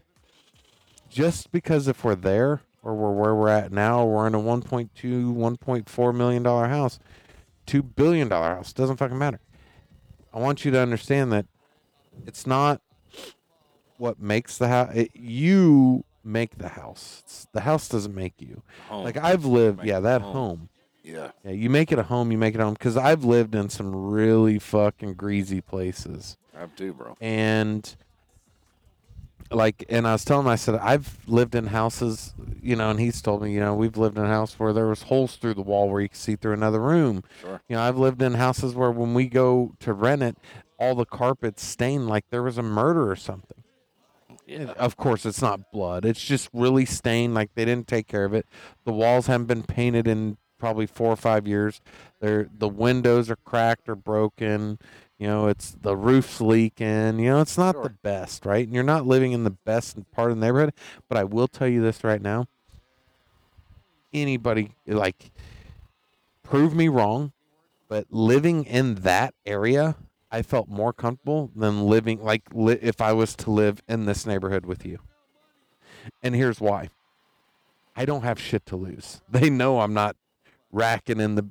Just 1.08 1.52
because 1.52 1.88
if 1.88 2.04
we're 2.04 2.14
there 2.14 2.62
or 2.82 2.94
we're 2.94 3.12
where 3.12 3.34
we're 3.34 3.48
at 3.50 3.70
now, 3.70 4.04
we're 4.04 4.26
in 4.26 4.34
a 4.34 4.40
1.2, 4.40 4.88
1.4 5.34 6.14
million 6.14 6.42
dollar 6.42 6.68
house, 6.68 6.98
two 7.66 7.82
billion 7.82 8.28
dollar 8.28 8.54
house 8.56 8.72
doesn't 8.72 8.96
fucking 8.96 9.18
matter. 9.18 9.38
I 10.34 10.38
want 10.38 10.64
you 10.64 10.70
to 10.70 10.80
understand 10.80 11.32
that 11.32 11.46
it's 12.26 12.46
not 12.46 12.80
what 13.98 14.20
makes 14.20 14.58
the 14.58 14.68
house. 14.68 14.90
It, 14.94 15.10
you 15.14 16.04
make 16.24 16.58
the 16.58 16.68
house. 16.68 17.22
It's, 17.24 17.46
the 17.52 17.60
house 17.60 17.88
doesn't 17.88 18.14
make 18.14 18.34
you. 18.40 18.62
home. 18.88 19.04
Like 19.04 19.16
I've 19.16 19.44
lived, 19.44 19.84
yeah, 19.84 20.00
that 20.00 20.22
home. 20.22 20.32
home. 20.32 20.68
yeah, 21.02 21.30
Yeah, 21.44 21.52
you 21.52 21.70
make 21.70 21.92
it 21.92 21.98
a 21.98 22.04
home. 22.04 22.32
You 22.32 22.38
make 22.38 22.54
it 22.54 22.60
home 22.60 22.74
because 22.74 22.96
I've 22.96 23.24
lived 23.24 23.54
in 23.54 23.68
some 23.68 23.94
really 23.94 24.58
fucking 24.58 25.14
greasy 25.14 25.60
places, 25.60 26.36
I 26.56 26.60
have 26.60 26.74
too, 26.76 26.92
bro. 26.92 27.16
and 27.20 27.94
like, 29.54 29.84
and 29.88 30.06
I 30.06 30.12
was 30.12 30.24
telling 30.24 30.46
him, 30.46 30.52
I 30.52 30.56
said 30.56 30.76
I've 30.76 31.18
lived 31.26 31.54
in 31.54 31.66
houses, 31.68 32.34
you 32.60 32.76
know, 32.76 32.90
and 32.90 32.98
he's 32.98 33.20
told 33.22 33.42
me, 33.42 33.52
you 33.52 33.60
know, 33.60 33.74
we've 33.74 33.96
lived 33.96 34.18
in 34.18 34.24
a 34.24 34.28
house 34.28 34.58
where 34.58 34.72
there 34.72 34.86
was 34.86 35.02
holes 35.02 35.36
through 35.36 35.54
the 35.54 35.62
wall 35.62 35.88
where 35.88 36.00
you 36.00 36.08
could 36.08 36.18
see 36.18 36.36
through 36.36 36.54
another 36.54 36.80
room. 36.80 37.22
Sure. 37.40 37.60
You 37.68 37.76
know, 37.76 37.82
I've 37.82 37.98
lived 37.98 38.22
in 38.22 38.34
houses 38.34 38.74
where 38.74 38.90
when 38.90 39.14
we 39.14 39.26
go 39.26 39.74
to 39.80 39.92
rent 39.92 40.22
it, 40.22 40.36
all 40.78 40.94
the 40.94 41.04
carpets 41.04 41.64
stained 41.64 42.08
like 42.08 42.24
there 42.30 42.42
was 42.42 42.58
a 42.58 42.62
murder 42.62 43.10
or 43.10 43.16
something. 43.16 43.62
Yeah. 44.46 44.72
Of 44.76 44.96
course, 44.96 45.24
it's 45.24 45.40
not 45.40 45.70
blood. 45.72 46.04
It's 46.04 46.22
just 46.22 46.48
really 46.52 46.84
stained, 46.84 47.34
like 47.34 47.54
they 47.54 47.64
didn't 47.64 47.86
take 47.86 48.08
care 48.08 48.24
of 48.24 48.34
it. 48.34 48.46
The 48.84 48.92
walls 48.92 49.26
haven't 49.26 49.46
been 49.46 49.62
painted 49.62 50.08
in 50.08 50.36
probably 50.58 50.86
four 50.86 51.12
or 51.12 51.16
five 51.16 51.46
years. 51.46 51.80
They're 52.20 52.48
the 52.56 52.68
windows 52.68 53.30
are 53.30 53.36
cracked 53.36 53.88
or 53.88 53.96
broken. 53.96 54.78
You 55.22 55.28
know, 55.28 55.46
it's 55.46 55.76
the 55.80 55.96
roof's 55.96 56.40
leaking. 56.40 57.20
You 57.20 57.30
know, 57.30 57.40
it's 57.40 57.56
not 57.56 57.80
the 57.80 57.90
best, 57.90 58.44
right? 58.44 58.66
And 58.66 58.74
you're 58.74 58.82
not 58.82 59.06
living 59.06 59.30
in 59.30 59.44
the 59.44 59.52
best 59.52 59.96
part 60.10 60.32
of 60.32 60.36
the 60.36 60.44
neighborhood. 60.44 60.74
But 61.08 61.16
I 61.16 61.22
will 61.22 61.46
tell 61.46 61.68
you 61.68 61.80
this 61.80 62.02
right 62.02 62.20
now: 62.20 62.46
anybody 64.12 64.72
like 64.84 65.30
prove 66.42 66.74
me 66.74 66.88
wrong, 66.88 67.30
but 67.88 68.06
living 68.10 68.64
in 68.64 68.96
that 68.96 69.32
area, 69.46 69.94
I 70.32 70.42
felt 70.42 70.68
more 70.68 70.92
comfortable 70.92 71.52
than 71.54 71.86
living 71.86 72.20
like 72.20 72.42
li- 72.52 72.80
if 72.82 73.00
I 73.00 73.12
was 73.12 73.36
to 73.36 73.50
live 73.52 73.80
in 73.88 74.06
this 74.06 74.26
neighborhood 74.26 74.66
with 74.66 74.84
you. 74.84 74.98
And 76.20 76.34
here's 76.34 76.60
why. 76.60 76.90
I 77.94 78.06
don't 78.06 78.22
have 78.22 78.40
shit 78.40 78.66
to 78.66 78.74
lose. 78.74 79.20
They 79.30 79.50
know 79.50 79.82
I'm 79.82 79.94
not 79.94 80.16
racking 80.72 81.20
in 81.20 81.36
the 81.36 81.46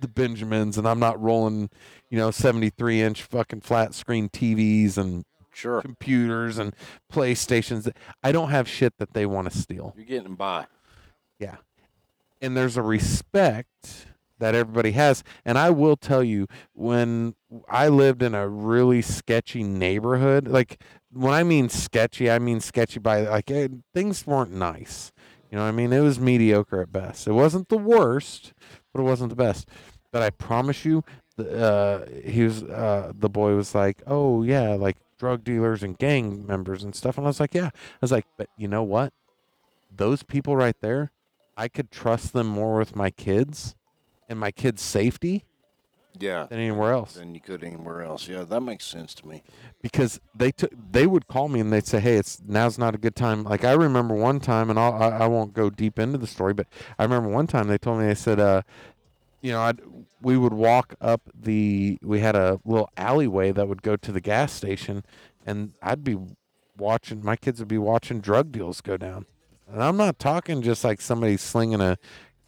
the 0.00 0.08
Benjamins 0.08 0.76
and 0.78 0.86
I'm 0.88 0.98
not 1.00 1.20
rolling, 1.20 1.70
you 2.10 2.18
know, 2.18 2.30
73 2.30 3.02
inch 3.02 3.22
fucking 3.22 3.60
flat 3.62 3.94
screen 3.94 4.28
TVs 4.28 4.96
and 4.98 5.24
Sure. 5.52 5.80
computers 5.80 6.58
and 6.58 6.74
PlayStations. 7.12 7.90
I 8.22 8.32
don't 8.32 8.50
have 8.50 8.68
shit 8.68 8.94
that 8.98 9.14
they 9.14 9.24
want 9.24 9.50
to 9.50 9.56
steal. 9.56 9.94
You're 9.96 10.04
getting 10.04 10.34
by. 10.34 10.66
Yeah. 11.38 11.56
And 12.42 12.56
there's 12.56 12.76
a 12.76 12.82
respect 12.82 14.06
that 14.38 14.54
everybody 14.54 14.90
has. 14.92 15.22
And 15.44 15.56
I 15.56 15.70
will 15.70 15.96
tell 15.96 16.24
you, 16.24 16.48
when 16.72 17.34
I 17.68 17.88
lived 17.88 18.22
in 18.22 18.34
a 18.34 18.48
really 18.48 19.00
sketchy 19.00 19.62
neighborhood, 19.62 20.48
like 20.48 20.82
when 21.12 21.32
I 21.32 21.44
mean 21.44 21.68
sketchy, 21.68 22.30
I 22.30 22.38
mean 22.40 22.60
sketchy 22.60 22.98
by 22.98 23.22
like 23.22 23.50
eh, 23.50 23.68
things 23.94 24.26
weren't 24.26 24.52
nice. 24.52 25.12
You 25.54 25.58
know 25.58 25.66
what 25.66 25.74
I 25.74 25.76
mean? 25.76 25.92
It 25.92 26.00
was 26.00 26.18
mediocre 26.18 26.82
at 26.82 26.90
best. 26.90 27.28
It 27.28 27.32
wasn't 27.32 27.68
the 27.68 27.78
worst, 27.78 28.54
but 28.92 29.00
it 29.00 29.04
wasn't 29.04 29.30
the 29.30 29.36
best. 29.36 29.68
But 30.10 30.20
I 30.20 30.30
promise 30.30 30.84
you, 30.84 31.04
uh, 31.38 32.06
he 32.24 32.42
was 32.42 32.64
uh, 32.64 33.12
the 33.16 33.28
boy 33.28 33.54
was 33.54 33.72
like, 33.72 34.02
"Oh 34.04 34.42
yeah, 34.42 34.70
like 34.70 34.96
drug 35.16 35.44
dealers 35.44 35.84
and 35.84 35.96
gang 35.96 36.44
members 36.44 36.82
and 36.82 36.92
stuff." 36.92 37.18
And 37.18 37.24
I 37.24 37.28
was 37.28 37.38
like, 37.38 37.54
"Yeah." 37.54 37.66
I 37.66 37.98
was 38.00 38.10
like, 38.10 38.26
"But 38.36 38.48
you 38.56 38.66
know 38.66 38.82
what? 38.82 39.12
Those 39.96 40.24
people 40.24 40.56
right 40.56 40.74
there, 40.80 41.12
I 41.56 41.68
could 41.68 41.92
trust 41.92 42.32
them 42.32 42.48
more 42.48 42.76
with 42.76 42.96
my 42.96 43.10
kids 43.10 43.76
and 44.28 44.40
my 44.40 44.50
kids' 44.50 44.82
safety 44.82 45.44
Yeah. 46.18 46.46
than 46.46 46.58
anywhere 46.58 46.92
else." 46.92 47.14
Than 47.14 47.34
you 47.34 47.40
could 47.40 47.64
anywhere 47.64 48.02
else. 48.02 48.28
Yeah, 48.28 48.44
that 48.44 48.60
makes 48.60 48.84
sense 48.86 49.14
to 49.16 49.28
me. 49.28 49.42
because 49.82 50.20
they 50.34 50.50
took 50.50 50.70
they 50.90 51.06
would 51.06 51.26
call 51.26 51.48
me 51.48 51.60
and 51.60 51.72
they'd 51.72 51.86
say, 51.86 52.00
"Hey, 52.00 52.16
it's 52.16 52.40
now's 52.46 52.78
not 52.78 52.94
a 52.94 52.98
good 52.98 53.16
time." 53.16 53.44
Like 53.44 53.64
I 53.64 53.72
remember 53.72 54.14
one 54.14 54.40
time, 54.40 54.70
and 54.70 54.78
I'll, 54.78 54.94
I 54.94 55.08
I 55.08 55.26
won't 55.26 55.52
go 55.52 55.70
deep 55.70 55.98
into 55.98 56.18
the 56.18 56.26
story, 56.26 56.54
but 56.54 56.66
I 56.98 57.02
remember 57.02 57.28
one 57.28 57.46
time 57.46 57.68
they 57.68 57.78
told 57.78 57.98
me 58.00 58.06
they 58.06 58.14
said, 58.14 58.40
uh, 58.40 58.62
you 59.42 59.52
know, 59.52 59.60
I'd, 59.60 59.80
we 60.22 60.38
would 60.38 60.54
walk 60.54 60.94
up 61.00 61.20
the 61.38 61.98
we 62.02 62.20
had 62.20 62.34
a 62.36 62.60
little 62.64 62.88
alleyway 62.96 63.52
that 63.52 63.68
would 63.68 63.82
go 63.82 63.96
to 63.96 64.12
the 64.12 64.20
gas 64.20 64.52
station, 64.52 65.04
and 65.44 65.72
I'd 65.82 66.02
be 66.04 66.16
watching 66.78 67.22
my 67.24 67.36
kids 67.36 67.58
would 67.60 67.68
be 67.68 67.78
watching 67.78 68.20
drug 68.20 68.50
deals 68.52 68.80
go 68.80 68.96
down. 68.96 69.26
And 69.70 69.82
I'm 69.82 69.96
not 69.96 70.18
talking 70.18 70.62
just 70.62 70.82
like 70.84 71.00
somebody 71.00 71.36
slinging 71.36 71.80
a 71.80 71.98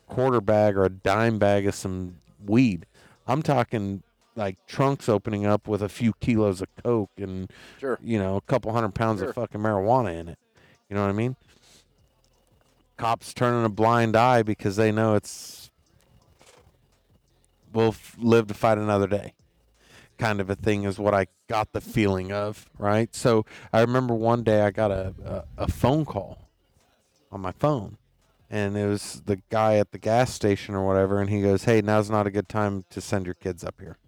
quarter 0.09 0.41
bag 0.41 0.77
or 0.77 0.85
a 0.85 0.91
dime 0.91 1.39
bag 1.39 1.67
of 1.67 1.75
some 1.75 2.17
weed. 2.45 2.87
I'm 3.27 3.43
talking 3.43 4.03
like 4.35 4.57
trunks 4.67 5.09
opening 5.09 5.47
up 5.47 5.67
with 5.67 5.83
a 5.83 5.89
few 5.89 6.13
kilos 6.21 6.61
of 6.61 6.69
coke 6.85 7.11
and 7.17 7.51
Sure. 7.79 7.99
you 8.03 8.19
know 8.19 8.37
a 8.37 8.41
couple 8.43 8.73
hundred 8.73 8.95
pounds 8.95 9.21
Sure. 9.21 9.31
of 9.31 9.35
fucking 9.35 9.61
marijuana 9.61 10.15
in 10.19 10.29
it. 10.29 10.39
You 10.89 10.95
know 10.97 11.03
what 11.03 11.09
I 11.11 11.15
mean? 11.15 11.37
Cops 12.97 13.35
turning 13.35 13.65
a 13.65 13.69
blind 13.69 14.17
eye 14.17 14.43
because 14.43 14.77
they 14.77 14.91
know 14.93 15.15
it's 15.15 15.71
we'll 17.73 17.89
f- 17.89 18.17
live 18.19 18.47
to 18.49 18.55
fight 18.55 18.79
another 18.79 19.07
day. 19.07 19.35
Kind 20.19 20.41
of 20.41 20.49
a 20.49 20.55
thing 20.55 20.85
is 20.85 20.99
what 20.99 21.13
I 21.13 21.27
got 21.49 21.73
the 21.73 21.81
feeling 21.81 22.33
of, 22.33 22.71
right? 22.79 23.15
So 23.15 23.45
I 23.73 23.81
remember 23.83 24.15
one 24.15 24.43
day 24.43 24.63
I 24.63 24.71
got 24.71 24.91
a, 24.91 25.15
a, 25.59 25.65
a 25.65 25.69
phone 25.71 26.07
call 26.07 26.49
on 27.31 27.41
my 27.43 27.53
phone 27.53 27.99
and 28.51 28.77
it 28.77 28.87
was 28.87 29.23
the 29.27 29.41
guy 29.51 29.77
at 29.77 29.93
the 29.93 29.99
gas 29.99 30.33
station 30.33 30.75
or 30.75 30.87
whatever 30.87 31.21
and 31.21 31.31
he 31.31 31.41
goes 31.41 31.65
hey 31.65 31.81
now's 31.81 32.11
not 32.11 32.27
a 32.27 32.31
good 32.31 32.49
time 32.49 32.85
to 32.91 33.01
send 33.01 33.25
your 33.25 33.35
kids 33.35 33.65
up 33.65 33.75
here. 33.81 33.99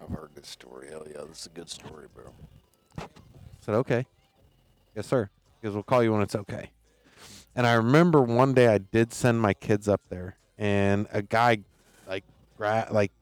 I've 0.00 0.08
heard 0.08 0.30
this 0.34 0.48
story. 0.48 0.88
Hell 0.90 1.06
yeah, 1.06 1.22
this 1.28 1.40
is 1.40 1.46
a 1.46 1.50
good 1.50 1.70
story, 1.70 2.06
bro. 2.12 2.32
I 2.98 3.06
said 3.60 3.74
okay. 3.76 4.06
Yes 4.96 5.06
sir. 5.06 5.30
He 5.60 5.66
goes 5.66 5.74
we'll 5.74 5.82
call 5.82 6.02
you 6.02 6.12
when 6.12 6.22
it's 6.22 6.34
okay. 6.34 6.70
And 7.54 7.66
i 7.66 7.72
remember 7.74 8.20
one 8.22 8.54
day 8.54 8.68
i 8.68 8.78
did 8.78 9.12
send 9.12 9.40
my 9.40 9.54
kids 9.54 9.88
up 9.88 10.00
there 10.08 10.36
and 10.58 11.06
a 11.12 11.22
guy 11.22 11.58
like 12.08 12.24
gra- 12.56 12.88
like 12.90 13.12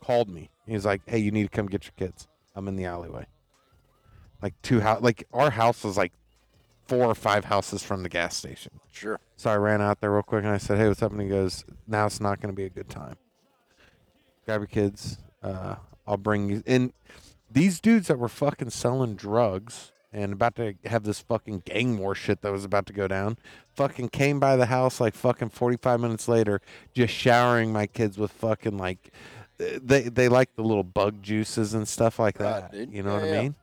called 0.00 0.28
me. 0.28 0.50
He 0.66 0.74
was 0.74 0.84
like 0.84 1.02
hey 1.06 1.18
you 1.18 1.30
need 1.30 1.44
to 1.44 1.48
come 1.48 1.66
get 1.66 1.84
your 1.84 1.94
kids. 1.96 2.26
I'm 2.54 2.66
in 2.66 2.76
the 2.76 2.84
alleyway. 2.84 3.26
Like 4.42 4.54
two 4.62 4.80
house 4.80 5.02
like 5.02 5.26
our 5.32 5.50
house 5.50 5.84
was 5.84 5.96
like 5.96 6.12
four 6.88 7.04
or 7.06 7.14
five 7.14 7.44
houses 7.44 7.82
from 7.84 8.02
the 8.02 8.08
gas 8.08 8.36
station 8.36 8.72
Sure. 8.90 9.20
So 9.36 9.50
I 9.50 9.56
ran 9.56 9.80
out 9.80 10.00
there 10.00 10.10
real 10.10 10.22
quick 10.24 10.42
and 10.42 10.52
I 10.52 10.58
said, 10.58 10.78
"Hey, 10.78 10.88
what's 10.88 11.02
up?" 11.02 11.12
And 11.12 11.20
he 11.20 11.28
goes, 11.28 11.64
"Now 11.86 12.06
it's 12.06 12.20
not 12.20 12.40
going 12.40 12.52
to 12.52 12.56
be 12.56 12.64
a 12.64 12.70
good 12.70 12.88
time. 12.88 13.14
Grab 14.44 14.60
your 14.62 14.66
kids. 14.66 15.18
Uh, 15.40 15.76
I'll 16.06 16.16
bring 16.16 16.48
you." 16.48 16.64
And 16.66 16.92
these 17.48 17.80
dudes 17.80 18.08
that 18.08 18.18
were 18.18 18.28
fucking 18.28 18.70
selling 18.70 19.14
drugs 19.14 19.92
and 20.12 20.32
about 20.32 20.56
to 20.56 20.74
have 20.86 21.04
this 21.04 21.20
fucking 21.20 21.62
gang 21.64 21.98
war 21.98 22.14
shit 22.16 22.40
that 22.42 22.50
was 22.50 22.64
about 22.64 22.86
to 22.86 22.92
go 22.92 23.06
down, 23.06 23.36
fucking 23.76 24.08
came 24.08 24.40
by 24.40 24.56
the 24.56 24.66
house 24.66 25.00
like 25.00 25.14
fucking 25.14 25.50
forty 25.50 25.76
five 25.76 26.00
minutes 26.00 26.26
later, 26.26 26.60
just 26.92 27.14
showering 27.14 27.72
my 27.72 27.86
kids 27.86 28.18
with 28.18 28.32
fucking 28.32 28.76
like. 28.78 29.12
They 29.58 30.02
they 30.08 30.28
like 30.28 30.56
the 30.56 30.62
little 30.62 30.82
bug 30.84 31.22
juices 31.22 31.74
and 31.74 31.86
stuff 31.86 32.18
like 32.18 32.38
that. 32.38 32.74
You 32.74 33.02
know 33.04 33.10
Yeah, 33.10 33.20
what 33.20 33.22
I 33.24 33.26
yeah. 33.32 33.42
mean? 33.42 33.54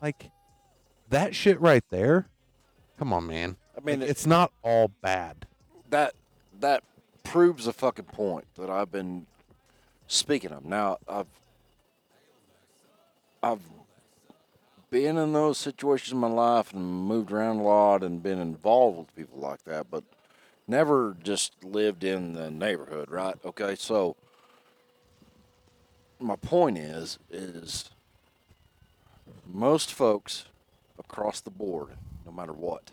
Like 0.00 0.30
that 1.10 1.34
shit 1.34 1.60
right 1.60 1.84
there. 1.90 2.28
Come 2.98 3.12
on, 3.12 3.26
man. 3.26 3.56
I 3.76 3.80
mean, 3.84 4.02
it's 4.02 4.26
not 4.26 4.52
all 4.62 4.88
bad. 5.02 5.46
that 5.90 6.14
that 6.60 6.82
proves 7.24 7.66
a 7.66 7.72
fucking 7.72 8.06
point 8.06 8.46
that 8.56 8.70
I've 8.70 8.90
been 8.90 9.26
speaking 10.06 10.52
of. 10.52 10.64
Now 10.64 10.98
I've 11.08 11.26
I've 13.42 13.60
been 14.90 15.18
in 15.18 15.32
those 15.32 15.58
situations 15.58 16.12
in 16.12 16.18
my 16.18 16.28
life 16.28 16.72
and 16.72 16.82
moved 16.82 17.32
around 17.32 17.58
a 17.58 17.62
lot 17.62 18.02
and 18.02 18.22
been 18.22 18.38
involved 18.38 18.98
with 18.98 19.16
people 19.16 19.38
like 19.38 19.64
that, 19.64 19.90
but 19.90 20.04
never 20.66 21.16
just 21.22 21.52
lived 21.64 22.04
in 22.04 22.32
the 22.32 22.50
neighborhood, 22.50 23.10
right? 23.10 23.34
Okay, 23.44 23.74
so 23.74 24.16
my 26.18 26.36
point 26.36 26.78
is 26.78 27.18
is 27.30 27.90
most 29.46 29.92
folks 29.92 30.46
across 30.98 31.40
the 31.40 31.50
board, 31.50 31.88
no 32.24 32.32
matter 32.32 32.52
what, 32.52 32.90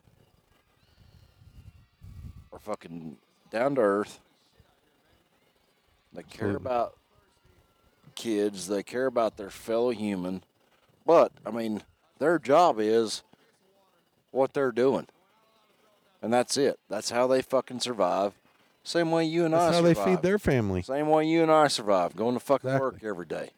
are 2.51 2.59
fucking 2.59 3.17
down 3.49 3.75
to 3.75 3.81
earth. 3.81 4.19
They 6.13 6.23
care 6.23 6.55
about 6.55 6.95
kids. 8.15 8.67
They 8.67 8.83
care 8.83 9.07
about 9.07 9.37
their 9.37 9.49
fellow 9.49 9.89
human. 9.91 10.43
But 11.05 11.31
I 11.45 11.51
mean, 11.51 11.83
their 12.19 12.37
job 12.39 12.79
is 12.79 13.23
what 14.31 14.53
they're 14.53 14.71
doing, 14.71 15.07
and 16.21 16.31
that's 16.31 16.55
it. 16.57 16.79
That's 16.89 17.09
how 17.09 17.27
they 17.27 17.41
fucking 17.41 17.79
survive. 17.81 18.33
Same 18.83 19.11
way 19.11 19.25
you 19.25 19.45
and 19.45 19.53
That's 19.53 19.73
I 19.73 19.77
how 19.77 19.81
they 19.81 19.93
feed 19.93 20.21
their 20.21 20.37
family. 20.37 20.81
Same 20.81 21.07
way 21.07 21.25
you 21.25 21.41
and 21.41 21.51
I 21.51 21.67
survive, 21.67 22.15
going 22.15 22.33
to 22.35 22.39
fucking 22.39 22.69
Exactly. 22.69 22.91
work 22.91 23.03
every 23.03 23.25
day. 23.25 23.51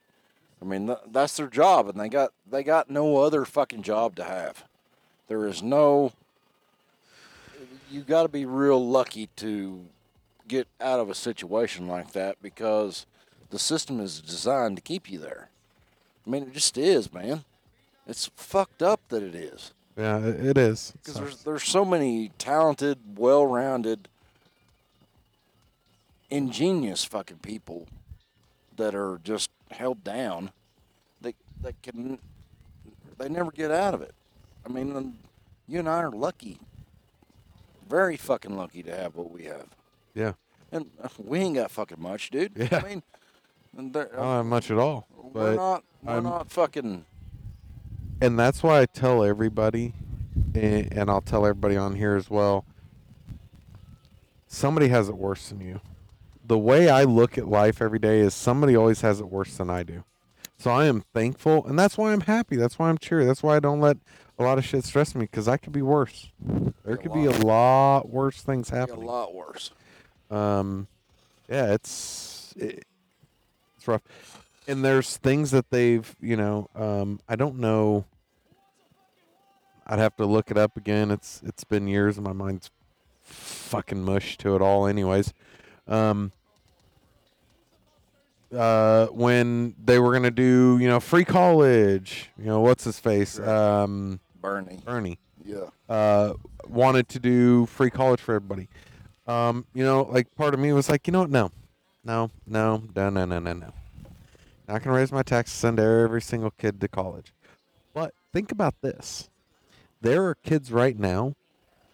I 0.65 0.67
mean, 0.67 0.87
th- 0.87 0.99
that's 1.11 1.37
their 1.37 1.47
job, 1.47 1.87
and 1.87 1.99
they 1.99 2.09
got 2.09 2.31
they 2.49 2.63
got 2.63 2.89
no 2.89 3.17
other 3.17 3.45
fucking 3.45 3.83
job 3.83 4.15
to 4.15 4.23
have. 4.23 4.63
There 5.27 5.45
is 5.45 5.61
no. 5.61 6.11
You 7.91 8.01
got 8.01 8.23
to 8.23 8.29
be 8.29 8.45
real 8.45 8.85
lucky 8.85 9.29
to 9.37 9.85
get 10.47 10.67
out 10.81 10.99
of 10.99 11.09
a 11.09 11.15
situation 11.15 11.87
like 11.87 12.13
that 12.13 12.41
because 12.41 13.05
the 13.51 13.59
system 13.59 13.99
is 13.99 14.21
designed 14.21 14.77
to 14.77 14.81
keep 14.81 15.09
you 15.09 15.19
there. 15.19 15.49
I 16.25 16.29
mean, 16.29 16.43
it 16.43 16.53
just 16.53 16.77
is, 16.77 17.13
man. 17.13 17.43
It's 18.07 18.31
fucked 18.35 18.81
up 18.81 19.01
that 19.09 19.23
it 19.23 19.35
is 19.35 19.71
Yeah, 19.95 20.17
it 20.19 20.45
it 20.45 20.57
is. 20.57 20.93
Because 20.93 21.19
there's 21.19 21.43
there's 21.43 21.63
so 21.63 21.85
many 21.85 22.31
talented, 22.39 22.97
well-rounded, 23.17 24.07
ingenious 26.31 27.05
fucking 27.05 27.37
people 27.37 27.87
that 28.77 28.95
are 28.95 29.19
just 29.23 29.51
held 29.71 30.03
down. 30.03 30.51
They 31.21 31.33
they 31.61 31.73
can 31.81 32.17
they 33.17 33.29
never 33.29 33.51
get 33.51 33.71
out 33.71 33.93
of 33.93 34.01
it. 34.01 34.13
I 34.65 34.69
mean, 34.69 35.17
you 35.67 35.79
and 35.79 35.87
I 35.89 35.97
are 36.03 36.11
lucky, 36.11 36.59
very 37.89 38.17
fucking 38.17 38.55
lucky 38.55 38.83
to 38.83 38.95
have 38.95 39.15
what 39.15 39.31
we 39.31 39.43
have, 39.45 39.67
yeah, 40.13 40.33
and 40.71 40.89
uh, 41.03 41.07
we 41.23 41.39
ain't 41.39 41.55
got 41.55 41.71
fucking 41.71 42.01
much, 42.01 42.29
dude. 42.31 42.51
Yeah. 42.55 42.81
I 42.83 42.87
mean, 42.87 43.03
and 43.77 43.93
there- 43.93 44.09
I 44.13 44.15
don't 44.17 44.25
have 44.37 44.45
much 44.45 44.71
at 44.71 44.77
all. 44.77 45.07
we're 45.15 45.55
not 45.55 45.83
we're 46.03 46.13
I'm- 46.13 46.23
not 46.23 46.51
fucking 46.51 47.05
and 48.21 48.39
that's 48.39 48.63
why 48.63 48.79
I 48.81 48.85
tell 48.85 49.23
everybody, 49.25 49.93
and, 50.53 50.91
and 50.93 51.09
I'll 51.09 51.21
tell 51.21 51.45
everybody 51.45 51.75
on 51.75 51.95
here 51.95 52.15
as 52.15 52.29
well. 52.29 52.63
Somebody 54.47 54.87
has 54.87 55.09
it 55.09 55.17
worse 55.17 55.49
than 55.49 55.59
you. 55.59 55.81
The 56.47 56.57
way 56.57 56.89
I 56.89 57.03
look 57.03 57.37
at 57.37 57.47
life 57.47 57.81
every 57.81 57.99
day 57.99 58.19
is 58.19 58.33
somebody 58.33 58.75
always 58.75 59.01
has 59.01 59.19
it 59.19 59.29
worse 59.29 59.57
than 59.57 59.69
I 59.69 59.83
do. 59.83 60.03
So 60.57 60.71
I 60.71 60.85
am 60.85 61.03
thankful, 61.13 61.65
and 61.65 61.77
that's 61.77 61.97
why 61.97 62.11
I'm 62.13 62.21
happy. 62.21 62.55
That's 62.55 62.77
why 62.79 62.89
I'm 62.89 62.97
cheery. 62.97 63.25
That's 63.25 63.43
why 63.43 63.55
I 63.55 63.59
don't 63.59 63.81
let 63.81 63.97
a 64.39 64.43
lot 64.43 64.57
of 64.57 64.65
shit 64.65 64.83
stress 64.85 65.15
me 65.15 65.21
because 65.21 65.47
I 65.47 65.57
could 65.57 65.73
be 65.73 65.81
worse. 65.81 66.29
There 66.85 66.97
could 66.97 67.13
be 67.13 67.25
a 67.25 67.31
lot. 67.31 68.09
worse 68.09 68.41
things 68.41 68.69
happening. 68.69 69.03
a 69.03 69.05
lot 69.05 69.33
worse. 69.33 69.71
um 70.31 70.87
yeah 71.49 71.73
it's 71.73 72.53
it, 72.57 72.83
it's 73.77 73.87
rough 73.87 74.01
and 74.67 74.83
there's 74.83 75.17
things 75.17 75.51
that 75.51 75.69
they've 75.69 76.15
you 76.19 76.35
know 76.35 76.67
um 76.75 77.19
i 77.29 77.35
don't 77.35 77.59
know 77.59 78.03
i'd 79.85 79.99
have 79.99 80.15
to 80.15 80.25
look 80.25 80.49
it 80.49 80.57
up 80.57 80.75
again 80.75 81.11
it's 81.11 81.41
it's 81.45 81.63
been 81.63 81.87
years 81.87 82.17
and 82.17 82.25
my 82.25 82.33
mind's 82.33 82.71
fucking 83.21 84.03
mush 84.03 84.37
to 84.39 84.55
it 84.55 84.61
all 84.63 84.87
anyways 84.87 85.31
um 85.87 86.31
uh 88.55 89.07
when 89.07 89.75
they 89.83 89.99
were 89.99 90.13
gonna 90.13 90.31
do 90.31 90.77
you 90.79 90.87
know 90.87 90.99
free 90.99 91.25
college 91.25 92.29
you 92.37 92.45
know 92.45 92.61
what's 92.61 92.83
his 92.83 92.99
face 92.99 93.39
um 93.39 94.19
Bernie. 94.41 94.79
bernie 94.85 95.17
Yeah. 95.43 95.69
uh, 95.89 96.33
wanted 96.67 97.09
to 97.09 97.19
do 97.19 97.65
free 97.67 97.89
college 97.89 98.19
for 98.21 98.35
everybody. 98.35 98.67
Um, 99.27 99.65
you 99.73 99.83
know, 99.83 100.03
like 100.03 100.33
part 100.35 100.53
of 100.53 100.59
me 100.59 100.71
was 100.73 100.87
like, 100.89 101.07
you 101.07 101.11
know 101.11 101.21
what? 101.21 101.29
No, 101.31 101.51
no, 102.03 102.29
no, 102.47 102.83
no, 102.95 103.09
no, 103.09 103.25
no, 103.25 103.39
no, 103.39 103.53
no. 103.53 103.73
Not 104.67 104.83
gonna 104.83 104.95
raise 104.95 105.11
my 105.11 105.23
taxes, 105.23 105.55
send 105.57 105.79
every 105.79 106.21
single 106.21 106.51
kid 106.51 106.79
to 106.81 106.87
college. 106.87 107.33
But 107.93 108.13
think 108.33 108.51
about 108.51 108.75
this: 108.81 109.29
there 110.01 110.23
are 110.25 110.35
kids 110.35 110.71
right 110.71 110.97
now 110.97 111.33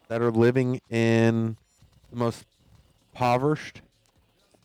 that 0.10 0.22
are 0.22 0.32
living 0.32 0.82
in 0.90 1.56
the 2.10 2.18
most 2.18 2.46
impoverished 3.14 3.82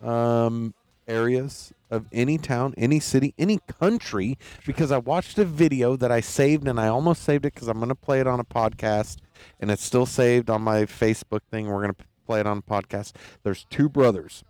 um, 0.03 0.75
areas 1.09 1.73
of 1.91 2.07
any 2.13 2.39
town, 2.39 2.75
any 2.77 2.99
city, 3.01 3.35
any 3.39 3.59
country. 3.81 4.39
Because 4.67 4.91
I 4.91 4.99
watched 4.99 5.39
a 5.39 5.45
video 5.45 5.97
that 5.97 6.11
I 6.11 6.21
saved, 6.21 6.67
and 6.69 6.81
I 6.81 6.89
almost 6.89 7.23
saved 7.23 7.45
it 7.47 7.55
because 7.55 7.69
I'm 7.69 7.79
going 7.79 7.89
to 7.89 7.95
play 7.95 8.21
it 8.21 8.27
on 8.27 8.41
a 8.41 8.45
podcast, 8.45 9.19
and 9.61 9.71
it's 9.71 9.85
still 9.85 10.07
saved 10.07 10.51
on 10.51 10.63
my 10.63 10.83
Facebook 10.83 11.41
thing. 11.51 11.67
We're 11.69 11.83
going 11.83 11.95
to 11.95 12.05
play 12.27 12.41
it 12.41 12.47
on 12.47 12.59
a 12.59 12.63
podcast. 12.63 13.13
There's 13.43 13.67
two 13.71 13.89
brothers 13.89 14.45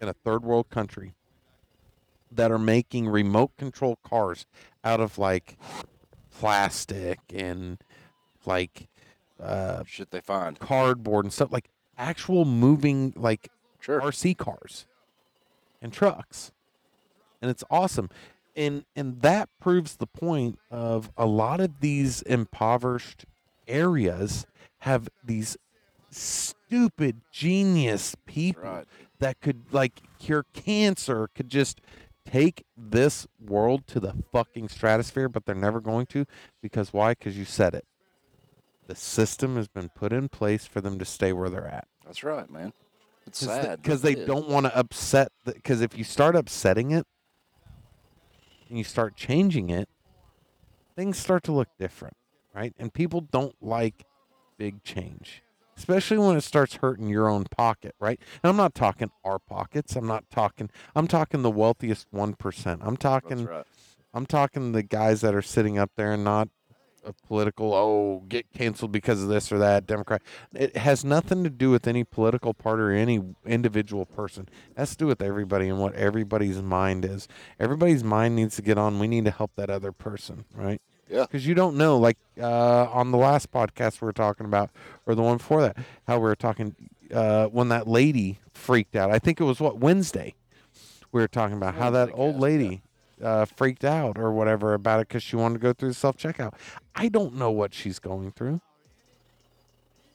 in 0.00 0.08
a 0.08 0.12
third 0.12 0.44
world 0.44 0.68
country 0.70 1.14
that 2.30 2.50
are 2.52 2.58
making 2.58 3.08
remote 3.08 3.56
control 3.56 3.98
cars 4.04 4.44
out 4.84 5.00
of 5.00 5.16
like 5.18 5.56
plastic 6.30 7.18
and 7.34 7.78
like 8.44 8.88
uh, 9.42 9.82
Shit 9.86 10.10
they 10.10 10.20
find. 10.20 10.58
cardboard 10.58 11.24
and 11.24 11.32
stuff 11.32 11.50
like 11.52 11.70
actual 11.96 12.44
moving 12.44 13.12
like 13.16 13.48
Sure. 13.80 14.00
RC 14.00 14.36
cars 14.36 14.86
and 15.80 15.92
trucks. 15.92 16.52
And 17.40 17.50
it's 17.50 17.64
awesome. 17.70 18.10
And 18.56 18.84
and 18.96 19.22
that 19.22 19.48
proves 19.60 19.96
the 19.96 20.06
point 20.06 20.58
of 20.70 21.10
a 21.16 21.26
lot 21.26 21.60
of 21.60 21.80
these 21.80 22.22
impoverished 22.22 23.24
areas 23.68 24.46
have 24.80 25.08
these 25.24 25.56
stupid 26.10 27.20
genius 27.32 28.16
people 28.26 28.62
Right. 28.62 28.86
that 29.20 29.40
could 29.40 29.72
like 29.72 30.00
cure 30.18 30.44
cancer, 30.52 31.28
could 31.34 31.48
just 31.48 31.80
take 32.26 32.64
this 32.76 33.26
world 33.40 33.86
to 33.88 34.00
the 34.00 34.14
fucking 34.32 34.68
stratosphere, 34.68 35.28
but 35.28 35.46
they're 35.46 35.54
never 35.54 35.80
going 35.80 36.06
to 36.06 36.26
because 36.60 36.92
why? 36.92 37.12
Because 37.12 37.38
you 37.38 37.44
said 37.44 37.74
it. 37.74 37.84
The 38.86 38.94
system 38.94 39.56
has 39.56 39.68
been 39.68 39.90
put 39.90 40.12
in 40.12 40.28
place 40.28 40.66
for 40.66 40.80
them 40.80 40.98
to 40.98 41.04
stay 41.04 41.32
where 41.32 41.48
they're 41.50 41.66
at 41.68 41.86
That's 42.04 42.24
right, 42.24 42.50
man. 42.50 42.72
It's 43.28 43.40
sad 43.40 43.82
because 43.82 44.02
but 44.02 44.14
they 44.14 44.24
don't 44.24 44.48
want 44.48 44.66
to 44.66 44.76
upset. 44.76 45.28
Because 45.44 45.80
if 45.80 45.96
you 45.96 46.04
start 46.04 46.36
upsetting 46.36 46.90
it 46.90 47.06
and 48.68 48.78
you 48.78 48.84
start 48.84 49.16
changing 49.16 49.70
it, 49.70 49.88
things 50.96 51.18
start 51.18 51.42
to 51.44 51.52
look 51.52 51.68
different, 51.78 52.16
right? 52.54 52.74
And 52.78 52.92
people 52.92 53.20
don't 53.20 53.54
like 53.60 54.04
big 54.58 54.82
change, 54.82 55.42
especially 55.76 56.18
when 56.18 56.36
it 56.36 56.42
starts 56.42 56.76
hurting 56.76 57.08
your 57.08 57.28
own 57.28 57.44
pocket, 57.44 57.94
right? 58.00 58.20
And 58.42 58.50
I'm 58.50 58.56
not 58.56 58.74
talking 58.74 59.10
our 59.24 59.38
pockets. 59.38 59.96
I'm 59.96 60.06
not 60.06 60.24
talking. 60.30 60.70
I'm 60.94 61.06
talking 61.06 61.42
the 61.42 61.50
wealthiest 61.50 62.06
one 62.10 62.34
percent. 62.34 62.80
I'm 62.84 62.96
talking. 62.96 63.44
right. 63.46 63.64
I'm 64.14 64.26
talking 64.26 64.72
the 64.72 64.82
guys 64.82 65.20
that 65.20 65.34
are 65.34 65.42
sitting 65.42 65.78
up 65.78 65.90
there 65.96 66.12
and 66.12 66.24
not 66.24 66.48
a 67.04 67.12
political, 67.12 67.74
oh, 67.74 68.22
get 68.28 68.52
canceled 68.52 68.92
because 68.92 69.22
of 69.22 69.28
this 69.28 69.50
or 69.50 69.58
that, 69.58 69.86
Democrat. 69.86 70.22
It 70.54 70.76
has 70.76 71.04
nothing 71.04 71.44
to 71.44 71.50
do 71.50 71.70
with 71.70 71.86
any 71.86 72.04
political 72.04 72.54
party 72.54 72.82
or 72.82 72.90
any 72.90 73.22
individual 73.46 74.06
person. 74.06 74.48
It 74.70 74.78
has 74.78 74.90
to 74.90 74.96
do 74.96 75.06
with 75.06 75.22
everybody 75.22 75.68
and 75.68 75.78
what 75.78 75.94
everybody's 75.94 76.60
mind 76.60 77.04
is. 77.04 77.28
Everybody's 77.58 78.04
mind 78.04 78.36
needs 78.36 78.56
to 78.56 78.62
get 78.62 78.78
on. 78.78 78.98
We 78.98 79.08
need 79.08 79.24
to 79.24 79.30
help 79.30 79.52
that 79.56 79.70
other 79.70 79.92
person, 79.92 80.44
right? 80.54 80.80
Yeah. 81.08 81.22
Because 81.22 81.46
you 81.46 81.54
don't 81.54 81.76
know, 81.76 81.96
like 81.96 82.18
uh, 82.40 82.84
on 82.90 83.10
the 83.10 83.18
last 83.18 83.50
podcast 83.50 84.00
we 84.00 84.06
were 84.06 84.12
talking 84.12 84.46
about, 84.46 84.70
or 85.06 85.14
the 85.14 85.22
one 85.22 85.38
before 85.38 85.62
that, 85.62 85.76
how 86.06 86.16
we 86.16 86.24
were 86.24 86.36
talking 86.36 86.74
uh, 87.12 87.46
when 87.46 87.68
that 87.70 87.88
lady 87.88 88.38
freaked 88.52 88.94
out. 88.94 89.10
I 89.10 89.18
think 89.18 89.40
it 89.40 89.44
was 89.44 89.60
what 89.60 89.78
Wednesday. 89.78 90.34
We 91.10 91.22
were 91.22 91.28
talking 91.28 91.56
about 91.56 91.74
how 91.74 91.90
that 91.90 92.10
old 92.12 92.38
lady 92.38 92.82
uh, 93.22 93.44
freaked 93.44 93.84
out 93.84 94.18
or 94.18 94.32
whatever 94.32 94.74
about 94.74 95.00
it 95.00 95.08
because 95.08 95.22
she 95.22 95.36
wanted 95.36 95.54
to 95.54 95.60
go 95.60 95.72
through 95.72 95.88
the 95.88 95.94
self 95.94 96.16
checkout. 96.16 96.54
I 96.94 97.08
don't 97.08 97.34
know 97.34 97.50
what 97.50 97.74
she's 97.74 97.98
going 97.98 98.30
through. 98.32 98.60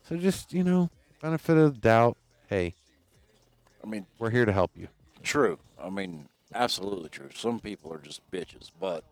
So 0.07 0.17
just 0.17 0.53
you 0.53 0.63
know, 0.63 0.89
benefit 1.21 1.57
of 1.57 1.73
the 1.75 1.79
doubt. 1.79 2.17
Hey, 2.47 2.75
I 3.83 3.87
mean, 3.87 4.05
we're 4.19 4.29
here 4.29 4.45
to 4.45 4.53
help 4.53 4.71
you. 4.75 4.87
true. 5.23 5.59
I 5.81 5.89
mean, 5.89 6.27
absolutely 6.53 7.09
true. 7.09 7.29
Some 7.35 7.59
people 7.59 7.91
are 7.93 7.97
just 7.99 8.21
bitches, 8.31 8.69
but 8.79 9.03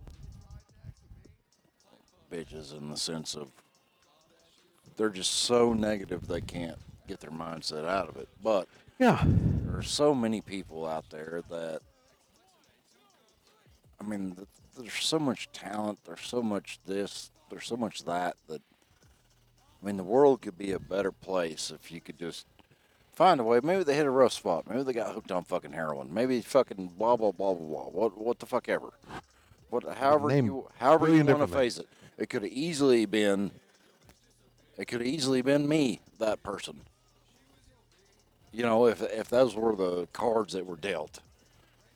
bitches 2.32 2.78
in 2.78 2.90
the 2.90 2.98
sense 2.98 3.36
of 3.36 3.50
they're 4.98 5.10
just 5.10 5.32
so 5.34 5.74
negative 5.74 6.28
they 6.28 6.42
can't 6.42 6.78
get 7.08 7.20
their 7.20 7.32
mindset 7.32 7.86
out 7.86 8.08
of 8.10 8.18
it. 8.18 8.30
But 8.44 8.68
Yeah. 9.00 9.24
there 9.26 9.78
are 9.78 9.84
so 9.84 10.14
many 10.16 10.40
people 10.42 10.86
out 10.88 11.10
there 11.10 11.42
that 11.50 11.82
I 14.02 14.08
mean, 14.08 14.36
th- 14.36 14.48
there's 14.78 15.06
so 15.06 15.20
much 15.20 15.50
talent, 15.52 16.00
there's 16.06 16.26
so 16.26 16.42
much 16.42 16.80
this, 16.86 17.30
there's 17.50 17.68
so 17.68 17.78
much 17.78 18.04
that 18.06 18.36
that 18.48 18.62
I 19.82 19.86
mean, 19.86 19.98
the 19.98 20.04
world 20.04 20.42
could 20.42 20.58
be 20.58 20.72
a 20.72 20.80
better 20.80 21.12
place 21.12 21.72
if 21.74 21.92
you 21.92 22.02
could 22.02 22.18
just 22.18 22.46
find 23.14 23.40
a 23.40 23.44
way. 23.44 23.60
Maybe 23.64 23.84
they 23.84 23.96
hit 23.96 24.06
a 24.06 24.12
rough 24.12 24.34
spot. 24.34 24.70
Maybe 24.70 24.84
they 24.84 24.94
got 24.94 25.14
hooked 25.14 25.32
on 25.32 25.44
fucking 25.44 25.74
heroin. 25.74 26.14
Maybe 26.14 26.42
fucking 26.42 26.94
blah 26.98 27.16
blah 27.16 27.32
blah 27.32 27.54
blah 27.54 27.68
blah. 27.68 27.90
What 27.90 28.18
what 28.18 28.40
the 28.40 28.46
fuck 28.46 28.70
ever. 28.70 28.90
What 29.70 29.84
however 29.98 30.30
Name 30.30 30.46
you 30.46 30.68
however 30.80 31.08
you 31.08 31.24
want 31.24 31.40
to 31.40 31.48
face 31.48 31.78
it. 31.78 31.88
It 32.18 32.30
could 32.30 32.44
have 32.44 32.52
easily 32.52 33.06
been. 33.06 33.52
It 34.78 34.86
could 34.86 35.02
have 35.02 35.08
easily 35.08 35.42
been 35.42 35.68
me, 35.68 36.02
that 36.20 36.42
person. 36.42 36.82
You 38.52 38.64
know, 38.64 38.88
if 38.88 39.02
if 39.02 39.30
those 39.30 39.56
were 39.56 39.76
the 39.76 40.08
cards 40.12 40.54
that 40.54 40.66
were 40.66 40.76
dealt 40.76 41.20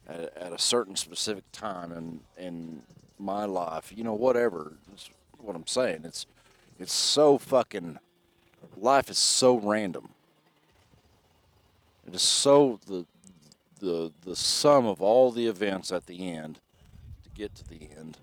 at, 0.08 0.38
at 0.38 0.54
a 0.54 0.60
certain 0.60 0.96
specific 0.96 1.44
time 1.52 1.92
in 1.92 2.20
in 2.38 2.82
my 3.18 3.46
life, 3.46 3.94
you 3.96 4.04
know, 4.04 4.14
whatever. 4.14 4.74
That's 4.90 5.10
what 5.38 5.56
I'm 5.56 5.68
saying. 5.68 6.02
It's 6.04 6.26
it's 6.80 6.94
so 6.94 7.38
fucking 7.38 8.00
life 8.78 9.10
is 9.10 9.18
so 9.18 9.58
random. 9.58 10.10
It 12.08 12.16
is 12.16 12.22
so 12.22 12.80
the 12.88 13.06
the 13.80 14.12
the 14.24 14.36
sum 14.36 14.86
of 14.86 15.02
all 15.02 15.32
the 15.32 15.48
events 15.48 15.92
at 15.92 16.06
the 16.06 16.32
end 16.32 16.60
to 17.24 17.30
get 17.30 17.56
to 17.56 17.68
the 17.68 17.90
end. 17.98 18.18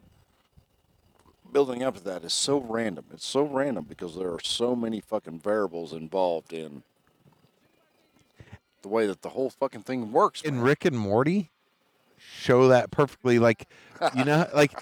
Building 1.53 1.83
up 1.83 1.97
to 1.97 2.05
that 2.05 2.25
is 2.25 2.33
so 2.33 2.59
random. 2.59 3.05
It's 3.13 3.27
so 3.27 3.43
random 3.43 3.85
because 3.87 4.17
there 4.17 4.33
are 4.33 4.41
so 4.43 4.75
many 4.75 5.01
fucking 5.01 5.41
variables 5.41 5.93
involved 5.93 6.53
in 6.53 6.83
the 8.81 8.89
way 8.89 9.07
that 9.07 9.23
the 9.23 9.31
whole 9.31 9.51
fucking 9.51 9.83
thing 9.83 10.13
works. 10.13 10.43
In 10.43 10.57
man. 10.57 10.65
Rick 10.65 10.85
and 10.87 10.99
Morty, 10.99 11.51
show 12.39 12.69
that 12.69 12.91
perfectly. 12.91 13.39
Like, 13.39 13.69
you 14.15 14.25
know, 14.25 14.49
like. 14.55 14.73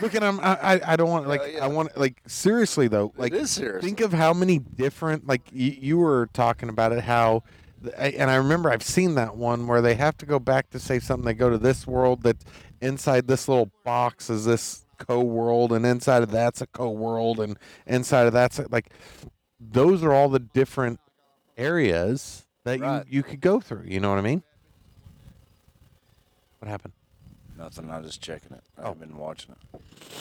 Look 0.00 0.14
at 0.14 0.22
him. 0.22 0.38
I, 0.42 0.80
I, 0.84 0.96
don't 0.96 1.08
want 1.08 1.26
like 1.26 1.40
yeah. 1.54 1.64
I 1.64 1.68
want 1.68 1.96
like 1.96 2.20
seriously 2.26 2.88
though. 2.88 3.12
Like 3.16 3.32
it 3.32 3.42
is 3.42 3.50
serious. 3.50 3.82
think 3.82 4.00
of 4.00 4.12
how 4.12 4.32
many 4.32 4.58
different 4.58 5.26
like 5.26 5.42
you, 5.50 5.74
you 5.78 5.98
were 5.98 6.28
talking 6.32 6.68
about 6.68 6.92
it 6.92 7.00
how 7.02 7.42
and 7.96 8.30
i 8.30 8.34
remember 8.36 8.70
i've 8.70 8.82
seen 8.82 9.14
that 9.14 9.36
one 9.36 9.66
where 9.66 9.80
they 9.80 9.94
have 9.94 10.16
to 10.18 10.26
go 10.26 10.38
back 10.38 10.68
to 10.70 10.78
say 10.78 10.98
something 10.98 11.24
they 11.24 11.32
go 11.34 11.48
to 11.48 11.58
this 11.58 11.86
world 11.86 12.22
that 12.22 12.36
inside 12.80 13.26
this 13.28 13.48
little 13.48 13.70
box 13.84 14.28
is 14.30 14.44
this 14.44 14.84
co-world 14.98 15.72
and 15.72 15.86
inside 15.86 16.22
of 16.22 16.30
that's 16.30 16.60
a 16.60 16.66
co-world 16.66 17.38
and 17.40 17.56
inside 17.86 18.26
of 18.26 18.32
that's 18.32 18.58
a, 18.58 18.66
like 18.70 18.90
those 19.60 20.02
are 20.02 20.12
all 20.12 20.28
the 20.28 20.40
different 20.40 20.98
areas 21.56 22.46
that 22.64 22.80
Right. 22.80 23.04
you 23.08 23.18
you 23.18 23.22
could 23.22 23.40
go 23.40 23.60
through 23.60 23.84
you 23.86 24.00
know 24.00 24.10
what 24.10 24.18
i 24.18 24.22
mean 24.22 24.42
what 26.58 26.68
happened 26.68 26.92
Nothing. 27.56 27.90
I'm 27.90 28.04
just 28.04 28.22
checking 28.22 28.52
it. 28.56 28.62
Oh. 28.78 28.90
I've 28.90 29.00
been 29.00 29.16
watching 29.16 29.52
it. 29.72 29.80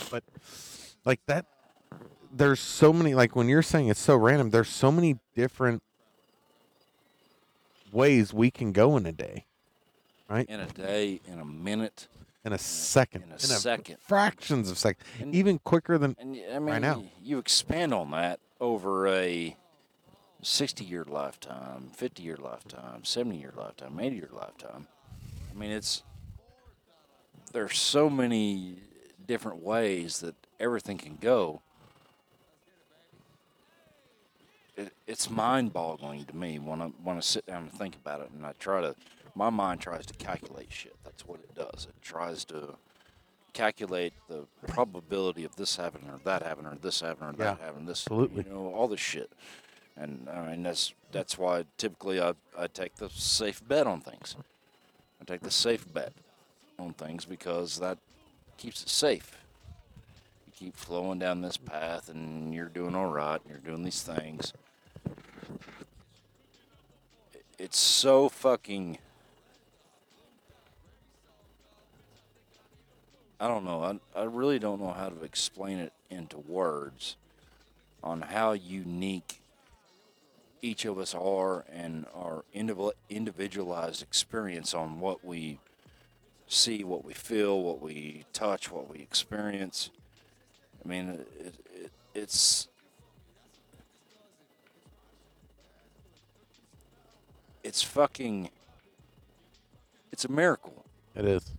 but 0.09 0.23
like 1.05 1.19
that 1.27 1.45
there's 2.33 2.59
so 2.59 2.91
many 2.91 3.13
like 3.13 3.35
when 3.35 3.47
you're 3.47 3.61
saying 3.61 3.89
it's 3.89 3.99
so 3.99 4.15
random 4.15 4.49
there's 4.49 4.69
so 4.69 4.91
many 4.91 5.19
different 5.35 5.83
ways 7.91 8.33
we 8.33 8.51
can 8.51 8.71
go 8.71 8.97
in 8.97 9.05
a 9.05 9.11
day 9.11 9.45
right? 10.29 10.49
In 10.49 10.59
a 10.59 10.65
day, 10.65 11.21
in 11.25 11.39
a 11.39 11.45
minute, 11.45 12.09
in 12.43 12.51
a 12.51 12.57
second 12.57 13.23
in 13.23 13.31
a 13.31 13.39
second. 13.39 13.95
fractions 14.01 14.69
of 14.69 14.77
second 14.77 15.05
And- 15.21 15.33
even 15.33 15.59
quicker 15.59 15.97
than 15.97 16.15
And 16.19 16.37
I 16.51 16.59
mean, 16.59 16.81
now. 16.81 17.03
you 17.23 17.37
expand 17.37 17.93
on 17.93 18.11
that 18.11 18.39
over 18.59 19.07
a 19.07 19.55
60 20.41 20.83
year 20.83 21.05
lifetime, 21.05 21.91
50 21.95 22.23
year 22.23 22.35
lifetime, 22.37 23.05
70 23.05 23.37
year 23.39 23.53
lifetime, 23.55 23.97
80 23.99 24.15
year 24.17 24.29
lifetime. 24.33 24.87
I 25.49 25.53
mean, 25.57 25.71
it's 25.71 26.03
there's 27.57 27.79
so 27.79 28.07
many 28.07 28.75
different 29.25 29.63
ways 29.63 30.19
that 30.19 30.35
everything 30.59 30.95
can 30.95 31.17
go. 31.19 31.59
It, 34.75 34.93
it's 35.07 35.27
mind 35.27 35.73
boggling 35.73 36.25
to 36.25 36.35
me 36.35 36.59
when 36.59 36.83
I 36.83 36.85
when 37.03 37.17
I 37.17 37.21
sit 37.21 37.47
down 37.47 37.63
and 37.63 37.73
think 37.73 37.95
about 37.95 38.21
it, 38.21 38.29
and 38.29 38.45
I 38.45 38.51
try 38.59 38.81
to. 38.81 38.93
My 39.33 39.49
mind 39.49 39.81
tries 39.81 40.05
to 40.05 40.13
calculate 40.13 40.67
shit. 40.71 40.95
That's 41.03 41.25
what 41.25 41.39
it 41.39 41.55
does. 41.55 41.87
It 41.89 41.99
tries 41.99 42.45
to 42.45 42.75
calculate 43.53 44.13
the 44.29 44.45
probability 44.67 45.43
of 45.43 45.55
this 45.55 45.77
happening 45.77 46.11
or 46.11 46.19
that 46.25 46.43
happening 46.43 46.73
or 46.73 46.75
this 46.75 47.01
happening 47.01 47.29
or 47.29 47.37
that 47.37 47.59
happening. 47.59 47.87
This, 47.87 48.03
absolutely. 48.03 48.43
you 48.43 48.51
know, 48.51 48.71
all 48.71 48.87
this 48.87 48.99
shit. 48.99 49.31
And 49.95 50.29
I 50.31 50.51
mean, 50.51 50.61
that's 50.61 50.93
that's 51.11 51.39
why 51.39 51.65
typically 51.77 52.21
I 52.21 52.33
I 52.55 52.67
take 52.67 52.97
the 52.97 53.09
safe 53.09 53.67
bet 53.67 53.87
on 53.87 54.01
things. 54.01 54.35
I 55.19 55.25
take 55.25 55.41
the 55.41 55.49
safe 55.49 55.91
bet 55.91 56.13
on 56.79 56.93
things 56.93 57.25
because 57.25 57.79
that 57.79 57.97
keeps 58.57 58.83
it 58.83 58.89
safe. 58.89 59.37
You 60.45 60.53
keep 60.57 60.75
flowing 60.75 61.19
down 61.19 61.41
this 61.41 61.57
path, 61.57 62.09
and 62.09 62.53
you're 62.53 62.65
doing 62.65 62.95
all 62.95 63.09
right, 63.09 63.39
and 63.41 63.49
you're 63.49 63.59
doing 63.59 63.83
these 63.83 64.01
things. 64.01 64.53
It's 67.57 67.79
so 67.79 68.29
fucking. 68.29 68.99
I 73.39 73.47
don't 73.47 73.65
know. 73.65 73.83
I, 73.83 74.19
I 74.19 74.23
really 74.25 74.59
don't 74.59 74.81
know 74.81 74.91
how 74.91 75.09
to 75.09 75.23
explain 75.23 75.79
it 75.79 75.93
into 76.09 76.37
words 76.37 77.15
on 78.03 78.21
how 78.21 78.53
unique 78.53 79.41
each 80.61 80.85
of 80.85 80.97
us 80.97 81.13
are 81.13 81.65
and 81.71 82.05
our 82.15 82.43
individual 82.53 82.93
individualized 83.09 84.01
experience 84.01 84.73
on 84.73 84.99
what 84.99 85.23
we 85.23 85.59
see, 86.47 86.83
what 86.83 87.03
we 87.05 87.13
feel, 87.13 87.61
what 87.61 87.81
we 87.81 88.25
touch, 88.33 88.71
what 88.71 88.89
we 88.89 88.99
experience. 88.99 89.89
I 90.83 90.87
mean, 90.87 91.09
it, 91.39 91.55
it, 91.73 91.91
it's 92.15 92.67
it's 97.63 97.81
fucking 97.83 98.49
it's 100.11 100.25
a 100.25 100.31
miracle. 100.31 100.85
it 101.15 101.25
is 101.25 101.51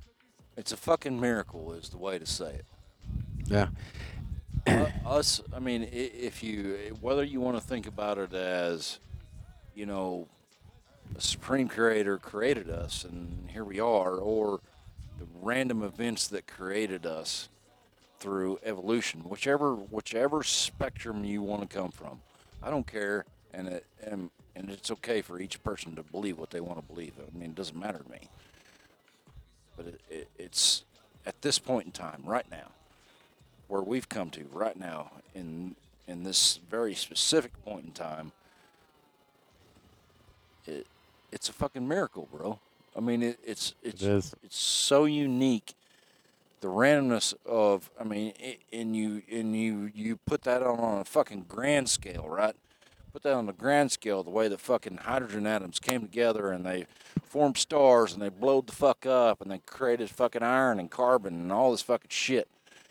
It's 0.57 0.73
a 0.73 0.77
fucking 0.77 1.21
miracle, 1.21 1.73
is 1.75 1.91
the 1.91 1.99
way 1.99 2.19
to 2.19 2.27
say 2.27 2.55
it. 2.55 2.65
yeah 3.47 3.69
O- 4.67 4.89
us 5.07 5.41
i 5.55 5.59
mean 5.59 5.89
if 5.93 6.43
you 6.43 6.95
whether 7.01 7.25
you 7.25 7.41
want 7.41 7.57
to 7.57 7.63
think 7.63 7.87
about 7.87 8.19
it 8.19 8.35
as 8.35 8.99
you 9.75 9.87
know 9.87 10.27
a 11.17 11.21
supreme 11.21 11.69
creator 11.69 12.19
created 12.19 12.69
us 12.69 13.05
and 13.05 13.49
here 13.51 13.65
we 13.65 13.81
are 13.81 14.17
or 14.17 14.61
the 15.19 15.27
random 15.43 15.83
events 15.83 16.29
that 16.29 16.47
created 16.47 17.05
us 17.05 17.49
through 18.21 18.59
evolution 18.65 19.21
whichever 19.29 19.75
whichever 19.75 20.43
spectrum 20.43 21.25
you 21.25 21.43
want 21.43 21.69
to 21.69 21.77
come 21.77 21.91
from. 21.91 22.21
I 22.63 22.71
don't 22.71 22.87
care 22.87 23.25
and 23.53 23.69
it 23.69 23.87
and, 24.03 24.31
and 24.57 24.71
it's 24.71 24.91
okay 24.91 25.23
for 25.23 25.41
each 25.41 25.63
person 25.63 25.95
to 25.97 26.03
believe 26.03 26.39
what 26.39 26.51
they 26.51 26.61
want 26.61 26.79
to 26.79 26.95
believe. 26.95 27.13
I 27.19 27.37
mean 27.37 27.51
it 27.51 27.55
doesn't 27.55 27.79
matter 27.79 27.99
to 27.99 28.11
me. 28.11 28.29
But 29.77 29.87
it, 29.87 30.01
it, 30.11 30.29
it's 30.39 30.85
at 31.27 31.41
this 31.43 31.59
point 31.59 31.87
in 31.87 31.93
time 31.93 32.23
right 32.25 32.49
now 32.51 32.71
where 33.69 33.83
we've 33.83 34.09
come 34.09 34.31
to 34.31 34.47
right 34.53 34.79
now 34.79 35.11
in 35.35 35.77
in 36.07 36.23
this 36.25 36.59
very 36.71 36.95
specific 36.95 37.53
point 37.65 37.85
in 37.85 37.93
time 37.93 38.33
it 40.67 40.87
it's 41.31 41.49
a 41.49 41.53
fucking 41.53 41.87
miracle 41.87 42.29
bro 42.33 42.59
i 42.99 43.01
mean 43.01 43.23
it, 43.23 43.39
it's 43.47 43.75
it's 43.83 44.03
it's 44.43 44.59
so 44.59 45.07
unique 45.07 45.75
the 46.61 46.69
randomness 46.69 47.33
of 47.47 47.91
i 47.99 48.05
mean 48.05 48.35
it, 48.39 48.61
and 48.73 48.95
you 48.95 49.23
and 49.31 49.57
you 49.57 49.91
you 49.95 50.17
put 50.27 50.43
that 50.43 50.63
on, 50.63 50.79
on 50.81 50.99
a 50.99 51.05
fucking 51.05 51.47
grand 51.49 51.89
scale 51.89 52.29
right? 52.29 52.55
Put 53.13 53.23
that 53.23 53.35
on 53.35 53.47
the 53.47 53.53
grand 53.53 53.91
scale 53.91 54.23
the 54.23 54.31
way 54.31 54.49
the 54.49 54.59
fucking 54.59 54.99
hydrogen 54.99 55.47
atoms 55.47 55.79
came 55.79 56.03
together 56.03 56.53
and 56.53 56.65
they 56.65 56.87
formed 57.25 57.57
stars 57.57 58.13
and 58.13 58.23
they 58.23 58.29
blowed 58.29 58.67
the 58.67 58.75
fuck 58.75 59.07
up 59.07 59.41
and 59.41 59.51
they 59.51 59.59
created 59.59 60.11
fucking 60.11 60.43
iron 60.43 60.79
and 60.79 60.91
carbon 60.91 61.35
and 61.35 61.53
all 61.53 61.71
this 61.71 61.83
fucking 61.83 62.11
shit. 62.11 62.49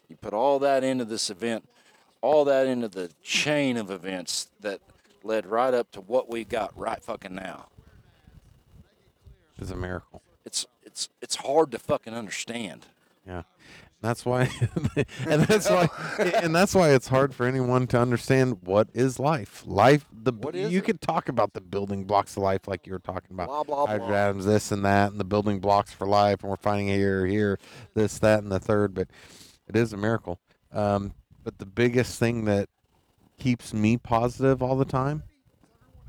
You 0.10 0.16
put 0.16 0.34
all 0.34 0.60
that 0.60 0.84
into 0.84 1.06
this 1.06 1.30
event, 1.30 1.68
all 2.22 2.46
that 2.46 2.68
into 2.68 2.88
the 2.88 3.12
chain 3.24 3.78
of 3.78 3.92
events 3.92 4.50
that 4.62 4.80
led 5.24 5.46
right 5.46 5.74
up 5.74 5.92
to 5.92 6.02
what 6.02 6.30
we 6.30 6.44
got 6.44 6.78
right 6.78 7.04
fucking 7.04 7.36
now. 7.36 7.68
It's 9.60 9.72
a 9.72 9.76
miracle. 9.76 10.22
It's 10.46 10.66
it's 10.84 11.10
it's 11.22 11.36
hard 11.38 11.72
to 11.72 11.80
fucking 11.80 12.14
understand. 12.14 12.86
Yeah. 13.26 13.44
That's 14.00 14.24
why, 14.24 14.52
and 15.26 15.42
that's 15.42 15.68
why, 15.68 15.90
and 16.20 16.56
that's 16.56 16.76
why 16.76 16.92
it's 16.92 17.08
hard 17.08 17.34
for 17.34 17.48
anyone 17.48 17.88
to 17.88 18.00
understand 18.00 18.60
what 18.62 18.90
is 18.94 19.18
life. 19.18 19.64
Life, 19.66 20.06
the 20.14 20.32
is 20.54 20.72
you 20.72 20.80
it? 20.80 20.86
could 20.86 21.02
talk 21.02 21.30
about 21.30 21.54
the 21.54 21.62
building 21.62 22.04
blocks 22.04 22.38
of 22.38 22.44
life, 22.44 22.68
like 22.68 22.86
you 22.86 22.94
were 22.94 23.00
talking 23.00 23.32
about. 23.32 23.48
Blah 23.48 23.64
blah 23.64 23.88
hydrogen 23.88 24.10
blah. 24.10 24.18
atoms, 24.18 24.46
this 24.46 24.72
and 24.72 24.86
that, 24.86 25.10
and 25.12 25.20
the 25.20 25.26
building 25.26 25.60
blocks 25.60 25.94
for 25.94 26.06
life, 26.06 26.44
and 26.44 26.52
we're 26.52 26.58
finding 26.58 26.90
here, 26.90 27.26
here, 27.26 27.58
this, 27.96 28.20
that, 28.20 28.44
and 28.44 28.52
the 28.52 28.60
third. 28.60 28.94
But 28.94 29.08
it 29.68 29.76
is 29.76 29.94
a 29.94 29.98
miracle. 29.98 30.40
Um, 30.72 31.14
but 31.44 31.58
the 31.58 31.66
biggest 31.66 32.20
thing 32.20 32.46
that 32.46 32.70
keeps 33.40 33.74
me 33.74 33.98
positive 33.98 34.62
all 34.62 34.76
the 34.76 34.86
time 34.86 35.24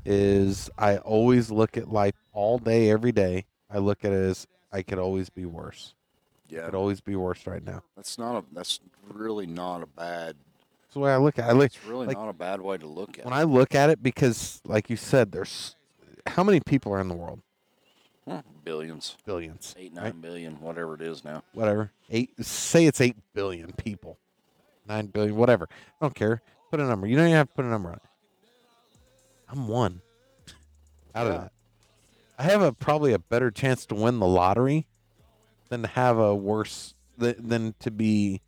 is 0.05 0.69
I 0.77 0.97
always 0.97 1.49
look 1.49 1.75
at 1.75 1.91
life 1.91 2.15
all 2.39 2.57
day, 2.57 2.89
every 2.89 3.11
day. 3.11 3.45
I 3.69 3.79
look 3.79 4.05
at 4.05 4.13
it 4.13 4.23
as 4.23 4.47
I 4.71 4.81
could 4.81 4.97
always 4.97 5.29
be 5.29 5.45
worse. 5.45 5.93
Yeah, 6.47 6.65
Could 6.65 6.75
always 6.75 7.01
be 7.01 7.15
worse 7.17 7.45
right 7.45 7.63
now. 7.63 7.83
that's 7.97 8.17
not 8.17 8.37
a 8.37 8.43
that's 8.53 8.79
really 9.13 9.45
not 9.45 9.83
a 9.83 9.85
bad. 9.85 10.35
That's 10.81 10.93
the 10.93 10.99
way 11.01 11.11
I 11.11 11.17
look 11.17 11.37
at. 11.37 11.45
it. 11.45 11.49
I 11.49 11.51
look 11.51 11.65
It's 11.65 11.85
really 11.85 12.07
like, 12.07 12.17
not 12.17 12.29
a 12.29 12.33
bad 12.33 12.61
way 12.61 12.77
to 12.77 12.87
look 12.87 13.19
at. 13.19 13.25
when 13.25 13.33
it. 13.33 13.37
I 13.37 13.43
look 13.43 13.75
at 13.75 13.89
it 13.91 14.01
because, 14.01 14.59
like 14.65 14.89
you 14.89 14.95
said, 14.95 15.31
there's 15.31 15.75
how 16.25 16.43
many 16.43 16.59
people 16.61 16.91
are 16.93 16.99
in 17.01 17.07
the 17.09 17.13
world? 17.15 17.41
Hmm, 18.27 18.37
Billions, 18.63 19.15
Billions, 19.25 19.75
eight 19.77 19.93
nine 19.93 20.03
right? 20.05 20.21
billion, 20.21 20.59
whatever 20.61 20.95
it 20.95 21.01
is 21.01 21.23
now. 21.25 21.43
whatever. 21.53 21.91
Eight. 22.09 22.31
Say 22.43 22.85
it's 22.85 23.01
eight 23.01 23.17
billion 23.33 23.73
people, 23.73 24.17
nine 24.87 25.07
billion, 25.07 25.35
whatever. 25.35 25.67
I 25.71 26.05
don't 26.05 26.15
care. 26.15 26.41
Put 26.71 26.79
a 26.79 26.83
number. 26.85 27.05
You 27.05 27.15
don't 27.15 27.25
even 27.25 27.37
have 27.37 27.49
to 27.49 27.53
put 27.53 27.65
a 27.65 27.69
number 27.69 27.89
on 27.89 27.95
it. 27.97 28.01
I'm 29.49 29.67
one 29.67 30.01
out 31.15 31.27
of 31.27 31.33
Yeah. 31.33 31.39
that. 31.41 31.51
I 32.39 32.43
have 32.43 32.61
a 32.61 32.71
probably 32.73 33.11
a 33.13 33.19
better 33.19 33.51
chance 33.51 33.85
to 33.87 33.95
win 33.95 34.19
the 34.19 34.25
lottery 34.25 34.87
than 35.67 35.81
to 35.83 35.87
have 35.89 36.17
a 36.17 36.33
worse 36.33 36.95
th- 37.19 37.35
than 37.37 37.75
to 37.79 37.91
be 37.91 38.41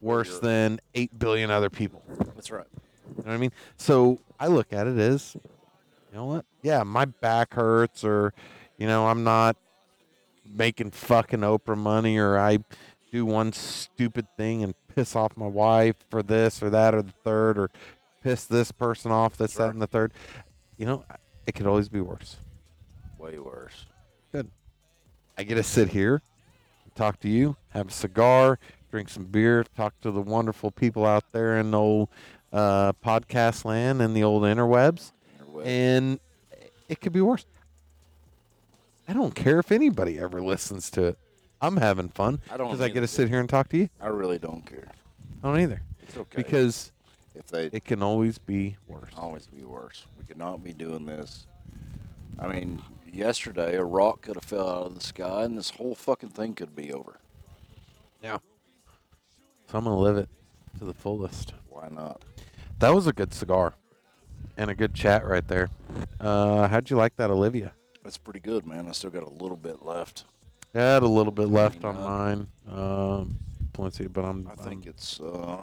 worse 0.00 0.28
You're- 0.28 0.40
than 0.40 0.80
eight 0.94 1.16
billion 1.18 1.50
other 1.50 1.70
people. 1.70 2.02
That's 2.34 2.50
right. 2.50 2.66
You 3.16 3.22
know 3.22 3.30
what 3.30 3.34
I 3.34 3.36
mean? 3.38 3.52
So 3.76 4.18
I 4.40 4.48
look 4.48 4.72
at 4.72 4.86
it 4.88 4.98
as, 4.98 5.36
you 5.36 6.16
know 6.16 6.24
what? 6.26 6.44
Yeah, 6.62 6.82
my 6.82 7.04
back 7.04 7.54
hurts, 7.54 8.02
or, 8.04 8.34
you 8.76 8.86
know, 8.88 9.06
I'm 9.06 9.22
not 9.22 9.56
making 10.44 10.90
fucking 10.90 11.40
Oprah 11.40 11.78
money, 11.78 12.18
or 12.18 12.36
I 12.38 12.58
do 13.12 13.24
one 13.24 13.52
stupid 13.52 14.26
thing 14.36 14.62
and 14.64 14.74
piss 14.94 15.14
off 15.14 15.36
my 15.36 15.46
wife 15.46 15.96
for 16.10 16.22
this 16.22 16.60
or 16.62 16.70
that 16.70 16.94
or 16.94 17.02
the 17.02 17.12
third, 17.24 17.56
or 17.58 17.70
piss 18.22 18.44
this 18.46 18.72
person 18.72 19.12
off, 19.12 19.36
this, 19.36 19.52
Sure. 19.52 19.66
that, 19.66 19.72
and 19.74 19.80
the 19.82 19.86
third. 19.86 20.12
You 20.76 20.86
know, 20.86 21.04
it 21.46 21.54
could 21.54 21.66
always 21.66 21.88
be 21.88 22.00
worse. 22.00 22.36
Way 23.22 23.38
worse. 23.38 23.86
Good. 24.32 24.50
I 25.38 25.44
get 25.44 25.54
to 25.54 25.62
sit 25.62 25.90
here, 25.90 26.20
talk 26.96 27.20
to 27.20 27.28
you, 27.28 27.54
have 27.68 27.88
a 27.88 27.92
cigar, 27.92 28.58
drink 28.90 29.08
some 29.08 29.26
beer, 29.26 29.64
talk 29.76 29.98
to 30.00 30.10
the 30.10 30.20
wonderful 30.20 30.72
people 30.72 31.06
out 31.06 31.30
there 31.30 31.56
in 31.58 31.70
the 31.70 31.78
old 31.78 32.08
uh, 32.52 32.92
podcast 32.94 33.64
land 33.64 34.02
and 34.02 34.16
the 34.16 34.24
old 34.24 34.42
interwebs. 34.42 35.12
Way. 35.52 35.64
and 35.66 36.20
it 36.88 37.00
could 37.00 37.12
be 37.12 37.20
worse. 37.20 37.46
I 39.06 39.12
don't 39.12 39.34
care 39.36 39.60
if 39.60 39.70
anybody 39.70 40.18
ever 40.18 40.42
listens 40.42 40.90
to 40.90 41.04
it. 41.04 41.18
I'm 41.60 41.76
having 41.76 42.08
fun 42.08 42.40
I 42.50 42.56
don't 42.56 42.68
because 42.72 42.80
I 42.80 42.88
get 42.88 43.02
to 43.02 43.06
sit 43.06 43.28
here 43.28 43.38
and 43.38 43.48
talk 43.48 43.68
to 43.68 43.76
you. 43.76 43.88
I 44.00 44.08
really 44.08 44.38
don't 44.38 44.66
care. 44.66 44.88
I 45.44 45.48
don't 45.48 45.60
either 45.60 45.80
It's 46.02 46.16
okay 46.16 46.36
because 46.36 46.90
if 47.36 47.46
they 47.46 47.66
it 47.66 47.84
can 47.84 48.02
always 48.02 48.38
be 48.38 48.76
worse. 48.88 49.12
always 49.16 49.46
be 49.46 49.62
worse. 49.62 50.06
We 50.18 50.24
could 50.24 50.38
not 50.38 50.64
be 50.64 50.72
doing 50.72 51.06
this. 51.06 51.46
I 52.38 52.48
mean, 52.48 52.82
yesterday 53.12 53.76
a 53.76 53.84
rock 53.84 54.22
could 54.22 54.36
have 54.36 54.44
fell 54.44 54.68
out 54.68 54.86
of 54.86 54.94
the 54.94 55.00
sky 55.00 55.44
and 55.44 55.56
this 55.56 55.70
whole 55.70 55.94
fucking 55.94 56.30
thing 56.30 56.54
could 56.54 56.74
be 56.74 56.92
over. 56.92 57.18
Yeah. 58.22 58.38
So 59.70 59.78
I'm 59.78 59.84
gonna 59.84 59.98
live 59.98 60.16
it 60.16 60.28
to 60.78 60.84
the 60.84 60.94
fullest. 60.94 61.54
Why 61.68 61.88
not? 61.90 62.22
That 62.78 62.94
was 62.94 63.06
a 63.06 63.12
good 63.12 63.32
cigar 63.32 63.74
and 64.56 64.70
a 64.70 64.74
good 64.74 64.94
chat 64.94 65.26
right 65.26 65.46
there. 65.46 65.68
Uh, 66.20 66.68
how'd 66.68 66.90
you 66.90 66.96
like 66.96 67.16
that, 67.16 67.30
Oliva? 67.30 67.72
That's 68.02 68.18
pretty 68.18 68.40
good, 68.40 68.66
man. 68.66 68.88
I 68.88 68.92
still 68.92 69.10
got 69.10 69.22
a 69.22 69.30
little 69.30 69.56
bit 69.56 69.84
left. 69.84 70.24
I 70.74 70.80
had 70.80 71.02
a 71.02 71.08
little 71.08 71.32
bit 71.32 71.48
left 71.48 71.84
on 71.84 71.96
mine. 72.00 72.48
Um, 72.68 73.38
plenty, 73.72 74.06
but 74.08 74.24
I'm. 74.24 74.48
I 74.50 74.54
think 74.56 74.84
I'm- 74.84 74.90
it's 74.90 75.20
uh 75.20 75.62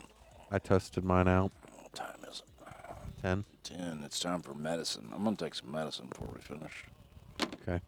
I 0.51 0.57
tested 0.59 1.03
mine 1.03 1.27
out. 1.27 1.51
what 1.81 1.93
time 1.93 2.17
is 2.31 2.41
it? 2.45 3.21
Ten. 3.21 3.43
Ten. 3.63 4.01
It's 4.05 4.19
time 4.19 4.41
for 4.41 4.53
medicine. 4.53 5.09
I'm 5.13 5.23
gonna 5.23 5.35
take 5.35 5.55
some 5.55 5.71
medicine 5.71 6.07
before 6.07 6.29
we 6.33 6.41
finish. 6.41 6.85
Okay. 7.41 7.81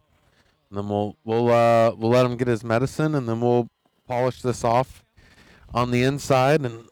And 0.69 0.77
then 0.77 0.87
we'll 0.87 1.15
we'll 1.23 1.49
uh 1.49 1.91
we'll 1.95 2.11
let 2.11 2.25
him 2.25 2.37
get 2.37 2.47
his 2.47 2.63
medicine, 2.63 3.15
and 3.15 3.27
then 3.27 3.41
we'll 3.41 3.67
polish 4.07 4.41
this 4.41 4.63
off 4.63 5.03
on 5.73 5.91
the 5.91 6.03
inside, 6.03 6.61
and 6.61 6.87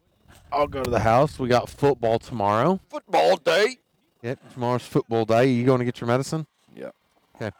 I'll 0.52 0.68
go 0.68 0.84
to 0.84 0.90
the 0.90 0.99
house. 0.99 1.40
We 1.40 1.48
got 1.48 1.69
football 1.69 2.19
tomorrow. 2.19 2.80
Football 2.90 3.38
day. 3.38 3.77
Yep, 4.22 4.53
tomorrow's 4.53 4.86
football 4.86 5.26
day. 5.26 5.45
You 5.48 5.65
going 5.65 5.80
to 5.80 5.86
get 5.86 6.02
your 6.02 6.07
medicine? 6.07 6.45
Yeah. 6.76 6.90
Okay. 7.36 7.52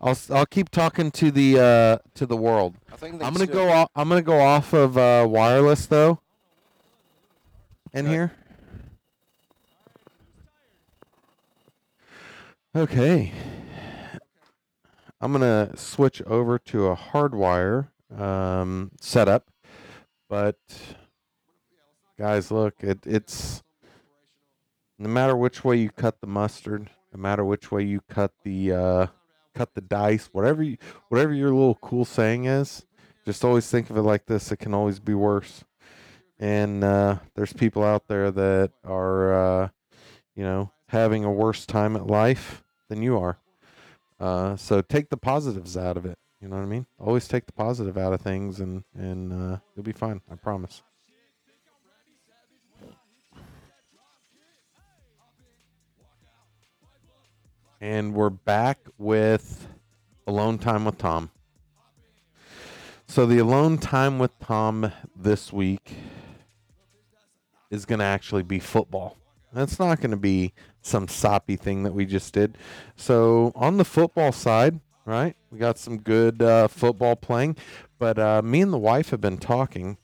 I'll 0.00 0.16
I'll 0.30 0.46
keep 0.46 0.68
talking 0.70 1.10
to 1.12 1.30
the 1.30 1.58
uh 1.58 1.98
to 2.14 2.26
the 2.26 2.36
world. 2.36 2.74
I 2.92 2.96
think 2.96 3.22
I'm 3.22 3.32
gonna 3.32 3.46
go 3.46 3.70
off. 3.70 3.88
I'm 3.96 4.08
gonna 4.08 4.22
go 4.22 4.40
off 4.40 4.72
of 4.72 4.96
uh, 4.96 5.26
wireless 5.28 5.86
though. 5.86 6.20
In 7.92 8.06
Okay. 8.06 8.14
here. 8.14 8.32
Okay. 12.76 13.32
I'm 15.20 15.32
gonna 15.32 15.76
switch 15.76 16.22
over 16.22 16.58
to 16.58 16.88
a 16.88 16.96
hardwire 16.96 17.88
um, 18.16 18.90
setup, 19.00 19.50
but 20.28 20.58
guys, 22.18 22.50
look, 22.50 22.74
it, 22.82 23.06
it's 23.06 23.62
no 24.98 25.08
matter 25.08 25.36
which 25.36 25.64
way 25.64 25.76
you 25.76 25.90
cut 25.90 26.20
the 26.20 26.26
mustard, 26.26 26.90
no 27.12 27.20
matter 27.20 27.44
which 27.44 27.70
way 27.70 27.82
you 27.82 28.00
cut 28.08 28.32
the 28.42 28.72
uh, 28.72 29.06
cut 29.54 29.74
the 29.74 29.80
dice, 29.80 30.28
whatever 30.32 30.62
you, 30.62 30.76
whatever 31.08 31.32
your 31.32 31.50
little 31.50 31.76
cool 31.76 32.04
saying 32.04 32.44
is, 32.44 32.84
just 33.24 33.44
always 33.44 33.70
think 33.70 33.90
of 33.90 33.96
it 33.96 34.02
like 34.02 34.26
this. 34.26 34.52
It 34.52 34.58
can 34.58 34.74
always 34.74 35.00
be 35.00 35.14
worse. 35.14 35.64
And 36.38 36.82
uh, 36.82 37.18
there's 37.34 37.52
people 37.52 37.84
out 37.84 38.08
there 38.08 38.30
that 38.30 38.72
are, 38.84 39.62
uh, 39.62 39.68
you 40.34 40.42
know, 40.42 40.72
having 40.88 41.24
a 41.24 41.30
worse 41.30 41.64
time 41.64 41.96
at 41.96 42.06
life 42.06 42.62
than 42.88 43.02
you 43.02 43.18
are. 43.18 43.38
Uh, 44.20 44.56
so 44.56 44.80
take 44.80 45.10
the 45.10 45.16
positives 45.16 45.76
out 45.76 45.96
of 45.96 46.06
it. 46.06 46.18
You 46.40 46.48
know 46.48 46.56
what 46.56 46.62
I 46.62 46.66
mean? 46.66 46.86
Always 46.98 47.26
take 47.26 47.46
the 47.46 47.52
positive 47.52 47.96
out 47.96 48.12
of 48.12 48.20
things, 48.20 48.60
and 48.60 48.84
and 48.94 49.32
uh, 49.32 49.58
you'll 49.74 49.82
be 49.82 49.92
fine. 49.92 50.20
I 50.30 50.34
promise. 50.36 50.82
And 57.80 58.14
we're 58.14 58.30
back 58.30 58.78
with 58.98 59.68
Alone 60.26 60.58
Time 60.58 60.84
with 60.84 60.98
Tom. 60.98 61.30
So 63.06 63.26
the 63.26 63.38
Alone 63.38 63.78
Time 63.78 64.18
with 64.18 64.38
Tom 64.38 64.90
this 65.14 65.52
week 65.52 65.94
is 67.70 67.84
going 67.84 67.98
to 67.98 68.04
actually 68.04 68.42
be 68.42 68.58
football. 68.58 69.16
That's 69.52 69.78
not 69.78 70.00
going 70.00 70.12
to 70.12 70.16
be 70.16 70.52
some 70.84 71.08
soppy 71.08 71.56
thing 71.56 71.82
that 71.82 71.94
we 71.94 72.04
just 72.04 72.32
did. 72.32 72.56
So 72.96 73.52
on 73.56 73.78
the 73.78 73.84
football 73.84 74.32
side, 74.32 74.80
right, 75.04 75.34
we 75.50 75.58
got 75.58 75.78
some 75.78 75.98
good 75.98 76.42
uh, 76.42 76.68
football 76.68 77.16
playing. 77.16 77.56
But 77.98 78.18
uh, 78.18 78.42
me 78.42 78.60
and 78.60 78.72
the 78.72 78.78
wife 78.78 79.10
have 79.10 79.20
been 79.20 79.38
talking, 79.38 79.96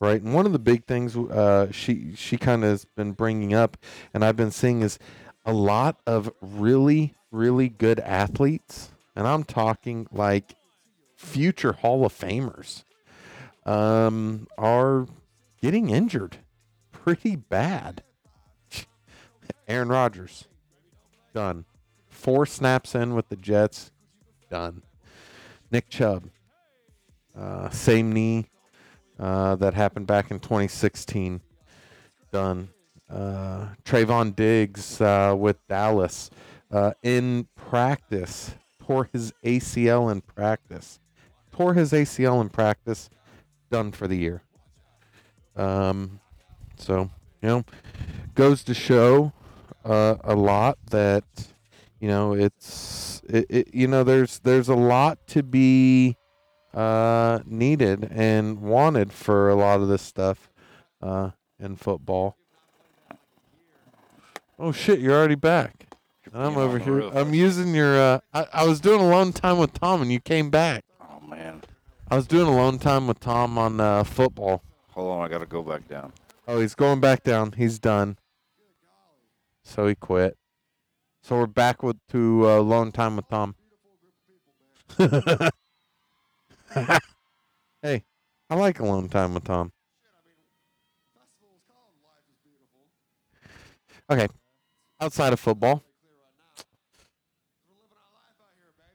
right, 0.00 0.20
and 0.20 0.34
one 0.34 0.44
of 0.44 0.52
the 0.52 0.58
big 0.58 0.84
things 0.86 1.16
uh, 1.16 1.70
she 1.70 2.14
she 2.16 2.36
kind 2.36 2.64
of 2.64 2.70
has 2.70 2.84
been 2.84 3.12
bringing 3.12 3.54
up, 3.54 3.76
and 4.12 4.24
I've 4.24 4.36
been 4.36 4.50
seeing 4.50 4.82
is 4.82 4.98
a 5.46 5.52
lot 5.52 6.00
of 6.06 6.30
really 6.40 7.14
really 7.30 7.68
good 7.68 8.00
athletes, 8.00 8.90
and 9.14 9.26
I'm 9.26 9.44
talking 9.44 10.06
like 10.10 10.54
future 11.16 11.72
Hall 11.72 12.04
of 12.04 12.12
Famers, 12.12 12.84
um, 13.66 14.46
are 14.58 15.06
getting 15.60 15.90
injured 15.90 16.38
pretty 16.92 17.36
bad. 17.36 18.02
Aaron 19.68 19.88
Rodgers, 19.88 20.46
done. 21.32 21.64
Four 22.08 22.46
snaps 22.46 22.94
in 22.94 23.14
with 23.14 23.28
the 23.28 23.36
Jets, 23.36 23.90
done. 24.50 24.82
Nick 25.70 25.88
Chubb, 25.88 26.24
uh, 27.36 27.68
same 27.70 28.12
knee 28.12 28.46
uh, 29.18 29.56
that 29.56 29.74
happened 29.74 30.06
back 30.06 30.30
in 30.30 30.38
2016, 30.38 31.40
done. 32.32 32.68
Uh, 33.10 33.68
Trevon 33.84 34.34
Diggs 34.34 35.00
uh, 35.00 35.34
with 35.36 35.56
Dallas 35.68 36.30
uh, 36.70 36.92
in 37.02 37.46
practice 37.54 38.54
tore 38.86 39.08
his 39.12 39.32
ACL 39.44 40.10
in 40.10 40.20
practice. 40.20 40.98
Tore 41.52 41.74
his 41.74 41.92
ACL 41.92 42.40
in 42.40 42.48
practice, 42.48 43.08
done 43.70 43.92
for 43.92 44.08
the 44.08 44.16
year. 44.16 44.42
Um, 45.56 46.20
so 46.76 47.10
you 47.42 47.48
know, 47.48 47.64
goes 48.34 48.64
to 48.64 48.74
show 48.74 49.32
uh, 49.84 50.16
a 50.24 50.34
lot 50.34 50.78
that 50.90 51.24
you 52.00 52.08
know 52.08 52.32
it's 52.32 53.22
it, 53.28 53.46
it, 53.48 53.74
you 53.74 53.86
know 53.86 54.04
there's 54.04 54.38
there's 54.40 54.68
a 54.68 54.74
lot 54.74 55.18
to 55.28 55.42
be 55.42 56.16
uh, 56.72 57.40
needed 57.46 58.08
and 58.10 58.60
wanted 58.60 59.12
for 59.12 59.48
a 59.48 59.54
lot 59.54 59.80
of 59.80 59.88
this 59.88 60.02
stuff 60.02 60.50
uh, 61.00 61.30
in 61.58 61.76
football. 61.76 62.36
Oh 64.58 64.72
shit! 64.72 65.00
You're 65.00 65.14
already 65.14 65.34
back. 65.34 65.86
And 66.32 66.42
I'm 66.42 66.56
over 66.56 66.78
here. 66.78 66.92
roof. 66.92 67.14
I'm 67.14 67.34
using 67.34 67.74
your. 67.74 67.96
Uh, 67.96 68.20
I, 68.32 68.46
I 68.52 68.66
was 68.66 68.80
doing 68.80 69.00
alone 69.00 69.32
time 69.32 69.58
with 69.58 69.72
Tom, 69.72 70.02
and 70.02 70.10
you 70.10 70.20
came 70.20 70.50
back. 70.50 70.84
Oh 71.00 71.24
man, 71.26 71.62
I 72.10 72.16
was 72.16 72.26
doing 72.26 72.46
alone 72.46 72.78
time 72.78 73.06
with 73.06 73.20
Tom 73.20 73.58
on 73.58 73.80
uh, 73.80 74.04
football. 74.04 74.62
hold 74.90 75.12
on, 75.12 75.24
I 75.24 75.28
gotta 75.28 75.46
go 75.46 75.62
back 75.62 75.88
down. 75.88 76.12
Oh, 76.46 76.60
he's 76.60 76.74
going 76.74 77.00
back 77.00 77.22
down. 77.22 77.52
He's 77.52 77.78
done. 77.78 78.18
So 79.64 79.86
he 79.86 79.94
quit. 79.94 80.36
So 81.22 81.36
we're 81.36 81.46
back 81.46 81.82
with 81.82 81.96
to 82.10 82.46
uh, 82.46 82.58
alone 82.60 82.92
time 82.92 83.16
with 83.16 83.26
Tom. 83.28 83.54
hey, 87.82 88.04
I 88.50 88.54
like 88.54 88.78
alone 88.78 89.08
time 89.08 89.32
with 89.34 89.44
Tom. 89.44 89.72
Okay, 94.10 94.28
outside 95.00 95.32
of 95.32 95.40
football, 95.40 95.82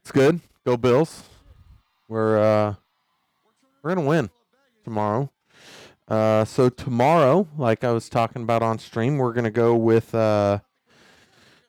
it's 0.02 0.12
good. 0.12 0.40
Go 0.66 0.78
Bills. 0.78 1.24
We're 2.08 2.38
uh, 2.38 2.76
we're 3.82 3.96
gonna 3.96 4.08
win 4.08 4.30
tomorrow. 4.84 5.32
Uh, 6.10 6.44
so 6.44 6.70
tomorrow, 6.70 7.48
like 7.56 7.84
I 7.84 7.92
was 7.92 8.10
talking 8.10 8.42
about 8.42 8.64
on 8.64 8.80
stream, 8.80 9.20
we're 9.20 9.34
gonna 9.34 9.52
go 9.52 9.76
with 9.76 10.16
uh, 10.16 10.60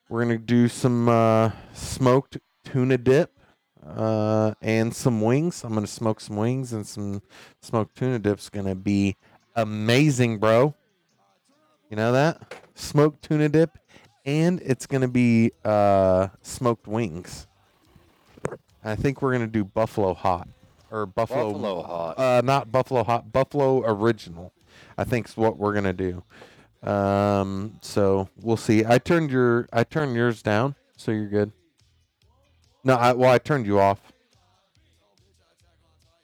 we're 0.09 0.23
gonna 0.23 0.39
do 0.39 0.67
some 0.67 1.11
uh, 1.11 1.51
smoked 1.75 2.39
tuna 2.65 2.97
dip 2.97 3.39
uh, 3.87 4.55
and 4.63 4.97
some 4.97 5.21
wings. 5.21 5.63
I'm 5.63 5.75
gonna 5.75 5.87
smoke 5.87 6.23
some 6.23 6.37
wings 6.37 6.73
and 6.73 6.87
some 6.87 7.21
smoked 7.61 7.97
tuna 7.97 8.19
dip's 8.19 8.49
gonna 8.49 8.75
be 8.75 9.17
amazing, 9.57 10.39
bro. 10.39 10.75
You 11.91 11.97
know 11.97 12.13
that 12.13 12.55
smoked 12.75 13.23
tuna 13.23 13.51
dip, 13.51 13.79
and 14.25 14.63
it's 14.65 14.87
gonna 14.87 15.09
be 15.09 15.53
uh, 15.67 16.29
smoked 16.41 16.87
wings. 16.87 17.47
I 18.83 18.97
think 18.97 19.21
we're 19.21 19.33
gonna 19.33 19.49
do 19.49 19.67
buffalo 19.67 20.15
hot 20.15 20.49
or 20.91 21.07
buffalo 21.07 21.53
Buffalo 21.53 21.83
hot. 21.83 22.19
uh, 22.19 22.41
not 22.45 22.73
Buffalo 22.73 23.05
Hot, 23.05 23.33
Buffalo 23.33 23.83
Original. 23.85 24.53
I 24.99 25.05
think's 25.05 25.37
what 25.37 25.57
we're 25.57 25.73
gonna 25.73 25.93
do. 25.93 26.23
Um, 26.83 27.79
so 27.83 28.29
we'll 28.41 28.57
see. 28.57 28.85
I 28.85 28.99
turned 28.99 29.31
your 29.31 29.69
I 29.73 29.85
turned 29.85 30.15
yours 30.17 30.43
down, 30.43 30.75
so 30.97 31.13
you're 31.13 31.29
good. 31.29 31.53
No, 32.85 32.95
I 32.95 33.13
well 33.13 33.31
I 33.31 33.39
turned 33.39 33.67
you 33.67 33.79
off. 33.79 34.01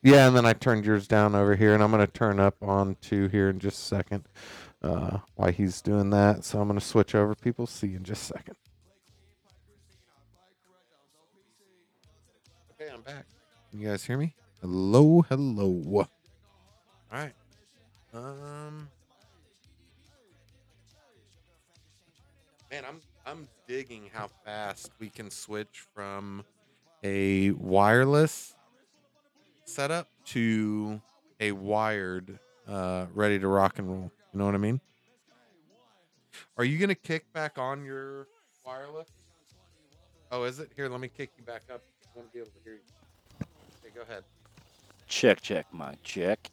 Yeah, 0.02 0.28
and 0.28 0.36
then 0.36 0.46
I 0.46 0.52
turned 0.52 0.84
yours 0.84 1.08
down 1.08 1.34
over 1.34 1.56
here, 1.56 1.74
and 1.74 1.82
I'm 1.82 1.90
gonna 1.90 2.06
turn 2.06 2.38
up 2.40 2.56
on 2.62 2.96
two 3.00 3.28
here 3.28 3.50
in 3.50 3.58
just 3.58 3.78
a 3.80 3.84
second. 3.84 4.24
Uh, 4.82 5.18
while 5.34 5.50
he's 5.50 5.82
doing 5.82 6.10
that, 6.10 6.44
so 6.44 6.60
I'm 6.60 6.68
gonna 6.68 6.80
switch 6.80 7.14
over. 7.14 7.34
People 7.34 7.66
see 7.66 7.88
you 7.88 7.96
in 7.96 8.04
just 8.04 8.30
a 8.30 8.34
second. 8.34 8.56
Okay, 12.72 12.90
I'm 12.92 13.00
back. 13.00 13.26
Can 13.70 13.80
you 13.80 13.88
guys 13.88 14.04
hear 14.04 14.16
me? 14.16 14.34
Hello, 14.68 15.22
hello. 15.28 15.80
All 15.96 16.08
right. 17.12 17.32
Um. 18.12 18.88
Man, 22.72 22.82
I'm 22.84 23.00
I'm 23.24 23.48
digging 23.68 24.10
how 24.12 24.26
fast 24.44 24.90
we 24.98 25.08
can 25.08 25.30
switch 25.30 25.84
from 25.94 26.42
a 27.04 27.52
wireless 27.52 28.56
setup 29.66 30.08
to 30.24 31.00
a 31.38 31.52
wired, 31.52 32.36
uh, 32.66 33.06
ready 33.14 33.38
to 33.38 33.46
rock 33.46 33.78
and 33.78 33.88
roll. 33.88 34.10
You 34.32 34.38
know 34.40 34.46
what 34.46 34.56
I 34.56 34.58
mean? 34.58 34.80
Are 36.58 36.64
you 36.64 36.76
gonna 36.78 36.96
kick 36.96 37.32
back 37.32 37.56
on 37.56 37.84
your 37.84 38.26
wireless? 38.64 39.10
Oh, 40.32 40.42
is 40.42 40.58
it? 40.58 40.72
Here, 40.74 40.88
let 40.88 40.98
me 40.98 41.06
kick 41.06 41.30
you 41.38 41.44
back 41.44 41.62
up. 41.72 41.82
I 42.02 42.18
want 42.18 42.30
to 42.30 42.32
be 42.32 42.40
able 42.40 42.50
to 42.50 42.64
hear 42.64 42.72
you. 42.72 43.46
Okay, 43.80 43.94
go 43.94 44.02
ahead. 44.02 44.24
Check, 45.06 45.40
check, 45.40 45.72
mic, 45.72 46.02
check. 46.02 46.48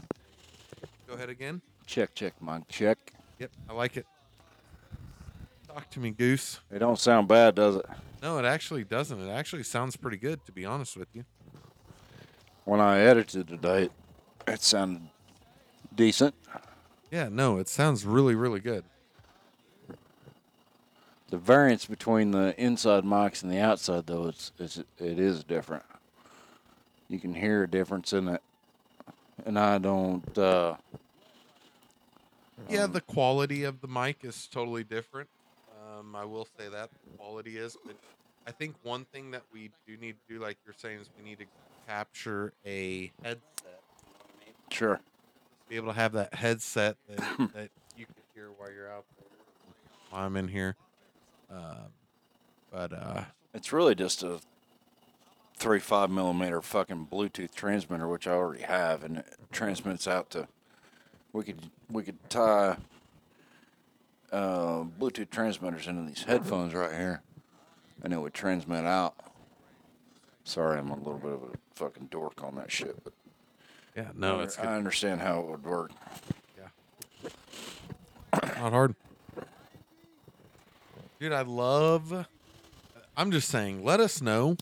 Go 1.07 1.15
ahead 1.15 1.29
again. 1.29 1.61
Check, 1.85 2.13
check, 2.15 2.33
mic, 2.41 2.67
check. 2.67 2.97
Yep, 3.39 3.51
I 3.69 3.73
like 3.73 3.97
it. 3.97 4.05
Talk 5.67 5.89
to 5.91 5.99
me, 5.99 6.11
Goose. 6.11 6.59
It 6.71 6.79
don't 6.79 6.99
sound 6.99 7.27
bad, 7.27 7.55
does 7.55 7.77
it? 7.77 7.85
No, 8.21 8.37
it 8.37 8.45
actually 8.45 8.83
doesn't. 8.83 9.19
It 9.19 9.31
actually 9.31 9.63
sounds 9.63 9.95
pretty 9.95 10.17
good, 10.17 10.45
to 10.45 10.51
be 10.51 10.65
honest 10.65 10.95
with 10.95 11.07
you. 11.13 11.25
When 12.65 12.79
I 12.79 12.99
edited 12.99 13.47
today, 13.47 13.89
it 14.47 14.61
sounded 14.61 15.09
decent. 15.93 16.35
Yeah, 17.11 17.29
no, 17.29 17.57
it 17.57 17.67
sounds 17.67 18.05
really, 18.05 18.35
really 18.35 18.59
good. 18.59 18.85
The 21.29 21.37
variance 21.37 21.85
between 21.85 22.31
the 22.31 22.53
inside 22.61 23.03
mics 23.03 23.41
and 23.41 23.51
the 23.51 23.59
outside, 23.59 24.05
though, 24.05 24.27
it's, 24.27 24.51
it's 24.59 24.77
it 24.77 25.19
is 25.19 25.43
different. 25.43 25.83
You 27.09 27.19
can 27.19 27.33
hear 27.33 27.63
a 27.63 27.67
difference 27.69 28.13
in 28.13 28.27
it, 28.27 28.41
and 29.45 29.57
I 29.59 29.77
don't. 29.77 30.37
Uh, 30.37 30.75
Yeah, 32.69 32.87
the 32.87 33.01
quality 33.01 33.63
of 33.63 33.81
the 33.81 33.87
mic 33.87 34.23
is 34.23 34.47
totally 34.47 34.83
different. 34.83 35.29
Um, 35.99 36.15
I 36.15 36.25
will 36.25 36.47
say 36.57 36.69
that 36.69 36.89
the 36.89 37.17
quality 37.17 37.57
is, 37.57 37.77
but 37.85 37.95
I 38.47 38.51
think 38.51 38.75
one 38.83 39.05
thing 39.05 39.31
that 39.31 39.43
we 39.53 39.69
do 39.87 39.97
need 39.97 40.15
to 40.27 40.33
do, 40.35 40.39
like 40.41 40.57
you're 40.65 40.75
saying, 40.77 40.99
is 40.99 41.09
we 41.17 41.23
need 41.29 41.39
to 41.39 41.45
capture 41.87 42.53
a 42.65 43.11
headset. 43.23 43.81
sure. 44.71 44.99
Be 45.69 45.75
able 45.75 45.89
to 45.89 45.93
have 45.99 46.13
that 46.13 46.33
headset 46.33 46.97
that, 47.09 47.17
that 47.53 47.69
you 47.97 48.05
can 48.05 48.15
hear 48.33 48.49
while 48.57 48.71
you're 48.71 48.91
out 48.91 49.05
there, 49.17 49.27
while 50.09 50.25
I'm 50.25 50.35
in 50.35 50.47
here. 50.47 50.75
Um, 51.51 51.91
but 52.71 52.93
uh, 52.93 53.23
It's 53.53 53.71
really 53.71 53.95
just 53.95 54.23
a 54.23 54.39
three 55.63 55.79
five 55.79 56.11
millimeter 56.11 56.61
fucking 56.61 57.07
Bluetooth 57.09 57.55
transmitter, 57.55 58.05
which 58.09 58.27
I 58.27 58.31
already 58.33 58.63
have, 58.63 59.01
and 59.01 59.19
it 59.19 59.25
transmits 59.53 60.09
out 60.09 60.29
to. 60.31 60.49
We 61.31 61.45
could 61.45 61.69
we 61.89 62.03
could 62.03 62.17
tie 62.29 62.75
uh, 64.29 64.83
Bluetooth 64.99 65.29
transmitters 65.29 65.87
into 65.87 66.03
these 66.03 66.25
headphones 66.25 66.73
right 66.73 66.91
here, 66.91 67.21
and 68.03 68.11
it 68.11 68.17
would 68.17 68.33
transmit 68.33 68.83
out. 68.83 69.15
Sorry, 70.43 70.77
I'm 70.77 70.91
a 70.91 70.97
little 70.97 71.17
bit 71.17 71.31
of 71.31 71.43
a 71.43 71.57
fucking 71.75 72.09
dork 72.11 72.43
on 72.43 72.55
that 72.55 72.69
shit, 72.69 73.01
but 73.01 73.13
yeah, 73.95 74.09
no, 74.15 74.41
it's 74.41 74.59
I 74.59 74.63
good. 74.63 74.71
understand 74.71 75.21
how 75.21 75.39
it 75.39 75.47
would 75.47 75.63
work. 75.63 75.91
Yeah, 76.57 77.29
not 78.59 78.73
hard. 78.73 78.95
Dude, 81.21 81.31
I 81.31 81.43
love. 81.43 82.27
I'm 83.15 83.31
just 83.31 83.47
saying, 83.47 83.85
let 83.85 84.01
us 84.01 84.21
know. 84.21 84.57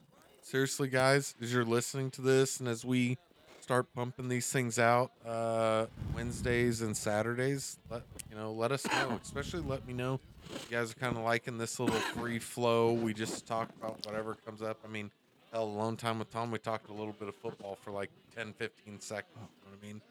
Seriously, 0.52 0.90
guys, 0.90 1.34
as 1.42 1.54
you're 1.54 1.64
listening 1.64 2.12
to 2.12 2.22
this 2.22 2.60
and 2.60 2.68
as 2.68 2.84
we 2.84 3.18
start 3.62 3.88
pumping 3.96 4.28
these 4.28 4.52
things 4.52 4.78
out 4.78 5.14
uh, 5.26 5.86
Wednesdays 6.14 6.82
and 6.82 6.98
Saturdays. 6.98 7.78
Let 7.90 8.02
you 8.30 8.36
know, 8.36 8.52
let 8.52 8.74
us 8.74 8.86
know. 8.86 9.18
Especially 9.24 9.62
let 9.62 9.88
me 9.88 9.94
know 9.94 10.20
if 10.54 10.68
you 10.70 10.76
guys 10.76 10.92
are 10.92 10.96
kind 10.96 11.16
of 11.16 11.24
liking 11.24 11.58
this 11.58 11.80
little 11.80 11.96
free 11.96 12.38
flow. 12.38 12.92
We 12.92 13.14
just 13.14 13.46
talk 13.46 13.70
about 13.80 14.06
whatever 14.06 14.36
comes 14.46 14.62
up. 14.62 14.78
I 14.84 14.90
mean, 14.90 15.10
hell, 15.54 15.64
alone 15.64 15.96
time 15.96 16.20
with 16.20 16.30
Tom, 16.32 16.52
we 16.52 16.60
talked 16.60 16.90
a 16.90 16.94
little 16.94 17.16
bit 17.18 17.30
of 17.30 17.36
football 17.36 17.78
for 17.82 17.92
like 17.92 18.10
10, 18.36 18.52
15 18.52 19.00
seconds. 19.00 19.30
You 19.38 19.40
know 19.40 19.48
what 19.72 19.80
I 19.82 19.88
mean? 19.88 20.02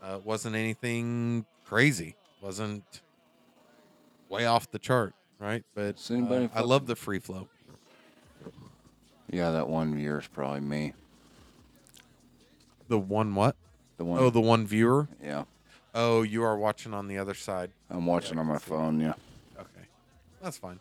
Uh, 0.00 0.16
it 0.18 0.24
wasn't 0.24 0.54
anything 0.54 1.44
crazy. 1.64 2.14
wasn't 2.40 3.00
way 4.28 4.46
off 4.46 4.70
the 4.70 4.78
chart, 4.78 5.14
right? 5.40 5.64
But 5.74 6.08
uh, 6.08 6.46
I 6.54 6.60
love 6.60 6.86
the 6.86 6.94
free 6.94 7.18
flow. 7.18 7.48
Yeah, 9.30 9.50
that 9.52 9.68
one 9.68 9.94
viewer 9.94 10.20
is 10.20 10.26
probably 10.26 10.60
me. 10.60 10.94
The 12.88 12.98
one 12.98 13.34
what? 13.34 13.56
The 13.98 14.04
one. 14.04 14.20
Oh, 14.20 14.30
the 14.30 14.40
one 14.40 14.66
viewer. 14.66 15.08
yeah. 15.22 15.44
Oh, 15.94 16.22
you 16.22 16.42
are 16.44 16.56
watching 16.56 16.94
on 16.94 17.08
the 17.08 17.18
other 17.18 17.34
side. 17.34 17.70
I'm 17.90 18.06
watching 18.06 18.38
on 18.38 18.46
my 18.46 18.58
phone. 18.58 19.00
Yeah. 19.00 19.14
Okay, 19.58 19.86
that's 20.42 20.56
fine. 20.58 20.78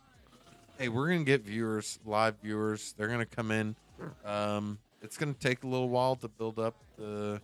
Hey, 0.77 0.89
we're 0.89 1.07
gonna 1.09 1.23
get 1.23 1.41
viewers, 1.41 1.99
live 2.05 2.35
viewers. 2.43 2.93
They're 2.97 3.07
gonna 3.07 3.25
come 3.25 3.51
in. 3.51 3.75
Um, 4.23 4.77
it's 5.01 5.17
gonna 5.17 5.33
take 5.33 5.63
a 5.63 5.67
little 5.67 5.89
while 5.89 6.15
to 6.17 6.27
build 6.27 6.59
up 6.59 6.75
the 6.97 7.41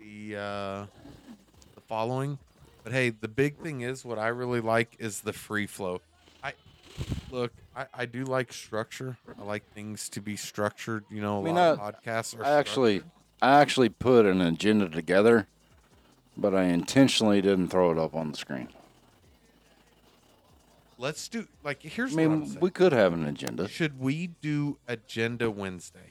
the 0.00 0.36
uh, 0.36 0.86
the 1.74 1.80
following, 1.86 2.38
but 2.82 2.92
hey, 2.92 3.10
the 3.10 3.28
big 3.28 3.58
thing 3.58 3.82
is 3.82 4.04
what 4.04 4.18
I 4.18 4.28
really 4.28 4.60
like 4.60 4.96
is 4.98 5.20
the 5.20 5.32
free 5.32 5.66
flow. 5.66 6.00
I 6.98 7.34
look, 7.34 7.52
I, 7.76 7.86
I 7.94 8.06
do 8.06 8.24
like 8.24 8.52
structure. 8.52 9.16
I 9.38 9.44
like 9.44 9.64
things 9.72 10.08
to 10.10 10.20
be 10.20 10.36
structured. 10.36 11.04
You 11.10 11.20
know, 11.20 11.38
a 11.38 11.40
I 11.40 11.44
mean, 11.44 11.54
lot 11.54 11.78
of 11.78 12.02
podcasts 12.02 12.38
are. 12.38 12.44
I 12.44 12.50
actually, 12.52 13.02
I 13.40 13.60
actually 13.60 13.88
put 13.88 14.26
an 14.26 14.40
agenda 14.40 14.88
together, 14.88 15.46
but 16.36 16.54
I 16.54 16.64
intentionally 16.64 17.40
didn't 17.40 17.68
throw 17.68 17.90
it 17.90 17.98
up 17.98 18.14
on 18.14 18.32
the 18.32 18.36
screen. 18.36 18.68
Let's 21.00 21.28
do 21.28 21.46
like 21.62 21.82
here's 21.82 22.12
I 22.12 22.26
mean, 22.26 22.58
we 22.60 22.70
could 22.70 22.92
have 22.92 23.12
an 23.12 23.24
agenda. 23.24 23.68
Should 23.68 24.00
we 24.00 24.28
do 24.42 24.78
Agenda 24.88 25.48
Wednesday? 25.48 26.10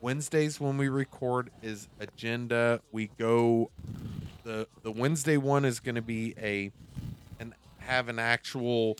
Wednesdays 0.00 0.60
when 0.60 0.76
we 0.76 0.88
record 0.88 1.50
is 1.62 1.88
agenda. 2.00 2.80
We 2.90 3.10
go 3.16 3.70
the 4.42 4.66
the 4.82 4.90
Wednesday 4.90 5.36
one 5.36 5.64
is 5.64 5.78
going 5.80 5.94
to 5.94 6.02
be 6.02 6.34
a 6.36 6.72
and 7.38 7.54
have 7.78 8.08
an 8.08 8.18
actual 8.18 8.96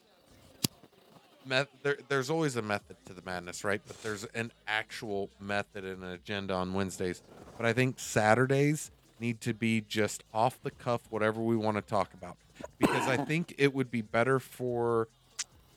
There, 1.46 1.98
there's 2.08 2.30
always 2.30 2.56
a 2.56 2.62
method 2.62 2.96
to 3.06 3.12
the 3.12 3.22
madness, 3.24 3.64
right? 3.64 3.80
But 3.86 4.02
there's 4.02 4.24
an 4.34 4.52
actual 4.66 5.30
method 5.40 5.84
and 5.84 6.02
an 6.02 6.10
agenda 6.10 6.54
on 6.54 6.74
Wednesdays. 6.74 7.22
But 7.56 7.66
I 7.66 7.72
think 7.72 8.00
Saturdays 8.00 8.90
need 9.20 9.40
to 9.42 9.54
be 9.54 9.82
just 9.88 10.24
off 10.32 10.58
the 10.62 10.70
cuff, 10.70 11.02
whatever 11.10 11.40
we 11.40 11.56
want 11.56 11.76
to 11.76 11.82
talk 11.82 12.12
about, 12.14 12.36
because 12.78 13.06
I 13.06 13.16
think 13.16 13.54
it 13.58 13.74
would 13.74 13.90
be 13.90 14.02
better 14.02 14.38
for 14.40 15.08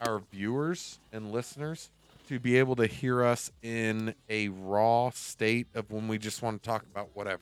our 0.01 0.21
viewers 0.31 0.99
and 1.11 1.31
listeners 1.31 1.89
to 2.27 2.39
be 2.39 2.57
able 2.57 2.75
to 2.75 2.87
hear 2.87 3.23
us 3.23 3.51
in 3.61 4.13
a 4.29 4.49
raw 4.49 5.09
state 5.11 5.67
of 5.75 5.91
when 5.91 6.07
we 6.07 6.17
just 6.17 6.41
want 6.41 6.61
to 6.61 6.67
talk 6.67 6.83
about 6.91 7.09
whatever. 7.13 7.41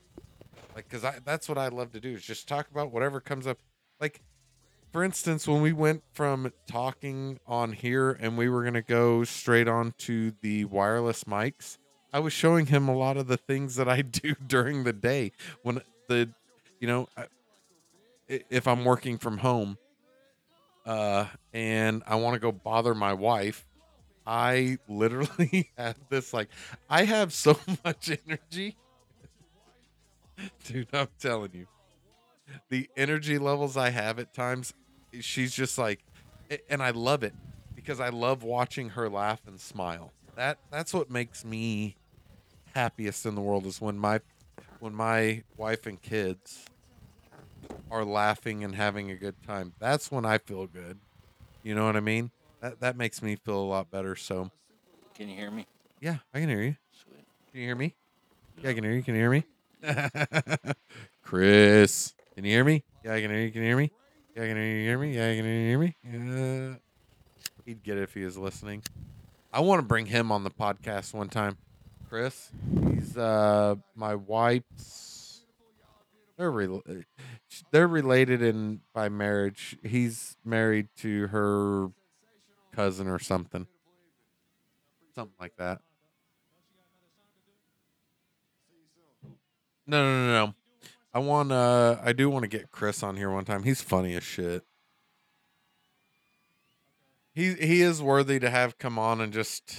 Like, 0.76 0.90
because 0.90 1.06
that's 1.24 1.48
what 1.48 1.58
I 1.58 1.70
love 1.70 1.92
to 1.94 2.00
do 2.00 2.10
is 2.10 2.24
just 2.24 2.48
talk 2.48 2.70
about 2.70 2.92
whatever 2.92 3.20
comes 3.20 3.48
up. 3.48 3.58
Like, 4.00 4.22
for 4.96 5.04
instance, 5.04 5.46
when 5.46 5.62
we 5.62 5.74
went 5.74 6.02
from 6.14 6.54
talking 6.68 7.38
on 7.46 7.74
here 7.74 8.12
and 8.12 8.38
we 8.38 8.48
were 8.48 8.62
going 8.62 8.76
to 8.76 8.82
go 8.82 9.26
straight 9.26 9.68
on 9.68 9.94
to 9.98 10.32
the 10.40 10.64
wireless 10.64 11.26
mics, 11.26 11.78
I 12.14 12.20
was 12.20 12.32
showing 12.32 12.68
him 12.68 12.88
a 12.88 12.96
lot 12.96 13.18
of 13.18 13.28
the 13.28 13.36
things 13.36 13.76
that 13.76 13.90
I 13.90 14.02
do 14.04 14.36
during 14.48 14.86
the 14.86 14.94
day 14.94 15.34
when 15.64 15.82
the, 16.08 16.30
you 16.80 16.88
know, 16.88 17.10
if 18.30 18.70
I'm 18.70 18.86
working 18.86 19.18
from 19.18 19.40
home 19.40 19.78
uh, 20.86 21.26
and 21.52 22.02
I 22.08 22.16
want 22.16 22.36
to 22.36 22.40
go 22.40 22.54
bother 22.54 22.96
my 22.96 23.12
wife, 23.12 23.68
I 24.26 24.78
literally 24.88 25.72
have 25.78 25.98
this 26.08 26.34
like, 26.34 26.48
I 26.90 27.04
have 27.04 27.34
so 27.34 27.60
much 27.84 28.18
energy. 28.26 28.78
Dude, 30.64 30.88
I'm 30.94 31.10
telling 31.20 31.52
you 31.54 31.68
the 32.70 32.90
energy 32.96 33.38
levels 33.38 33.76
I 33.76 33.90
have 33.90 34.20
at 34.20 34.34
times, 34.34 34.74
she's 35.22 35.54
just 35.54 35.78
like, 35.78 36.00
and 36.70 36.82
I 36.84 36.92
love 36.92 37.24
it 37.24 37.34
because 37.76 38.00
I 38.00 38.10
love 38.10 38.44
watching 38.44 38.90
her 38.90 39.10
laugh 39.10 39.42
and 39.48 39.60
smile. 39.60 40.14
That 40.36 40.58
that's 40.72 40.94
what 40.94 41.10
makes 41.10 41.46
me 41.46 41.96
happiest 42.74 43.26
in 43.26 43.36
the 43.36 43.42
world 43.42 43.66
is 43.66 43.80
when 43.80 43.98
my 43.98 44.20
when 44.80 44.94
my 44.94 45.44
wife 45.58 45.86
and 45.86 46.02
kids 46.02 46.66
are 47.90 48.04
laughing 48.04 48.64
and 48.64 48.76
having 48.76 49.10
a 49.12 49.16
good 49.16 49.36
time. 49.46 49.74
That's 49.80 50.12
when 50.12 50.26
I 50.26 50.38
feel 50.40 50.68
good. 50.68 51.00
You 51.64 51.74
know 51.76 51.86
what 51.86 51.96
I 51.96 52.02
mean? 52.02 52.32
That 52.62 52.80
that 52.82 52.98
makes 52.98 53.22
me 53.22 53.36
feel 53.36 53.60
a 53.60 53.66
lot 53.66 53.90
better. 53.90 54.16
So 54.16 54.52
Can 55.16 55.30
you 55.30 55.36
hear 55.36 55.52
me? 55.52 55.66
yeah, 56.02 56.18
I 56.34 56.40
can 56.40 56.50
hear 56.50 56.62
you. 56.62 56.76
Sweet. 56.92 57.26
Can 57.52 57.62
you 57.62 57.68
hear 57.68 57.76
me? 57.76 57.96
Yeah, 58.62 58.70
I 58.70 58.74
can 58.74 58.84
hear 58.84 58.94
you. 58.94 59.04
Can 59.04 59.14
you 59.16 59.22
hear 59.22 59.30
me? 59.32 59.46
Chris, 61.24 62.14
can 62.36 62.44
you 62.44 62.52
hear 62.52 62.64
me? 62.64 62.84
Yeah, 63.04 63.14
I 63.14 63.22
can 63.22 63.32
hear 63.32 63.42
you. 63.42 63.52
Can 63.52 63.62
you 63.62 63.68
hear 63.68 63.78
me? 63.78 63.92
Yeah, 64.36 64.48
can 64.48 64.58
you. 64.58 64.64
Hear 64.64 64.98
me? 64.98 65.16
Yeah, 65.16 65.36
can 65.36 65.46
you. 65.46 65.52
Hear 65.52 65.80
me? 65.80 65.96
Yeah. 66.04 66.76
He'd 67.66 67.84
get 67.84 67.98
it 67.98 68.04
if 68.04 68.14
he 68.14 68.24
was 68.26 68.38
listening. 68.38 68.84
I 69.54 69.62
want 69.62 69.80
to 69.80 69.86
bring 69.86 70.08
him 70.08 70.32
on 70.32 70.44
the 70.44 70.52
podcast 70.52 71.14
one 71.14 71.30
time. 71.30 71.58
Chris, 72.10 72.52
he's 72.90 73.18
uh 73.18 73.76
my 73.96 74.16
wife's. 74.16 75.42
They're 76.38 76.52
rel- 76.52 76.84
they're 77.72 77.88
related 77.88 78.42
in 78.42 78.82
by 78.94 79.08
marriage. 79.08 79.78
He's 79.84 80.36
married 80.44 80.90
to 80.98 81.28
her 81.28 81.88
cousin 82.74 83.08
or 83.08 83.20
something, 83.20 83.68
something 85.16 85.36
like 85.40 85.56
that. 85.58 85.80
No, 89.88 90.04
no, 90.04 90.28
no, 90.28 90.46
no. 90.48 90.65
I 91.16 91.20
want 91.20 91.50
uh 91.50 91.96
I 92.04 92.12
do 92.12 92.30
want 92.30 92.44
to 92.44 92.50
get 92.50 92.72
Chris 92.72 93.02
on 93.02 93.16
here 93.16 93.32
one 93.32 93.46
time. 93.46 93.64
He's 93.64 93.82
funny 93.82 94.16
as 94.16 94.24
shit. 94.24 94.64
He 97.34 97.54
he 97.54 97.82
is 97.82 98.02
worthy 98.02 98.38
to 98.38 98.50
have 98.50 98.78
come 98.78 99.00
on 99.00 99.22
and 99.22 99.32
just 99.32 99.78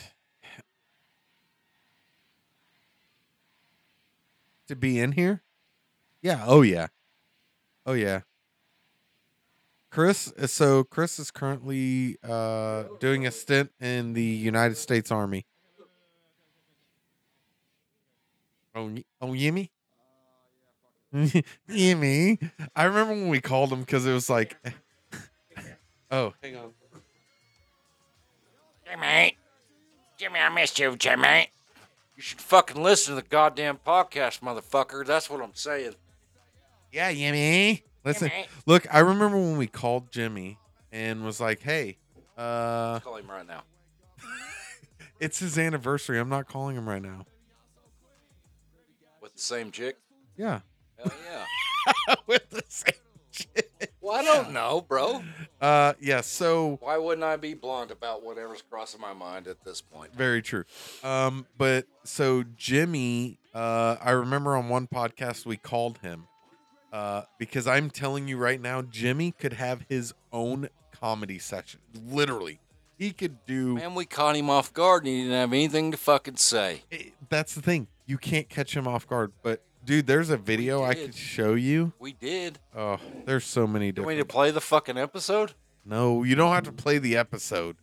to 4.66 4.74
be 4.74 4.98
in 4.98 5.12
here. 5.12 5.42
Yeah, 6.22 6.42
oh 6.46 6.62
yeah. 6.62 6.86
Oh 7.84 7.92
yeah. 7.92 8.22
Chris 9.90 10.32
uh, 10.38 10.46
so 10.46 10.84
Chris 10.84 11.18
is 11.18 11.30
currently 11.30 12.16
uh 12.26 12.84
doing 12.98 13.26
a 13.26 13.30
stint 13.30 13.72
in 13.78 14.14
the 14.14 14.24
United 14.24 14.78
States 14.78 15.12
Army. 15.12 15.44
Oh, 18.74 18.94
oh, 19.20 19.32
Yimmy? 19.32 19.70
Yimmy. 21.68 22.38
I 22.74 22.84
remember 22.84 23.14
when 23.14 23.28
we 23.28 23.40
called 23.40 23.72
him 23.72 23.80
because 23.80 24.06
it 24.06 24.12
was 24.12 24.28
like, 24.28 24.56
oh, 26.10 26.34
hang 26.42 26.56
on. 26.56 26.72
Jimmy, 28.84 29.36
Jimmy, 30.18 30.40
I 30.40 30.48
missed 30.50 30.78
you, 30.78 30.94
Jimmy. 30.96 31.50
You 32.16 32.22
should 32.22 32.40
fucking 32.40 32.82
listen 32.82 33.14
to 33.14 33.20
the 33.20 33.28
goddamn 33.28 33.78
podcast, 33.84 34.40
motherfucker. 34.40 35.06
That's 35.06 35.28
what 35.28 35.42
I'm 35.42 35.54
saying. 35.54 35.94
Yeah, 36.92 37.10
Yimmy. 37.10 37.82
Listen, 38.04 38.28
Jimmy. 38.28 38.46
look, 38.66 38.86
I 38.92 39.00
remember 39.00 39.38
when 39.38 39.56
we 39.56 39.66
called 39.66 40.12
Jimmy 40.12 40.58
and 40.92 41.24
was 41.24 41.40
like, 41.40 41.60
hey, 41.60 41.96
uh, 42.36 43.00
Call 43.00 43.16
him 43.16 43.30
right 43.30 43.46
now. 43.46 43.62
it's 45.20 45.38
his 45.38 45.58
anniversary. 45.58 46.18
I'm 46.18 46.28
not 46.28 46.46
calling 46.46 46.76
him 46.76 46.86
right 46.88 47.02
now. 47.02 47.24
With 49.22 49.34
the 49.34 49.40
same 49.40 49.70
chick? 49.70 49.96
Yeah. 50.36 50.60
Hell 50.98 51.12
yeah. 51.30 52.14
With 52.26 52.48
the 52.50 52.62
same 52.68 52.94
shit. 53.30 53.92
well, 54.00 54.14
I 54.18 54.22
don't 54.24 54.52
know, 54.52 54.84
bro. 54.88 55.22
Uh, 55.60 55.92
yeah, 56.00 56.20
so 56.20 56.78
Why 56.80 56.96
wouldn't 56.98 57.24
I 57.24 57.36
be 57.36 57.54
blunt 57.54 57.90
about 57.90 58.24
whatever's 58.24 58.62
crossing 58.62 59.00
my 59.00 59.12
mind 59.12 59.46
at 59.46 59.64
this 59.64 59.80
point? 59.80 60.14
Very 60.14 60.42
true. 60.42 60.64
Um, 61.04 61.46
but 61.56 61.86
so 62.04 62.44
Jimmy, 62.56 63.38
uh, 63.54 63.96
I 64.02 64.10
remember 64.12 64.56
on 64.56 64.68
one 64.68 64.86
podcast 64.86 65.46
we 65.46 65.56
called 65.56 65.98
him 65.98 66.26
uh, 66.92 67.22
because 67.38 67.66
I'm 67.66 67.90
telling 67.90 68.26
you 68.28 68.36
right 68.36 68.60
now, 68.60 68.82
Jimmy 68.82 69.32
could 69.32 69.54
have 69.54 69.84
his 69.88 70.12
own 70.32 70.68
comedy 70.92 71.38
section. 71.38 71.80
Literally, 72.08 72.58
he 72.98 73.12
could 73.12 73.44
do. 73.46 73.76
And 73.78 73.94
we 73.94 74.06
caught 74.06 74.34
him 74.36 74.48
off 74.50 74.72
guard 74.72 75.04
and 75.04 75.12
he 75.14 75.22
didn't 75.22 75.32
have 75.34 75.52
anything 75.52 75.90
to 75.92 75.96
fucking 75.98 76.36
say. 76.36 76.82
eh, 76.90 77.10
That's 77.28 77.54
the 77.54 77.62
thing. 77.62 77.86
You 78.06 78.18
can't 78.18 78.48
catch 78.48 78.74
him 78.76 78.86
off 78.88 79.06
guard. 79.06 79.32
But 79.42 79.62
dude, 79.86 80.06
there's 80.06 80.28
a 80.30 80.36
video 80.36 80.82
I 80.82 80.92
did. 80.94 81.06
could 81.06 81.14
show 81.14 81.54
you. 81.54 81.92
We 81.98 82.12
did. 82.12 82.58
Oh, 82.76 82.98
there's 83.24 83.44
so 83.44 83.66
many 83.66 83.92
Do 83.92 84.02
we 84.02 84.14
need 84.14 84.18
different. 84.18 84.28
to 84.28 84.32
play 84.34 84.50
the 84.50 84.60
fucking 84.60 84.98
episode? 84.98 85.52
No, 85.84 86.22
you 86.24 86.34
don't 86.34 86.52
have 86.52 86.64
to 86.64 86.72
play 86.72 86.98
the 86.98 87.16
episode. 87.16 87.76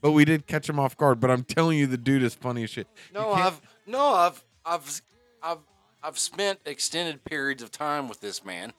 But 0.00 0.12
we 0.12 0.24
did 0.24 0.46
catch 0.48 0.68
him 0.68 0.80
off 0.80 0.96
guard. 0.96 1.20
But 1.20 1.30
I'm 1.30 1.44
telling 1.44 1.78
you, 1.78 1.86
the 1.86 1.96
dude 1.98 2.22
is 2.24 2.34
funny 2.34 2.64
as 2.64 2.70
shit. 2.70 2.88
No, 3.14 3.30
I've 3.32 3.60
no, 3.86 4.14
I've 4.14 4.42
I've 4.66 5.02
I've 5.42 5.58
I've 6.02 6.18
spent 6.18 6.58
extended 6.64 7.24
periods 7.24 7.62
of 7.62 7.70
time 7.70 8.08
with 8.08 8.20
this 8.20 8.44
man. 8.44 8.72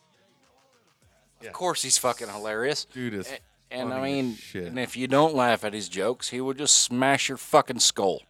Yeah. 1.42 1.48
Of 1.48 1.54
course, 1.54 1.82
he's 1.84 1.98
fucking 1.98 2.28
hilarious. 2.28 2.84
Dude 2.86 3.14
is 3.14 3.32
A- 3.32 3.40
And 3.74 3.94
I 3.94 4.02
mean, 4.02 4.38
and 4.54 4.78
if 4.80 4.98
you 4.98 5.08
don't 5.08 5.34
laugh 5.34 5.64
at 5.64 5.74
his 5.74 5.88
jokes, 5.88 6.30
he 6.30 6.42
will 6.42 6.54
just 6.54 6.78
smash 6.80 7.30
your 7.30 7.38
fucking 7.38 7.80
skull. 7.80 8.22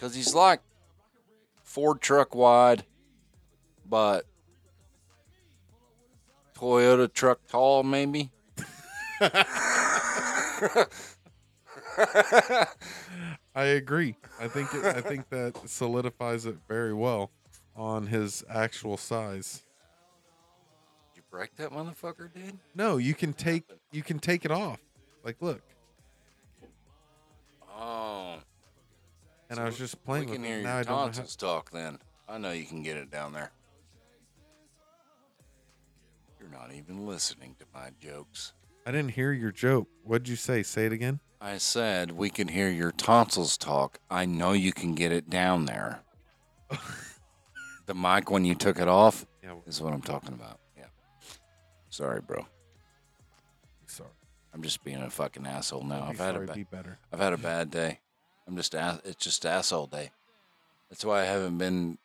Cause 0.00 0.14
he's 0.14 0.34
like 0.34 0.60
Ford 1.62 2.00
truck 2.00 2.34
wide, 2.34 2.84
but 3.88 4.24
Toyota 6.56 7.12
truck 7.12 7.40
tall, 7.48 7.82
maybe. 7.82 8.30
I 13.54 13.64
agree. 13.64 14.16
I 14.40 14.48
think 14.48 14.72
it, 14.74 14.84
I 14.84 15.00
think 15.00 15.28
that 15.30 15.68
solidifies 15.68 16.46
it 16.46 16.56
very 16.68 16.94
well 16.94 17.30
on 17.74 18.06
his 18.06 18.44
actual 18.48 18.96
size. 18.96 19.62
Did 21.14 21.18
you 21.18 21.22
break 21.30 21.56
that 21.56 21.70
motherfucker, 21.70 22.32
dude? 22.32 22.58
No, 22.74 22.96
you 22.96 23.14
can 23.14 23.32
take 23.32 23.64
you 23.90 24.02
can 24.02 24.18
take 24.18 24.44
it 24.44 24.50
off. 24.50 24.78
Like 25.24 25.36
look, 25.40 25.62
Oh, 27.76 28.36
and 29.50 29.58
I 29.58 29.64
was 29.64 29.78
just 29.78 30.04
playing 30.04 30.26
we 30.26 30.30
with 30.32 30.36
can 30.40 30.44
it. 30.44 30.48
hear 30.48 30.62
Now 30.62 30.74
I 30.74 30.76
your 30.78 30.84
tonsils 30.84 31.36
talk. 31.36 31.70
Then 31.70 31.98
I 32.28 32.38
know 32.38 32.50
you 32.52 32.64
can 32.64 32.82
get 32.82 32.96
it 32.96 33.10
down 33.10 33.32
there. 33.32 33.50
You're 36.50 36.58
not 36.58 36.72
even 36.72 37.06
listening 37.06 37.56
to 37.58 37.66
my 37.74 37.90
jokes. 38.00 38.52
I 38.86 38.90
didn't 38.92 39.10
hear 39.12 39.32
your 39.32 39.52
joke. 39.52 39.88
What'd 40.04 40.28
you 40.28 40.36
say? 40.36 40.62
Say 40.62 40.86
it 40.86 40.92
again. 40.92 41.20
I 41.40 41.58
said 41.58 42.12
we 42.12 42.30
can 42.30 42.48
hear 42.48 42.68
your 42.70 42.90
tonsils 42.92 43.56
talk. 43.56 43.98
I 44.10 44.24
know 44.24 44.52
you 44.52 44.72
can 44.72 44.94
get 44.94 45.12
it 45.12 45.28
down 45.28 45.66
there. 45.66 46.00
the 47.86 47.94
mic 47.94 48.30
when 48.30 48.44
you 48.44 48.54
took 48.54 48.78
it 48.78 48.88
off 48.88 49.26
Yeah, 49.42 49.54
is 49.66 49.80
what 49.80 49.92
I'm 49.92 50.00
talking 50.02 50.32
about. 50.34 50.58
Yeah. 50.76 50.84
Sorry, 51.90 52.20
bro. 52.20 52.46
sorry. 53.86 54.10
I'm 54.54 54.62
just 54.62 54.82
being 54.84 55.02
a 55.02 55.10
fucking 55.10 55.46
asshole 55.46 55.84
now. 55.84 56.06
I've 56.08 56.18
had 56.18 56.30
a 56.30 56.34
sorry, 56.34 56.46
ba- 56.46 56.54
be 56.54 56.64
better. 56.64 56.98
I've 57.12 57.20
had 57.20 57.32
a 57.34 57.38
bad 57.38 57.70
day. 57.70 58.00
I'm 58.46 58.56
just 58.56 58.74
ass- 58.74 59.00
it's 59.04 59.22
just 59.22 59.44
asshole 59.44 59.86
day. 59.88 60.10
That's 60.90 61.04
why 61.04 61.20
I 61.22 61.24
haven't 61.24 61.58
been 61.58 61.98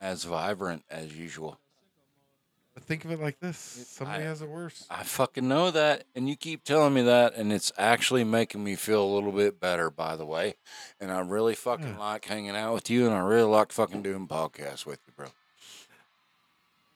as 0.00 0.24
vibrant 0.24 0.84
as 0.90 1.16
usual. 1.16 1.58
But 2.74 2.82
think 2.82 3.04
of 3.04 3.12
it 3.12 3.20
like 3.20 3.38
this: 3.38 3.56
somebody 3.56 4.24
I- 4.24 4.26
has 4.26 4.42
it 4.42 4.48
worse. 4.48 4.84
I 4.90 5.04
fucking 5.04 5.46
know 5.46 5.70
that, 5.70 6.04
and 6.16 6.28
you 6.28 6.34
keep 6.36 6.64
telling 6.64 6.92
me 6.92 7.02
that, 7.02 7.34
and 7.36 7.52
it's 7.52 7.70
actually 7.78 8.24
making 8.24 8.64
me 8.64 8.74
feel 8.74 9.02
a 9.04 9.12
little 9.14 9.30
bit 9.32 9.60
better, 9.60 9.90
by 9.90 10.16
the 10.16 10.26
way. 10.26 10.54
And 11.00 11.12
I 11.12 11.20
really 11.20 11.54
fucking 11.54 11.86
Yeah. 11.94 11.98
like 11.98 12.24
hanging 12.24 12.56
out 12.56 12.74
with 12.74 12.90
you, 12.90 13.06
and 13.06 13.14
I 13.14 13.20
really 13.20 13.48
like 13.48 13.70
fucking 13.70 14.02
doing 14.02 14.26
podcasts 14.26 14.84
with 14.84 14.98
you, 15.06 15.12
bro. 15.16 15.28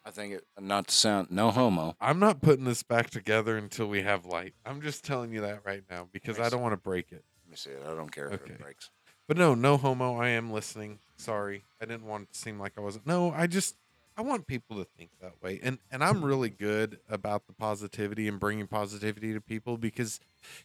I 0.04 0.10
think 0.10 0.32
it, 0.34 0.44
not 0.58 0.88
to 0.88 0.94
sound 0.94 1.30
no 1.30 1.50
homo. 1.50 1.94
I'm 2.00 2.18
not 2.18 2.40
putting 2.40 2.64
this 2.64 2.82
back 2.82 3.10
together 3.10 3.56
until 3.58 3.86
we 3.88 4.02
have 4.02 4.24
light. 4.24 4.54
I'm 4.64 4.80
just 4.80 5.04
telling 5.04 5.32
you 5.32 5.42
that 5.42 5.60
right 5.66 5.84
now 5.90 6.08
because 6.12 6.40
I 6.40 6.48
don't 6.48 6.62
want 6.62 6.72
to 6.72 6.76
break 6.78 7.12
it. 7.12 7.22
Let 7.44 7.50
me 7.50 7.56
see 7.56 7.70
it. 7.70 7.82
I 7.86 7.94
don't 7.94 8.10
care 8.10 8.28
if 8.28 8.46
it 8.46 8.58
breaks. 8.58 8.90
But 9.26 9.36
no, 9.36 9.54
no 9.54 9.76
homo. 9.76 10.16
I 10.18 10.28
am 10.28 10.50
listening. 10.50 10.98
Sorry, 11.18 11.62
I 11.80 11.84
didn't 11.84 12.06
want 12.06 12.24
it 12.24 12.32
to 12.32 12.38
seem 12.38 12.58
like 12.58 12.72
I 12.78 12.80
wasn't. 12.80 13.06
No, 13.06 13.32
I 13.32 13.46
just 13.46 13.76
I 14.18 14.22
want 14.22 14.48
people 14.48 14.76
to 14.78 14.84
think 14.98 15.10
that 15.22 15.34
way, 15.40 15.60
and 15.62 15.78
and 15.92 16.02
I'm 16.02 16.24
really 16.24 16.50
good 16.50 16.98
about 17.08 17.46
the 17.46 17.52
positivity 17.52 18.26
and 18.26 18.40
bringing 18.40 18.66
positivity 18.66 19.32
to 19.32 19.40
people 19.40 19.78
because, 19.78 20.18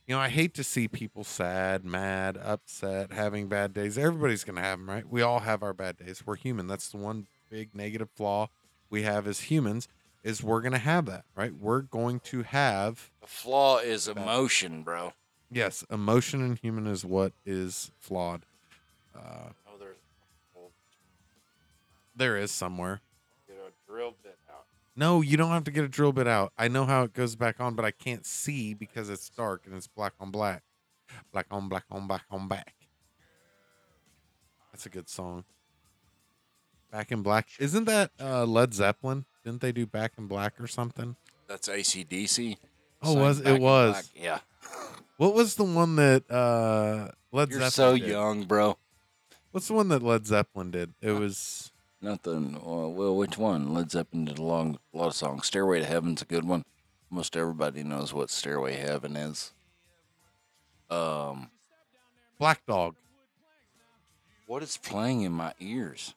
you 0.08 0.16
know, 0.16 0.20
I 0.20 0.30
hate 0.30 0.56
to 0.56 0.64
see 0.64 0.88
people 0.88 1.24
sad, 1.24 1.86
mad, 1.86 2.36
upset, 2.36 3.14
having 3.14 3.48
bad 3.48 3.72
days. 3.72 3.96
Everybody's 3.96 4.44
gonna 4.44 4.62
have 4.62 4.80
them, 4.80 4.90
right? 4.90 5.08
We 5.08 5.22
all 5.22 5.42
have 5.42 5.62
our 5.62 5.72
bad 5.74 5.98
days. 5.98 6.26
We're 6.26 6.36
human. 6.36 6.66
That's 6.66 6.90
the 6.90 6.98
one 6.98 7.28
big 7.52 7.76
negative 7.76 8.10
flaw 8.16 8.50
we 8.90 9.04
have 9.04 9.28
as 9.28 9.42
humans 9.42 9.88
is 10.24 10.42
we're 10.42 10.62
gonna 10.62 10.80
have 10.80 11.06
that, 11.06 11.24
right? 11.36 11.54
We're 11.54 11.82
going 11.82 12.22
to 12.22 12.42
have 12.42 13.12
The 13.22 13.28
flaw 13.28 13.78
is 13.78 14.08
emotion, 14.08 14.82
bro. 14.82 15.14
yes, 15.52 15.86
emotion 15.92 16.42
in 16.44 16.56
human 16.56 16.88
is 16.88 17.06
what 17.06 17.34
is 17.46 17.92
flawed. 18.00 18.46
Uh, 19.16 19.50
Oh, 19.68 19.78
there's 19.80 19.98
there 22.16 22.36
is 22.38 22.50
somewhere. 22.52 23.02
Drill 23.94 24.16
bit 24.24 24.38
out. 24.50 24.66
No, 24.96 25.22
you 25.22 25.38
don't 25.38 25.52
have 25.52 25.64
to 25.66 25.72
get 25.72 25.84
a 25.84 25.88
drill 25.88 26.14
bit 26.14 26.28
out. 26.28 26.52
I 26.58 26.68
know 26.68 26.86
how 26.86 27.04
it 27.04 27.14
goes 27.14 27.36
back 27.36 27.60
on, 27.60 27.76
but 27.76 27.86
I 27.86 27.92
can't 27.92 28.26
see 28.26 28.74
because 28.74 29.10
it's 29.10 29.30
dark 29.30 29.64
and 29.66 29.76
it's 29.76 29.88
black 29.88 30.14
on 30.20 30.32
black. 30.32 30.64
Black 31.32 31.46
on 31.52 31.70
black 31.70 31.86
on 31.92 32.08
black 32.08 32.24
on 32.32 32.48
back. 32.48 32.74
That's 34.72 34.86
a 34.88 34.90
good 34.90 35.10
song. 35.10 35.44
Back 36.92 37.12
in 37.12 37.24
Black. 37.24 37.48
Isn't 37.60 37.86
that 37.86 38.12
uh, 38.22 38.46
Led 38.46 38.74
Zeppelin? 38.74 39.26
Didn't 39.44 39.62
they 39.62 39.72
do 39.72 39.88
Back 39.88 40.14
in 40.18 40.28
Black 40.28 40.60
or 40.60 40.68
something? 40.68 41.16
That's 41.48 41.68
ACDC. 41.68 42.58
Oh, 43.02 43.14
Sang 43.14 43.22
was 43.22 43.40
it 43.40 43.60
was? 43.60 44.12
Yeah. 44.16 44.40
What 45.18 45.34
was 45.34 45.56
the 45.56 45.64
one 45.64 45.96
that 45.96 46.30
uh, 46.30 47.10
Led 47.32 47.50
You're 47.50 47.62
Zeppelin 47.62 47.72
so 47.72 47.98
did? 47.98 48.08
young, 48.08 48.44
bro. 48.44 48.78
What's 49.52 49.68
the 49.68 49.74
one 49.74 49.90
that 49.90 50.04
Led 50.04 50.28
Zeppelin 50.28 50.70
did? 50.70 50.94
It 51.02 51.12
was 51.12 51.73
Nothing. 52.04 52.60
Well, 52.62 52.92
well, 52.92 53.16
which 53.16 53.38
one? 53.38 53.74
Led 53.74 53.90
Zeppelin 53.90 54.26
did 54.26 54.38
a 54.38 54.44
long, 54.44 54.78
lot 54.92 55.08
of 55.08 55.16
songs. 55.16 55.48
Stairway 55.48 55.80
to 55.80 55.86
Heaven's 55.86 56.22
a 56.22 56.26
good 56.26 56.44
one. 56.44 56.64
Most 57.10 57.38
everybody 57.38 57.82
knows 57.82 58.14
what 58.14 58.30
Stairway 58.30 58.76
to 58.76 58.82
Heaven 58.82 59.16
is. 59.16 59.54
Um, 60.90 61.50
Black 62.38 62.62
Dog. 62.68 62.96
what 64.48 64.62
is 64.62 64.76
playing 64.76 65.22
in 65.22 65.32
my 65.32 65.54
ears? 65.62 66.14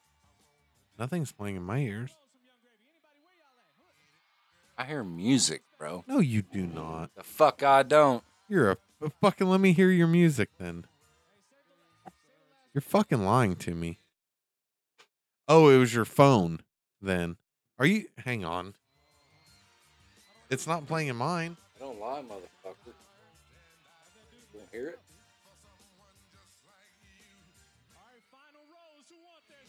Nothing's 0.99 1.31
playing 1.31 1.55
in 1.55 1.63
my 1.63 1.79
ears. 1.79 2.11
I 4.77 4.83
hear 4.83 5.05
music, 5.05 5.61
bro. 5.79 6.03
No, 6.05 6.19
you 6.19 6.41
do 6.41 6.67
not. 6.67 7.11
The 7.15 7.23
fuck 7.23 7.63
I 7.63 7.83
don't. 7.83 8.23
You're 8.49 8.71
a, 8.71 8.77
a 9.01 9.09
fucking. 9.21 9.47
Let 9.47 9.61
me 9.61 9.71
hear 9.71 9.89
your 9.89 10.07
music 10.07 10.49
then. 10.59 10.85
You're 12.73 12.81
fucking 12.81 13.23
lying 13.23 13.55
to 13.55 13.73
me. 13.73 13.99
Oh, 15.47 15.69
it 15.69 15.77
was 15.77 15.93
your 15.93 16.05
phone 16.05 16.59
then. 17.01 17.37
Are 17.79 17.85
you? 17.85 18.05
Hang 18.17 18.43
on. 18.43 18.73
It's 20.49 20.67
not 20.67 20.87
playing 20.87 21.07
in 21.07 21.15
mine. 21.15 21.55
I 21.77 21.79
don't 21.79 21.99
lie, 21.99 22.21
motherfucker. 22.21 22.93
You 24.53 24.59
don't 24.59 24.69
hear 24.71 24.89
it? 24.89 24.99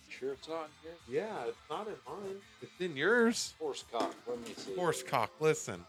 Sure, 0.09 0.33
it's 0.33 0.49
not 0.49 0.65
in 0.65 0.69
here. 0.83 1.23
Yeah, 1.23 1.47
it's 1.47 1.57
not 1.71 1.87
in 1.87 1.95
mine. 2.07 2.37
It's 2.61 2.81
in 2.81 2.97
yours. 2.97 3.55
Horse 3.61 3.85
cock. 3.93 4.15
Let 4.27 4.41
me 4.41 4.53
see. 4.57 4.75
Horse 4.75 5.03
cock. 5.05 5.31
Listen, 5.39 5.85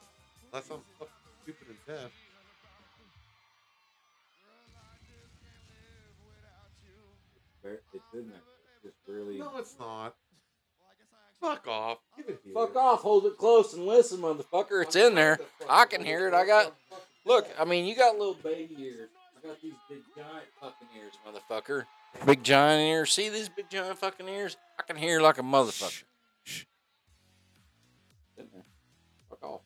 unless 0.52 0.70
I'm 0.70 0.82
fucking 1.00 1.14
stupid 1.42 1.68
and 1.68 1.78
deaf. 1.88 2.12
It's 7.64 8.04
in 8.14 8.30
there. 8.30 8.40
It's 9.10 9.18
really. 9.18 9.40
No, 9.40 9.58
it's 9.58 9.76
not. 9.80 10.16
Fuck 11.42 11.68
off. 11.68 12.00
Give 12.18 12.30
it 12.30 12.42
here. 12.44 12.54
Fuck 12.54 12.76
off. 12.76 13.02
Hold 13.02 13.26
it 13.26 13.38
close 13.38 13.74
and 13.74 13.86
listen, 13.86 14.20
motherfucker. 14.20 14.84
It's 14.84 14.96
in 14.96 15.16
there. 15.16 15.40
I 15.70 15.86
can 15.86 16.04
hear 16.04 16.28
it. 16.28 16.34
I 16.34 16.46
got. 16.46 16.76
Look, 17.26 17.48
I 17.60 17.66
mean, 17.66 17.86
you 17.86 17.96
got 17.96 18.18
little 18.18 18.36
baby 18.36 18.76
ears. 18.80 19.10
I 19.38 19.48
got 19.48 19.62
these 19.62 19.74
big 19.90 20.00
giant 20.16 20.46
fucking 20.62 20.88
ears, 20.98 21.14
motherfucker. 21.26 21.86
Big 22.26 22.44
giant 22.44 22.82
ears. 22.82 23.14
See 23.14 23.30
these 23.30 23.50
big 23.50 23.70
giant 23.70 23.98
fucking 23.98 24.28
ears? 24.28 24.58
I 24.78 24.84
can 24.84 24.96
hear 24.96 25.22
like 25.22 25.38
a 25.38 25.44
motherfucker. 25.44 26.04
Shh. 26.44 26.66
It's 28.38 28.40
in 28.40 28.48
there. 28.54 28.66
Fuck 29.30 29.44
off. 29.44 29.62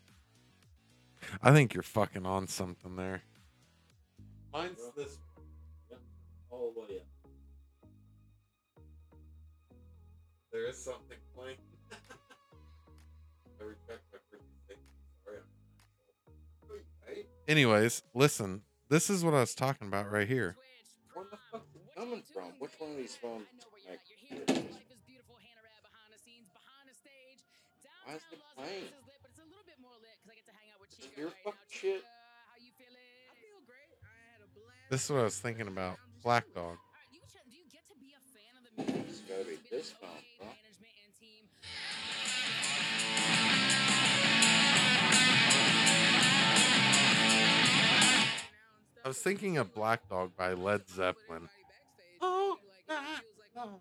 I 1.41 1.51
think 1.51 1.73
you're 1.73 1.83
fucking 1.83 2.25
on 2.25 2.47
something 2.47 2.95
there. 2.95 3.23
Mine's 4.53 4.79
this. 4.95 5.17
All 6.51 6.71
the 6.75 6.81
way 6.81 6.99
up. 6.99 7.12
There 10.53 10.69
is 10.69 10.77
something 10.77 11.17
playing. 11.35 11.57
I 11.91 13.63
rechecked 13.63 14.05
my 14.13 14.19
freaking 14.29 14.45
thing. 14.67 14.77
Sorry. 15.25 15.39
Hey, 17.07 17.25
Anyways, 17.47 18.03
listen. 18.13 18.61
This 18.87 19.09
is 19.09 19.25
what 19.25 19.33
I 19.33 19.39
was 19.39 19.55
talking 19.55 19.87
about 19.87 20.11
right 20.11 20.27
here. 20.27 20.55
where 21.15 21.25
the 21.31 21.37
fuck 21.51 21.65
is 21.73 21.81
it 21.81 21.95
coming 21.97 22.21
from? 22.31 22.51
Which 22.59 22.73
one 22.77 22.91
of 22.91 22.97
these 22.97 23.15
phones? 23.15 23.47
Make 23.89 23.97
Why 28.05 28.13
is 28.13 28.21
it 28.31 28.39
playing? 28.55 28.93
It's 30.99 31.17
your 31.17 31.31
fucking 31.43 31.59
shit. 31.67 32.03
This 34.91 35.05
is 35.05 35.09
what 35.09 35.21
I 35.21 35.23
was 35.23 35.39
thinking 35.39 35.67
about. 35.67 35.97
Black 36.21 36.45
Dog. 36.53 36.77
It's 38.77 39.19
gotta 39.21 39.45
be 39.45 39.57
this 39.69 39.91
phone. 39.91 40.09
I 49.05 49.07
was 49.07 49.17
thinking 49.19 49.57
of 49.57 49.73
Black 49.73 50.07
Dog 50.07 50.31
by 50.37 50.53
Led 50.53 50.87
Zeppelin. 50.89 51.49
Oh, 52.21 52.57
ah, 52.89 53.21
oh. 53.57 53.79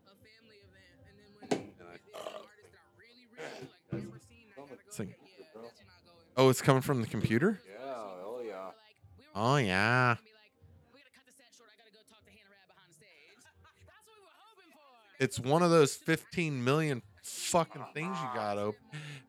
Oh, 6.36 6.48
it's 6.48 6.62
coming 6.62 6.82
from 6.82 7.02
the 7.02 7.06
computer? 7.06 7.60
Yeah, 7.68 7.84
oh 7.84 8.42
yeah. 8.44 8.70
Oh 9.34 9.56
yeah. 9.56 10.16
It's 15.22 15.38
one 15.38 15.62
of 15.62 15.70
those 15.70 15.94
15 15.94 16.64
million 16.64 17.00
fucking 17.22 17.84
things 17.94 18.16
you 18.20 18.28
got 18.34 18.58
open. 18.58 18.80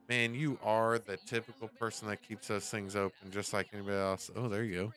Man, 0.09 0.33
you 0.33 0.57
are 0.63 0.97
the 0.97 1.17
typical 1.27 1.67
person 1.67 2.07
that 2.07 2.27
keeps 2.27 2.47
those 2.47 2.67
things 2.67 2.95
open 2.95 3.29
just 3.29 3.53
like 3.53 3.67
anybody 3.71 3.97
else. 3.97 4.31
Oh, 4.35 4.47
there 4.47 4.63
you 4.63 4.73
go. 4.73 4.93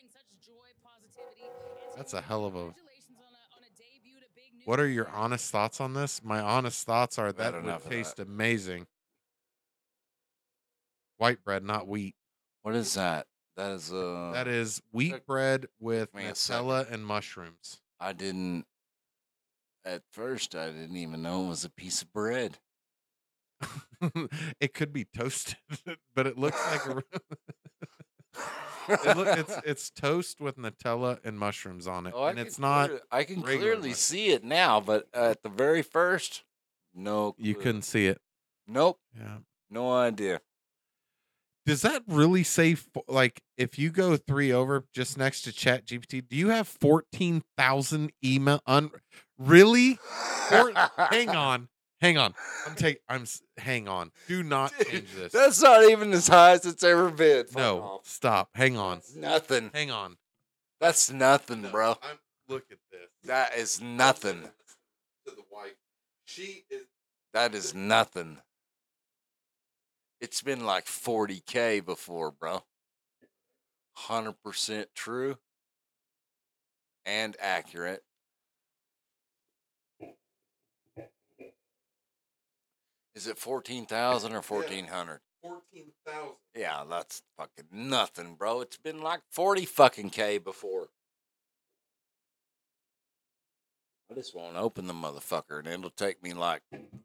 That's 1.98 2.14
a 2.14 2.22
hell 2.22 2.46
of 2.46 2.56
a. 2.56 2.74
What 4.64 4.80
are 4.80 4.88
your 4.88 5.06
honest 5.10 5.52
thoughts 5.52 5.82
on 5.82 5.92
this? 5.92 6.24
My 6.24 6.40
honest 6.40 6.86
thoughts 6.86 7.18
are 7.18 7.30
that 7.30 7.62
would 7.62 7.82
taste 7.90 8.16
that. 8.16 8.26
amazing. 8.26 8.86
White 11.18 11.44
bread, 11.44 11.62
not 11.62 11.86
wheat. 11.86 12.14
What 12.62 12.74
is 12.74 12.94
that? 12.94 13.26
That 13.58 13.72
is 13.72 13.92
uh. 13.92 14.30
That 14.32 14.48
is 14.48 14.80
wheat 14.92 15.26
bread 15.26 15.66
with. 15.78 16.10
Nutella 16.14 16.90
and 16.90 17.04
mushrooms. 17.04 17.82
I 18.00 18.14
didn't. 18.14 18.64
At 19.86 20.02
first, 20.12 20.54
I 20.56 20.66
didn't 20.72 20.96
even 20.96 21.22
know 21.22 21.44
it 21.44 21.48
was 21.48 21.64
a 21.64 21.70
piece 21.70 22.02
of 22.02 22.12
bread. 22.12 22.58
it 24.60 24.74
could 24.74 24.92
be 24.92 25.04
toasted, 25.04 25.56
but 26.14 26.26
it 26.26 26.36
looks 26.36 26.60
like 26.70 26.84
a, 26.86 26.98
it 29.10 29.16
look, 29.16 29.38
it's 29.38 29.56
it's 29.64 29.90
toast 29.90 30.40
with 30.40 30.56
Nutella 30.56 31.18
and 31.24 31.38
mushrooms 31.38 31.86
on 31.86 32.06
it, 32.06 32.12
Oh, 32.16 32.24
and 32.26 32.38
it's 32.38 32.58
not. 32.58 32.88
clear- 32.90 33.00
I 33.10 33.24
can 33.24 33.42
clearly 33.42 33.90
mush- 33.90 33.98
see 33.98 34.28
it 34.30 34.44
now, 34.44 34.80
but 34.80 35.06
at 35.14 35.42
the 35.42 35.48
very 35.48 35.82
first, 35.82 36.42
no. 36.94 37.34
You 37.38 37.54
couldn't 37.54 37.82
see 37.82 38.06
it. 38.06 38.20
Nope. 38.66 38.98
Yeah. 39.16 39.38
No 39.70 39.92
idea. 39.94 40.40
Does 41.64 41.82
that 41.82 42.02
really 42.06 42.44
say 42.44 42.76
like 43.08 43.40
if 43.56 43.76
you 43.78 43.90
go 43.90 44.16
three 44.16 44.52
over 44.52 44.84
just 44.92 45.16
next 45.18 45.42
to 45.42 45.52
Chat 45.52 45.84
GPT? 45.86 46.28
Do 46.28 46.36
you 46.36 46.48
have 46.50 46.68
fourteen 46.68 47.42
thousand 47.56 48.12
email? 48.24 48.60
Un 48.66 48.90
really? 49.38 49.94
Four- 50.48 50.72
hang 51.10 51.28
on, 51.30 51.68
hang 52.00 52.18
on. 52.18 52.34
I'm 52.66 52.74
taking. 52.74 53.00
I'm. 53.08 53.22
s- 53.22 53.42
Hang 53.58 53.88
on. 53.88 54.12
Do 54.28 54.42
not 54.42 54.72
change 54.86 55.14
this. 55.14 55.32
That's 55.32 55.62
not 55.62 55.84
even 55.84 56.12
as 56.12 56.28
high 56.28 56.52
as 56.52 56.66
it's 56.66 56.84
ever 56.84 57.10
been. 57.10 57.46
Fuck 57.46 57.56
no, 57.56 57.80
off. 57.80 58.06
stop. 58.06 58.50
Hang 58.54 58.76
on. 58.76 59.00
Nothing. 59.16 59.70
Hang 59.72 59.90
on. 59.90 60.16
That's 60.78 61.10
nothing, 61.10 61.62
No, 61.62 61.70
bro. 61.70 61.90
I'm, 62.02 62.18
look 62.48 62.64
at 62.70 62.76
this. 62.92 63.08
That 63.24 63.54
is 63.56 63.80
nothing. 63.80 64.42
To 64.42 65.34
the 65.34 65.42
wife. 65.50 65.72
She 66.26 66.64
is. 66.70 66.82
That 67.32 67.54
is 67.54 67.74
nothing. 67.74 68.36
It's 70.20 70.42
been 70.42 70.66
like 70.66 70.84
40k 70.84 71.84
before, 71.84 72.30
bro. 72.30 72.62
100% 74.08 74.86
true 74.94 75.38
and 77.06 77.36
accurate. 77.40 78.02
Is 83.16 83.26
it 83.26 83.38
14,000 83.38 84.32
or 84.32 84.42
1400? 84.42 85.20
Fourteen 85.42 85.86
thousand. 86.04 86.34
Yeah, 86.54 86.84
that's 86.88 87.22
fucking 87.38 87.66
nothing, 87.72 88.34
bro. 88.34 88.60
It's 88.60 88.76
been 88.76 89.00
like 89.00 89.20
40 89.30 89.64
fucking 89.64 90.10
K 90.10 90.38
before. 90.38 90.88
I 94.10 94.14
just 94.14 94.34
won't 94.34 94.56
open 94.56 94.86
the 94.86 94.92
motherfucker, 94.92 95.58
and 95.58 95.66
it'll 95.66 95.90
take 95.90 96.22
me 96.22 96.34
like 96.34 96.62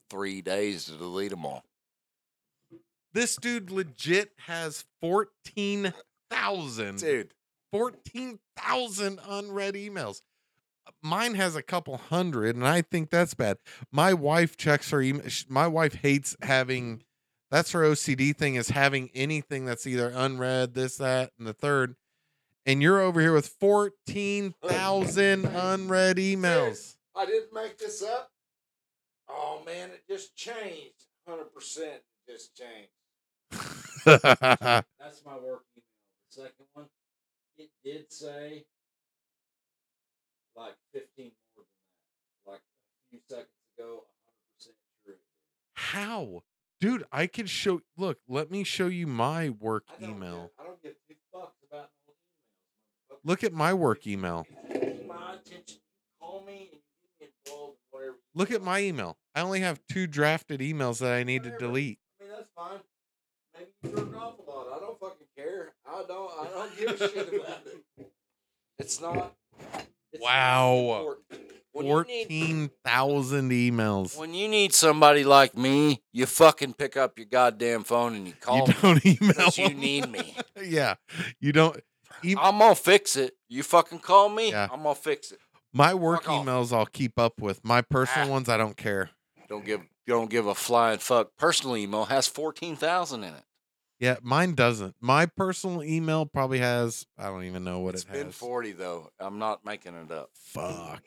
three 0.10 0.42
days 0.42 0.86
to 0.86 0.92
delete 0.92 1.32
them 1.32 1.46
all. 1.46 1.64
This 3.14 3.36
dude 3.38 3.72
legit 3.72 4.32
has 4.48 4.86
fourteen 5.02 5.94
thousand. 6.30 7.00
Dude, 7.00 7.34
14,000 7.72 9.20
unread 9.28 9.76
emails. 9.76 10.22
Mine 11.02 11.36
has 11.36 11.56
a 11.56 11.64
couple 11.64 11.98
hundred, 11.98 12.56
and 12.56 12.68
I 12.68 12.82
think 12.82 13.10
that's 13.10 13.34
bad. 13.34 13.58
My 13.92 14.14
wife 14.14 14.58
checks 14.58 14.92
her 14.92 15.02
email. 15.02 15.26
My 15.48 15.68
wife 15.68 15.96
hates 15.96 16.36
having 16.42 16.98
mm-hmm. 16.98 17.02
that's 17.50 17.72
her 17.72 17.82
OCD 17.82 18.36
thing 18.36 18.56
is 18.56 18.70
having 18.70 19.10
anything 19.14 19.66
that's 19.66 19.86
either 19.88 20.12
unread, 20.14 20.74
this, 20.74 20.98
that, 20.98 21.32
and 21.38 21.48
the 21.48 21.54
third. 21.54 21.96
And 22.66 22.82
you're 22.82 23.02
over 23.02 23.20
here 23.20 23.34
with 23.34 23.48
14,000 23.48 25.46
unread 25.46 26.18
emails. 26.18 26.96
I 27.16 27.26
didn't 27.26 27.54
make 27.54 27.78
this 27.80 28.04
up. 28.04 28.30
Oh 29.28 29.62
man, 29.66 29.90
it 29.90 30.04
just 30.08 30.36
changed. 30.36 31.06
100% 31.28 31.46
just 32.28 32.56
changed. 32.56 32.92
That's 34.06 35.26
my 35.26 35.38
work 35.38 35.64
email. 35.76 35.84
The 36.30 36.42
second 36.42 36.66
one, 36.74 36.86
it 37.58 37.70
did 37.84 38.12
say 38.12 38.66
like 40.56 40.76
15 40.94 41.32
more 41.56 41.66
than 41.66 41.66
that. 42.46 42.52
Like 42.52 42.62
a 42.62 43.10
few 43.10 43.20
seconds 43.28 43.48
ago, 43.78 44.04
100% 44.60 44.68
true. 45.06 45.16
How? 45.74 46.44
Dude, 46.80 47.04
I 47.12 47.28
can 47.28 47.46
show 47.46 47.82
look, 47.98 48.18
let 48.28 48.50
me 48.50 48.64
show 48.64 48.88
you 48.88 49.06
my 49.08 49.50
work 49.50 49.84
I 50.02 50.06
email. 50.06 50.52
Give, 50.58 50.60
I 50.60 50.64
don't 50.64 50.82
give 50.82 50.94
two 51.08 51.16
fucks 51.34 51.62
about 51.70 51.90
no 52.10 52.14
emails. 52.14 53.16
motherfucker. 53.16 53.20
Look 53.24 53.44
at 53.44 53.54
my 53.54 53.74
work 53.74 54.08
email. 54.08 54.48
You 54.74 55.06
my 55.08 55.36
attention. 55.36 55.78
Call 56.20 56.44
me 56.46 56.70
and 56.72 56.82
get 57.20 57.22
me 57.22 57.28
involved 57.46 57.76
in 57.76 58.00
whatever. 58.00 58.16
Look 58.34 58.52
at 58.52 58.64
my 58.64 58.80
email. 58.82 59.18
I 59.36 59.42
only 59.42 59.60
have 59.60 59.80
two 59.92 60.08
drafted 60.08 60.60
emails 60.60 61.00
that 61.00 61.14
I 61.14 61.24
need 61.24 61.44
to 61.44 61.56
delete. 61.58 62.00
I 62.20 62.24
mean, 62.24 62.34
that's 62.36 62.50
fine. 62.56 62.80
Maybe 63.56 63.72
you 63.84 63.90
jerk 63.96 64.18
off 64.18 64.40
a 64.40 64.50
lot. 64.50 64.68
I 64.76 64.80
don't 64.80 65.00
fucking 65.00 65.28
care. 65.38 65.74
I 65.86 66.04
don't. 66.08 66.32
I 66.40 66.48
don't 66.52 66.78
give 66.80 66.90
a 67.02 67.10
shit 67.10 67.34
about 67.34 67.62
it. 67.68 68.12
It's 68.80 69.00
not. 69.00 69.36
It's 70.14 70.24
Wow. 70.24 70.74
important. 70.98 71.52
When 71.74 71.86
14,000 71.86 73.50
emails. 73.52 74.18
When 74.18 74.34
you 74.34 74.48
need 74.50 74.74
somebody 74.74 75.24
like 75.24 75.56
me, 75.58 76.02
you 76.12 76.26
fucking 76.26 76.74
pick 76.74 76.98
up 76.98 77.18
your 77.18 77.28
goddamn 77.28 77.84
phone 77.86 78.16
and 78.16 78.28
you 78.28 78.34
call 78.34 78.68
you 78.68 78.74
don't 78.82 79.06
email. 79.06 79.28
because 79.30 79.58
you 79.58 79.74
need 79.74 80.10
me. 80.10 80.36
yeah. 80.62 80.96
You 81.40 81.54
don't. 81.54 81.78
e- 82.24 82.36
I'm 82.38 82.58
gonna 82.60 82.76
fix 82.76 83.16
it. 83.16 83.36
You 83.48 83.64
fucking 83.64 84.00
call 84.00 84.28
me. 84.28 84.52
Yeah. 84.52 84.68
I'm 84.72 84.84
gonna 84.84 84.96
fix 84.96 85.32
it. 85.32 85.40
my 85.74 85.94
work 85.94 86.24
fuck 86.24 86.32
off. 86.34 86.46
emails 86.46 86.76
I'll 86.76 86.86
keep 86.86 87.18
up 87.18 87.40
with. 87.40 87.64
My 87.64 87.82
personal 87.82 88.28
Ah. 88.28 88.32
ones, 88.32 88.50
I 88.50 88.58
don't 88.58 88.76
care. 88.76 89.12
Don't 89.48 89.64
give. 89.66 89.82
Don't 90.08 90.30
give 90.30 90.48
a 90.48 90.56
flying 90.56 91.00
fuck. 91.00 91.30
Personal 91.38 91.78
email 91.78 92.06
has 92.06 92.28
fourteen 92.28 92.76
thousand 92.76 93.24
in 93.24 93.34
it. 93.34 93.44
Yeah, 94.02 94.16
mine 94.24 94.56
doesn't. 94.56 94.96
My 95.00 95.28
personal 95.28 95.84
email 95.84 96.26
probably 96.26 96.58
has, 96.58 97.06
I 97.20 97.26
don't 97.28 97.44
even 97.44 97.64
know 97.64 97.80
what 97.82 97.94
It's 97.94 98.04
it 98.04 98.08
has. 98.10 98.18
been 98.18 98.26
has. 98.28 98.36
forty 98.36 98.72
though. 98.72 99.12
I'm 99.20 99.38
not 99.38 99.64
making 99.64 99.94
it 99.94 100.12
up. 100.12 100.32
Fuck. 100.34 101.04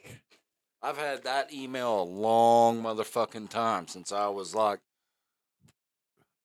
I've 0.80 0.96
had 0.96 1.24
that 1.24 1.52
email 1.52 2.02
a 2.02 2.04
long 2.04 2.82
motherfucking 2.82 3.48
time 3.50 3.88
since 3.88 4.12
I 4.12 4.28
was 4.28 4.54
like, 4.54 4.78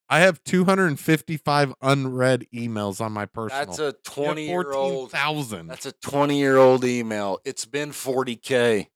I 0.08 0.18
have 0.20 0.42
255 0.42 1.72
unread 1.80 2.46
emails 2.52 3.00
on 3.00 3.12
my 3.12 3.26
personal. 3.26 3.66
that's 3.66 3.78
a 3.78 3.92
twenty 4.02 4.48
year 4.48 4.72
old. 4.72 5.12
14,000. 5.12 5.68
That's 5.68 5.86
a 5.86 5.92
twenty 5.92 6.38
year 6.38 6.56
old 6.56 6.84
email. 6.84 7.38
It's 7.44 7.64
been 7.64 7.92
forty 7.92 8.34
k. 8.34 8.88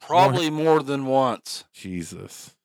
Probably 0.00 0.50
more 0.50 0.82
than 0.82 1.06
once. 1.06 1.64
Jesus. 1.72 2.56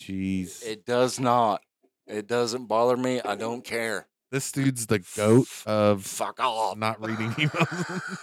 Jeez. 0.00 0.64
It 0.64 0.84
does 0.86 1.18
not. 1.18 1.62
It 2.10 2.26
doesn't 2.26 2.66
bother 2.66 2.96
me. 2.96 3.20
I 3.22 3.36
don't 3.36 3.64
care. 3.64 4.06
this 4.32 4.50
dude's 4.52 4.86
the 4.86 4.98
goat 5.16 5.48
of 5.66 6.04
Fuck 6.04 6.40
off. 6.40 6.76
not 6.76 7.00
reading 7.04 7.30
emails. 7.32 8.22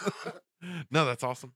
no, 0.92 1.06
that's 1.06 1.24
awesome. 1.24 1.54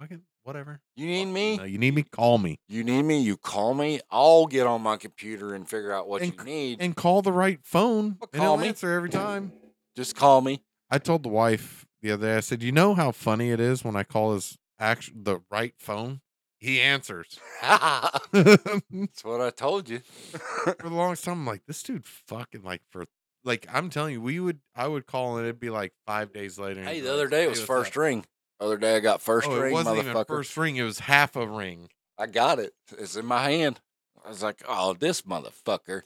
Fucking 0.00 0.22
whatever. 0.44 0.80
You 0.96 1.06
need 1.06 1.26
me? 1.26 1.56
No, 1.56 1.64
you 1.64 1.78
need 1.78 1.94
me? 1.94 2.02
Call 2.04 2.38
me. 2.38 2.58
You 2.68 2.84
need 2.84 3.02
me? 3.02 3.20
You 3.20 3.36
call 3.36 3.74
me. 3.74 4.00
I'll 4.10 4.46
get 4.46 4.66
on 4.66 4.82
my 4.82 4.96
computer 4.96 5.54
and 5.54 5.68
figure 5.68 5.92
out 5.92 6.08
what 6.08 6.22
And 6.22 6.32
you 6.38 6.44
need. 6.44 6.80
And 6.80 6.94
call 6.94 7.22
the 7.22 7.32
right 7.32 7.58
phone. 7.64 8.16
Well, 8.20 8.28
and 8.32 8.40
call 8.42 8.56
he'll 8.56 8.62
me. 8.62 8.68
answer 8.68 8.92
every 8.92 9.10
time. 9.10 9.52
Just 9.96 10.14
call 10.14 10.40
me. 10.40 10.62
I 10.90 10.98
told 10.98 11.22
the 11.24 11.28
wife 11.28 11.84
the 12.00 12.12
other 12.12 12.28
day, 12.28 12.36
I 12.36 12.40
said, 12.40 12.62
You 12.62 12.70
know 12.72 12.94
how 12.94 13.10
funny 13.10 13.50
it 13.50 13.58
is 13.60 13.82
when 13.84 13.96
I 13.96 14.04
call 14.04 14.34
his 14.34 14.56
act 14.78 15.10
the 15.14 15.40
right 15.50 15.74
phone? 15.78 16.20
He 16.60 16.80
answers. 16.80 17.38
That's 17.62 19.24
what 19.24 19.40
I 19.40 19.50
told 19.50 19.88
you. 19.88 20.00
For 20.00 20.74
the 20.82 20.88
longest 20.90 21.24
time, 21.24 21.34
I'm 21.34 21.46
like, 21.46 21.62
this 21.66 21.82
dude 21.82 22.04
fucking 22.04 22.62
like 22.62 22.82
for 22.90 23.04
like 23.44 23.66
I'm 23.72 23.90
telling 23.90 24.14
you, 24.14 24.20
we 24.20 24.40
would 24.40 24.58
I 24.74 24.88
would 24.88 25.06
call 25.06 25.36
and 25.38 25.46
it'd 25.46 25.60
be 25.60 25.70
like 25.70 25.92
five 26.06 26.32
days 26.32 26.58
later. 26.58 26.82
hey, 26.82 27.00
the 27.00 27.12
other 27.12 27.28
day 27.28 27.44
it 27.44 27.50
was 27.50 27.62
first 27.64 27.92
up?" 27.92 27.96
ring. 27.96 28.24
Other 28.60 28.76
day 28.76 28.96
I 28.96 29.00
got 29.00 29.22
first 29.22 29.46
Oh, 29.48 29.54
it 29.54 29.60
ring, 29.60 29.72
wasn't 29.72 29.98
even 29.98 30.24
first 30.24 30.56
ring, 30.56 30.76
it 30.76 30.82
was 30.82 30.98
half 30.98 31.36
a 31.36 31.46
ring. 31.46 31.88
I 32.18 32.26
got 32.26 32.58
it. 32.58 32.72
It's 32.98 33.14
in 33.14 33.24
my 33.24 33.42
hand. 33.50 33.80
I 34.24 34.28
was 34.30 34.42
like, 34.42 34.62
oh, 34.66 34.94
this 34.94 35.22
motherfucker. 35.22 36.02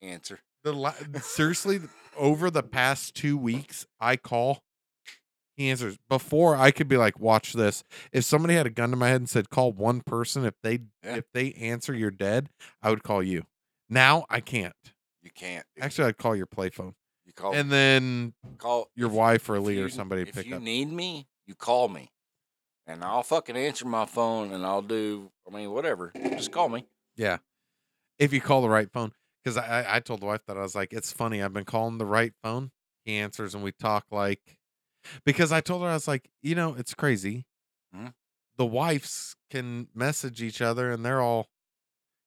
Answer. 0.00 0.40
The 0.64 0.72
la- 0.72 0.94
seriously, 1.20 1.80
over 2.16 2.50
the 2.50 2.62
past 2.62 3.14
two 3.14 3.36
weeks, 3.36 3.86
I 4.00 4.16
call. 4.16 4.63
He 5.56 5.70
answers. 5.70 5.96
Before 6.08 6.56
I 6.56 6.70
could 6.70 6.88
be 6.88 6.96
like, 6.96 7.18
"Watch 7.20 7.52
this." 7.52 7.84
If 8.12 8.24
somebody 8.24 8.54
had 8.54 8.66
a 8.66 8.70
gun 8.70 8.90
to 8.90 8.96
my 8.96 9.08
head 9.08 9.20
and 9.20 9.30
said, 9.30 9.50
"Call 9.50 9.72
one 9.72 10.00
person," 10.00 10.44
if 10.44 10.54
they 10.62 10.80
Yeah. 11.02 11.16
if 11.16 11.24
they 11.32 11.52
answer, 11.54 11.94
you're 11.94 12.10
dead. 12.10 12.50
I 12.82 12.90
would 12.90 13.02
call 13.02 13.22
you. 13.22 13.46
Now 13.88 14.26
I 14.28 14.40
can't. 14.40 14.74
You 15.22 15.30
can't. 15.30 15.66
If 15.76 15.84
Actually, 15.84 16.08
I'd 16.08 16.18
call 16.18 16.34
your 16.34 16.46
play 16.46 16.70
phone, 16.70 16.94
you 17.24 17.32
call 17.32 17.54
and 17.54 17.70
then 17.70 18.34
call 18.58 18.90
your 18.96 19.08
wife 19.08 19.48
or 19.48 19.60
Lee 19.60 19.78
or 19.80 19.88
somebody 19.88 20.22
If 20.22 20.34
pick 20.34 20.46
you 20.46 20.56
up. 20.56 20.62
need 20.62 20.90
me, 20.90 21.28
you 21.46 21.54
call 21.54 21.88
me, 21.88 22.10
and 22.86 23.04
I'll 23.04 23.22
fucking 23.22 23.56
answer 23.56 23.86
my 23.86 24.06
phone, 24.06 24.52
and 24.52 24.66
I'll 24.66 24.82
do. 24.82 25.30
I 25.46 25.54
mean, 25.54 25.70
whatever. 25.70 26.12
Just 26.16 26.50
call 26.52 26.68
me. 26.68 26.86
Yeah, 27.16 27.38
if 28.18 28.32
you 28.32 28.40
call 28.40 28.60
the 28.62 28.68
right 28.68 28.90
phone, 28.92 29.12
because 29.42 29.56
I 29.56 29.96
I 29.96 30.00
told 30.00 30.20
the 30.20 30.26
wife 30.26 30.44
that 30.46 30.56
I 30.58 30.62
was 30.62 30.74
like, 30.74 30.92
it's 30.92 31.12
funny. 31.12 31.40
I've 31.42 31.52
been 31.52 31.64
calling 31.64 31.98
the 31.98 32.06
right 32.06 32.32
phone. 32.42 32.72
He 33.04 33.16
answers, 33.16 33.54
and 33.54 33.62
we 33.62 33.70
talk 33.72 34.06
like, 34.10 34.58
because 35.24 35.52
I 35.52 35.60
told 35.60 35.82
her 35.82 35.88
I 35.88 35.94
was 35.94 36.08
like, 36.08 36.28
you 36.42 36.54
know, 36.54 36.74
it's 36.78 36.94
crazy. 36.94 37.46
Mhm. 37.94 38.14
The 38.56 38.66
wives 38.66 39.36
can 39.50 39.88
message 39.94 40.42
each 40.42 40.60
other, 40.62 40.90
and 40.92 41.04
they're 41.04 41.20
all, 41.20 41.48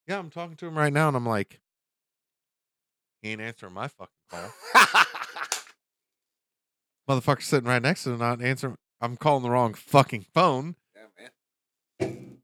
yeah, 0.07 0.19
I'm 0.19 0.29
talking 0.29 0.55
to 0.57 0.67
him 0.67 0.77
right 0.77 0.91
now, 0.93 1.07
and 1.07 1.15
I'm 1.17 1.25
like, 1.25 1.59
he 3.21 3.29
ain't 3.31 3.41
answering 3.41 3.73
my 3.73 3.87
fucking 3.87 4.13
call. 4.29 4.51
Motherfucker 7.09 7.41
sitting 7.41 7.69
right 7.69 7.81
next 7.81 8.03
to 8.03 8.11
him, 8.11 8.19
not 8.19 8.41
answering. 8.41 8.77
I'm 8.99 9.15
calling 9.15 9.43
the 9.43 9.49
wrong 9.49 9.73
fucking 9.73 10.25
phone. 10.33 10.75
Yeah, 10.95 11.27
man. 11.99 12.37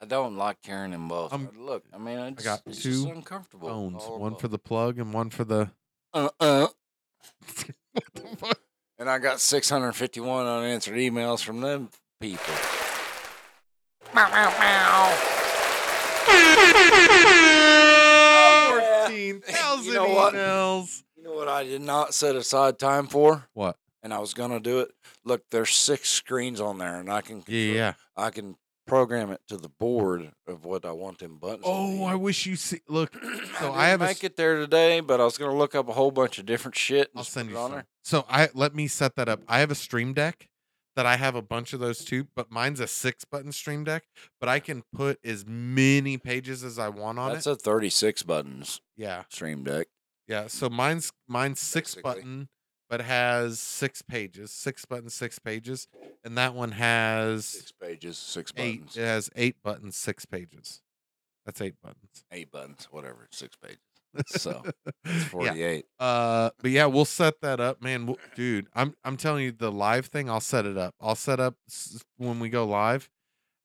I 0.00 0.06
don't 0.06 0.36
like 0.36 0.62
carrying 0.62 0.92
them 0.92 1.08
both. 1.08 1.32
I'm- 1.32 1.48
Look, 1.58 1.84
I 1.92 1.98
mean, 1.98 2.18
it's, 2.18 2.44
got 2.44 2.62
it's 2.66 2.82
just 2.82 3.04
two 3.04 3.10
uncomfortable. 3.10 3.68
Phones, 3.68 4.02
one 4.06 4.36
for 4.36 4.48
the 4.48 4.58
plug 4.58 4.98
and 4.98 5.12
one 5.12 5.30
for 5.30 5.44
the. 5.44 5.70
uh 6.14 6.28
uh. 6.40 6.68
what 7.92 8.04
the 8.14 8.36
fuck? 8.36 8.60
And 9.04 9.10
I 9.10 9.18
got 9.18 9.38
651 9.38 10.46
unanswered 10.46 10.96
emails 10.96 11.44
from 11.44 11.60
them 11.60 11.90
people. 12.22 12.54
Meow, 14.14 14.30
meow, 14.30 14.48
meow. 14.58 15.14
Fourteen 18.70 19.40
thousand 19.42 19.84
You 19.92 19.98
know 19.98 20.08
what? 20.08 20.32
emails. 20.32 21.02
You 21.18 21.22
know 21.24 21.34
what 21.34 21.48
I 21.48 21.64
did 21.64 21.82
not 21.82 22.14
set 22.14 22.34
aside 22.34 22.78
time 22.78 23.06
for? 23.06 23.44
What? 23.52 23.76
And 24.02 24.14
I 24.14 24.20
was 24.20 24.32
gonna 24.32 24.58
do 24.58 24.80
it. 24.80 24.88
Look, 25.22 25.42
there's 25.50 25.72
six 25.74 26.08
screens 26.08 26.58
on 26.58 26.78
there, 26.78 26.98
and 26.98 27.12
I 27.12 27.20
can 27.20 27.44
Yeah, 27.46 27.72
yeah. 27.74 27.92
I 28.16 28.30
can 28.30 28.56
program 28.86 29.30
it 29.32 29.42
to 29.48 29.58
the 29.58 29.68
board 29.68 30.30
of 30.48 30.64
what 30.64 30.86
I 30.86 30.92
want 30.92 31.18
them 31.18 31.36
buttons. 31.36 31.64
Oh, 31.66 31.98
be. 31.98 32.04
I 32.04 32.14
wish 32.14 32.46
you 32.46 32.56
see. 32.56 32.80
Look, 32.88 33.12
so 33.60 33.70
I 33.70 33.84
I 33.84 33.88
have 33.88 34.00
a. 34.00 34.06
make 34.06 34.24
it 34.24 34.36
there 34.38 34.56
today, 34.56 35.00
but 35.00 35.20
I 35.20 35.24
was 35.24 35.36
gonna 35.36 35.54
look 35.58 35.74
up 35.74 35.90
a 35.90 35.92
whole 35.92 36.10
bunch 36.10 36.38
of 36.38 36.46
different 36.46 36.74
shit. 36.74 37.10
And 37.10 37.18
I'll 37.18 37.24
send 37.24 37.48
put 37.48 37.52
you 37.52 37.58
on 37.60 37.68
some. 37.68 37.72
there. 37.76 37.86
So 38.04 38.24
I 38.28 38.50
let 38.54 38.74
me 38.74 38.86
set 38.86 39.16
that 39.16 39.28
up. 39.28 39.40
I 39.48 39.60
have 39.60 39.70
a 39.70 39.74
Stream 39.74 40.12
Deck 40.12 40.46
that 40.94 41.06
I 41.06 41.16
have 41.16 41.34
a 41.34 41.42
bunch 41.42 41.72
of 41.72 41.80
those 41.80 42.04
too, 42.04 42.28
but 42.36 42.50
mine's 42.50 42.78
a 42.78 42.86
six 42.86 43.24
button 43.24 43.50
Stream 43.50 43.82
Deck. 43.82 44.04
But 44.40 44.48
I 44.48 44.60
can 44.60 44.82
put 44.94 45.18
as 45.24 45.44
many 45.46 46.18
pages 46.18 46.62
as 46.62 46.78
I 46.78 46.88
want 46.90 47.18
on 47.18 47.30
it. 47.30 47.34
That's 47.34 47.46
it. 47.46 47.52
a 47.52 47.56
36 47.56 48.22
buttons 48.24 48.80
yeah, 48.96 49.24
stream 49.30 49.64
deck. 49.64 49.86
yeah. 50.28 50.46
So 50.48 50.68
mine's 50.68 51.12
mine's 51.26 51.60
six 51.60 51.94
Basically. 51.94 52.02
button, 52.14 52.48
but 52.90 53.00
has 53.00 53.58
six 53.58 54.02
pages, 54.02 54.52
six 54.52 54.84
buttons, 54.84 55.14
six 55.14 55.38
pages, 55.38 55.88
and 56.22 56.36
that 56.38 56.54
one 56.54 56.72
has 56.72 57.46
Six 57.46 57.72
pages, 57.72 58.18
six 58.18 58.52
eight. 58.58 58.80
buttons, 58.82 58.96
It 58.98 59.04
has 59.04 59.30
eight 59.34 59.56
buttons, 59.64 59.96
six 59.96 60.26
pages. 60.26 60.82
That's 61.46 61.60
eight 61.60 61.74
buttons. 61.82 62.24
eight 62.30 62.50
buttons, 62.52 62.86
whatever, 62.90 63.28
six 63.32 63.56
pages. 63.56 63.78
So 64.26 64.62
it's 65.04 65.24
yeah. 65.24 65.28
48. 65.30 65.84
Uh, 65.98 66.50
but 66.60 66.70
yeah, 66.70 66.86
we'll 66.86 67.04
set 67.04 67.40
that 67.42 67.60
up, 67.60 67.82
man. 67.82 68.06
We'll- 68.06 68.18
Dude, 68.34 68.66
I'm 68.74 68.94
I'm 69.04 69.16
telling 69.16 69.44
you, 69.44 69.52
the 69.52 69.70
live 69.72 70.06
thing, 70.06 70.28
I'll 70.30 70.40
set 70.40 70.66
it 70.66 70.76
up. 70.78 70.94
I'll 71.00 71.14
set 71.14 71.40
up 71.40 71.56
s- 71.68 72.02
when 72.16 72.40
we 72.40 72.48
go 72.48 72.64
live. 72.66 73.08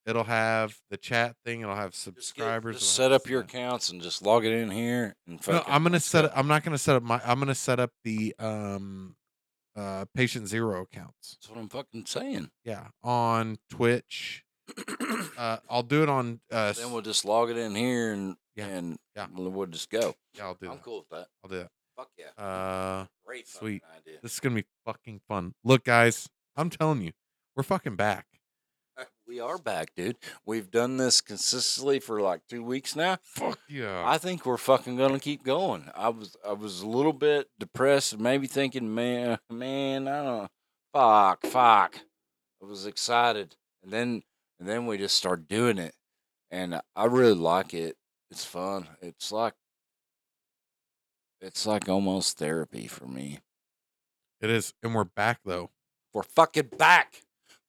It'll 0.06 0.24
have 0.24 0.78
the 0.90 0.96
chat 0.96 1.36
thing. 1.44 1.60
It'll 1.60 1.74
have 1.76 1.92
Just, 1.92 2.06
get- 2.06 2.14
subscribers. 2.16 2.78
just 2.78 2.94
set 2.94 3.12
up 3.12 3.28
your 3.28 3.42
accounts 3.42 3.90
and 3.90 4.00
just 4.00 4.22
log 4.22 4.44
it 4.44 4.52
in 4.52 4.70
here 4.70 5.14
and. 5.26 5.40
No, 5.46 5.62
I'm 5.66 5.82
gonna 5.82 6.00
set 6.00 6.24
it. 6.24 6.32
I'm 6.34 6.48
not 6.48 6.64
gonna 6.64 6.78
set 6.78 6.96
up 6.96 7.02
my. 7.02 7.20
I'm 7.24 7.38
gonna 7.38 7.54
set 7.54 7.78
up 7.78 7.90
the 8.04 8.34
um, 8.38 9.14
uh, 9.76 10.06
patient 10.14 10.48
zero 10.48 10.82
accounts. 10.82 11.36
That's 11.40 11.50
what 11.50 11.58
I'm 11.58 11.68
fucking 11.68 12.06
saying. 12.06 12.50
Yeah, 12.64 12.88
on 13.02 13.58
Twitch. 13.68 14.44
Uh, 15.36 15.56
I'll 15.70 15.82
do 15.82 16.02
it 16.02 16.08
on. 16.08 16.38
Uh, 16.52 16.72
then 16.72 16.92
we'll 16.92 17.00
just 17.02 17.24
log 17.24 17.50
it 17.50 17.56
in 17.56 17.74
here 17.74 18.12
and 18.12 18.36
Yeah, 18.60 18.76
and 18.76 18.98
yeah. 19.16 19.26
we'll 19.34 19.50
we'll 19.50 19.66
just 19.66 19.90
go. 19.90 20.14
yeah, 20.34 20.44
I'll 20.44 20.54
do 20.54 20.66
I'm 20.70 20.76
that. 20.76 20.82
cool 20.84 20.98
with 21.00 21.08
that. 21.10 21.26
I'll 21.44 21.50
do 21.50 21.58
that. 21.58 21.70
Fuck 21.96 22.08
yeah. 22.16 22.42
Uh, 22.42 23.06
Great 23.26 23.46
fucking 23.48 23.66
sweet. 23.68 23.82
idea. 23.96 24.18
this 24.22 24.34
is 24.34 24.40
gonna 24.40 24.54
be 24.56 24.64
fucking 24.86 25.20
fun. 25.28 25.52
Look, 25.64 25.84
guys, 25.84 26.28
I'm 26.56 26.70
telling 26.70 27.02
you, 27.02 27.12
we're 27.56 27.62
fucking 27.62 27.96
back. 27.96 28.26
We 29.26 29.38
are 29.38 29.58
back, 29.58 29.94
dude. 29.94 30.16
We've 30.44 30.72
done 30.72 30.96
this 30.96 31.20
consistently 31.20 32.00
for 32.00 32.20
like 32.20 32.40
two 32.48 32.64
weeks 32.64 32.96
now. 32.96 33.18
Fuck 33.22 33.60
yeah. 33.68 34.02
I 34.04 34.18
think 34.18 34.44
we're 34.44 34.56
fucking 34.56 34.96
gonna 34.96 35.20
keep 35.20 35.44
going. 35.44 35.88
I 35.94 36.08
was 36.08 36.36
I 36.46 36.52
was 36.52 36.80
a 36.82 36.88
little 36.88 37.12
bit 37.12 37.46
depressed, 37.58 38.18
maybe 38.18 38.48
thinking, 38.48 38.92
man, 38.92 39.38
man, 39.48 40.08
I 40.08 40.16
don't 40.16 40.24
know, 40.42 40.48
fuck, 40.92 41.46
fuck. 41.46 42.00
I 42.60 42.66
was 42.66 42.86
excited, 42.86 43.54
and 43.84 43.92
then 43.92 44.22
and 44.58 44.68
then 44.68 44.86
we 44.86 44.98
just 44.98 45.16
started 45.16 45.46
doing 45.46 45.78
it, 45.78 45.94
and 46.50 46.80
I 46.96 47.04
really 47.04 47.34
like 47.34 47.72
it. 47.72 47.96
It's 48.30 48.44
fun. 48.44 48.86
It's 49.00 49.32
like 49.32 49.54
it's 51.40 51.66
like 51.66 51.88
almost 51.88 52.38
therapy 52.38 52.86
for 52.86 53.06
me. 53.06 53.40
It 54.40 54.50
is, 54.50 54.74
and 54.82 54.94
we're 54.94 55.04
back 55.04 55.40
though. 55.44 55.70
We're 56.12 56.22
fucking 56.22 56.70
back. 56.78 57.22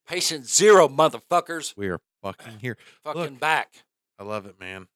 Patient 0.06 0.46
zero, 0.46 0.88
motherfuckers. 0.88 1.76
We 1.76 1.88
are 1.88 2.00
fucking 2.22 2.58
here. 2.60 2.76
Fucking 3.02 3.20
Look. 3.22 3.40
back. 3.40 3.84
I 4.18 4.24
love 4.24 4.46
it, 4.46 4.60
man. 4.60 4.88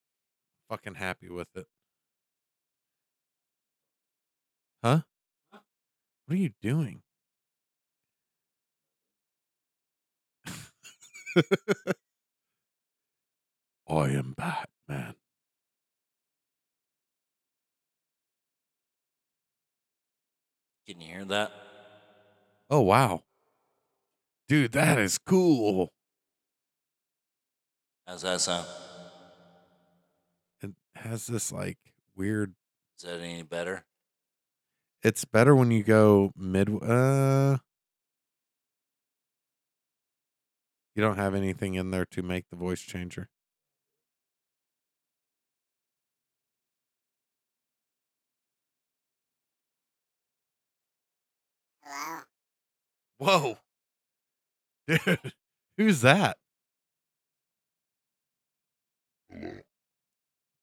Fucking 0.69 0.95
happy 0.95 1.29
with 1.29 1.49
it. 1.57 1.67
Huh? 4.85 5.01
What 5.51 6.35
are 6.35 6.37
you 6.37 6.51
doing? 6.61 7.03
I 13.89 14.09
am 14.11 14.35
Batman. 14.37 15.15
Can 20.87 21.01
you 21.01 21.09
hear 21.09 21.25
that? 21.27 21.53
Oh 22.71 22.81
wow. 22.81 23.23
Dude, 24.49 24.73
that 24.73 24.99
is 24.99 25.19
cool. 25.19 25.93
How's 28.07 28.23
that 28.23 28.41
sound? 28.41 28.67
It 30.61 30.73
has 30.95 31.27
this 31.27 31.51
like 31.51 31.79
weird 32.15 32.55
Is 32.97 33.03
that 33.03 33.21
any 33.21 33.43
better? 33.43 33.85
it's 35.03 35.25
better 35.25 35.55
when 35.55 35.71
you 35.71 35.83
go 35.85 36.33
mid 36.37 36.69
uh 36.83 37.59
you 40.95 41.03
don't 41.03 41.17
have 41.19 41.35
anything 41.35 41.75
in 41.75 41.91
there 41.91 42.07
to 42.07 42.23
make 42.23 42.49
the 42.51 42.57
voice 42.57 42.81
changer 42.81 43.29
whoa 53.19 53.59
dude 54.89 55.33
who's 55.77 56.01
that 56.03 56.37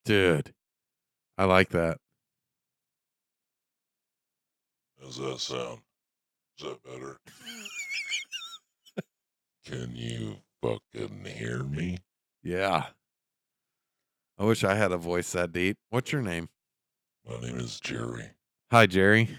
dude 0.06 0.54
i 1.38 1.44
like 1.46 1.70
that 1.70 1.98
How's 5.02 5.18
that 5.18 5.40
sound? 5.42 5.82
Is 6.58 6.66
that 6.66 6.82
better? 6.82 7.18
Can 9.66 9.94
you 9.94 10.38
fucking 10.62 11.26
hear 11.26 11.62
me? 11.64 11.98
yeah 12.42 12.86
i 14.38 14.44
wish 14.46 14.64
i 14.64 14.76
had 14.76 14.92
a 14.94 14.98
voice 14.98 15.32
that 15.34 15.52
deep 15.52 15.78
what's 15.90 16.12
your 16.12 16.22
name 16.22 16.48
My 17.28 17.40
name 17.40 17.58
is 17.60 17.80
Jerry. 17.80 18.32
Hi, 18.72 18.86
Jerry. 18.86 19.30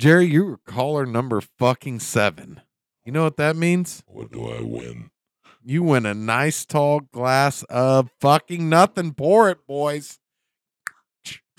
Jerry, 0.00 0.24
you 0.24 0.46
were 0.46 0.56
caller 0.64 1.04
number 1.04 1.42
fucking 1.42 2.00
seven. 2.00 2.62
You 3.04 3.12
know 3.12 3.24
what 3.24 3.36
that 3.36 3.54
means? 3.54 4.02
What 4.06 4.32
do 4.32 4.48
I 4.48 4.62
win? 4.62 5.10
You 5.62 5.82
win 5.82 6.06
a 6.06 6.14
nice 6.14 6.64
tall 6.64 7.00
glass 7.00 7.64
of 7.64 8.08
fucking 8.18 8.66
nothing. 8.66 9.12
Pour 9.12 9.50
it, 9.50 9.66
boys. 9.66 10.18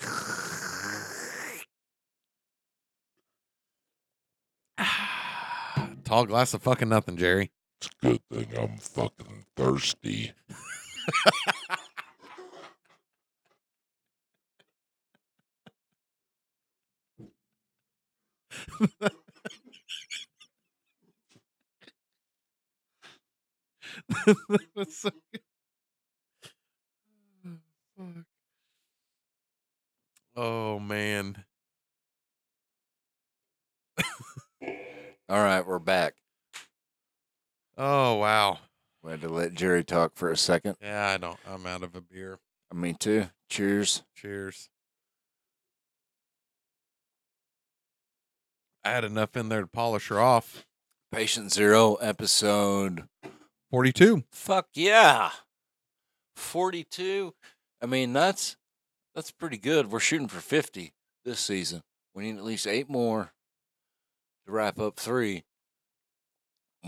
tall 6.02 6.26
glass 6.26 6.52
of 6.52 6.62
fucking 6.62 6.88
nothing, 6.88 7.16
Jerry. 7.16 7.52
It's 7.80 7.90
a 8.02 8.06
good 8.08 8.20
thing 8.28 8.48
I'm 8.58 8.76
fucking 8.78 9.44
thirsty. 9.56 10.32
so 24.88 25.10
good. 25.32 25.40
Oh. 27.98 28.24
Oh 30.34 30.78
man. 30.78 31.44
All 35.28 35.38
right, 35.38 35.66
we're 35.66 35.78
back. 35.78 36.14
Oh 37.76 38.14
wow. 38.14 38.58
We 39.02 39.10
had 39.10 39.20
to 39.22 39.28
let 39.28 39.54
Jerry 39.54 39.84
talk 39.84 40.12
for 40.14 40.30
a 40.30 40.36
second. 40.36 40.76
Yeah, 40.80 41.08
I 41.08 41.16
don't. 41.16 41.38
I'm 41.46 41.66
out 41.66 41.82
of 41.82 41.96
a 41.96 42.00
beer. 42.00 42.38
Me 42.72 42.94
too. 42.94 43.26
Cheers. 43.48 44.02
Cheers. 44.14 44.70
I 48.84 48.90
had 48.90 49.04
enough 49.04 49.36
in 49.36 49.48
there 49.48 49.60
to 49.60 49.66
polish 49.66 50.08
her 50.08 50.20
off. 50.20 50.64
Patient 51.12 51.52
Zero 51.52 51.96
episode. 51.96 53.04
42. 53.70 54.24
Fuck 54.30 54.68
yeah. 54.74 55.30
42. 56.36 57.34
I 57.82 57.86
mean, 57.86 58.12
that's 58.12 58.56
that's 59.14 59.30
pretty 59.30 59.58
good. 59.58 59.90
We're 59.90 60.00
shooting 60.00 60.28
for 60.28 60.40
50 60.40 60.92
this 61.24 61.40
season. 61.40 61.82
We 62.14 62.24
need 62.24 62.38
at 62.38 62.44
least 62.44 62.66
8 62.66 62.88
more 62.88 63.32
to 64.46 64.52
wrap 64.52 64.78
up 64.78 64.98
3. 64.98 65.44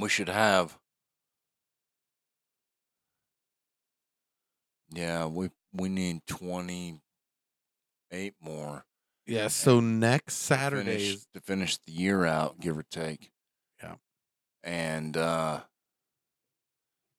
We 0.01 0.09
should 0.09 0.29
have 0.29 0.79
Yeah, 4.95 5.27
we 5.27 5.51
we 5.73 5.89
need 5.89 6.25
28 6.29 8.35
more 8.41 8.85
Yeah. 9.27 9.49
So 9.49 9.81
next 9.81 10.37
to 10.37 10.45
Saturday 10.45 10.85
finish, 10.85 11.15
is 11.15 11.27
to 11.35 11.41
finish 11.41 11.79
the 11.79 11.93
year 11.93 12.25
out, 12.27 12.61
give 12.61 12.77
or 12.77 12.83
take. 12.83 13.31
Yeah. 13.83 13.95
And 14.63 15.17
uh 15.17 15.61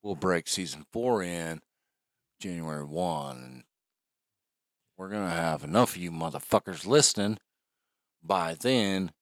we'll 0.02 0.14
break 0.14 0.46
season 0.48 0.86
four 0.92 1.22
in 1.22 1.60
January 2.40 2.84
one. 2.84 3.36
And 3.36 3.62
we're 4.96 5.08
gonna 5.08 5.30
have 5.30 5.64
enough 5.64 5.96
of 5.96 6.02
you 6.02 6.10
motherfuckers 6.12 6.86
listening 6.86 7.38
by 8.22 8.54
then 8.54 9.12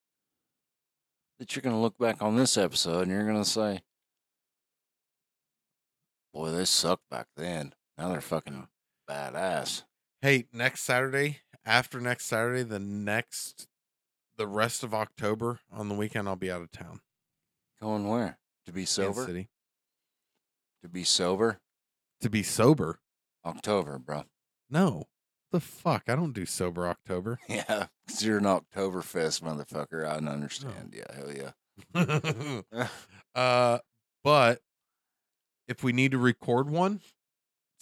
that 1.39 1.55
you're 1.55 1.63
gonna 1.63 1.81
look 1.81 1.99
back 1.99 2.23
on 2.23 2.37
this 2.37 2.57
episode 2.57 3.03
and 3.03 3.11
you're 3.11 3.27
gonna 3.27 3.45
say, 3.45 3.81
Boy, 6.33 6.51
they 6.51 6.65
sucked 6.65 7.09
back 7.11 7.29
then. 7.37 7.75
Now 7.97 8.09
they're 8.09 8.21
fucking 8.21 8.67
badass. 9.09 9.85
hey, 10.21 10.47
next 10.53 10.81
Saturday, 10.83 11.39
after 11.65 12.01
next 12.01 12.27
Saturday, 12.27 12.63
the 12.63 12.79
next 12.79 13.67
the 14.37 14.47
rest 14.47 14.83
of 14.83 14.93
October 14.95 15.61
on 15.73 15.89
the 15.89 15.95
weekend 15.95 16.29
I'll 16.29 16.37
be 16.37 16.51
out 16.51 16.63
of 16.63 16.73
town. 16.73 17.01
Going 17.81 18.09
where? 18.09 18.39
To 18.67 18.73
be 18.73 18.85
sober? 18.85 19.25
City. 19.27 19.49
To 20.83 20.89
be 20.89 21.05
sober? 21.05 21.61
To 22.21 22.31
be 22.31 22.43
sober. 22.43 22.99
October, 23.45 23.99
bro. 23.99 24.25
No. 24.71 25.05
The 25.53 25.61
fuck? 25.61 26.05
I 26.09 26.17
don't 26.17 26.33
do 26.33 26.47
sober 26.47 26.89
October. 26.89 27.39
Yeah, 27.49 27.87
'cause 28.09 28.25
you're 28.25 28.39
an 28.39 28.45
Oktoberfest 28.45 29.41
motherfucker. 29.43 30.05
I 30.07 30.15
don't 30.15 30.29
understand. 30.29 30.95
Yeah, 30.97 31.15
hell 31.15 31.33
yeah. 31.33 32.63
uh 33.35 33.79
but 34.25 34.61
if 35.69 35.83
we 35.85 35.93
need 35.93 36.11
to 36.13 36.19
record 36.19 36.69
one, 36.71 37.01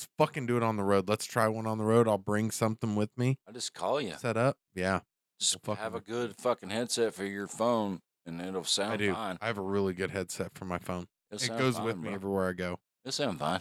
let's 0.03 0.09
fucking 0.19 0.47
do 0.47 0.57
it 0.57 0.63
on 0.63 0.77
the 0.77 0.83
road. 0.85 1.09
Let's 1.09 1.25
try 1.25 1.49
one 1.49 1.67
on 1.67 1.79
the 1.79 1.85
road. 1.85 2.09
I'll 2.09 2.19
bring 2.19 2.51
something 2.51 2.95
with 2.97 3.11
me. 3.17 3.39
I 3.49 3.53
just 3.53 3.73
call 3.75 4.01
you. 4.01 4.15
Set 4.19 4.37
up. 4.37 4.57
Yeah. 4.75 5.01
Just 5.39 5.57
we'll 5.67 5.77
have 5.77 5.95
a 5.95 6.01
good 6.01 6.35
fucking 6.37 6.71
headset 6.71 7.15
for 7.15 7.25
your 7.25 7.47
phone, 7.47 8.01
and 8.27 8.41
it'll 8.41 8.65
sound 8.65 8.93
I 8.93 8.97
do. 8.97 9.13
fine. 9.15 9.39
I 9.41 9.47
have 9.47 9.59
a 9.59 9.63
really 9.63 9.93
good 9.93 10.11
headset 10.11 10.53
for 10.55 10.65
my 10.65 10.79
phone. 10.79 11.07
It'll 11.31 11.55
It 11.55 11.59
goes 11.59 11.77
fine, 11.77 11.85
with 11.87 11.97
me 11.97 12.05
bro. 12.05 12.15
everywhere 12.15 12.49
I 12.49 12.53
go. 12.53 12.79
It'll 13.05 13.13
sound 13.13 13.39
fine. 13.39 13.61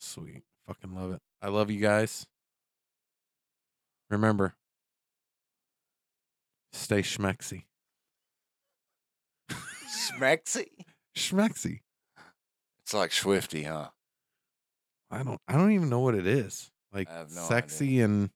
Sweet. 0.00 0.42
Fucking 0.66 0.94
love 0.94 1.12
it. 1.12 1.20
I 1.42 1.48
love 1.48 1.70
you 1.70 1.80
guys. 1.80 2.26
Remember, 4.10 4.54
stay 6.72 7.02
schmexy. 7.02 7.64
Schmexy? 9.50 10.66
Schmexy. 11.16 11.80
It's 12.82 12.94
like 12.94 13.12
Swifty, 13.12 13.64
huh? 13.64 13.88
I 15.10 15.22
don't 15.22 15.40
I 15.48 15.54
don't 15.54 15.72
even 15.72 15.88
know 15.88 16.00
what 16.00 16.14
it 16.14 16.26
is. 16.26 16.70
Like 16.92 17.08
I 17.10 17.18
have 17.18 17.30
no 17.30 17.42
sexy 17.42 18.00
and 18.00 18.30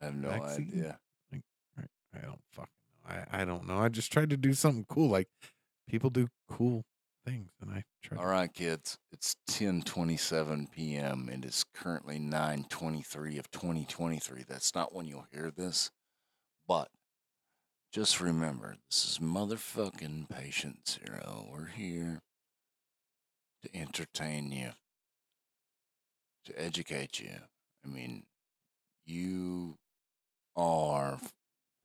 I 0.00 0.06
have 0.06 0.16
no 0.16 0.28
Smexy? 0.28 0.68
idea. 0.72 0.98
I 1.32 2.20
don't 2.20 2.40
fucking 2.52 2.68
know. 3.08 3.14
I, 3.32 3.42
I 3.42 3.44
don't 3.44 3.66
know. 3.66 3.78
I 3.78 3.88
just 3.88 4.12
tried 4.12 4.30
to 4.30 4.36
do 4.36 4.54
something 4.54 4.86
cool. 4.88 5.08
Like 5.08 5.28
people 5.88 6.10
do 6.10 6.28
cool 6.48 6.84
things 7.24 7.50
and 7.60 7.70
I 7.70 7.84
tried 8.02 8.18
All 8.20 8.26
right, 8.26 8.52
kids. 8.52 8.98
It's 9.12 9.34
10:27 9.50 10.70
p.m. 10.70 11.28
And 11.32 11.44
It 11.44 11.48
is 11.48 11.64
currently 11.74 12.18
9:23 12.18 13.38
of 13.38 13.50
2023. 13.50 14.44
That's 14.46 14.74
not 14.74 14.94
when 14.94 15.06
you'll 15.06 15.26
hear 15.32 15.50
this, 15.50 15.90
but 16.68 16.88
just 17.92 18.20
remember, 18.20 18.76
this 18.90 19.04
is 19.04 19.18
motherfucking 19.18 20.28
patient 20.28 20.88
zero. 20.88 21.46
We're 21.50 21.66
here 21.66 22.20
to 23.62 23.76
entertain 23.76 24.50
you, 24.52 24.70
to 26.44 26.60
educate 26.60 27.20
you. 27.20 27.36
I 27.84 27.88
mean, 27.88 28.24
you 29.04 29.76
are 30.56 31.18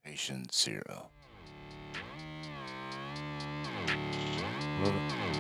patient 0.04 0.54
zero. 0.54 1.10
Love 4.84 4.96
it. 4.96 5.39